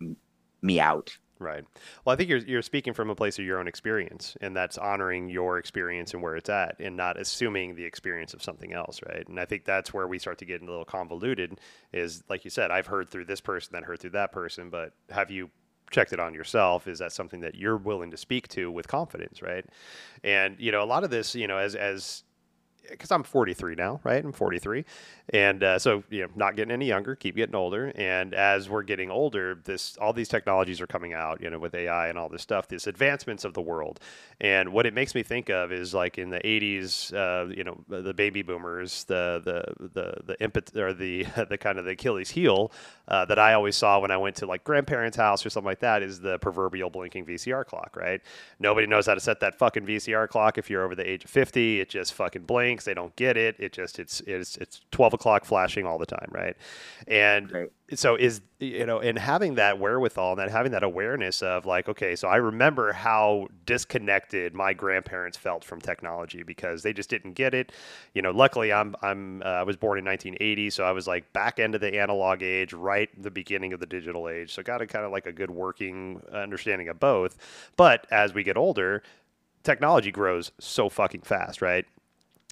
me 0.61 0.79
out. 0.79 1.17
Right. 1.41 1.63
Well, 2.03 2.13
I 2.13 2.17
think 2.17 2.29
you're 2.29 2.39
you're 2.39 2.61
speaking 2.61 2.93
from 2.93 3.09
a 3.09 3.15
place 3.15 3.39
of 3.39 3.45
your 3.45 3.59
own 3.59 3.67
experience, 3.67 4.35
and 4.41 4.53
that's 4.53 4.77
honoring 4.77 5.29
your 5.29 5.57
experience 5.57 6.13
and 6.13 6.21
where 6.21 6.35
it's 6.35 6.49
at, 6.49 6.75
and 6.79 6.97
not 6.97 7.17
assuming 7.17 7.75
the 7.75 7.85
experience 7.85 8.33
of 8.33 8.43
something 8.43 8.73
else, 8.73 8.99
right? 9.07 9.25
And 9.25 9.39
I 9.39 9.45
think 9.45 9.63
that's 9.63 9.93
where 9.93 10.05
we 10.05 10.19
start 10.19 10.37
to 10.39 10.45
get 10.45 10.61
a 10.61 10.65
little 10.65 10.83
convoluted. 10.83 11.61
Is 11.93 12.23
like 12.27 12.43
you 12.43 12.49
said, 12.51 12.71
I've 12.71 12.87
heard 12.87 13.09
through 13.09 13.23
this 13.23 13.39
person, 13.39 13.69
then 13.71 13.83
heard 13.83 14.01
through 14.01 14.09
that 14.11 14.33
person, 14.33 14.69
but 14.69 14.91
have 15.09 15.31
you 15.31 15.49
checked 15.91 16.13
it 16.13 16.19
on 16.19 16.33
yourself 16.33 16.87
is 16.87 16.99
that 16.99 17.11
something 17.11 17.39
that 17.41 17.55
you're 17.55 17.77
willing 17.77 18.11
to 18.11 18.17
speak 18.17 18.47
to 18.49 18.71
with 18.71 18.87
confidence 18.87 19.41
right? 19.41 19.65
And 20.23 20.55
you 20.59 20.71
know 20.71 20.83
a 20.83 20.85
lot 20.85 21.03
of 21.03 21.09
this 21.09 21.35
you 21.35 21.47
know 21.47 21.57
as 21.57 21.75
as 21.75 22.23
because 22.89 23.11
I'm 23.11 23.23
43 23.23 23.75
now, 23.75 23.99
right? 24.03 24.23
I'm 24.23 24.31
43, 24.31 24.85
and 25.31 25.63
uh, 25.63 25.79
so 25.79 26.03
you 26.09 26.23
know, 26.23 26.27
not 26.35 26.55
getting 26.55 26.71
any 26.71 26.87
younger, 26.87 27.15
keep 27.15 27.35
getting 27.35 27.55
older. 27.55 27.91
And 27.95 28.33
as 28.33 28.69
we're 28.69 28.83
getting 28.83 29.11
older, 29.11 29.59
this 29.63 29.97
all 29.97 30.13
these 30.13 30.29
technologies 30.29 30.81
are 30.81 30.87
coming 30.87 31.13
out, 31.13 31.41
you 31.41 31.49
know, 31.49 31.59
with 31.59 31.75
AI 31.75 32.07
and 32.07 32.17
all 32.17 32.29
this 32.29 32.41
stuff, 32.41 32.67
this 32.67 32.87
advancements 32.87 33.45
of 33.45 33.53
the 33.53 33.61
world. 33.61 33.99
And 34.41 34.71
what 34.73 34.85
it 34.85 34.93
makes 34.93 35.13
me 35.15 35.23
think 35.23 35.49
of 35.49 35.71
is 35.71 35.93
like 35.93 36.17
in 36.17 36.29
the 36.29 36.39
80s, 36.39 37.13
uh, 37.13 37.49
you 37.49 37.63
know, 37.63 37.83
the 37.89 38.13
baby 38.13 38.41
boomers, 38.41 39.03
the 39.05 39.41
the 39.43 39.89
the 39.93 40.13
the 40.25 40.43
impet 40.43 40.75
or 40.75 40.93
the 40.93 41.25
the 41.49 41.57
kind 41.57 41.77
of 41.77 41.85
the 41.85 41.91
Achilles 41.91 42.29
heel 42.29 42.71
uh, 43.07 43.25
that 43.25 43.39
I 43.39 43.53
always 43.53 43.75
saw 43.75 43.99
when 43.99 44.11
I 44.11 44.17
went 44.17 44.35
to 44.37 44.45
like 44.45 44.63
grandparents' 44.63 45.17
house 45.17 45.45
or 45.45 45.49
something 45.49 45.65
like 45.67 45.79
that 45.79 46.03
is 46.03 46.19
the 46.19 46.37
proverbial 46.39 46.89
blinking 46.89 47.25
VCR 47.25 47.65
clock, 47.65 47.95
right? 47.95 48.21
Nobody 48.59 48.87
knows 48.87 49.07
how 49.07 49.15
to 49.15 49.19
set 49.19 49.39
that 49.41 49.57
fucking 49.57 49.85
VCR 49.85 50.27
clock 50.29 50.57
if 50.57 50.69
you're 50.69 50.83
over 50.83 50.95
the 50.95 51.07
age 51.07 51.23
of 51.25 51.29
50. 51.29 51.81
It 51.81 51.89
just 51.89 52.13
fucking 52.13 52.43
blinks 52.43 52.68
they 52.77 52.93
don't 52.93 53.15
get 53.15 53.37
it. 53.37 53.55
It 53.59 53.73
just 53.73 53.99
it's 53.99 54.21
it's 54.21 54.57
it's 54.57 54.81
twelve 54.91 55.13
o'clock 55.13 55.45
flashing 55.45 55.85
all 55.85 55.97
the 55.97 56.05
time, 56.05 56.29
right? 56.31 56.55
And 57.07 57.51
right. 57.51 57.71
so 57.93 58.15
is 58.15 58.41
you 58.59 58.85
know, 58.85 58.99
and 58.99 59.17
having 59.17 59.55
that 59.55 59.79
wherewithal 59.79 60.31
and 60.31 60.39
that 60.39 60.51
having 60.51 60.73
that 60.73 60.83
awareness 60.83 61.41
of 61.41 61.65
like, 61.65 61.87
okay, 61.87 62.15
so 62.15 62.27
I 62.27 62.35
remember 62.35 62.91
how 62.91 63.47
disconnected 63.65 64.53
my 64.53 64.73
grandparents 64.73 65.37
felt 65.37 65.63
from 65.63 65.79
technology 65.79 66.43
because 66.43 66.83
they 66.83 66.91
just 66.91 67.09
didn't 67.09 67.33
get 67.33 67.53
it. 67.53 67.71
You 68.13 68.21
know, 68.21 68.31
luckily 68.31 68.73
I'm 68.73 68.95
I'm 69.01 69.41
uh, 69.41 69.45
I 69.45 69.63
was 69.63 69.77
born 69.77 69.97
in 69.97 70.05
1980, 70.05 70.69
so 70.69 70.83
I 70.83 70.91
was 70.91 71.07
like 71.07 71.31
back 71.33 71.59
end 71.59 71.75
of 71.75 71.81
the 71.81 71.97
analog 71.99 72.43
age, 72.43 72.73
right 72.73 73.09
the 73.21 73.31
beginning 73.31 73.73
of 73.73 73.79
the 73.79 73.85
digital 73.85 74.29
age. 74.29 74.53
So 74.53 74.61
got 74.61 74.81
a 74.81 74.87
kind 74.87 75.05
of 75.05 75.11
like 75.11 75.25
a 75.25 75.31
good 75.31 75.51
working 75.51 76.21
understanding 76.31 76.89
of 76.89 76.99
both. 76.99 77.37
But 77.75 78.05
as 78.11 78.33
we 78.33 78.43
get 78.43 78.57
older, 78.57 79.03
technology 79.63 80.11
grows 80.11 80.51
so 80.59 80.89
fucking 80.89 81.21
fast, 81.21 81.61
right? 81.61 81.85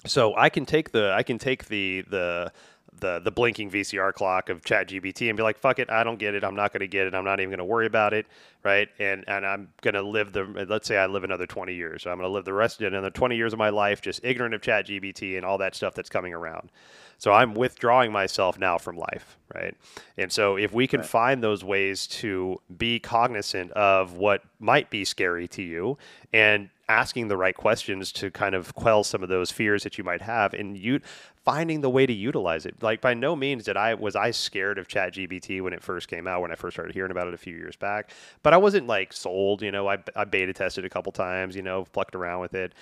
So 0.06 0.34
I 0.36 0.48
can 0.48 0.64
take 0.66 0.92
the 0.92 1.12
I 1.12 1.22
can 1.22 1.38
take 1.38 1.66
the 1.66 2.02
the 2.02 2.52
the 3.00 3.20
the 3.20 3.30
blinking 3.30 3.70
VCR 3.70 4.12
clock 4.12 4.48
of 4.48 4.62
ChatGPT 4.62 5.28
and 5.28 5.36
be 5.36 5.42
like, 5.42 5.58
fuck 5.58 5.78
it, 5.78 5.90
I 5.90 6.04
don't 6.04 6.18
get 6.18 6.34
it. 6.34 6.44
I'm 6.44 6.54
not 6.54 6.72
going 6.72 6.80
to 6.80 6.88
get 6.88 7.06
it. 7.06 7.14
I'm 7.14 7.24
not 7.24 7.40
even 7.40 7.50
going 7.50 7.58
to 7.58 7.64
worry 7.64 7.86
about 7.86 8.12
it, 8.12 8.26
right? 8.64 8.88
And 8.98 9.24
and 9.28 9.46
I'm 9.46 9.68
going 9.82 9.94
to 9.94 10.02
live 10.02 10.32
the 10.32 10.66
let's 10.68 10.86
say 10.86 10.96
I 10.96 11.06
live 11.06 11.24
another 11.24 11.46
20 11.46 11.74
years. 11.74 12.02
So 12.02 12.10
I'm 12.10 12.18
going 12.18 12.28
to 12.28 12.32
live 12.32 12.44
the 12.44 12.52
rest 12.52 12.80
of 12.80 12.86
another 12.86 13.10
20 13.10 13.36
years 13.36 13.52
of 13.52 13.58
my 13.58 13.70
life 13.70 14.00
just 14.00 14.20
ignorant 14.24 14.54
of 14.54 14.60
ChatGPT 14.60 15.36
and 15.36 15.44
all 15.44 15.58
that 15.58 15.74
stuff 15.74 15.94
that's 15.94 16.10
coming 16.10 16.34
around. 16.34 16.70
So 17.18 17.32
I'm 17.32 17.54
withdrawing 17.54 18.12
myself 18.12 18.58
now 18.58 18.78
from 18.78 18.96
life, 18.96 19.36
right? 19.52 19.76
And 20.16 20.30
so 20.30 20.56
if 20.56 20.72
we 20.72 20.86
can 20.86 21.00
right. 21.00 21.08
find 21.08 21.42
those 21.42 21.64
ways 21.64 22.06
to 22.06 22.60
be 22.76 23.00
cognizant 23.00 23.72
of 23.72 24.14
what 24.14 24.42
might 24.60 24.88
be 24.88 25.04
scary 25.04 25.48
to 25.48 25.62
you 25.62 25.98
and 26.32 26.70
asking 26.88 27.28
the 27.28 27.36
right 27.36 27.54
questions 27.54 28.12
to 28.12 28.30
kind 28.30 28.54
of 28.54 28.74
quell 28.74 29.04
some 29.04 29.22
of 29.22 29.28
those 29.28 29.50
fears 29.50 29.82
that 29.82 29.98
you 29.98 30.04
might 30.04 30.22
have 30.22 30.54
and 30.54 30.76
you 30.76 31.00
finding 31.44 31.80
the 31.80 31.90
way 31.90 32.06
to 32.06 32.12
utilize 32.12 32.64
it 32.66 32.82
like 32.82 33.00
by 33.00 33.14
no 33.14 33.36
means 33.36 33.64
did 33.64 33.76
i 33.76 33.92
was 33.94 34.16
i 34.16 34.30
scared 34.30 34.78
of 34.78 34.88
chat 34.88 35.12
gpt 35.12 35.60
when 35.62 35.72
it 35.72 35.82
first 35.82 36.08
came 36.08 36.26
out 36.26 36.40
when 36.40 36.50
i 36.50 36.54
first 36.54 36.74
started 36.74 36.94
hearing 36.94 37.10
about 37.10 37.28
it 37.28 37.34
a 37.34 37.38
few 37.38 37.54
years 37.54 37.76
back 37.76 38.10
but 38.42 38.52
i 38.52 38.56
wasn't 38.56 38.86
like 38.86 39.12
sold 39.12 39.62
you 39.62 39.70
know 39.70 39.88
i, 39.88 39.98
I 40.16 40.24
beta 40.24 40.52
tested 40.52 40.84
a 40.84 40.90
couple 40.90 41.12
times 41.12 41.54
you 41.54 41.62
know 41.62 41.84
plucked 41.92 42.14
around 42.14 42.40
with 42.40 42.54
it 42.54 42.74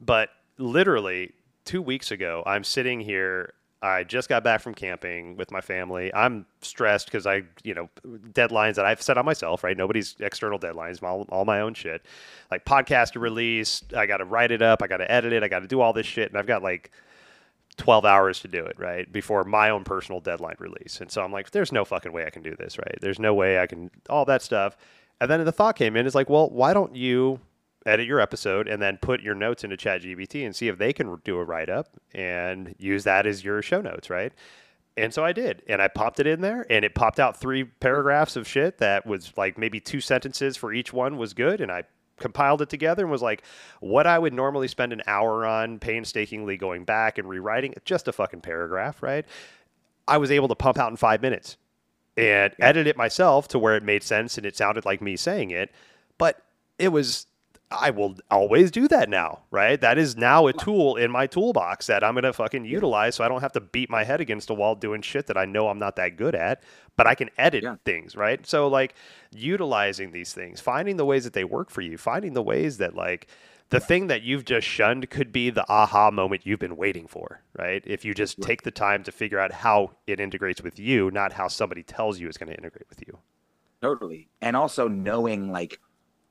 but 0.00 0.30
literally 0.58 1.32
two 1.64 1.82
weeks 1.82 2.10
ago, 2.10 2.42
I'm 2.46 2.64
sitting 2.64 3.00
here. 3.00 3.54
I 3.82 4.04
just 4.04 4.28
got 4.28 4.44
back 4.44 4.60
from 4.60 4.74
camping 4.74 5.36
with 5.36 5.50
my 5.50 5.62
family. 5.62 6.12
I'm 6.14 6.44
stressed 6.60 7.06
because 7.06 7.26
I, 7.26 7.44
you 7.62 7.74
know, 7.74 7.88
deadlines 8.32 8.74
that 8.74 8.84
I've 8.84 9.00
set 9.00 9.16
on 9.16 9.24
myself, 9.24 9.64
right? 9.64 9.76
Nobody's 9.76 10.16
external 10.20 10.58
deadlines, 10.58 11.02
all, 11.02 11.26
all 11.30 11.46
my 11.46 11.60
own 11.60 11.72
shit. 11.72 12.04
Like 12.50 12.66
podcast 12.66 13.12
to 13.12 13.20
release, 13.20 13.82
I 13.96 14.04
got 14.04 14.18
to 14.18 14.26
write 14.26 14.50
it 14.50 14.60
up, 14.60 14.82
I 14.82 14.86
got 14.86 14.98
to 14.98 15.10
edit 15.10 15.32
it, 15.32 15.42
I 15.42 15.48
got 15.48 15.60
to 15.60 15.66
do 15.66 15.80
all 15.80 15.94
this 15.94 16.04
shit. 16.04 16.28
And 16.28 16.38
I've 16.38 16.46
got 16.46 16.62
like 16.62 16.90
12 17.78 18.04
hours 18.04 18.40
to 18.40 18.48
do 18.48 18.66
it, 18.66 18.78
right? 18.78 19.10
Before 19.10 19.44
my 19.44 19.70
own 19.70 19.84
personal 19.84 20.20
deadline 20.20 20.56
release. 20.58 21.00
And 21.00 21.10
so 21.10 21.22
I'm 21.22 21.32
like, 21.32 21.50
there's 21.50 21.72
no 21.72 21.86
fucking 21.86 22.12
way 22.12 22.26
I 22.26 22.30
can 22.30 22.42
do 22.42 22.54
this, 22.56 22.76
right? 22.76 22.98
There's 23.00 23.18
no 23.18 23.32
way 23.32 23.60
I 23.60 23.66
can, 23.66 23.90
all 24.10 24.26
that 24.26 24.42
stuff. 24.42 24.76
And 25.22 25.30
then 25.30 25.42
the 25.44 25.52
thought 25.52 25.76
came 25.76 25.96
in 25.96 26.06
is 26.06 26.14
like, 26.14 26.28
well, 26.28 26.50
why 26.50 26.74
don't 26.74 26.94
you 26.94 27.40
edit 27.86 28.06
your 28.06 28.20
episode 28.20 28.68
and 28.68 28.80
then 28.80 28.98
put 28.98 29.22
your 29.22 29.34
notes 29.34 29.64
into 29.64 29.76
ChatGPT 29.76 30.44
and 30.44 30.54
see 30.54 30.68
if 30.68 30.78
they 30.78 30.92
can 30.92 31.16
do 31.24 31.38
a 31.38 31.44
write 31.44 31.70
up 31.70 31.88
and 32.12 32.74
use 32.78 33.04
that 33.04 33.26
as 33.26 33.44
your 33.44 33.62
show 33.62 33.80
notes, 33.80 34.10
right? 34.10 34.32
And 34.96 35.14
so 35.14 35.24
I 35.24 35.32
did. 35.32 35.62
And 35.66 35.80
I 35.80 35.88
popped 35.88 36.20
it 36.20 36.26
in 36.26 36.40
there 36.40 36.66
and 36.68 36.84
it 36.84 36.94
popped 36.94 37.18
out 37.18 37.40
three 37.40 37.64
paragraphs 37.64 38.36
of 38.36 38.46
shit 38.46 38.78
that 38.78 39.06
was 39.06 39.32
like 39.36 39.56
maybe 39.56 39.80
two 39.80 40.00
sentences 40.00 40.56
for 40.56 40.72
each 40.72 40.92
one 40.92 41.16
was 41.16 41.32
good. 41.32 41.60
And 41.60 41.72
I 41.72 41.84
compiled 42.18 42.60
it 42.60 42.68
together 42.68 43.02
and 43.02 43.10
was 43.10 43.22
like, 43.22 43.42
what 43.80 44.06
I 44.06 44.18
would 44.18 44.34
normally 44.34 44.68
spend 44.68 44.92
an 44.92 45.02
hour 45.06 45.46
on 45.46 45.78
painstakingly 45.78 46.56
going 46.56 46.84
back 46.84 47.18
and 47.18 47.28
rewriting, 47.28 47.74
just 47.84 48.08
a 48.08 48.12
fucking 48.12 48.42
paragraph, 48.42 49.02
right? 49.02 49.24
I 50.06 50.18
was 50.18 50.30
able 50.30 50.48
to 50.48 50.54
pump 50.54 50.78
out 50.78 50.90
in 50.90 50.96
five 50.96 51.22
minutes 51.22 51.56
and 52.16 52.54
edit 52.58 52.86
it 52.86 52.96
myself 52.96 53.48
to 53.48 53.58
where 53.58 53.76
it 53.76 53.82
made 53.82 54.02
sense 54.02 54.36
and 54.36 54.44
it 54.44 54.56
sounded 54.56 54.84
like 54.84 55.00
me 55.00 55.16
saying 55.16 55.50
it. 55.50 55.70
But 56.18 56.42
it 56.78 56.88
was 56.88 57.26
I 57.70 57.90
will 57.90 58.16
always 58.30 58.70
do 58.70 58.88
that 58.88 59.08
now, 59.08 59.40
right? 59.50 59.80
That 59.80 59.96
is 59.96 60.16
now 60.16 60.48
a 60.48 60.52
tool 60.52 60.96
in 60.96 61.10
my 61.10 61.26
toolbox 61.26 61.86
that 61.86 62.02
I'm 62.02 62.14
gonna 62.14 62.32
fucking 62.32 62.64
utilize, 62.64 63.14
so 63.14 63.24
I 63.24 63.28
don't 63.28 63.40
have 63.40 63.52
to 63.52 63.60
beat 63.60 63.88
my 63.88 64.02
head 64.02 64.20
against 64.20 64.50
a 64.50 64.54
wall 64.54 64.74
doing 64.74 65.02
shit 65.02 65.26
that 65.28 65.36
I 65.36 65.44
know 65.44 65.68
I'm 65.68 65.78
not 65.78 65.96
that 65.96 66.16
good 66.16 66.34
at, 66.34 66.62
but 66.96 67.06
I 67.06 67.14
can 67.14 67.30
edit 67.38 67.62
yeah. 67.62 67.76
things, 67.84 68.16
right? 68.16 68.44
So 68.46 68.66
like 68.68 68.94
utilizing 69.32 70.10
these 70.10 70.32
things, 70.32 70.60
finding 70.60 70.96
the 70.96 71.04
ways 71.04 71.24
that 71.24 71.32
they 71.32 71.44
work 71.44 71.70
for 71.70 71.80
you, 71.80 71.96
finding 71.96 72.34
the 72.34 72.42
ways 72.42 72.78
that 72.78 72.94
like 72.94 73.28
the 73.70 73.80
thing 73.80 74.08
that 74.08 74.22
you've 74.22 74.44
just 74.44 74.66
shunned 74.66 75.08
could 75.10 75.30
be 75.30 75.48
the 75.48 75.64
aha 75.70 76.10
moment 76.10 76.44
you've 76.44 76.58
been 76.58 76.76
waiting 76.76 77.06
for, 77.06 77.40
right? 77.56 77.82
If 77.86 78.04
you 78.04 78.14
just 78.14 78.42
take 78.42 78.62
the 78.62 78.72
time 78.72 79.04
to 79.04 79.12
figure 79.12 79.38
out 79.38 79.52
how 79.52 79.92
it 80.08 80.18
integrates 80.18 80.60
with 80.60 80.78
you, 80.78 81.10
not 81.12 81.32
how 81.32 81.46
somebody 81.46 81.84
tells 81.84 82.18
you 82.18 82.28
it's 82.28 82.36
going 82.36 82.50
to 82.50 82.58
integrate 82.58 82.88
with 82.88 83.00
you. 83.06 83.18
Totally. 83.80 84.28
And 84.42 84.56
also 84.56 84.88
knowing 84.88 85.52
like 85.52 85.80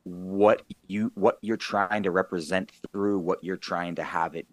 what 0.03 0.63
you 0.87 1.11
what 1.15 1.37
you're 1.41 1.57
trying 1.57 2.03
to 2.03 2.11
represent 2.11 2.71
through 2.91 3.19
what 3.19 3.43
you're 3.43 3.57
trying 3.57 3.95
to 3.95 4.03
have 4.03 4.35
it 4.35 4.47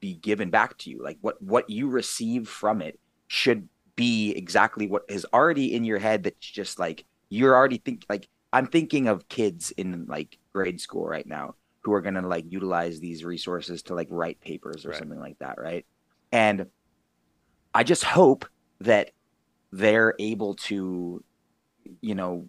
be 0.00 0.14
given 0.14 0.50
back 0.50 0.76
to 0.76 0.90
you 0.90 1.00
like 1.02 1.16
what 1.20 1.40
what 1.40 1.70
you 1.70 1.88
receive 1.88 2.48
from 2.48 2.82
it 2.82 2.98
should 3.28 3.68
be 3.94 4.32
exactly 4.32 4.86
what 4.88 5.04
is 5.08 5.24
already 5.32 5.74
in 5.74 5.84
your 5.84 5.98
head 5.98 6.24
that's 6.24 6.46
just 6.46 6.78
like 6.78 7.04
you're 7.28 7.54
already 7.54 7.78
think 7.78 8.04
like 8.08 8.28
i'm 8.52 8.66
thinking 8.66 9.06
of 9.06 9.28
kids 9.28 9.70
in 9.72 10.04
like 10.06 10.38
grade 10.52 10.80
school 10.80 11.06
right 11.06 11.26
now 11.26 11.54
who 11.82 11.92
are 11.92 12.00
going 12.00 12.14
to 12.14 12.26
like 12.26 12.44
utilize 12.50 13.00
these 13.00 13.24
resources 13.24 13.82
to 13.82 13.94
like 13.94 14.08
write 14.10 14.40
papers 14.40 14.84
or 14.84 14.90
right. 14.90 14.98
something 14.98 15.20
like 15.20 15.38
that 15.38 15.58
right 15.58 15.86
and 16.32 16.66
i 17.74 17.84
just 17.84 18.02
hope 18.02 18.44
that 18.80 19.12
they're 19.70 20.14
able 20.18 20.54
to 20.54 21.22
you 22.00 22.14
know 22.14 22.46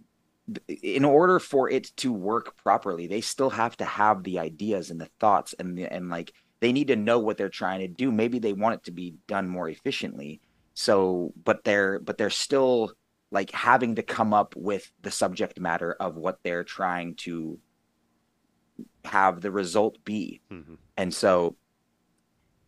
in 0.67 1.05
order 1.05 1.39
for 1.39 1.69
it 1.69 1.91
to 1.97 2.11
work 2.11 2.57
properly, 2.57 3.07
they 3.07 3.21
still 3.21 3.49
have 3.49 3.77
to 3.77 3.85
have 3.85 4.23
the 4.23 4.39
ideas 4.39 4.91
and 4.91 4.99
the 4.99 5.09
thoughts 5.19 5.53
and 5.57 5.77
the, 5.77 5.85
and 5.91 6.09
like 6.09 6.33
they 6.59 6.71
need 6.71 6.87
to 6.87 6.95
know 6.95 7.19
what 7.19 7.37
they're 7.37 7.49
trying 7.49 7.79
to 7.79 7.87
do. 7.87 8.11
Maybe 8.11 8.39
they 8.39 8.53
want 8.53 8.75
it 8.75 8.83
to 8.85 8.91
be 8.91 9.15
done 9.27 9.47
more 9.47 9.69
efficiently. 9.69 10.41
So, 10.73 11.33
but 11.43 11.63
they're 11.63 11.99
but 11.99 12.17
they're 12.17 12.29
still 12.29 12.93
like 13.31 13.51
having 13.51 13.95
to 13.95 14.03
come 14.03 14.33
up 14.33 14.55
with 14.55 14.91
the 15.01 15.11
subject 15.11 15.59
matter 15.59 15.93
of 15.93 16.15
what 16.15 16.39
they're 16.43 16.63
trying 16.63 17.15
to 17.15 17.59
have 19.05 19.41
the 19.41 19.51
result 19.51 19.97
be. 20.03 20.41
Mm-hmm. 20.51 20.75
And 20.97 21.13
so 21.13 21.55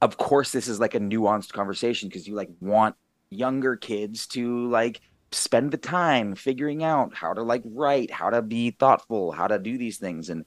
of 0.02 0.18
course 0.18 0.52
this 0.52 0.68
is 0.68 0.80
like 0.80 0.96
a 0.96 1.00
nuanced 1.00 1.54
conversation 1.54 2.10
because 2.10 2.28
you 2.28 2.36
like 2.36 2.50
want 2.60 2.96
younger 3.30 3.76
kids 3.76 4.28
to 4.28 4.68
like 4.70 5.02
spend 5.36 5.72
the 5.72 5.78
time 5.78 6.36
figuring 6.36 6.84
out 6.84 7.16
how 7.16 7.34
to 7.34 7.44
like 7.44 7.64
write, 7.66 8.12
how 8.12 8.30
to 8.30 8.42
be 8.42 8.72
thoughtful, 8.72 9.32
how 9.32 9.48
to 9.48 9.60
do 9.60 9.78
these 9.78 9.98
things. 9.98 10.30
And 10.30 10.46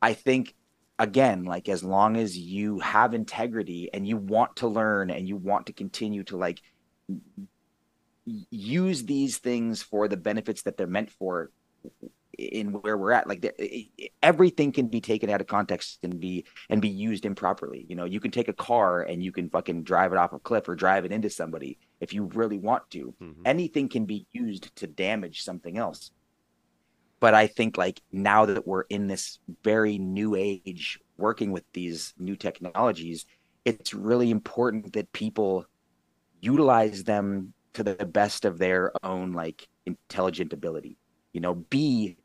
I 0.00 0.14
think 0.14 0.54
again, 0.98 1.44
like 1.44 1.68
as 1.68 1.82
long 1.82 2.16
as 2.16 2.36
you 2.36 2.78
have 2.80 3.14
integrity 3.14 3.90
and 3.92 4.06
you 4.06 4.16
want 4.16 4.56
to 4.56 4.68
learn 4.68 5.10
and 5.10 5.28
you 5.28 5.36
want 5.36 5.66
to 5.66 5.72
continue 5.72 6.24
to 6.24 6.36
like 6.36 6.60
use 8.50 9.04
these 9.04 9.38
things 9.38 9.82
for 9.82 10.08
the 10.08 10.16
benefits 10.16 10.62
that 10.62 10.76
they're 10.76 10.86
meant 10.86 11.10
for 11.10 11.50
in 12.38 12.72
where 12.72 12.96
we're 12.96 13.12
at 13.12 13.28
like 13.28 13.44
everything 14.22 14.72
can 14.72 14.86
be 14.86 15.00
taken 15.00 15.28
out 15.28 15.40
of 15.40 15.46
context 15.46 15.98
and 16.02 16.18
be 16.18 16.44
and 16.70 16.80
be 16.80 16.88
used 16.88 17.24
improperly. 17.26 17.86
You 17.88 17.96
know 17.96 18.04
you 18.04 18.20
can 18.20 18.30
take 18.30 18.48
a 18.48 18.54
car 18.54 19.02
and 19.02 19.22
you 19.22 19.32
can 19.32 19.50
fucking 19.50 19.82
drive 19.82 20.12
it 20.12 20.18
off 20.18 20.32
a 20.32 20.38
cliff 20.38 20.68
or 20.68 20.74
drive 20.74 21.04
it 21.04 21.12
into 21.12 21.30
somebody 21.30 21.78
if 22.00 22.12
you 22.12 22.24
really 22.24 22.58
want 22.58 22.88
to. 22.90 23.14
Mm-hmm. 23.22 23.42
anything 23.44 23.88
can 23.88 24.06
be 24.06 24.26
used 24.32 24.74
to 24.76 24.86
damage 24.86 25.42
something 25.42 25.78
else. 25.78 26.10
But 27.20 27.34
i 27.34 27.46
think 27.46 27.76
like 27.76 28.00
now 28.10 28.46
that 28.46 28.66
we're 28.66 28.82
in 28.82 29.06
this 29.06 29.38
very 29.62 29.98
new 29.98 30.34
age 30.34 30.98
working 31.16 31.52
with 31.52 31.64
these 31.72 32.14
new 32.18 32.34
technologies 32.34 33.26
it's 33.64 33.94
really 33.94 34.30
important 34.30 34.92
that 34.94 35.12
people 35.12 35.66
utilize 36.40 37.04
them 37.04 37.54
to 37.74 37.82
the 37.82 37.94
best 37.94 38.44
of 38.44 38.58
their 38.58 38.92
own 39.02 39.32
like 39.32 39.68
intelligent 39.86 40.52
ability. 40.52 40.98
You 41.32 41.40
know 41.40 41.54
be 41.54 42.18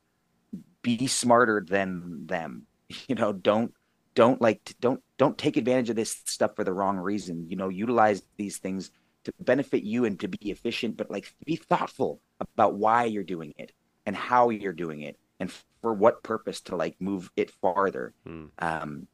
be 0.95 1.07
smarter 1.07 1.63
than 1.67 2.25
them. 2.27 2.63
You 3.09 3.15
know 3.15 3.33
don't 3.33 3.73
don't 4.15 4.41
like 4.41 4.73
don't 4.79 5.01
don't 5.17 5.37
take 5.37 5.57
advantage 5.57 5.89
of 5.89 5.97
this 5.97 6.21
stuff 6.25 6.55
for 6.55 6.63
the 6.63 6.73
wrong 6.73 6.97
reason. 6.97 7.47
You 7.49 7.57
know 7.57 7.67
utilize 7.67 8.21
these 8.37 8.57
things 8.59 8.91
to 9.25 9.33
benefit 9.41 9.83
you 9.83 10.05
and 10.05 10.17
to 10.21 10.29
be 10.29 10.51
efficient 10.51 10.95
but 10.95 11.11
like 11.11 11.33
be 11.45 11.57
thoughtful 11.57 12.21
about 12.39 12.75
why 12.75 13.03
you're 13.03 13.23
doing 13.23 13.53
it 13.57 13.73
and 14.05 14.15
how 14.15 14.49
you're 14.49 14.71
doing 14.71 15.01
it 15.01 15.17
and 15.41 15.51
for 15.81 15.93
what 15.93 16.23
purpose 16.23 16.61
to 16.61 16.77
like 16.77 16.95
move 17.01 17.29
it 17.35 17.51
farther. 17.51 18.13
Mm. 18.25 18.49
um 18.59 19.07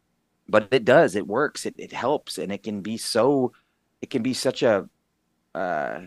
but 0.48 0.68
it 0.72 0.86
does 0.86 1.16
it 1.16 1.26
works 1.26 1.66
it, 1.66 1.74
it 1.78 1.92
helps 1.92 2.38
and 2.38 2.52
it 2.52 2.62
can 2.62 2.82
be 2.82 2.98
so 2.98 3.54
it 4.02 4.10
can 4.10 4.22
be 4.22 4.34
such 4.34 4.62
a 4.62 4.88
uh 5.56 6.02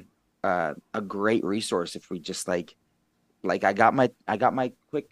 uh 0.45 0.75
a 0.95 1.01
great 1.01 1.45
resource 1.45 1.97
if 1.97 2.11
we 2.11 2.21
just 2.21 2.47
like 2.47 2.77
like 3.43 3.65
i 3.65 3.73
got 3.73 3.95
my 3.95 4.11
i 4.29 4.37
got 4.37 4.55
my 4.55 4.71
quick 4.91 5.09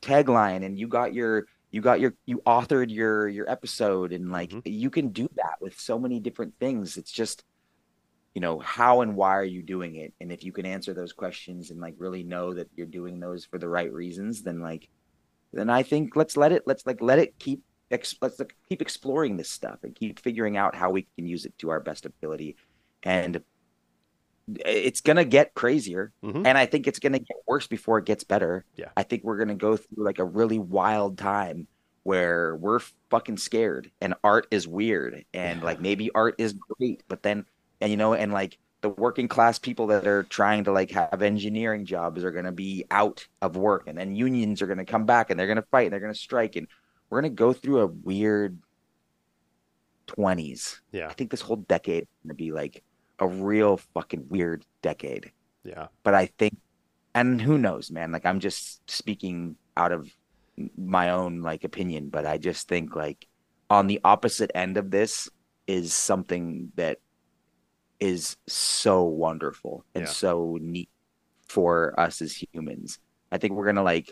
tagline 0.00 0.64
and 0.64 0.78
you 0.78 0.88
got 0.88 1.14
your 1.14 1.46
you 1.70 1.80
got 1.80 2.00
your 2.00 2.14
you 2.26 2.42
authored 2.46 2.90
your 2.90 3.28
your 3.28 3.50
episode 3.50 4.12
and 4.12 4.30
like 4.30 4.50
mm-hmm. 4.50 4.60
you 4.64 4.90
can 4.90 5.08
do 5.08 5.28
that 5.36 5.56
with 5.60 5.78
so 5.78 5.98
many 5.98 6.20
different 6.20 6.54
things. 6.58 6.96
It's 6.96 7.12
just 7.12 7.44
you 8.34 8.40
know 8.40 8.58
how 8.58 9.00
and 9.00 9.16
why 9.16 9.36
are 9.36 9.44
you 9.44 9.62
doing 9.62 9.96
it? 9.96 10.12
And 10.20 10.30
if 10.30 10.44
you 10.44 10.52
can 10.52 10.66
answer 10.66 10.94
those 10.94 11.12
questions 11.12 11.70
and 11.70 11.80
like 11.80 11.94
really 11.98 12.22
know 12.22 12.54
that 12.54 12.68
you're 12.76 12.86
doing 12.86 13.20
those 13.20 13.44
for 13.44 13.58
the 13.58 13.68
right 13.68 13.92
reasons 13.92 14.42
then 14.42 14.60
like 14.60 14.88
then 15.52 15.70
i 15.70 15.82
think 15.82 16.16
let's 16.16 16.36
let 16.36 16.52
it 16.52 16.64
let's 16.66 16.84
like 16.84 17.00
let 17.00 17.18
it 17.18 17.38
keep 17.38 17.62
ex- 17.90 18.16
let's 18.20 18.38
like, 18.38 18.56
keep 18.68 18.82
exploring 18.82 19.36
this 19.36 19.50
stuff 19.50 19.78
and 19.82 19.94
keep 19.94 20.18
figuring 20.18 20.56
out 20.56 20.74
how 20.74 20.90
we 20.90 21.06
can 21.16 21.26
use 21.26 21.44
it 21.44 21.56
to 21.58 21.70
our 21.70 21.80
best 21.80 22.06
ability. 22.06 22.56
And 23.02 23.42
it's 24.64 25.00
gonna 25.00 25.24
get 25.24 25.54
crazier 25.54 26.12
mm-hmm. 26.22 26.46
and 26.46 26.56
i 26.56 26.66
think 26.66 26.86
it's 26.86 27.00
gonna 27.00 27.18
get 27.18 27.36
worse 27.46 27.66
before 27.66 27.98
it 27.98 28.04
gets 28.04 28.24
better. 28.24 28.64
Yeah. 28.76 28.90
I 28.96 29.02
think 29.02 29.24
we're 29.24 29.38
gonna 29.38 29.54
go 29.54 29.76
through 29.76 30.04
like 30.04 30.18
a 30.18 30.24
really 30.24 30.58
wild 30.58 31.18
time 31.18 31.66
where 32.06 32.54
we're 32.54 32.78
fucking 33.10 33.36
scared 33.36 33.90
and 34.00 34.14
art 34.22 34.46
is 34.52 34.68
weird 34.68 35.24
and 35.34 35.62
like 35.62 35.80
maybe 35.80 36.10
art 36.14 36.36
is 36.38 36.52
great 36.52 37.02
but 37.08 37.22
then 37.24 37.44
and 37.80 37.90
you 37.90 37.96
know 37.96 38.14
and 38.14 38.32
like 38.32 38.58
the 38.82 38.90
working 38.90 39.26
class 39.26 39.58
people 39.58 39.88
that 39.88 40.06
are 40.06 40.22
trying 40.22 40.62
to 40.62 40.70
like 40.70 40.92
have 40.92 41.20
engineering 41.20 41.84
jobs 41.84 42.22
are 42.22 42.30
going 42.30 42.44
to 42.44 42.52
be 42.52 42.84
out 42.92 43.26
of 43.42 43.56
work 43.56 43.88
and 43.88 43.98
then 43.98 44.14
unions 44.14 44.62
are 44.62 44.66
going 44.66 44.78
to 44.78 44.84
come 44.84 45.04
back 45.04 45.30
and 45.30 45.40
they're 45.40 45.48
going 45.48 45.56
to 45.56 45.66
fight 45.72 45.84
and 45.84 45.92
they're 45.92 46.00
going 46.00 46.12
to 46.12 46.18
strike 46.18 46.54
and 46.54 46.68
we're 47.10 47.20
going 47.20 47.32
to 47.32 47.36
go 47.36 47.52
through 47.52 47.80
a 47.80 47.86
weird 47.86 48.56
20s 50.06 50.78
yeah. 50.92 51.08
I 51.08 51.12
think 51.14 51.32
this 51.32 51.40
whole 51.40 51.56
decade 51.56 52.02
is 52.02 52.08
going 52.22 52.28
to 52.28 52.34
be 52.34 52.52
like 52.52 52.84
a 53.18 53.26
real 53.26 53.78
fucking 53.94 54.26
weird 54.28 54.64
decade. 54.82 55.32
Yeah. 55.64 55.88
But 56.02 56.14
I 56.14 56.26
think, 56.38 56.56
and 57.14 57.40
who 57.40 57.58
knows, 57.58 57.90
man? 57.90 58.12
Like 58.12 58.26
I'm 58.26 58.40
just 58.40 58.88
speaking 58.90 59.56
out 59.76 59.92
of 59.92 60.08
my 60.76 61.10
own 61.10 61.42
like 61.42 61.64
opinion, 61.64 62.08
but 62.08 62.26
I 62.26 62.38
just 62.38 62.68
think 62.68 62.94
like 62.94 63.26
on 63.68 63.86
the 63.86 64.00
opposite 64.04 64.50
end 64.54 64.76
of 64.76 64.90
this 64.90 65.28
is 65.66 65.92
something 65.92 66.70
that 66.76 66.98
is 67.98 68.36
so 68.46 69.04
wonderful 69.04 69.84
and 69.94 70.04
yeah. 70.04 70.10
so 70.10 70.58
neat 70.60 70.88
for 71.48 71.98
us 71.98 72.20
as 72.22 72.36
humans. 72.52 72.98
I 73.32 73.38
think 73.38 73.54
we're 73.54 73.66
gonna 73.66 73.82
like 73.82 74.10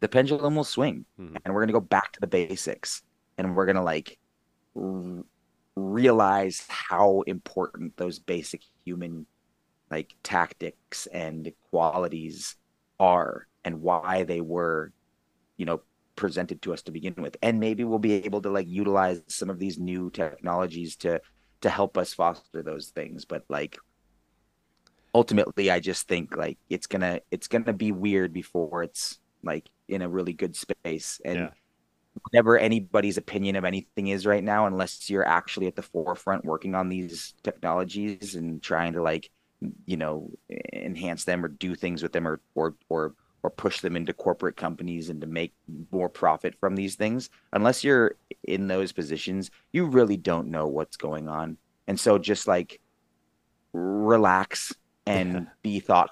the 0.00 0.08
pendulum 0.08 0.54
will 0.54 0.64
swing 0.64 1.04
Mhm. 1.18 1.36
and 1.44 1.52
we're 1.54 1.60
going 1.60 1.68
to 1.68 1.72
go 1.72 1.80
back 1.80 2.12
to 2.12 2.20
the 2.20 2.28
basics 2.28 3.02
and 3.36 3.56
we're 3.56 3.66
going 3.66 3.74
to 3.74 3.82
like 3.82 4.16
realize 5.78 6.64
how 6.68 7.22
important 7.22 7.96
those 7.96 8.18
basic 8.18 8.62
human 8.84 9.26
like 9.90 10.14
tactics 10.22 11.06
and 11.06 11.52
qualities 11.70 12.56
are 13.00 13.46
and 13.64 13.80
why 13.82 14.24
they 14.24 14.40
were 14.40 14.92
you 15.56 15.66
know 15.66 15.80
presented 16.16 16.60
to 16.62 16.72
us 16.72 16.82
to 16.82 16.90
begin 16.90 17.14
with. 17.16 17.36
And 17.42 17.60
maybe 17.60 17.84
we'll 17.84 18.00
be 18.00 18.24
able 18.24 18.42
to 18.42 18.50
like 18.50 18.66
utilize 18.68 19.22
some 19.28 19.50
of 19.50 19.58
these 19.58 19.78
new 19.78 20.10
technologies 20.10 20.96
to 20.96 21.20
to 21.60 21.70
help 21.70 21.96
us 21.96 22.12
foster 22.14 22.62
those 22.62 22.88
things. 22.88 23.24
But 23.24 23.44
like 23.48 23.78
ultimately 25.14 25.70
i 25.70 25.80
just 25.80 26.06
think 26.06 26.36
like 26.36 26.58
it's 26.68 26.86
gonna 26.86 27.18
it's 27.30 27.48
gonna 27.48 27.72
be 27.72 27.92
weird 27.92 28.30
before 28.30 28.82
it's 28.82 29.18
like 29.42 29.68
in 29.88 30.02
a 30.02 30.08
really 30.08 30.32
good 30.32 30.54
space. 30.56 31.20
And 31.24 31.38
Yeah. 31.38 31.50
Whatever 32.24 32.58
anybody's 32.58 33.16
opinion 33.18 33.56
of 33.56 33.64
anything 33.64 34.08
is 34.08 34.26
right 34.26 34.44
now 34.44 34.66
unless 34.66 35.08
you're 35.10 35.26
actually 35.26 35.66
at 35.66 35.76
the 35.76 35.82
forefront 35.82 36.44
working 36.44 36.74
on 36.74 36.88
these 36.88 37.34
technologies 37.42 38.34
and 38.34 38.62
trying 38.62 38.92
to 38.92 39.02
like 39.02 39.30
you 39.86 39.96
know 39.96 40.30
enhance 40.72 41.24
them 41.24 41.44
or 41.44 41.48
do 41.48 41.74
things 41.74 42.02
with 42.02 42.12
them 42.12 42.26
or 42.26 42.40
or 42.54 42.74
or 42.88 43.14
or 43.42 43.50
push 43.50 43.80
them 43.80 43.96
into 43.96 44.12
corporate 44.12 44.56
companies 44.56 45.10
and 45.10 45.20
to 45.20 45.26
make 45.26 45.52
more 45.92 46.08
profit 46.08 46.54
from 46.60 46.74
these 46.76 46.96
things 46.96 47.30
unless 47.52 47.82
you're 47.84 48.14
in 48.44 48.68
those 48.68 48.92
positions 48.92 49.50
you 49.72 49.86
really 49.86 50.16
don't 50.16 50.48
know 50.48 50.66
what's 50.66 50.96
going 50.96 51.28
on 51.28 51.56
and 51.88 51.98
so 51.98 52.18
just 52.18 52.46
like 52.46 52.80
relax 53.72 54.74
and 55.06 55.34
Yeah. 55.34 55.44
be 55.62 55.80
thought 55.80 56.10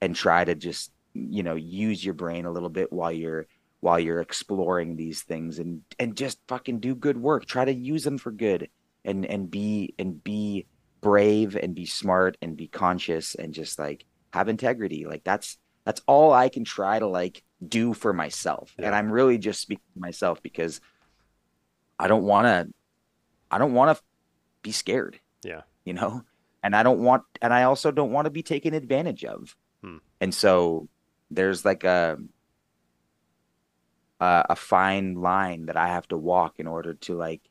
and 0.00 0.14
try 0.14 0.44
to 0.44 0.54
just 0.54 0.92
you 1.14 1.42
know 1.42 1.54
use 1.54 2.04
your 2.04 2.14
brain 2.14 2.44
a 2.44 2.50
little 2.52 2.68
bit 2.68 2.92
while 2.92 3.12
you're 3.12 3.46
while 3.80 3.98
you're 3.98 4.20
exploring 4.20 4.96
these 4.96 5.22
things 5.22 5.58
and 5.58 5.82
and 5.98 6.16
just 6.16 6.38
fucking 6.48 6.80
do 6.80 6.94
good 6.94 7.16
work. 7.16 7.46
Try 7.46 7.64
to 7.64 7.72
use 7.72 8.04
them 8.04 8.18
for 8.18 8.32
good 8.32 8.68
and 9.04 9.24
and 9.24 9.50
be 9.50 9.94
and 9.98 10.22
be 10.22 10.66
brave 11.00 11.56
and 11.56 11.74
be 11.74 11.86
smart 11.86 12.36
and 12.42 12.56
be 12.56 12.66
conscious 12.66 13.34
and 13.34 13.54
just 13.54 13.78
like 13.78 14.04
have 14.32 14.48
integrity. 14.48 15.06
Like 15.06 15.24
that's 15.24 15.58
that's 15.88 16.02
all 16.06 16.34
i 16.34 16.50
can 16.50 16.64
try 16.64 16.98
to 16.98 17.06
like 17.06 17.42
do 17.66 17.94
for 17.94 18.12
myself. 18.12 18.74
And 18.78 18.94
i'm 18.94 19.10
really 19.10 19.38
just 19.38 19.60
speaking 19.60 19.84
to 19.94 20.00
myself 20.00 20.42
because 20.42 20.82
i 21.98 22.08
don't 22.08 22.24
want 22.24 22.46
to 22.46 22.74
i 23.50 23.56
don't 23.56 23.72
want 23.72 23.96
to 23.96 24.04
be 24.62 24.72
scared. 24.72 25.18
Yeah. 25.42 25.62
you 25.84 25.94
know? 25.94 26.24
And 26.62 26.76
i 26.76 26.82
don't 26.82 26.98
want 26.98 27.22
and 27.40 27.54
i 27.54 27.62
also 27.62 27.90
don't 27.90 28.12
want 28.12 28.26
to 28.26 28.30
be 28.30 28.42
taken 28.42 28.74
advantage 28.74 29.24
of. 29.24 29.56
Hmm. 29.82 29.98
and 30.20 30.34
so 30.34 30.88
there's 31.30 31.64
like 31.64 31.84
a 31.84 32.18
a, 34.20 34.46
a 34.50 34.56
fine 34.56 35.14
line 35.14 35.66
that 35.66 35.76
I 35.76 35.88
have 35.88 36.08
to 36.08 36.16
walk 36.16 36.54
in 36.58 36.66
order 36.66 36.94
to 36.94 37.14
like 37.14 37.42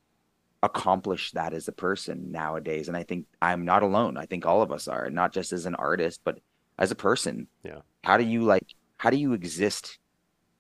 accomplish 0.63 1.31
that 1.31 1.53
as 1.53 1.67
a 1.67 1.71
person 1.71 2.31
nowadays. 2.31 2.87
And 2.87 2.97
I 2.97 3.03
think 3.03 3.25
I'm 3.41 3.65
not 3.65 3.83
alone. 3.83 4.17
I 4.17 4.25
think 4.25 4.45
all 4.45 4.61
of 4.61 4.71
us 4.71 4.87
are, 4.87 5.09
not 5.09 5.31
just 5.31 5.53
as 5.53 5.65
an 5.65 5.75
artist, 5.75 6.21
but 6.23 6.39
as 6.79 6.91
a 6.91 6.95
person. 6.95 7.47
Yeah. 7.63 7.79
How 8.03 8.17
do 8.17 8.23
you 8.23 8.43
like 8.43 8.65
how 8.97 9.09
do 9.11 9.17
you 9.17 9.33
exist 9.33 9.99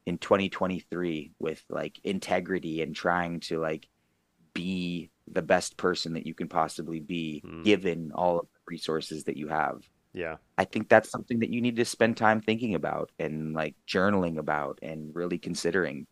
in 0.05 0.17
2023 0.19 1.31
with 1.39 1.63
like 1.69 1.99
integrity 2.03 2.81
and 2.81 2.95
trying 2.95 3.39
to 3.41 3.59
like 3.59 3.87
be 4.53 5.09
the 5.27 5.41
best 5.41 5.75
person 5.75 6.13
that 6.13 6.25
you 6.25 6.33
can 6.33 6.47
possibly 6.47 6.99
be 6.99 7.43
Mm. 7.45 7.63
given 7.63 8.11
all 8.13 8.39
of 8.39 8.45
the 8.45 8.59
resources 8.67 9.25
that 9.25 9.37
you 9.37 9.47
have? 9.47 9.81
Yeah. 10.13 10.37
I 10.57 10.65
think 10.65 10.89
that's 10.89 11.09
something 11.09 11.39
that 11.39 11.49
you 11.49 11.61
need 11.61 11.75
to 11.75 11.85
spend 11.85 12.17
time 12.17 12.41
thinking 12.41 12.75
about 12.75 13.11
and 13.19 13.53
like 13.53 13.75
journaling 13.87 14.37
about 14.37 14.79
and 14.81 15.15
really 15.15 15.37
considering. 15.37 16.07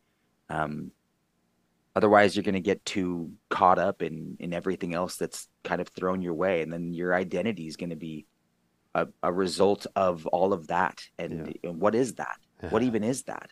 Um, 0.50 0.92
otherwise, 1.96 2.36
you're 2.36 2.44
going 2.44 2.54
to 2.54 2.62
get 2.62 2.86
too 2.86 3.32
caught 3.50 3.80
up 3.80 4.02
in 4.02 4.38
in 4.40 4.54
everything 4.54 4.94
else 4.94 5.16
that's 5.16 5.48
kind 5.64 5.82
of 5.82 5.88
thrown 5.90 6.22
your 6.22 6.36
way, 6.36 6.62
and 6.62 6.72
then 6.72 6.94
your 6.94 7.16
identity 7.16 7.68
is 7.68 7.78
going 7.78 7.90
to 7.90 7.96
be 7.96 8.28
a, 8.94 9.08
a 9.24 9.32
result 9.32 9.88
of 9.96 10.26
all 10.28 10.54
of 10.54 10.68
that. 10.68 11.04
And, 11.20 11.58
and 11.64 11.80
what 11.80 11.96
is 11.96 12.16
that? 12.16 12.38
What 12.70 12.84
even 12.90 13.04
is 13.04 13.24
that? 13.24 13.50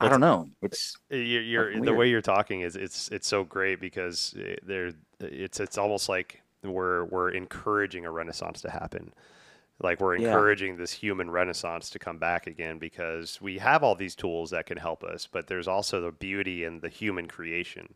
I 0.00 0.08
don't 0.08 0.20
know. 0.20 0.48
It's 0.60 0.96
You're, 1.08 1.70
you're 1.70 1.80
the 1.80 1.94
way 1.94 2.08
you're 2.08 2.20
talking 2.20 2.60
is 2.60 2.76
it's 2.76 3.08
it's 3.10 3.28
so 3.28 3.44
great 3.44 3.80
because 3.80 4.34
eh, 4.38 4.56
there 4.62 4.90
it's 5.20 5.60
it's 5.60 5.78
almost 5.78 6.08
like 6.08 6.42
we're 6.62 7.04
we're 7.04 7.30
encouraging 7.30 8.04
a 8.04 8.10
renaissance 8.10 8.60
to 8.62 8.70
happen. 8.70 9.12
Like 9.80 10.00
we're 10.00 10.16
Yeah. 10.16 10.24
encouraging 10.24 10.76
this 10.76 10.92
human 10.92 11.30
renaissance 11.30 11.90
to 11.90 11.98
come 11.98 12.18
back 12.18 12.46
again 12.46 12.78
because 12.78 13.40
we 13.40 13.58
have 13.58 13.82
all 13.82 13.94
these 13.94 14.14
tools 14.16 14.50
that 14.50 14.66
can 14.66 14.78
help 14.78 15.02
us, 15.04 15.26
but 15.26 15.46
there's 15.48 15.68
also 15.68 16.00
the 16.00 16.12
beauty 16.12 16.64
in 16.64 16.80
the 16.80 16.88
human 16.88 17.26
creation. 17.28 17.94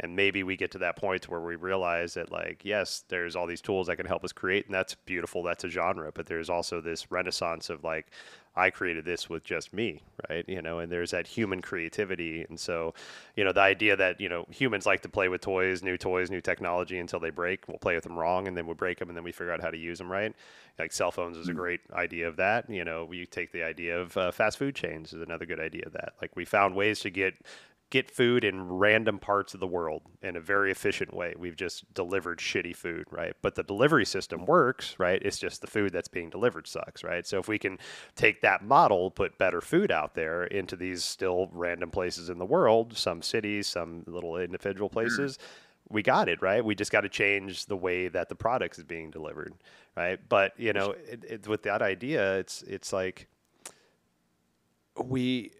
And 0.00 0.14
maybe 0.14 0.42
we 0.42 0.56
get 0.56 0.70
to 0.72 0.78
that 0.78 0.96
point 0.96 1.28
where 1.28 1.40
we 1.40 1.56
realize 1.56 2.14
that 2.14 2.30
like 2.30 2.64
yes, 2.64 3.04
there's 3.08 3.36
all 3.36 3.46
these 3.46 3.60
tools 3.60 3.88
that 3.88 3.96
can 3.96 4.06
help 4.06 4.24
us 4.24 4.32
create 4.32 4.66
and 4.66 4.74
that's 4.74 4.94
beautiful, 4.94 5.42
that's 5.42 5.64
a 5.64 5.68
genre, 5.68 6.10
but 6.14 6.26
there's 6.26 6.50
also 6.50 6.80
this 6.80 7.10
renaissance 7.10 7.70
of 7.70 7.84
like 7.84 8.06
I 8.58 8.70
created 8.70 9.04
this 9.04 9.30
with 9.30 9.44
just 9.44 9.72
me, 9.72 10.02
right? 10.28 10.44
You 10.48 10.60
know, 10.60 10.80
and 10.80 10.90
there's 10.90 11.12
that 11.12 11.28
human 11.28 11.62
creativity. 11.62 12.44
And 12.48 12.58
so, 12.58 12.92
you 13.36 13.44
know, 13.44 13.52
the 13.52 13.60
idea 13.60 13.94
that, 13.94 14.20
you 14.20 14.28
know, 14.28 14.46
humans 14.50 14.84
like 14.84 15.00
to 15.02 15.08
play 15.08 15.28
with 15.28 15.40
toys, 15.40 15.80
new 15.80 15.96
toys, 15.96 16.28
new 16.28 16.40
technology 16.40 16.98
until 16.98 17.20
they 17.20 17.30
break. 17.30 17.68
We'll 17.68 17.78
play 17.78 17.94
with 17.94 18.02
them 18.02 18.18
wrong 18.18 18.48
and 18.48 18.56
then 18.56 18.66
we 18.66 18.74
break 18.74 18.98
them 18.98 19.08
and 19.10 19.16
then 19.16 19.22
we 19.22 19.30
figure 19.30 19.52
out 19.52 19.62
how 19.62 19.70
to 19.70 19.78
use 19.78 19.98
them 19.98 20.10
right. 20.10 20.34
Like 20.76 20.92
cell 20.92 21.12
phones 21.12 21.36
is 21.36 21.48
a 21.48 21.52
great 21.52 21.80
idea 21.92 22.26
of 22.26 22.36
that. 22.36 22.68
You 22.68 22.84
know, 22.84 23.04
we 23.04 23.26
take 23.26 23.52
the 23.52 23.62
idea 23.62 23.98
of 24.00 24.16
uh, 24.16 24.32
fast 24.32 24.58
food 24.58 24.74
chains 24.74 25.12
is 25.12 25.22
another 25.22 25.46
good 25.46 25.60
idea 25.60 25.82
of 25.86 25.92
that. 25.92 26.14
Like 26.20 26.34
we 26.34 26.44
found 26.44 26.74
ways 26.74 26.98
to 27.00 27.10
get 27.10 27.34
get 27.90 28.10
food 28.10 28.44
in 28.44 28.68
random 28.68 29.18
parts 29.18 29.54
of 29.54 29.60
the 29.60 29.66
world 29.66 30.02
in 30.22 30.36
a 30.36 30.40
very 30.40 30.70
efficient 30.70 31.14
way. 31.14 31.34
We've 31.38 31.56
just 31.56 31.92
delivered 31.94 32.38
shitty 32.38 32.76
food, 32.76 33.06
right? 33.10 33.32
But 33.40 33.54
the 33.54 33.62
delivery 33.62 34.04
system 34.04 34.44
works, 34.44 34.94
right? 34.98 35.22
It's 35.22 35.38
just 35.38 35.62
the 35.62 35.66
food 35.66 35.92
that's 35.92 36.08
being 36.08 36.28
delivered 36.28 36.66
sucks, 36.66 37.02
right? 37.02 37.26
So 37.26 37.38
if 37.38 37.48
we 37.48 37.58
can 37.58 37.78
take 38.14 38.42
that 38.42 38.62
model, 38.62 39.10
put 39.10 39.38
better 39.38 39.62
food 39.62 39.90
out 39.90 40.14
there 40.14 40.44
into 40.44 40.76
these 40.76 41.02
still 41.02 41.48
random 41.52 41.90
places 41.90 42.28
in 42.28 42.38
the 42.38 42.44
world, 42.44 42.96
some 42.96 43.22
cities, 43.22 43.66
some 43.66 44.04
little 44.06 44.36
individual 44.36 44.88
mm-hmm. 44.88 44.94
places, 44.94 45.38
we 45.88 46.02
got 46.02 46.28
it, 46.28 46.42
right? 46.42 46.62
We 46.62 46.74
just 46.74 46.92
got 46.92 47.00
to 47.02 47.08
change 47.08 47.66
the 47.66 47.76
way 47.76 48.08
that 48.08 48.28
the 48.28 48.34
product 48.34 48.76
is 48.76 48.84
being 48.84 49.10
delivered, 49.10 49.54
right? 49.96 50.18
But, 50.28 50.52
you 50.58 50.74
know, 50.74 50.90
it, 50.90 51.24
it, 51.24 51.48
with 51.48 51.62
that 51.62 51.80
idea, 51.80 52.38
it's 52.38 52.62
it's 52.62 52.92
like 52.92 53.26
we 55.02 55.52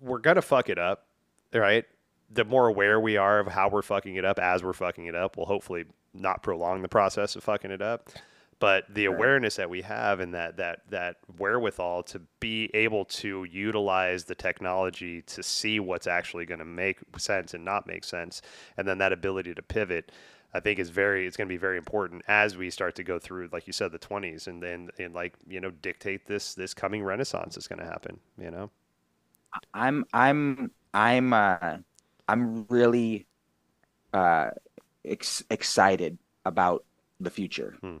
we're 0.00 0.18
gonna 0.18 0.42
fuck 0.42 0.68
it 0.68 0.78
up, 0.78 1.06
right? 1.54 1.84
The 2.30 2.44
more 2.44 2.68
aware 2.68 2.98
we 3.00 3.16
are 3.16 3.38
of 3.40 3.48
how 3.48 3.68
we're 3.68 3.82
fucking 3.82 4.16
it 4.16 4.24
up 4.24 4.38
as 4.38 4.62
we're 4.64 4.72
fucking 4.72 5.06
it 5.06 5.14
up, 5.14 5.36
will 5.36 5.46
hopefully 5.46 5.84
not 6.14 6.42
prolong 6.42 6.82
the 6.82 6.88
process 6.88 7.36
of 7.36 7.44
fucking 7.44 7.70
it 7.70 7.82
up. 7.82 8.10
But 8.58 8.84
the 8.94 9.08
Right. 9.08 9.16
awareness 9.16 9.56
that 9.56 9.68
we 9.70 9.82
have 9.82 10.20
and 10.20 10.32
that 10.34 10.56
that 10.58 10.88
that 10.90 11.16
wherewithal 11.36 12.04
to 12.04 12.20
be 12.38 12.70
able 12.74 13.04
to 13.06 13.42
utilize 13.44 14.24
the 14.24 14.36
technology 14.36 15.22
to 15.22 15.42
see 15.42 15.80
what's 15.80 16.06
actually 16.06 16.46
going 16.46 16.60
to 16.60 16.64
make 16.64 17.00
sense 17.18 17.54
and 17.54 17.64
not 17.64 17.86
make 17.88 18.04
sense, 18.04 18.40
and 18.76 18.86
then 18.86 18.98
that 18.98 19.12
ability 19.12 19.52
to 19.54 19.62
pivot, 19.62 20.12
I 20.54 20.60
think 20.60 20.78
is 20.78 20.90
very 20.90 21.26
it's 21.26 21.36
going 21.36 21.48
to 21.48 21.52
be 21.52 21.56
very 21.58 21.76
important 21.76 22.22
as 22.28 22.56
we 22.56 22.70
start 22.70 22.94
to 22.96 23.02
go 23.04 23.18
through, 23.18 23.48
like 23.52 23.66
you 23.66 23.72
said, 23.72 23.90
the 23.90 23.98
20s, 23.98 24.46
and 24.46 24.62
then 24.62 24.90
and 24.98 25.12
like 25.12 25.34
you 25.48 25.60
know 25.60 25.70
dictate 25.70 26.26
this 26.26 26.54
this 26.54 26.72
coming 26.72 27.02
renaissance 27.02 27.56
is 27.56 27.66
going 27.66 27.80
to 27.80 27.84
happen. 27.86 28.20
You 28.38 28.50
know. 28.52 28.70
I'm 29.74 30.04
I'm 30.12 30.70
I'm 30.94 31.32
uh 31.32 31.78
I'm 32.28 32.64
really 32.68 33.26
uh 34.12 34.50
ex 35.04 35.42
excited 35.50 36.18
about 36.44 36.84
the 37.20 37.30
future. 37.30 37.76
Hmm. 37.80 37.98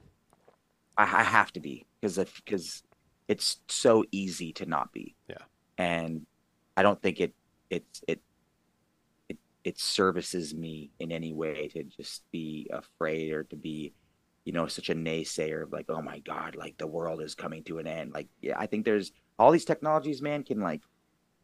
I, 0.96 1.04
I 1.04 1.22
have 1.22 1.52
to 1.52 1.60
be 1.60 1.86
because 2.00 2.18
if 2.18 2.42
because 2.44 2.82
it's 3.28 3.58
so 3.68 4.04
easy 4.12 4.52
to 4.54 4.66
not 4.66 4.92
be. 4.92 5.14
Yeah. 5.28 5.36
And 5.78 6.26
I 6.76 6.82
don't 6.82 7.00
think 7.00 7.20
it 7.20 7.34
it 7.70 7.84
it 8.06 8.20
it 9.28 9.38
it 9.64 9.78
services 9.78 10.54
me 10.54 10.90
in 10.98 11.12
any 11.12 11.32
way 11.32 11.68
to 11.68 11.84
just 11.84 12.30
be 12.30 12.68
afraid 12.72 13.32
or 13.32 13.44
to 13.44 13.56
be 13.56 13.94
you 14.44 14.52
know 14.52 14.66
such 14.66 14.90
a 14.90 14.94
naysayer 14.94 15.62
of 15.62 15.72
like 15.72 15.86
oh 15.88 16.02
my 16.02 16.18
god 16.20 16.56
like 16.56 16.76
the 16.76 16.86
world 16.86 17.22
is 17.22 17.34
coming 17.34 17.62
to 17.62 17.78
an 17.78 17.86
end 17.86 18.12
like 18.12 18.28
yeah 18.40 18.58
I 18.58 18.66
think 18.66 18.84
there's 18.84 19.12
all 19.38 19.52
these 19.52 19.64
technologies 19.64 20.20
man 20.20 20.42
can 20.42 20.60
like 20.60 20.82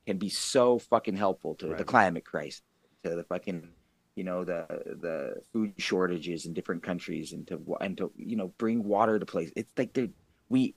can 0.09 0.17
be 0.17 0.31
so 0.31 0.79
fucking 0.79 1.17
helpful 1.17 1.55
to 1.57 1.75
the 1.75 1.85
climate 1.85 2.25
crisis, 2.25 2.63
to 3.05 3.15
the 3.15 3.25
fucking, 3.25 3.69
you 4.15 4.25
know, 4.25 4.43
the 4.43 4.65
the 5.03 5.35
food 5.53 5.75
shortages 5.77 6.47
in 6.47 6.55
different 6.55 6.83
countries, 6.83 7.35
and 7.35 7.47
to 7.47 7.61
and 7.83 7.99
to 7.99 8.11
you 8.17 8.35
know 8.35 8.49
bring 8.57 8.83
water 8.85 9.19
to 9.19 9.27
place. 9.27 9.53
It's 9.55 9.69
like 9.77 9.93
they 9.93 10.09
we 10.49 10.75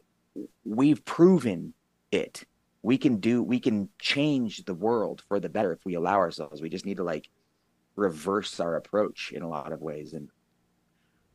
we've 0.66 1.06
proven 1.06 1.74
it. 2.12 2.44
We 2.82 2.98
can 2.98 3.22
do. 3.22 3.42
We 3.42 3.62
can 3.62 3.88
change 4.00 4.66
the 4.66 4.74
world 4.74 5.24
for 5.30 5.40
the 5.40 5.48
better 5.48 5.72
if 5.72 5.86
we 5.86 5.94
allow 5.94 6.18
ourselves. 6.18 6.62
We 6.62 6.68
just 6.68 6.86
need 6.86 6.98
to 6.98 7.06
like 7.06 7.30
reverse 7.96 8.60
our 8.60 8.76
approach 8.76 9.32
in 9.32 9.44
a 9.44 9.48
lot 9.48 9.72
of 9.72 9.80
ways. 9.80 10.12
And 10.12 10.28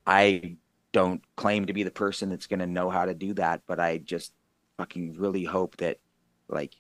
I 0.07 0.59
don't 0.93 1.23
claim 1.35 1.65
to 1.65 1.73
be 1.73 1.83
the 1.83 1.91
person 1.91 2.29
that's 2.29 2.47
going 2.47 2.61
to 2.61 2.67
know 2.67 2.91
how 2.91 3.07
to 3.07 3.15
do 3.15 3.33
that, 3.35 3.63
but 3.67 3.81
I 3.81 3.97
just 3.97 4.35
fucking 4.77 5.15
really 5.19 5.45
hope 5.45 5.79
that 5.79 5.97
like 6.51 6.75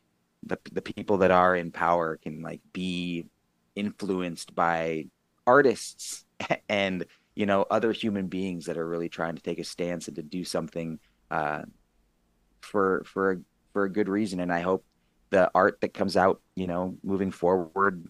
the 0.46 0.58
the 0.72 0.82
people 0.82 1.18
that 1.18 1.30
are 1.30 1.54
in 1.54 1.70
power 1.70 2.16
can 2.16 2.42
like 2.42 2.60
be 2.72 3.26
influenced 3.74 4.54
by 4.54 5.06
artists 5.46 6.24
and 6.68 7.04
you 7.34 7.46
know 7.46 7.66
other 7.70 7.92
human 7.92 8.28
beings 8.28 8.66
that 8.66 8.78
are 8.78 8.88
really 8.88 9.08
trying 9.08 9.36
to 9.36 9.42
take 9.42 9.58
a 9.58 9.64
stance 9.64 10.08
and 10.08 10.16
to 10.16 10.22
do 10.22 10.44
something 10.44 10.98
uh, 11.30 11.62
for 12.60 13.04
for 13.04 13.40
for 13.72 13.84
a 13.84 13.92
good 13.92 14.08
reason. 14.08 14.40
And 14.40 14.52
I 14.52 14.60
hope 14.60 14.84
the 15.30 15.50
art 15.54 15.80
that 15.80 15.94
comes 15.94 16.16
out, 16.16 16.40
you 16.54 16.66
know, 16.66 16.96
moving 17.02 17.30
forward, 17.30 18.06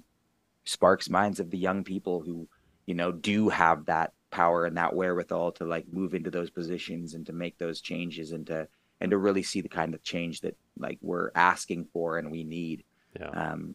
sparks 0.64 1.10
minds 1.10 1.40
of 1.40 1.50
the 1.50 1.58
young 1.58 1.84
people 1.84 2.20
who 2.20 2.48
you 2.86 2.94
know 2.94 3.12
do 3.12 3.48
have 3.48 3.86
that 3.86 4.12
power 4.30 4.64
and 4.64 4.76
that 4.76 4.94
wherewithal 4.94 5.52
to 5.52 5.64
like 5.64 5.86
move 5.90 6.14
into 6.14 6.30
those 6.30 6.50
positions 6.50 7.14
and 7.14 7.26
to 7.26 7.32
make 7.32 7.58
those 7.58 7.80
changes 7.80 8.32
and 8.32 8.46
to 8.46 8.68
and 9.01 9.10
to 9.10 9.18
really 9.18 9.43
see 9.43 9.60
the 9.60 9.68
kind 9.68 9.94
of 9.94 10.02
change 10.02 10.40
that 10.40 10.56
like 10.78 10.98
we're 11.01 11.31
asking 11.35 11.86
for 11.93 12.18
and 12.18 12.31
we 12.31 12.44
need. 12.44 12.85
Yeah. 13.18 13.31
Um, 13.31 13.74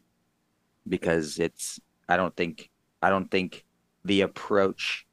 because 0.88 1.40
it's 1.40 1.80
I 2.10 2.18
don't 2.18 2.36
think 2.36 2.70
I 3.02 3.10
don't 3.10 3.30
think 3.30 3.66
the 4.04 4.22
approach 4.22 5.06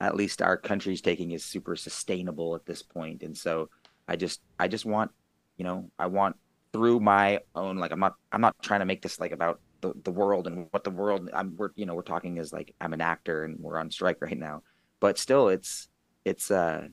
at 0.00 0.16
least 0.16 0.42
our 0.42 0.56
country's 0.56 1.00
taking 1.00 1.30
is 1.30 1.44
super 1.44 1.76
sustainable 1.76 2.54
at 2.54 2.66
this 2.66 2.82
point. 2.82 3.22
And 3.22 3.36
so 3.36 3.70
I 4.06 4.16
just 4.16 4.40
I 4.58 4.68
just 4.68 4.84
want, 4.84 5.10
you 5.56 5.64
know, 5.64 5.90
I 5.98 6.06
want 6.06 6.36
through 6.72 7.00
my 7.00 7.40
own 7.54 7.78
like 7.78 7.92
I'm 7.92 8.00
not 8.00 8.14
I'm 8.32 8.40
not 8.40 8.60
trying 8.62 8.80
to 8.80 8.86
make 8.86 9.00
this 9.00 9.20
like 9.20 9.32
about 9.32 9.60
the, 9.80 9.92
the 10.02 10.10
world 10.10 10.46
and 10.46 10.66
what 10.70 10.82
the 10.82 10.90
world 10.90 11.30
I'm 11.32 11.54
we're 11.56 11.70
you 11.76 11.86
know 11.86 11.94
we're 11.94 12.02
talking 12.02 12.38
as 12.38 12.52
like 12.52 12.74
I'm 12.80 12.92
an 12.92 13.00
actor 13.00 13.44
and 13.44 13.60
we're 13.60 13.78
on 13.78 13.90
strike 13.90 14.20
right 14.20 14.36
now 14.36 14.62
but 14.98 15.18
still 15.18 15.48
it's 15.48 15.88
it's 16.24 16.50
uh 16.50 16.88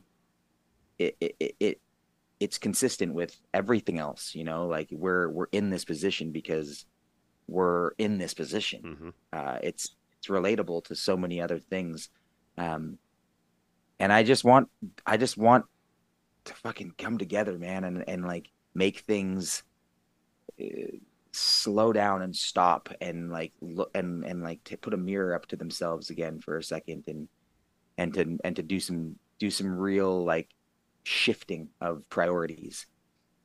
it 1.00 1.16
it, 1.20 1.56
it 1.60 1.82
it's 2.42 2.58
consistent 2.58 3.14
with 3.14 3.40
everything 3.54 4.00
else 4.00 4.34
you 4.36 4.44
know 4.44 4.66
like 4.66 4.90
we're 4.92 5.30
we're 5.30 5.48
in 5.52 5.70
this 5.70 5.86
position 5.86 6.32
because 6.32 6.86
we're 7.48 7.92
in 8.00 8.18
this 8.18 8.34
position 8.34 8.82
Mm-hmm. 8.84 9.10
uh 9.32 9.58
it's 9.62 9.96
it's 10.18 10.28
relatable 10.28 10.84
to 10.86 10.96
so 10.96 11.16
many 11.16 11.40
other 11.40 11.60
things 11.60 12.10
um 12.58 12.98
and 14.00 14.12
i 14.12 14.24
just 14.24 14.44
want 14.44 14.68
i 15.06 15.16
just 15.18 15.38
want 15.38 15.66
to 16.46 16.54
fucking 16.56 16.94
come 16.98 17.18
together 17.20 17.58
man 17.58 17.84
and 17.84 18.04
and 18.10 18.26
like 18.26 18.50
make 18.74 19.00
things 19.02 19.64
uh, 20.60 20.66
slow 21.34 21.94
down 21.94 22.24
and 22.24 22.36
stop 22.36 22.90
and 23.00 23.32
like 23.32 23.54
look 23.62 23.92
and 23.94 24.26
and 24.26 24.44
like 24.44 24.64
to 24.64 24.76
put 24.78 24.94
a 24.94 24.98
mirror 24.98 25.36
up 25.36 25.46
to 25.46 25.56
themselves 25.56 26.10
again 26.10 26.40
for 26.40 26.58
a 26.58 26.64
second 26.64 27.04
and 27.08 27.28
and 27.98 28.14
to 28.16 28.38
and 28.44 28.56
to 28.56 28.64
do 28.64 28.80
some 28.80 29.16
do 29.40 29.50
some 29.50 29.68
real 29.72 30.26
like 30.26 30.50
shifting 31.04 31.70
of 31.80 32.08
priorities 32.10 32.86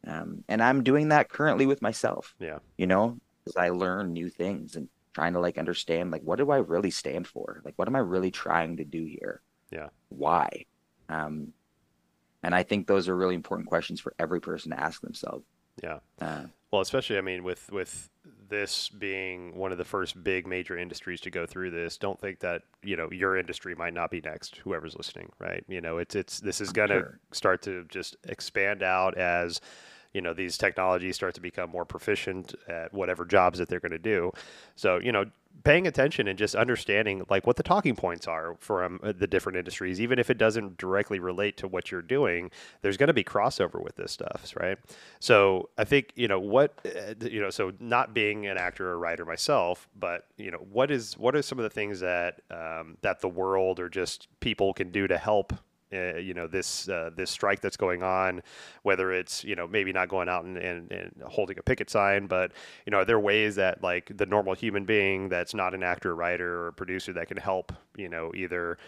um 0.06 0.44
and 0.48 0.62
i'm 0.62 0.82
doing 0.82 1.08
that 1.08 1.28
currently 1.28 1.66
with 1.66 1.80
myself 1.82 2.34
Yeah. 2.38 2.58
you 2.76 2.86
know 2.86 3.18
as 3.46 3.56
i 3.56 3.70
learn 3.70 4.12
new 4.12 4.28
things 4.28 4.76
and 4.76 4.88
trying 5.14 5.32
to 5.32 5.40
like 5.40 5.56
understand 5.58 6.10
like 6.10 6.22
what 6.22 6.36
do 6.38 6.50
i 6.50 6.58
really 6.58 6.90
stand 6.90 7.26
for 7.26 7.62
like 7.64 7.74
what 7.76 7.88
am 7.88 7.96
i 7.96 8.00
really 8.00 8.30
trying 8.30 8.76
to 8.76 8.84
do 8.84 9.04
here 9.04 9.40
Yeah. 9.70 9.88
why 10.10 10.66
um 11.08 11.52
and 12.42 12.54
i 12.54 12.62
think 12.62 12.86
those 12.86 13.08
are 13.08 13.16
really 13.16 13.34
important 13.34 13.68
questions 13.68 14.00
for 14.00 14.14
every 14.18 14.40
person 14.40 14.70
to 14.72 14.80
ask 14.80 15.00
themselves 15.00 15.44
Yeah. 15.82 15.98
uh, 16.20 16.44
Well, 16.70 16.82
especially 16.82 17.16
I 17.18 17.22
mean 17.22 17.42
with 17.44 17.72
with 17.72 18.10
this 18.48 18.89
being 18.89 19.56
one 19.56 19.73
of 19.73 19.78
the 19.78 19.85
first 19.85 20.23
big 20.23 20.47
major 20.47 20.77
industries 20.77 21.20
to 21.23 21.31
go 21.31 21.47
through 21.47 21.70
this, 21.70 21.97
don't 21.97 22.20
think 22.20 22.40
that, 22.40 22.62
you 22.82 22.97
know, 22.97 23.10
your 23.10 23.36
industry 23.36 23.74
might 23.74 23.94
not 23.94 24.10
be 24.10 24.20
next, 24.20 24.56
whoever's 24.56 24.97
listening, 24.97 25.31
right? 25.39 25.64
You 25.68 25.81
know, 25.81 25.98
it's 25.98 26.14
it's 26.14 26.40
this 26.40 26.60
is 26.60 26.73
going 26.73 26.89
to 26.90 27.01
Sure. 27.01 27.18
start 27.32 27.62
to 27.62 27.85
just 27.89 28.16
expand 28.28 28.82
out 28.82 29.16
as 29.16 29.60
you 30.16 30.22
know 30.22 30.32
these 30.32 30.56
technologies 30.56 31.14
start 31.14 31.34
to 31.34 31.43
become 31.43 31.68
more 31.68 31.84
proficient 31.84 32.55
at 32.68 32.93
whatever 32.94 33.26
jobs 33.26 33.59
that 33.59 33.68
they're 33.68 33.80
going 33.80 33.93
to 33.93 33.98
do. 33.98 34.32
So 34.74 34.98
you 34.98 35.12
know 35.12 35.26
paying 35.64 35.86
attention 35.86 36.28
and 36.28 36.38
just 36.38 36.55
understanding 36.55 37.24
like 37.28 37.47
what 37.47 37.56
the 37.56 37.62
talking 37.62 37.97
points 37.97 38.26
are 38.26 38.56
from 38.60 39.01
uh, 39.02 39.12
the 39.16 39.26
different 39.26 39.56
industries 39.56 40.01
even 40.01 40.18
if 40.18 40.28
it 40.30 40.38
doesn't 40.38 40.76
directly 40.76 41.18
relate 41.18 41.56
to 41.56 41.66
what 41.66 41.90
you're 41.90 42.02
doing 42.02 42.51
there's 42.82 42.97
going 42.97 43.06
to 43.06 43.14
be 43.14 43.24
crossover 43.24 43.82
with 43.82 43.97
this 43.97 44.12
stuff 44.12 44.52
right? 44.60 44.78
So 45.18 45.70
i 45.78 45.84
think 45.84 46.12
you 46.14 46.28
know 46.28 46.38
what 46.38 46.78
uh, 46.84 47.14
you 47.26 47.40
know 47.40 47.51
so 47.51 47.72
not 47.80 48.14
being 48.14 48.47
an 48.47 48.59
actor 48.59 48.88
or 48.88 48.98
writer 48.98 49.24
myself 49.24 49.88
but 49.98 50.26
you 50.36 50.51
know 50.51 50.64
what 50.70 50.90
is 50.90 51.16
what 51.16 51.34
are 51.34 51.43
some 51.43 51.59
of 51.59 51.62
the 51.62 51.70
things 51.70 52.01
that 52.01 52.43
um, 52.51 52.97
that 53.02 53.20
the 53.20 53.28
world 53.28 53.80
or 53.80 53.88
just 53.88 54.28
people 54.40 54.74
can 54.74 54.90
do 54.90 55.06
to 55.06 55.16
help 55.16 55.55
uh, 55.97 56.18
you 56.18 56.35
know 56.35 56.47
this 56.47 56.89
uh, 56.89 57.10
this 57.14 57.31
strike 57.31 57.60
that's 57.60 57.77
going 57.77 58.02
on, 58.02 58.43
whether 58.82 59.12
it's 59.12 59.44
you 59.44 59.56
know 59.56 59.66
maybe 59.66 59.93
not 59.93 60.09
going 60.09 60.28
out 60.28 60.44
and, 60.44 60.56
and, 60.56 60.90
and 60.93 61.12
holding 61.27 61.59
a 61.59 61.62
picket 61.62 61.90
sign, 61.90 62.27
but 62.27 62.52
you 62.85 62.90
know 62.90 62.98
are 62.98 63.05
there 63.05 63.20
ways 63.20 63.56
that 63.56 63.82
like 63.82 64.16
the 64.16 64.27
normal 64.27 64.55
human 64.55 64.85
being 64.85 65.28
that's 65.28 65.55
not 65.55 65.74
an 65.74 65.82
actor, 65.82 66.14
writer, 66.14 66.66
or 66.66 66.73
producer 66.73 67.12
that 67.12 67.28
can 67.28 67.36
help 67.36 67.73
you 67.97 68.09
know 68.09 68.32
either 68.35 68.78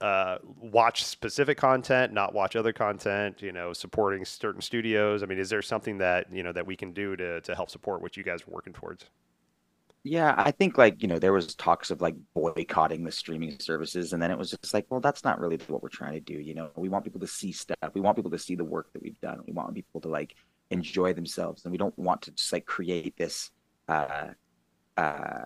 uh, 0.00 0.38
watch 0.60 1.04
specific 1.04 1.56
content, 1.56 2.12
not 2.12 2.34
watch 2.34 2.54
other 2.54 2.72
content, 2.72 3.40
you 3.40 3.52
know, 3.52 3.72
supporting 3.72 4.24
certain 4.24 4.60
studios. 4.60 5.22
I 5.22 5.26
mean, 5.26 5.38
is 5.38 5.48
there 5.48 5.62
something 5.62 5.98
that 5.98 6.32
you 6.32 6.42
know 6.42 6.52
that 6.52 6.66
we 6.66 6.76
can 6.76 6.92
do 6.92 7.16
to 7.16 7.40
to 7.40 7.54
help 7.54 7.70
support 7.70 8.02
what 8.02 8.16
you 8.16 8.22
guys 8.22 8.42
are 8.42 8.50
working 8.50 8.72
towards? 8.72 9.06
Yeah, 10.08 10.34
I 10.38 10.52
think 10.52 10.78
like, 10.78 11.02
you 11.02 11.08
know, 11.08 11.18
there 11.18 11.32
was 11.32 11.56
talks 11.56 11.90
of 11.90 12.00
like 12.00 12.14
boycotting 12.32 13.02
the 13.02 13.10
streaming 13.10 13.58
services 13.58 14.12
and 14.12 14.22
then 14.22 14.30
it 14.30 14.38
was 14.38 14.50
just 14.50 14.72
like, 14.72 14.86
well, 14.88 15.00
that's 15.00 15.24
not 15.24 15.40
really 15.40 15.58
what 15.66 15.82
we're 15.82 15.88
trying 15.88 16.12
to 16.12 16.20
do, 16.20 16.34
you 16.34 16.54
know. 16.54 16.70
We 16.76 16.88
want 16.88 17.02
people 17.02 17.18
to 17.20 17.26
see 17.26 17.50
stuff. 17.50 17.76
We 17.92 18.00
want 18.00 18.16
people 18.16 18.30
to 18.30 18.38
see 18.38 18.54
the 18.54 18.64
work 18.64 18.92
that 18.92 19.02
we've 19.02 19.20
done. 19.20 19.40
We 19.48 19.52
want 19.52 19.74
people 19.74 20.00
to 20.02 20.08
like 20.08 20.36
enjoy 20.70 21.12
themselves 21.12 21.64
and 21.64 21.72
we 21.72 21.78
don't 21.78 21.98
want 21.98 22.22
to 22.22 22.30
just 22.30 22.52
like 22.52 22.66
create 22.66 23.16
this 23.16 23.50
uh 23.88 24.28
uh 24.96 25.44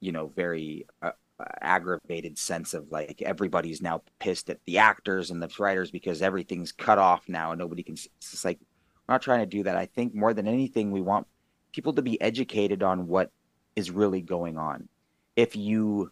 you 0.00 0.12
know, 0.12 0.28
very 0.28 0.86
uh, 1.02 1.12
aggravated 1.60 2.38
sense 2.38 2.72
of 2.72 2.90
like 2.90 3.20
everybody's 3.20 3.82
now 3.82 4.02
pissed 4.18 4.48
at 4.48 4.60
the 4.64 4.78
actors 4.78 5.30
and 5.30 5.42
the 5.42 5.50
writers 5.58 5.90
because 5.90 6.22
everything's 6.22 6.72
cut 6.72 6.98
off 6.98 7.28
now 7.28 7.52
and 7.52 7.58
nobody 7.58 7.82
can 7.82 7.94
it's 7.94 8.30
just 8.30 8.46
like 8.46 8.58
we're 9.06 9.14
not 9.14 9.22
trying 9.22 9.40
to 9.40 9.46
do 9.46 9.62
that. 9.64 9.76
I 9.76 9.84
think 9.86 10.14
more 10.14 10.32
than 10.32 10.48
anything 10.48 10.90
we 10.90 11.02
want 11.02 11.26
people 11.72 11.92
to 11.92 12.02
be 12.02 12.18
educated 12.22 12.82
on 12.82 13.06
what 13.08 13.30
is 13.76 13.90
really 13.90 14.22
going 14.22 14.58
on. 14.58 14.88
If 15.36 15.56
you 15.56 16.10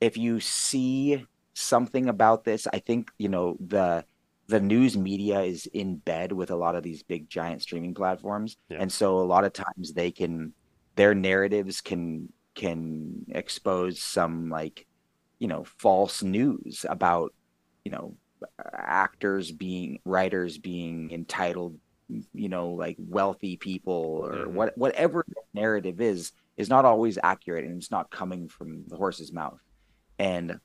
if 0.00 0.16
you 0.16 0.40
see 0.40 1.24
something 1.54 2.08
about 2.08 2.44
this, 2.44 2.66
I 2.72 2.80
think 2.80 3.10
you 3.18 3.28
know 3.28 3.56
the 3.60 4.04
the 4.48 4.60
news 4.60 4.96
media 4.96 5.40
is 5.42 5.66
in 5.66 5.96
bed 5.98 6.32
with 6.32 6.50
a 6.50 6.56
lot 6.56 6.76
of 6.76 6.82
these 6.84 7.02
big 7.02 7.28
giant 7.28 7.62
streaming 7.62 7.94
platforms, 7.94 8.56
Yeah. 8.68 8.78
and 8.80 8.92
so 8.92 9.18
a 9.20 9.24
lot 9.26 9.44
of 9.44 9.52
times 9.52 9.92
they 9.94 10.10
can 10.12 10.54
their 10.96 11.14
narratives 11.14 11.80
can 11.80 12.32
can 12.54 13.24
expose 13.30 14.00
some 14.02 14.48
like 14.50 14.86
you 15.40 15.48
know 15.48 15.64
false 15.78 16.22
news 16.22 16.86
about 16.88 17.34
you 17.84 17.92
know 17.92 18.16
actors 18.74 19.52
being 19.52 19.98
writers 20.04 20.58
being 20.58 21.10
entitled 21.10 21.78
you 22.32 22.48
know 22.48 22.70
like 22.70 22.96
wealthy 22.98 23.56
people 23.56 24.20
or 24.24 24.46
Mhm. 24.46 24.52
what 24.52 24.76
whatever 24.76 25.24
the 25.28 25.42
narrative 25.54 26.00
is 26.00 26.32
is 26.56 26.68
not 26.68 26.84
always 26.84 27.18
accurate 27.22 27.64
and 27.64 27.76
it's 27.76 27.90
not 27.90 28.10
coming 28.10 28.48
from 28.48 28.84
the 28.88 28.96
horse's 28.96 29.32
mouth. 29.32 29.60
And 30.18 30.58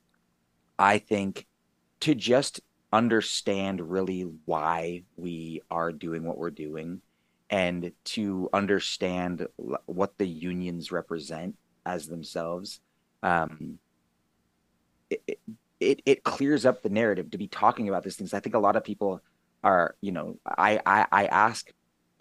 i 0.80 0.98
think 0.98 1.46
to 2.00 2.16
just 2.16 2.62
understand 2.92 3.80
really 3.82 4.22
why 4.46 5.04
we 5.16 5.62
are 5.70 5.92
doing 5.92 6.24
what 6.24 6.38
we're 6.38 6.50
doing 6.50 7.02
and 7.50 7.92
to 8.04 8.50
understand 8.54 9.46
what 9.86 10.18
the 10.18 10.28
unions 10.28 10.92
represent 10.92 11.56
as 11.86 12.08
themselves 12.08 12.80
um 13.22 13.78
it, 15.10 15.40
it 15.80 16.02
it 16.06 16.24
clears 16.24 16.66
up 16.66 16.82
the 16.82 16.90
narrative 16.90 17.32
to 17.32 17.38
be 17.38 17.48
talking 17.48 17.90
about 17.90 18.04
these 18.04 18.16
things. 18.16 18.34
I 18.34 18.40
think 18.40 18.56
a 18.56 18.60
lot 18.60 18.76
of 18.76 18.84
people 18.84 19.22
are 19.64 19.96
you 20.02 20.12
know 20.12 20.40
i 20.46 20.80
i, 20.86 21.06
I 21.12 21.26
ask 21.28 21.72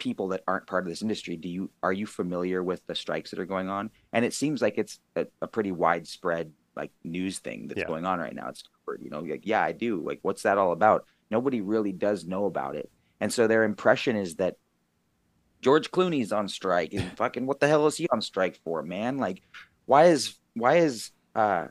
people 0.01 0.29
that 0.29 0.41
aren't 0.47 0.65
part 0.65 0.83
of 0.83 0.89
this 0.89 1.03
industry 1.03 1.37
do 1.37 1.47
you 1.47 1.69
are 1.83 1.93
you 1.93 2.07
familiar 2.07 2.63
with 2.63 2.81
the 2.87 2.95
strikes 2.95 3.29
that 3.29 3.39
are 3.39 3.45
going 3.45 3.69
on 3.69 3.91
and 4.13 4.25
it 4.25 4.33
seems 4.33 4.59
like 4.61 4.79
it's 4.79 4.99
a, 5.15 5.27
a 5.43 5.47
pretty 5.47 5.71
widespread 5.71 6.51
like 6.75 6.91
news 7.03 7.37
thing 7.37 7.67
that's 7.67 7.79
Yeah. 7.81 7.85
going 7.87 8.05
on 8.05 8.17
right 8.19 8.33
now 8.33 8.49
it's 8.49 8.63
covered, 8.85 9.01
you 9.03 9.11
know 9.11 9.19
like 9.19 9.45
yeah 9.45 9.61
i 9.61 9.71
do 9.71 10.01
like 10.03 10.17
what's 10.23 10.41
that 10.41 10.57
all 10.57 10.71
about 10.71 11.05
nobody 11.29 11.61
really 11.61 11.91
does 11.91 12.25
know 12.25 12.45
about 12.45 12.75
it 12.75 12.89
and 13.19 13.31
so 13.31 13.45
their 13.45 13.63
impression 13.63 14.15
is 14.15 14.35
that 14.37 14.55
george 15.61 15.91
clooney's 15.91 16.31
on 16.31 16.47
strike 16.47 16.93
and 16.93 17.11
fucking 17.17 17.45
what 17.45 17.59
the 17.59 17.67
hell 17.67 17.85
is 17.85 17.97
he 17.97 18.07
on 18.11 18.21
strike 18.21 18.59
for 18.63 18.81
man 18.81 19.17
like 19.19 19.43
why 19.85 20.05
is 20.05 20.35
why 20.55 20.77
is 20.77 21.11
uh 21.35 21.67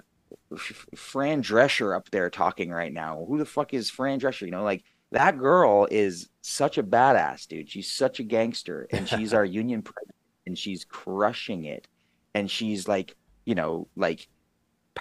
Fran 0.95 1.43
Drescher 1.43 1.97
up 1.97 2.09
there 2.11 2.31
talking 2.31 2.71
right 2.71 2.93
now. 2.93 3.25
Who 3.29 3.39
the 3.39 3.45
fuck 3.45 3.75
is 3.75 3.91
Fran 3.91 4.21
Drescher? 4.21 4.43
You 4.43 4.53
know, 4.53 4.63
like 4.63 4.85
that 5.13 5.39
girl 5.39 5.89
is 5.91 6.29
such 6.41 6.79
a 6.79 6.83
badass, 6.83 7.47
dude. 7.47 7.69
She's 7.69 7.91
such 7.91 8.21
a 8.21 8.25
gangster, 8.25 8.87
and 8.91 9.09
she's 9.09 9.35
our 9.35 9.45
union 9.45 9.83
president, 9.83 10.17
and 10.47 10.59
she's 10.59 10.85
crushing 10.85 11.65
it. 11.65 11.89
And 12.35 12.51
she's 12.51 12.87
like, 12.87 13.17
you 13.45 13.55
know, 13.55 13.89
like 13.97 14.29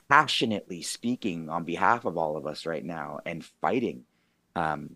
passionately 0.09 0.81
speaking 0.81 1.49
on 1.49 1.63
behalf 1.63 2.05
of 2.05 2.17
all 2.17 2.37
of 2.37 2.45
us 2.45 2.65
right 2.65 2.83
now 2.83 3.19
and 3.25 3.45
fighting 3.61 4.03
um, 4.55 4.91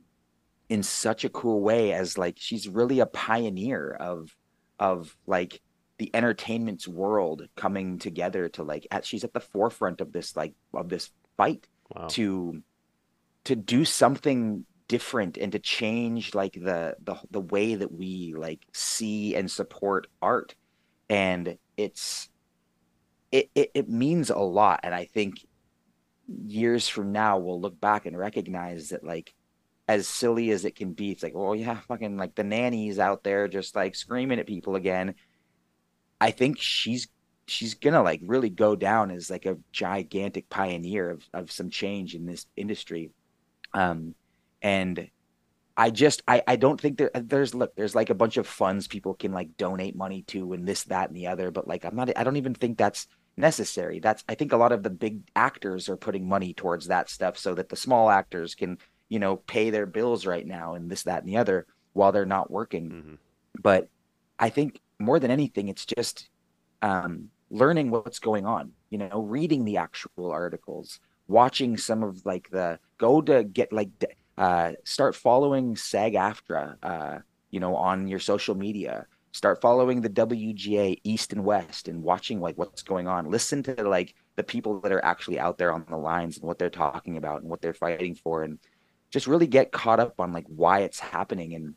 in 0.69 0.84
such 0.84 1.23
a 1.23 1.30
cool 1.30 1.61
way 1.61 1.94
as 1.94 2.18
like 2.18 2.35
she's 2.38 2.68
really 2.68 2.99
a 2.99 3.06
pioneer 3.06 3.91
of 3.99 4.35
of 4.80 5.15
like 5.27 5.61
the 5.98 6.10
entertainment's 6.15 6.88
world 6.88 7.48
coming 7.56 7.99
together 7.99 8.49
to 8.49 8.64
like 8.64 8.88
at, 8.91 9.06
she's 9.06 9.23
at 9.23 9.34
the 9.34 9.40
forefront 9.40 10.02
of 10.02 10.11
this 10.11 10.35
like 10.35 10.53
of 10.73 10.90
this 10.90 11.11
fight 11.38 11.68
wow. 11.95 12.07
to 12.07 12.61
to 13.44 13.56
do 13.56 13.85
something 13.85 14.65
different 14.88 15.38
and 15.38 15.51
to 15.51 15.60
change 15.60 16.35
like 16.35 16.53
the 16.53 16.95
the 17.03 17.15
the 17.31 17.41
way 17.41 17.76
that 17.76 17.91
we 17.91 18.34
like 18.38 18.61
see 18.73 19.35
and 19.35 19.49
support 19.49 20.07
art. 20.22 20.55
And 21.10 21.57
it's 21.77 22.30
it, 23.31 23.49
it, 23.55 23.72
it 23.73 23.89
means 23.89 24.30
a 24.30 24.38
lot. 24.38 24.81
And 24.84 24.93
i 24.93 25.05
think 25.05 25.45
years 26.45 26.88
from 26.88 27.11
now 27.11 27.38
we'll 27.38 27.60
look 27.60 27.80
back 27.80 28.05
and 28.05 28.18
recognize 28.18 28.89
that 28.89 29.03
like 29.03 29.34
as 29.88 30.07
silly 30.07 30.51
as 30.51 30.64
it 30.64 30.76
can 30.76 30.93
be 30.93 31.11
it's 31.11 31.23
like 31.23 31.35
well 31.35 31.55
yeah 31.55 31.80
fucking 31.88 32.15
like 32.18 32.34
the 32.35 32.43
nanny's 32.43 32.99
out 32.99 33.23
there 33.23 33.47
just 33.47 33.76
like 33.76 33.95
screaming 33.95 34.39
at 34.39 34.47
people 34.47 34.76
again. 34.76 35.15
I 36.22 36.31
think 36.31 36.60
she's 36.60 37.07
she's 37.47 37.73
gonna 37.73 38.01
like 38.01 38.22
really 38.23 38.49
go 38.49 38.76
down 38.76 39.11
as 39.11 39.30
like 39.30 39.45
a 39.45 39.57
gigantic 39.73 40.49
pioneer 40.49 41.10
of, 41.10 41.23
of 41.34 41.51
some 41.51 41.69
change 41.69 42.15
in 42.15 42.26
this 42.26 42.45
industry. 42.55 43.11
Um 43.73 44.15
and 44.64 45.10
I 45.76 45.90
just 45.90 46.23
I 46.27 46.41
I 46.48 46.56
don't 46.56 46.80
think 46.80 46.98
there 46.98 47.11
there's 47.14 47.53
look 47.53 47.76
there's 47.76 47.95
like 47.95 48.10
a 48.10 48.15
bunch 48.15 48.38
of 48.38 48.48
funds 48.48 48.88
people 48.88 49.14
can 49.14 49.31
like 49.31 49.57
donate 49.57 49.95
money 49.95 50.23
to 50.27 50.53
and 50.53 50.68
this 50.68 50.85
that 50.85 51.10
and 51.10 51.18
the 51.18 51.27
other 51.27 51.52
but 51.52 51.68
like 51.68 51.84
I'm 51.84 51.95
not 51.95 52.10
I 52.18 52.23
don't 52.23 52.38
even 52.38 52.56
think 52.56 52.77
that's 52.77 53.07
necessary 53.35 53.99
that's 53.99 54.23
I 54.30 54.35
think 54.35 54.53
a 54.53 54.57
lot 54.57 54.72
of 54.72 54.84
the 54.84 54.91
big 54.91 55.22
actors 55.35 55.90
are 55.90 55.98
putting 55.98 56.27
money 56.27 56.53
towards 56.53 56.88
that 56.88 57.10
stuff 57.10 57.38
so 57.38 57.56
that 57.56 57.69
the 57.69 57.76
small 57.76 58.10
actors 58.10 58.56
can 58.56 58.77
you 59.10 59.19
know 59.19 59.38
pay 59.38 59.72
their 59.72 59.88
bills 59.88 60.26
right 60.26 60.45
now 60.45 60.76
and 60.76 60.90
this 60.90 61.03
that 61.03 61.23
and 61.23 61.30
the 61.30 61.38
other 61.38 61.65
while 61.94 62.11
they're 62.11 62.26
not 62.26 62.52
working 62.52 62.90
mm-hmm. 62.90 63.15
but 63.61 63.90
I 64.40 64.49
think 64.49 64.80
more 64.99 65.19
than 65.19 65.31
anything 65.31 65.69
it's 65.69 65.85
just 65.85 66.30
um 66.84 67.30
learning 67.49 67.90
what's 67.90 68.19
going 68.19 68.45
on 68.45 68.72
you 68.91 68.99
know 68.99 69.22
reading 69.22 69.65
the 69.65 69.77
actual 69.77 70.31
articles 70.31 70.99
watching 71.27 71.77
some 71.77 72.03
of 72.03 72.23
like 72.26 72.49
the 72.52 72.77
go 72.99 73.22
to 73.22 73.44
get 73.44 73.73
like 73.73 73.90
uh, 74.38 74.72
start 74.84 75.15
following 75.15 75.76
SAG-AFTRA, 75.76 76.77
uh, 76.84 77.19
you 77.51 77.60
know, 77.60 77.76
on 77.76 78.07
your 78.07 78.19
social 78.19 78.55
media. 78.55 79.05
Start 79.31 79.61
following 79.61 80.01
the 80.01 80.10
WGA 80.10 80.99
East 81.03 81.34
and 81.34 81.43
West 81.43 81.88
and 81.88 82.03
watching 82.03 82.39
like 82.39 82.55
what's 82.57 82.84
going 82.84 83.07
on. 83.07 83.31
Listen 83.31 83.64
to 83.64 83.84
like 83.84 84.14
the 84.35 84.43
people 84.43 84.80
that 84.81 84.91
are 84.91 85.03
actually 85.03 85.39
out 85.39 85.57
there 85.57 85.73
on 85.73 85.85
the 85.89 85.97
lines 85.97 86.38
and 86.38 86.45
what 86.45 86.60
they're 86.60 86.69
talking 86.69 87.18
about 87.18 87.41
and 87.41 87.49
what 87.49 87.61
they're 87.61 87.73
fighting 87.73 88.14
for, 88.14 88.43
and 88.43 88.60
just 89.10 89.26
really 89.26 89.47
get 89.47 89.72
caught 89.72 89.99
up 89.99 90.19
on 90.19 90.34
like 90.34 90.45
why 90.47 90.81
it's 90.81 90.99
happening 90.99 91.55
and 91.55 91.73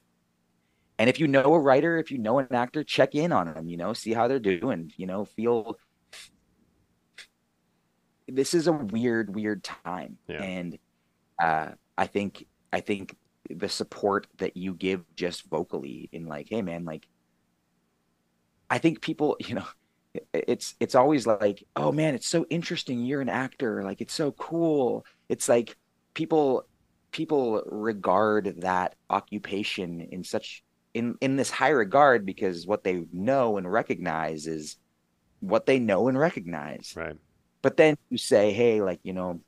and 0.98 1.10
if 1.10 1.20
you 1.20 1.28
know 1.28 1.54
a 1.54 1.60
writer, 1.60 1.98
if 1.98 2.10
you 2.10 2.18
know 2.18 2.38
an 2.38 2.48
actor, 2.50 2.82
check 2.82 3.14
in 3.14 3.32
on 3.32 3.52
them. 3.52 3.68
You 3.68 3.76
know, 3.76 3.92
see 3.92 4.12
how 4.12 4.28
they're 4.28 4.38
doing. 4.38 4.92
You 4.96 5.06
know, 5.06 5.24
feel 5.24 5.78
this 8.28 8.54
is 8.54 8.66
a 8.66 8.72
weird, 8.72 9.34
weird 9.34 9.62
time, 9.62 10.18
yeah. 10.26 10.42
and 10.42 10.78
uh, 11.42 11.70
I 11.96 12.06
think 12.06 12.46
I 12.72 12.80
think 12.80 13.16
the 13.50 13.68
support 13.68 14.26
that 14.38 14.56
you 14.56 14.74
give 14.74 15.04
just 15.14 15.48
vocally 15.48 16.08
in 16.12 16.26
like, 16.26 16.48
hey 16.48 16.62
man, 16.62 16.84
like 16.84 17.06
I 18.68 18.78
think 18.78 19.00
people, 19.00 19.36
you 19.40 19.54
know, 19.56 19.66
it's 20.32 20.74
it's 20.80 20.94
always 20.94 21.26
like, 21.26 21.62
oh 21.76 21.92
man, 21.92 22.14
it's 22.14 22.28
so 22.28 22.46
interesting. 22.50 23.00
You're 23.00 23.20
an 23.20 23.28
actor, 23.28 23.82
like 23.82 24.00
it's 24.00 24.14
so 24.14 24.32
cool. 24.32 25.04
It's 25.28 25.48
like 25.48 25.76
people 26.14 26.66
people 27.12 27.62
regard 27.66 28.60
that 28.60 28.94
occupation 29.08 30.00
in 30.00 30.24
such 30.24 30.62
in 30.94 31.16
in 31.20 31.36
this 31.36 31.50
high 31.50 31.70
regard 31.70 32.24
because 32.26 32.66
what 32.66 32.84
they 32.84 33.06
know 33.12 33.58
and 33.58 33.70
recognize 33.70 34.46
is 34.46 34.76
what 35.40 35.66
they 35.66 35.78
know 35.78 36.08
and 36.08 36.18
recognize. 36.18 36.94
Right. 36.96 37.16
But 37.62 37.76
then 37.76 37.96
you 38.10 38.18
say, 38.18 38.52
hey, 38.52 38.80
like 38.80 39.00
you 39.02 39.12
know, 39.12 39.40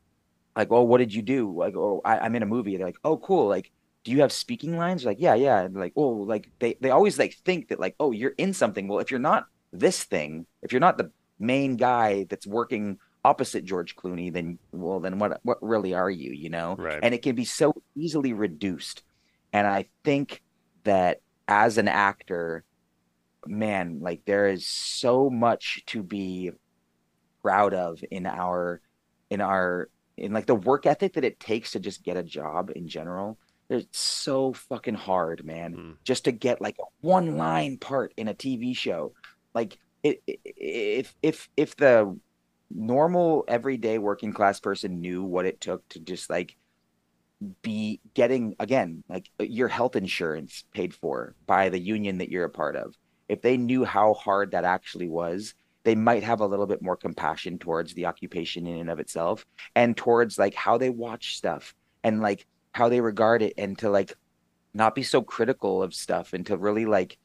like, 0.58 0.72
oh, 0.72 0.82
what 0.82 0.98
did 0.98 1.14
you 1.14 1.22
do? 1.22 1.54
Like, 1.56 1.76
oh, 1.76 2.00
I, 2.04 2.26
am 2.26 2.34
in 2.34 2.42
a 2.42 2.46
movie. 2.46 2.76
They're 2.76 2.86
like, 2.86 2.98
oh, 3.04 3.16
cool. 3.18 3.46
Like, 3.46 3.70
do 4.02 4.10
you 4.10 4.22
have 4.22 4.32
speaking 4.32 4.76
lines? 4.76 5.04
Like, 5.04 5.18
yeah, 5.20 5.34
yeah. 5.34 5.60
And 5.60 5.76
like, 5.76 5.92
oh, 5.94 6.08
like 6.08 6.50
they 6.58 6.76
they 6.80 6.90
always 6.90 7.16
like 7.16 7.34
think 7.44 7.68
that 7.68 7.78
like, 7.78 7.94
oh, 8.00 8.10
you're 8.10 8.34
in 8.38 8.52
something. 8.52 8.88
Well, 8.88 8.98
if 8.98 9.12
you're 9.12 9.20
not 9.20 9.46
this 9.72 10.02
thing, 10.02 10.46
if 10.62 10.72
you're 10.72 10.80
not 10.80 10.98
the 10.98 11.12
main 11.38 11.76
guy 11.76 12.26
that's 12.28 12.44
working 12.44 12.98
opposite 13.24 13.64
George 13.64 13.94
Clooney, 13.94 14.32
then 14.32 14.58
well, 14.72 14.98
then 14.98 15.20
what 15.20 15.38
what 15.44 15.58
really 15.62 15.94
are 15.94 16.10
you? 16.10 16.32
You 16.32 16.50
know? 16.50 16.74
Right. 16.76 16.98
And 17.00 17.14
it 17.14 17.22
can 17.22 17.36
be 17.36 17.44
so 17.44 17.72
easily 17.94 18.32
reduced. 18.32 19.04
And 19.52 19.64
I 19.64 19.86
think 20.02 20.42
that 20.82 21.20
as 21.46 21.78
an 21.78 21.86
actor, 21.86 22.64
man, 23.46 24.00
like 24.00 24.24
there 24.24 24.48
is 24.48 24.66
so 24.66 25.30
much 25.30 25.84
to 25.86 26.02
be 26.02 26.50
proud 27.42 27.74
of 27.74 28.02
in 28.10 28.26
our 28.26 28.80
in 29.30 29.40
our 29.40 29.88
and 30.22 30.34
like 30.34 30.46
the 30.46 30.54
work 30.54 30.86
ethic 30.86 31.14
that 31.14 31.24
it 31.24 31.40
takes 31.40 31.72
to 31.72 31.80
just 31.80 32.02
get 32.02 32.16
a 32.16 32.22
job 32.22 32.70
in 32.74 32.88
general 32.88 33.38
it's 33.70 33.98
so 33.98 34.52
fucking 34.52 34.94
hard 34.94 35.44
man 35.44 35.74
mm. 35.74 35.94
just 36.04 36.24
to 36.24 36.32
get 36.32 36.60
like 36.60 36.76
a 36.80 36.84
one 37.00 37.36
line 37.36 37.76
part 37.76 38.12
in 38.16 38.28
a 38.28 38.34
tv 38.34 38.76
show 38.76 39.12
like 39.54 39.78
it, 40.02 40.22
it, 40.26 40.40
if 40.44 41.14
if 41.22 41.48
if 41.56 41.76
the 41.76 42.18
normal 42.70 43.44
everyday 43.48 43.98
working 43.98 44.32
class 44.32 44.60
person 44.60 45.00
knew 45.00 45.22
what 45.22 45.46
it 45.46 45.60
took 45.60 45.86
to 45.88 46.00
just 46.00 46.28
like 46.30 46.56
be 47.62 48.00
getting 48.14 48.54
again 48.58 49.02
like 49.08 49.30
your 49.38 49.68
health 49.68 49.96
insurance 49.96 50.64
paid 50.74 50.92
for 50.92 51.34
by 51.46 51.68
the 51.68 51.78
union 51.78 52.18
that 52.18 52.30
you're 52.30 52.44
a 52.44 52.50
part 52.50 52.76
of 52.76 52.94
if 53.28 53.42
they 53.42 53.56
knew 53.56 53.84
how 53.84 54.14
hard 54.14 54.50
that 54.50 54.64
actually 54.64 55.08
was 55.08 55.54
they 55.88 55.94
might 55.94 56.22
have 56.22 56.40
a 56.40 56.46
little 56.46 56.66
bit 56.66 56.82
more 56.82 56.98
compassion 56.98 57.58
towards 57.58 57.94
the 57.94 58.04
occupation 58.04 58.66
in 58.66 58.76
and 58.76 58.90
of 58.90 59.00
itself 59.00 59.46
and 59.74 59.96
towards 59.96 60.38
like 60.38 60.52
how 60.52 60.76
they 60.76 60.90
watch 60.90 61.38
stuff 61.38 61.74
and 62.04 62.20
like 62.20 62.46
how 62.72 62.90
they 62.90 63.00
regard 63.00 63.40
it 63.40 63.54
and 63.56 63.78
to 63.78 63.88
like 63.88 64.12
not 64.74 64.94
be 64.94 65.02
so 65.02 65.22
critical 65.22 65.82
of 65.82 65.94
stuff 65.94 66.34
and 66.34 66.44
to 66.44 66.58
really 66.58 66.84
like 66.84 67.16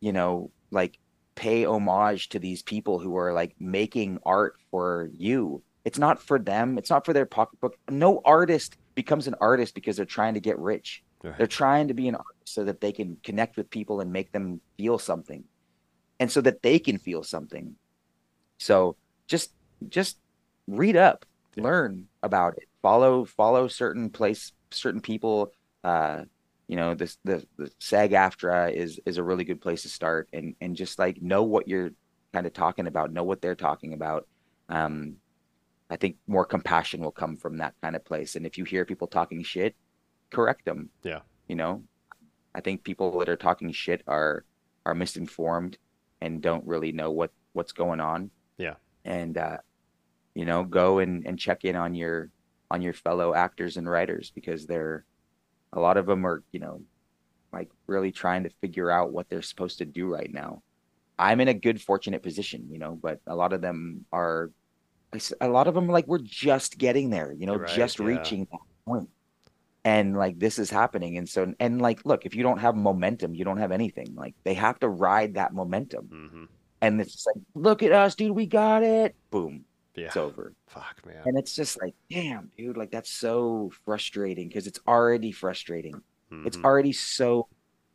you 0.00 0.10
know 0.10 0.50
like 0.70 0.98
pay 1.34 1.66
homage 1.66 2.30
to 2.30 2.38
these 2.38 2.62
people 2.62 2.98
who 2.98 3.14
are 3.14 3.34
like 3.34 3.54
making 3.60 4.18
art 4.24 4.56
for 4.70 5.10
you. 5.12 5.62
It's 5.84 5.98
not 5.98 6.18
for 6.18 6.38
them. 6.38 6.78
It's 6.78 6.88
not 6.88 7.04
for 7.04 7.12
their 7.12 7.26
pocketbook. 7.26 7.76
No 7.90 8.22
artist 8.24 8.78
becomes 8.94 9.26
an 9.26 9.34
artist 9.38 9.74
because 9.74 9.98
they're 9.98 10.06
trying 10.06 10.32
to 10.32 10.40
get 10.40 10.58
rich. 10.58 11.04
Right. 11.22 11.36
they're 11.36 11.46
trying 11.46 11.88
to 11.88 11.94
be 11.94 12.08
an 12.08 12.14
artist 12.14 12.54
so 12.54 12.64
that 12.64 12.80
they 12.80 12.92
can 12.92 13.18
connect 13.22 13.58
with 13.58 13.68
people 13.68 14.00
and 14.00 14.10
make 14.10 14.32
them 14.32 14.62
feel 14.78 14.98
something. 14.98 15.44
And 16.18 16.32
so 16.32 16.40
that 16.40 16.62
they 16.62 16.78
can 16.78 16.96
feel 16.96 17.22
something 17.22 17.76
so 18.58 18.96
just 19.26 19.52
just 19.88 20.18
read 20.66 20.96
up, 20.96 21.24
learn 21.56 22.06
about 22.22 22.58
it, 22.58 22.68
follow 22.82 23.24
follow 23.24 23.68
certain 23.68 24.10
place, 24.10 24.52
certain 24.70 25.00
people. 25.00 25.52
Uh, 25.82 26.24
you 26.66 26.76
know, 26.76 26.94
this 26.94 27.16
the, 27.24 27.46
the 27.56 27.70
SAG-AFTRA 27.78 28.74
is 28.74 29.00
is 29.06 29.16
a 29.16 29.22
really 29.22 29.44
good 29.44 29.60
place 29.60 29.82
to 29.82 29.88
start, 29.88 30.28
and 30.32 30.54
and 30.60 30.76
just 30.76 30.98
like 30.98 31.22
know 31.22 31.42
what 31.44 31.66
you're 31.66 31.90
kind 32.32 32.46
of 32.46 32.52
talking 32.52 32.86
about, 32.86 33.12
know 33.12 33.24
what 33.24 33.40
they're 33.40 33.54
talking 33.54 33.94
about. 33.94 34.26
Um, 34.68 35.16
I 35.90 35.96
think 35.96 36.16
more 36.26 36.44
compassion 36.44 37.00
will 37.00 37.10
come 37.10 37.36
from 37.36 37.58
that 37.58 37.74
kind 37.82 37.96
of 37.96 38.04
place. 38.04 38.36
And 38.36 38.44
if 38.44 38.58
you 38.58 38.64
hear 38.64 38.84
people 38.84 39.06
talking 39.06 39.42
shit, 39.42 39.74
correct 40.30 40.64
them. 40.64 40.90
Yeah. 41.02 41.20
You 41.46 41.56
know, 41.56 41.82
I 42.54 42.60
think 42.60 42.84
people 42.84 43.18
that 43.18 43.28
are 43.28 43.36
talking 43.36 43.72
shit 43.72 44.02
are 44.06 44.44
are 44.84 44.94
misinformed 44.94 45.78
and 46.20 46.42
don't 46.42 46.66
really 46.66 46.92
know 46.92 47.10
what 47.10 47.30
what's 47.52 47.72
going 47.72 48.00
on. 48.00 48.30
Yeah. 48.58 48.74
And 49.04 49.38
uh, 49.38 49.58
you 50.34 50.44
know, 50.44 50.64
go 50.64 50.98
and, 50.98 51.26
and 51.26 51.38
check 51.38 51.64
in 51.64 51.76
on 51.76 51.94
your 51.94 52.30
on 52.70 52.82
your 52.82 52.92
fellow 52.92 53.34
actors 53.34 53.76
and 53.76 53.88
writers 53.88 54.30
because 54.34 54.66
they're 54.66 55.04
a 55.72 55.80
lot 55.80 55.96
of 55.96 56.06
them 56.06 56.26
are, 56.26 56.42
you 56.52 56.60
know, 56.60 56.82
like 57.52 57.70
really 57.86 58.12
trying 58.12 58.44
to 58.44 58.50
figure 58.60 58.90
out 58.90 59.12
what 59.12 59.28
they're 59.28 59.42
supposed 59.42 59.78
to 59.78 59.84
do 59.84 60.06
right 60.06 60.32
now. 60.32 60.62
I'm 61.18 61.40
in 61.40 61.48
a 61.48 61.54
good 61.54 61.80
fortunate 61.80 62.22
position, 62.22 62.68
you 62.70 62.78
know, 62.78 62.98
but 63.00 63.20
a 63.26 63.34
lot 63.34 63.52
of 63.52 63.60
them 63.60 64.04
are 64.12 64.50
a 65.40 65.48
lot 65.48 65.66
of 65.66 65.74
them 65.74 65.88
like 65.88 66.06
we're 66.06 66.18
just 66.18 66.76
getting 66.76 67.10
there, 67.10 67.32
you 67.32 67.46
know, 67.46 67.56
right, 67.56 67.74
just 67.74 67.98
yeah. 67.98 68.06
reaching 68.06 68.46
that 68.50 68.60
point. 68.86 69.08
And 69.84 70.16
like 70.16 70.38
this 70.38 70.58
is 70.58 70.70
happening. 70.70 71.16
And 71.16 71.28
so 71.28 71.52
and 71.58 71.80
like 71.80 72.04
look, 72.04 72.26
if 72.26 72.34
you 72.34 72.42
don't 72.42 72.58
have 72.58 72.76
momentum, 72.76 73.34
you 73.34 73.44
don't 73.44 73.58
have 73.58 73.72
anything. 73.72 74.14
Like 74.14 74.34
they 74.44 74.54
have 74.54 74.78
to 74.80 74.88
ride 74.88 75.34
that 75.34 75.54
momentum. 75.54 76.08
Mm-hmm 76.12 76.44
and 76.80 77.00
it's 77.00 77.12
just 77.12 77.26
like, 77.26 77.42
look 77.54 77.82
at 77.82 77.92
us, 77.92 78.14
dude, 78.14 78.32
we 78.32 78.46
got 78.46 78.82
it. 78.82 79.14
Boom. 79.30 79.64
Yeah. 79.94 80.06
It's 80.06 80.16
over. 80.16 80.54
Fuck, 80.68 81.04
man. 81.04 81.22
And 81.24 81.38
it's 81.38 81.54
just 81.54 81.80
like, 81.80 81.94
damn, 82.08 82.50
dude, 82.56 82.76
like 82.76 82.90
that's 82.90 83.10
so 83.10 83.72
frustrating 83.84 84.48
because 84.48 84.66
it's 84.66 84.78
already 84.86 85.32
frustrating. 85.32 85.94
Mm-hmm. 86.30 86.46
It's 86.46 86.58
already 86.58 86.92
so 86.92 87.48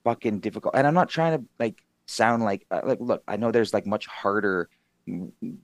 fucking 0.04 0.40
difficult. 0.40 0.76
And 0.76 0.86
I'm 0.86 0.94
not 0.94 1.10
trying 1.10 1.40
to 1.40 1.46
like 1.60 1.82
sound 2.06 2.44
like 2.44 2.66
uh, 2.72 2.82
like 2.84 3.00
look, 3.00 3.24
I 3.28 3.38
know 3.38 3.52
there's 3.52 3.74
like 3.74 3.86
much 3.86 4.06
harder 4.06 4.70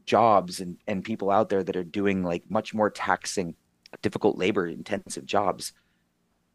jobs 0.06 0.60
and 0.60 0.78
and 0.88 1.04
people 1.04 1.30
out 1.30 1.50
there 1.50 1.64
that 1.64 1.76
are 1.76 1.84
doing 1.84 2.24
like 2.24 2.44
much 2.50 2.74
more 2.74 2.90
taxing 2.90 3.56
difficult 4.02 4.38
labor 4.38 4.68
intensive 4.68 5.26
jobs. 5.26 5.74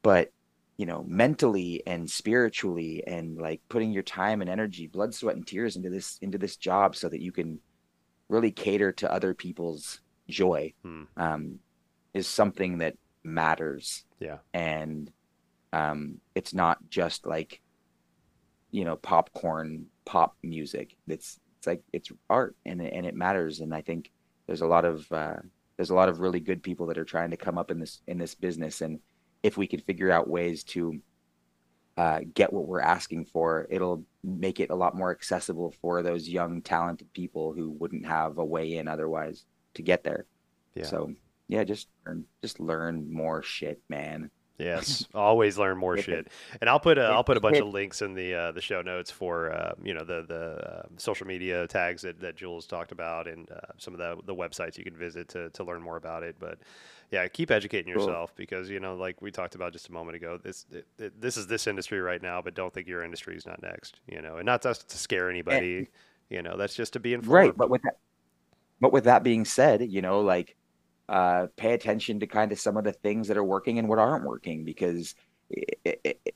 But 0.02 0.32
you 0.76 0.86
know, 0.86 1.04
mentally 1.06 1.82
and 1.86 2.10
spiritually 2.10 3.02
and 3.06 3.38
like 3.38 3.60
putting 3.68 3.92
your 3.92 4.02
time 4.02 4.40
and 4.40 4.50
energy, 4.50 4.86
blood, 4.88 5.14
sweat, 5.14 5.36
and 5.36 5.46
tears 5.46 5.76
into 5.76 5.90
this 5.90 6.18
into 6.20 6.38
this 6.38 6.56
job 6.56 6.96
so 6.96 7.08
that 7.08 7.20
you 7.20 7.32
can 7.32 7.60
really 8.28 8.50
cater 8.50 8.90
to 8.92 9.12
other 9.12 9.34
people's 9.34 10.00
joy 10.28 10.72
Hmm. 10.82 11.04
um, 11.16 11.58
is 12.12 12.26
something 12.26 12.78
that 12.78 12.96
matters. 13.22 14.04
Yeah. 14.18 14.38
And 14.52 15.10
um, 15.72 16.20
it's 16.34 16.54
not 16.54 16.78
just 16.88 17.26
like, 17.26 17.60
you 18.70 18.84
know, 18.84 18.96
popcorn 18.96 19.86
pop 20.04 20.36
music. 20.42 20.96
It's 21.06 21.38
it's 21.58 21.66
like 21.66 21.82
it's 21.92 22.10
art 22.28 22.56
and 22.66 22.80
it- 22.82 22.92
and 22.92 23.06
it 23.06 23.14
matters. 23.14 23.60
And 23.60 23.74
I 23.74 23.80
think 23.82 24.10
there's 24.46 24.60
a 24.60 24.66
lot 24.66 24.84
of 24.84 25.10
uh, 25.12 25.36
there's 25.76 25.90
a 25.90 25.94
lot 25.94 26.08
of 26.08 26.20
really 26.20 26.40
good 26.40 26.62
people 26.62 26.86
that 26.86 26.98
are 26.98 27.04
trying 27.04 27.30
to 27.30 27.36
come 27.36 27.58
up 27.58 27.70
in 27.70 27.78
this 27.80 28.00
in 28.06 28.18
this 28.18 28.34
business. 28.34 28.80
And 28.80 29.00
if 29.44 29.58
we 29.58 29.66
can 29.66 29.78
figure 29.80 30.10
out 30.10 30.26
ways 30.26 30.64
to 30.64 30.98
uh, 31.98 32.20
get 32.32 32.52
what 32.52 32.66
we're 32.66 32.80
asking 32.80 33.26
for, 33.26 33.68
it'll 33.70 34.02
make 34.24 34.58
it 34.58 34.70
a 34.70 34.74
lot 34.74 34.96
more 34.96 35.10
accessible 35.10 35.72
for 35.82 36.02
those 36.02 36.28
young, 36.28 36.62
talented 36.62 37.12
people 37.12 37.52
who 37.52 37.70
wouldn't 37.70 38.06
have 38.06 38.38
a 38.38 38.44
way 38.44 38.78
in 38.78 38.88
otherwise 38.88 39.44
to 39.74 39.82
get 39.82 40.02
there. 40.02 40.24
Yeah. 40.74 40.86
So 40.86 41.12
yeah, 41.46 41.62
just 41.62 41.88
learn, 42.06 42.24
just 42.42 42.58
learn 42.58 43.12
more 43.12 43.42
shit, 43.42 43.82
man. 43.88 44.30
Yes, 44.58 45.06
always 45.14 45.58
learn 45.58 45.76
more 45.76 45.98
shit. 45.98 46.28
And 46.60 46.70
I'll 46.70 46.80
put 46.80 46.96
a, 46.96 47.04
I'll 47.04 47.24
put 47.24 47.36
a 47.36 47.40
bunch 47.40 47.58
of 47.58 47.68
links 47.68 48.02
in 48.02 48.14
the 48.14 48.34
uh, 48.34 48.52
the 48.52 48.60
show 48.60 48.82
notes 48.82 49.10
for 49.10 49.52
uh, 49.52 49.74
you 49.82 49.94
know 49.94 50.04
the 50.04 50.24
the 50.26 50.40
uh, 50.40 50.82
social 50.96 51.26
media 51.26 51.66
tags 51.66 52.02
that, 52.02 52.20
that 52.20 52.36
Jules 52.36 52.66
talked 52.66 52.92
about 52.92 53.26
and 53.26 53.50
uh, 53.50 53.72
some 53.78 53.94
of 53.94 53.98
the 53.98 54.16
the 54.24 54.34
websites 54.34 54.78
you 54.78 54.84
can 54.84 54.96
visit 54.96 55.28
to 55.30 55.50
to 55.50 55.64
learn 55.64 55.82
more 55.82 55.96
about 55.96 56.22
it. 56.22 56.36
But 56.38 56.60
yeah, 57.14 57.28
keep 57.28 57.50
educating 57.52 57.94
Cool. 57.94 58.02
yourself 58.02 58.34
because 58.34 58.68
you 58.68 58.80
know 58.80 58.96
like 58.96 59.22
we 59.22 59.30
talked 59.30 59.54
about 59.54 59.72
just 59.72 59.88
a 59.88 59.92
moment 59.92 60.16
ago, 60.16 60.38
this 60.42 60.66
it, 60.72 60.86
it, 60.98 61.20
this 61.20 61.36
is 61.36 61.46
this 61.46 61.66
industry 61.66 62.00
right 62.00 62.20
now, 62.20 62.42
but 62.42 62.54
don't 62.54 62.74
think 62.74 62.88
your 62.88 63.04
industry 63.04 63.36
is 63.36 63.46
not 63.46 63.62
next. 63.62 64.00
You 64.08 64.20
know, 64.20 64.36
and 64.36 64.46
not 64.46 64.62
just 64.62 64.88
to 64.88 64.98
scare 64.98 65.30
anybody. 65.30 65.88
you 66.28 66.42
know, 66.42 66.56
that's 66.56 66.74
just 66.74 66.94
to 66.94 67.00
be 67.00 67.14
informed. 67.14 67.32
Right, 67.32 67.56
but 67.56 67.70
with 67.70 67.82
that, 67.82 67.98
but 68.80 68.92
with 68.92 69.04
that 69.04 69.22
being 69.22 69.44
said, 69.44 69.92
you 69.92 70.02
know, 70.02 70.20
like 70.22 70.56
uh, 71.08 71.46
pay 71.56 71.72
attention 71.72 72.18
to 72.20 72.26
kind 72.26 72.50
of 72.50 72.58
some 72.58 72.76
of 72.76 72.84
the 72.84 72.92
things 72.92 73.28
that 73.28 73.36
are 73.36 73.44
working 73.44 73.78
and 73.78 73.88
what 73.88 73.98
aren't 74.00 74.24
working 74.24 74.64
because 74.64 75.14
it, 75.50 75.78
it, 75.84 76.20
it, 76.24 76.34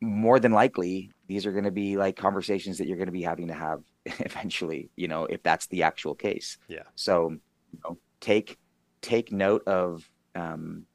more 0.00 0.38
than 0.38 0.52
likely 0.52 1.10
these 1.28 1.46
are 1.46 1.52
going 1.52 1.64
to 1.64 1.70
be 1.70 1.96
like 1.96 2.16
conversations 2.16 2.76
that 2.78 2.86
you're 2.86 2.96
going 2.98 3.06
to 3.06 3.12
be 3.12 3.22
having 3.22 3.48
to 3.48 3.54
have 3.54 3.82
eventually. 4.04 4.90
You 4.96 5.08
know, 5.08 5.24
if 5.24 5.42
that's 5.42 5.66
the 5.68 5.84
actual 5.84 6.14
case. 6.14 6.58
Yeah. 6.68 6.82
So, 6.94 7.30
you 7.72 7.78
know, 7.84 7.96
take 8.20 8.58
take 9.00 9.32
note 9.32 9.62
of 9.66 10.08
um, 10.34 10.86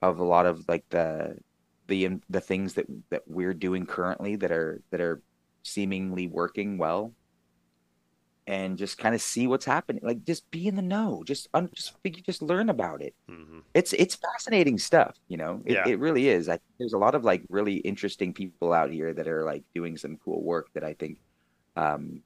of 0.00 0.18
a 0.18 0.24
lot 0.24 0.46
of 0.46 0.68
like 0.68 0.84
the 0.90 1.38
the 1.88 2.20
the 2.30 2.40
things 2.40 2.74
that 2.74 2.86
that 3.10 3.22
we're 3.26 3.54
doing 3.54 3.86
currently 3.86 4.36
that 4.36 4.52
are 4.52 4.82
that 4.90 5.00
are 5.00 5.22
seemingly 5.62 6.26
working 6.28 6.78
well. 6.78 7.14
And 8.44 8.76
just 8.76 8.98
kind 8.98 9.14
of 9.14 9.22
see 9.22 9.46
what's 9.46 9.64
happening. 9.64 10.02
Like 10.04 10.24
just 10.24 10.50
be 10.50 10.66
in 10.66 10.74
the 10.74 10.82
know. 10.82 11.22
Just 11.24 11.46
un- 11.54 11.70
just 11.76 11.94
figure 12.02 12.22
just 12.26 12.42
learn 12.42 12.70
about 12.70 13.00
it. 13.00 13.14
Hmm 13.28 13.60
it's 13.74 13.92
it's 13.94 14.16
fascinating 14.16 14.78
stuff 14.78 15.16
you 15.28 15.36
know? 15.36 15.62
It, 15.64 15.74
Yeah. 15.74 15.88
it 15.88 15.98
really 15.98 16.28
is. 16.28 16.48
I, 16.48 16.58
there's 16.78 16.92
a 16.92 16.98
lot 16.98 17.14
of 17.14 17.24
like 17.24 17.42
really 17.48 17.76
interesting 17.76 18.34
people 18.34 18.72
out 18.72 18.90
here 18.90 19.14
that 19.14 19.28
are 19.28 19.44
like 19.44 19.64
doing 19.74 19.96
some 19.96 20.18
cool 20.24 20.42
work 20.42 20.68
that 20.74 20.84
i 20.84 20.92
think 20.94 21.18
um 21.76 22.22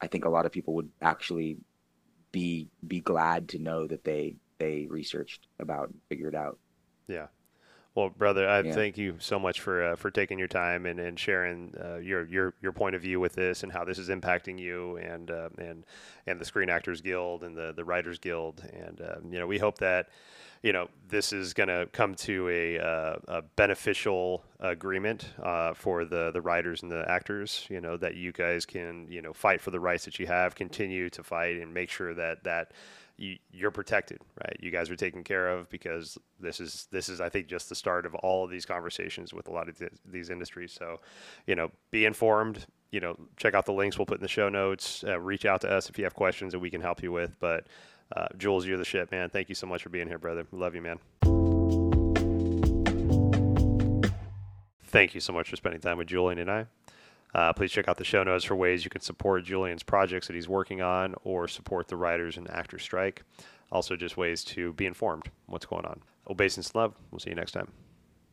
i 0.00 0.06
think 0.06 0.24
a 0.24 0.28
lot 0.30 0.46
of 0.46 0.52
people 0.52 0.74
would 0.74 0.90
actually 1.02 1.58
be 2.32 2.68
be 2.86 3.00
glad 3.00 3.48
to 3.50 3.58
know 3.58 3.86
that 3.86 4.04
they 4.04 4.36
they 4.58 4.86
researched 4.88 5.46
about 5.58 5.88
and 5.88 6.00
figured 6.08 6.34
out 6.34 6.58
Yeah. 7.06 7.28
Well, 7.94 8.10
brother, 8.10 8.48
I 8.48 8.62
Yeah. 8.62 8.74
thank 8.74 8.98
you 8.98 9.16
so 9.18 9.38
much 9.38 9.60
for 9.60 9.82
uh, 9.84 9.96
for 9.96 10.10
taking 10.10 10.38
your 10.38 10.48
time 10.48 10.86
and, 10.86 11.00
and 11.00 11.18
sharing 11.18 11.74
uh, 11.82 11.96
your 11.96 12.26
your 12.26 12.54
your 12.62 12.72
point 12.72 12.94
of 12.96 13.02
view 13.02 13.20
with 13.20 13.34
this 13.34 13.62
and 13.64 13.72
how 13.72 13.84
this 13.84 13.98
is 13.98 14.08
impacting 14.08 14.58
you 14.58 14.96
and 14.98 15.30
uh, 15.30 15.50
and 15.58 15.84
and 16.26 16.40
the 16.40 16.44
Screen 16.44 16.70
Actors 16.70 17.00
Guild 17.00 17.44
and 17.44 17.56
the 17.56 17.72
the 17.74 17.84
Writers 17.84 18.18
Guild 18.18 18.62
and 18.72 19.00
uh, 19.00 19.16
you 19.30 19.38
know 19.38 19.46
we 19.46 19.58
hope 19.58 19.78
that 19.78 20.08
you 20.62 20.72
know 20.72 20.88
this 21.08 21.32
is 21.32 21.54
going 21.54 21.68
to 21.68 21.88
come 21.92 22.14
to 22.14 22.48
a, 22.48 22.78
uh, 22.78 23.16
a 23.28 23.42
beneficial 23.42 24.44
agreement 24.60 25.26
uh, 25.42 25.72
for 25.74 26.04
the 26.04 26.30
the 26.32 26.40
writers 26.40 26.82
and 26.82 26.90
the 26.90 27.04
actors. 27.08 27.66
You 27.68 27.80
know 27.80 27.96
that 27.96 28.14
you 28.14 28.32
guys 28.32 28.66
can 28.66 29.06
you 29.10 29.22
know 29.22 29.32
fight 29.32 29.60
for 29.60 29.70
the 29.70 29.80
rights 29.80 30.04
that 30.04 30.18
you 30.18 30.26
have, 30.26 30.54
continue 30.54 31.10
to 31.10 31.22
fight, 31.22 31.56
and 31.56 31.72
make 31.72 31.90
sure 31.90 32.14
that 32.14 32.44
that 32.44 32.72
you, 33.18 33.36
you're 33.52 33.72
protected, 33.72 34.20
right? 34.42 34.56
You 34.60 34.70
guys 34.70 34.88
are 34.90 34.96
taken 34.96 35.24
care 35.24 35.48
of 35.48 35.68
because 35.68 36.16
this 36.38 36.60
is 36.60 36.86
this 36.92 37.08
is 37.08 37.20
I 37.20 37.28
think 37.28 37.48
just 37.48 37.68
the 37.68 37.74
start 37.74 38.06
of 38.06 38.14
all 38.16 38.44
of 38.44 38.50
these 38.50 38.64
conversations 38.64 39.34
with 39.34 39.48
a 39.48 39.50
lot 39.50 39.68
of 39.68 39.76
th- 39.76 39.92
these 40.04 40.30
industries. 40.30 40.72
So, 40.72 41.00
you 41.46 41.56
know, 41.56 41.70
be 41.90 42.06
informed. 42.06 42.66
You 42.92 43.00
know, 43.00 43.16
check 43.36 43.54
out 43.54 43.66
the 43.66 43.72
links 43.72 43.98
we'll 43.98 44.06
put 44.06 44.18
in 44.18 44.22
the 44.22 44.28
show 44.28 44.48
notes. 44.48 45.04
Uh, 45.06 45.20
reach 45.20 45.44
out 45.44 45.60
to 45.62 45.70
us 45.70 45.90
if 45.90 45.98
you 45.98 46.04
have 46.04 46.14
questions 46.14 46.52
that 46.52 46.60
we 46.60 46.70
can 46.70 46.80
help 46.80 47.02
you 47.02 47.12
with. 47.12 47.36
But 47.40 47.66
uh, 48.14 48.26
Jules, 48.36 48.66
you're 48.66 48.78
the 48.78 48.84
shit, 48.84 49.10
man. 49.10 49.30
Thank 49.30 49.48
you 49.48 49.54
so 49.54 49.66
much 49.66 49.82
for 49.82 49.88
being 49.88 50.08
here, 50.08 50.18
brother. 50.18 50.46
Love 50.52 50.74
you, 50.74 50.82
man. 50.82 50.98
Thank 54.84 55.14
you 55.14 55.20
so 55.20 55.32
much 55.32 55.50
for 55.50 55.56
spending 55.56 55.80
time 55.80 55.98
with 55.98 56.08
Julian 56.08 56.38
and 56.38 56.50
I. 56.50 56.66
Uh, 57.34 57.52
please 57.52 57.70
check 57.70 57.88
out 57.88 57.98
the 57.98 58.04
show 58.04 58.24
notes 58.24 58.44
for 58.44 58.56
ways 58.56 58.84
you 58.84 58.90
can 58.90 59.02
support 59.02 59.44
Julian's 59.44 59.82
projects 59.82 60.26
that 60.28 60.34
he's 60.34 60.48
working 60.48 60.80
on 60.80 61.14
or 61.24 61.46
support 61.46 61.88
the 61.88 61.96
writers 61.96 62.38
and 62.38 62.50
actors 62.50 62.82
strike. 62.82 63.22
Also, 63.70 63.96
just 63.96 64.16
ways 64.16 64.42
to 64.44 64.72
be 64.72 64.86
informed 64.86 65.24
what's 65.46 65.66
going 65.66 65.84
on. 65.84 66.00
Obeisance 66.30 66.74
love. 66.74 66.94
We'll 67.10 67.20
see 67.20 67.30
you 67.30 67.36
next 67.36 67.52
time. 67.52 67.70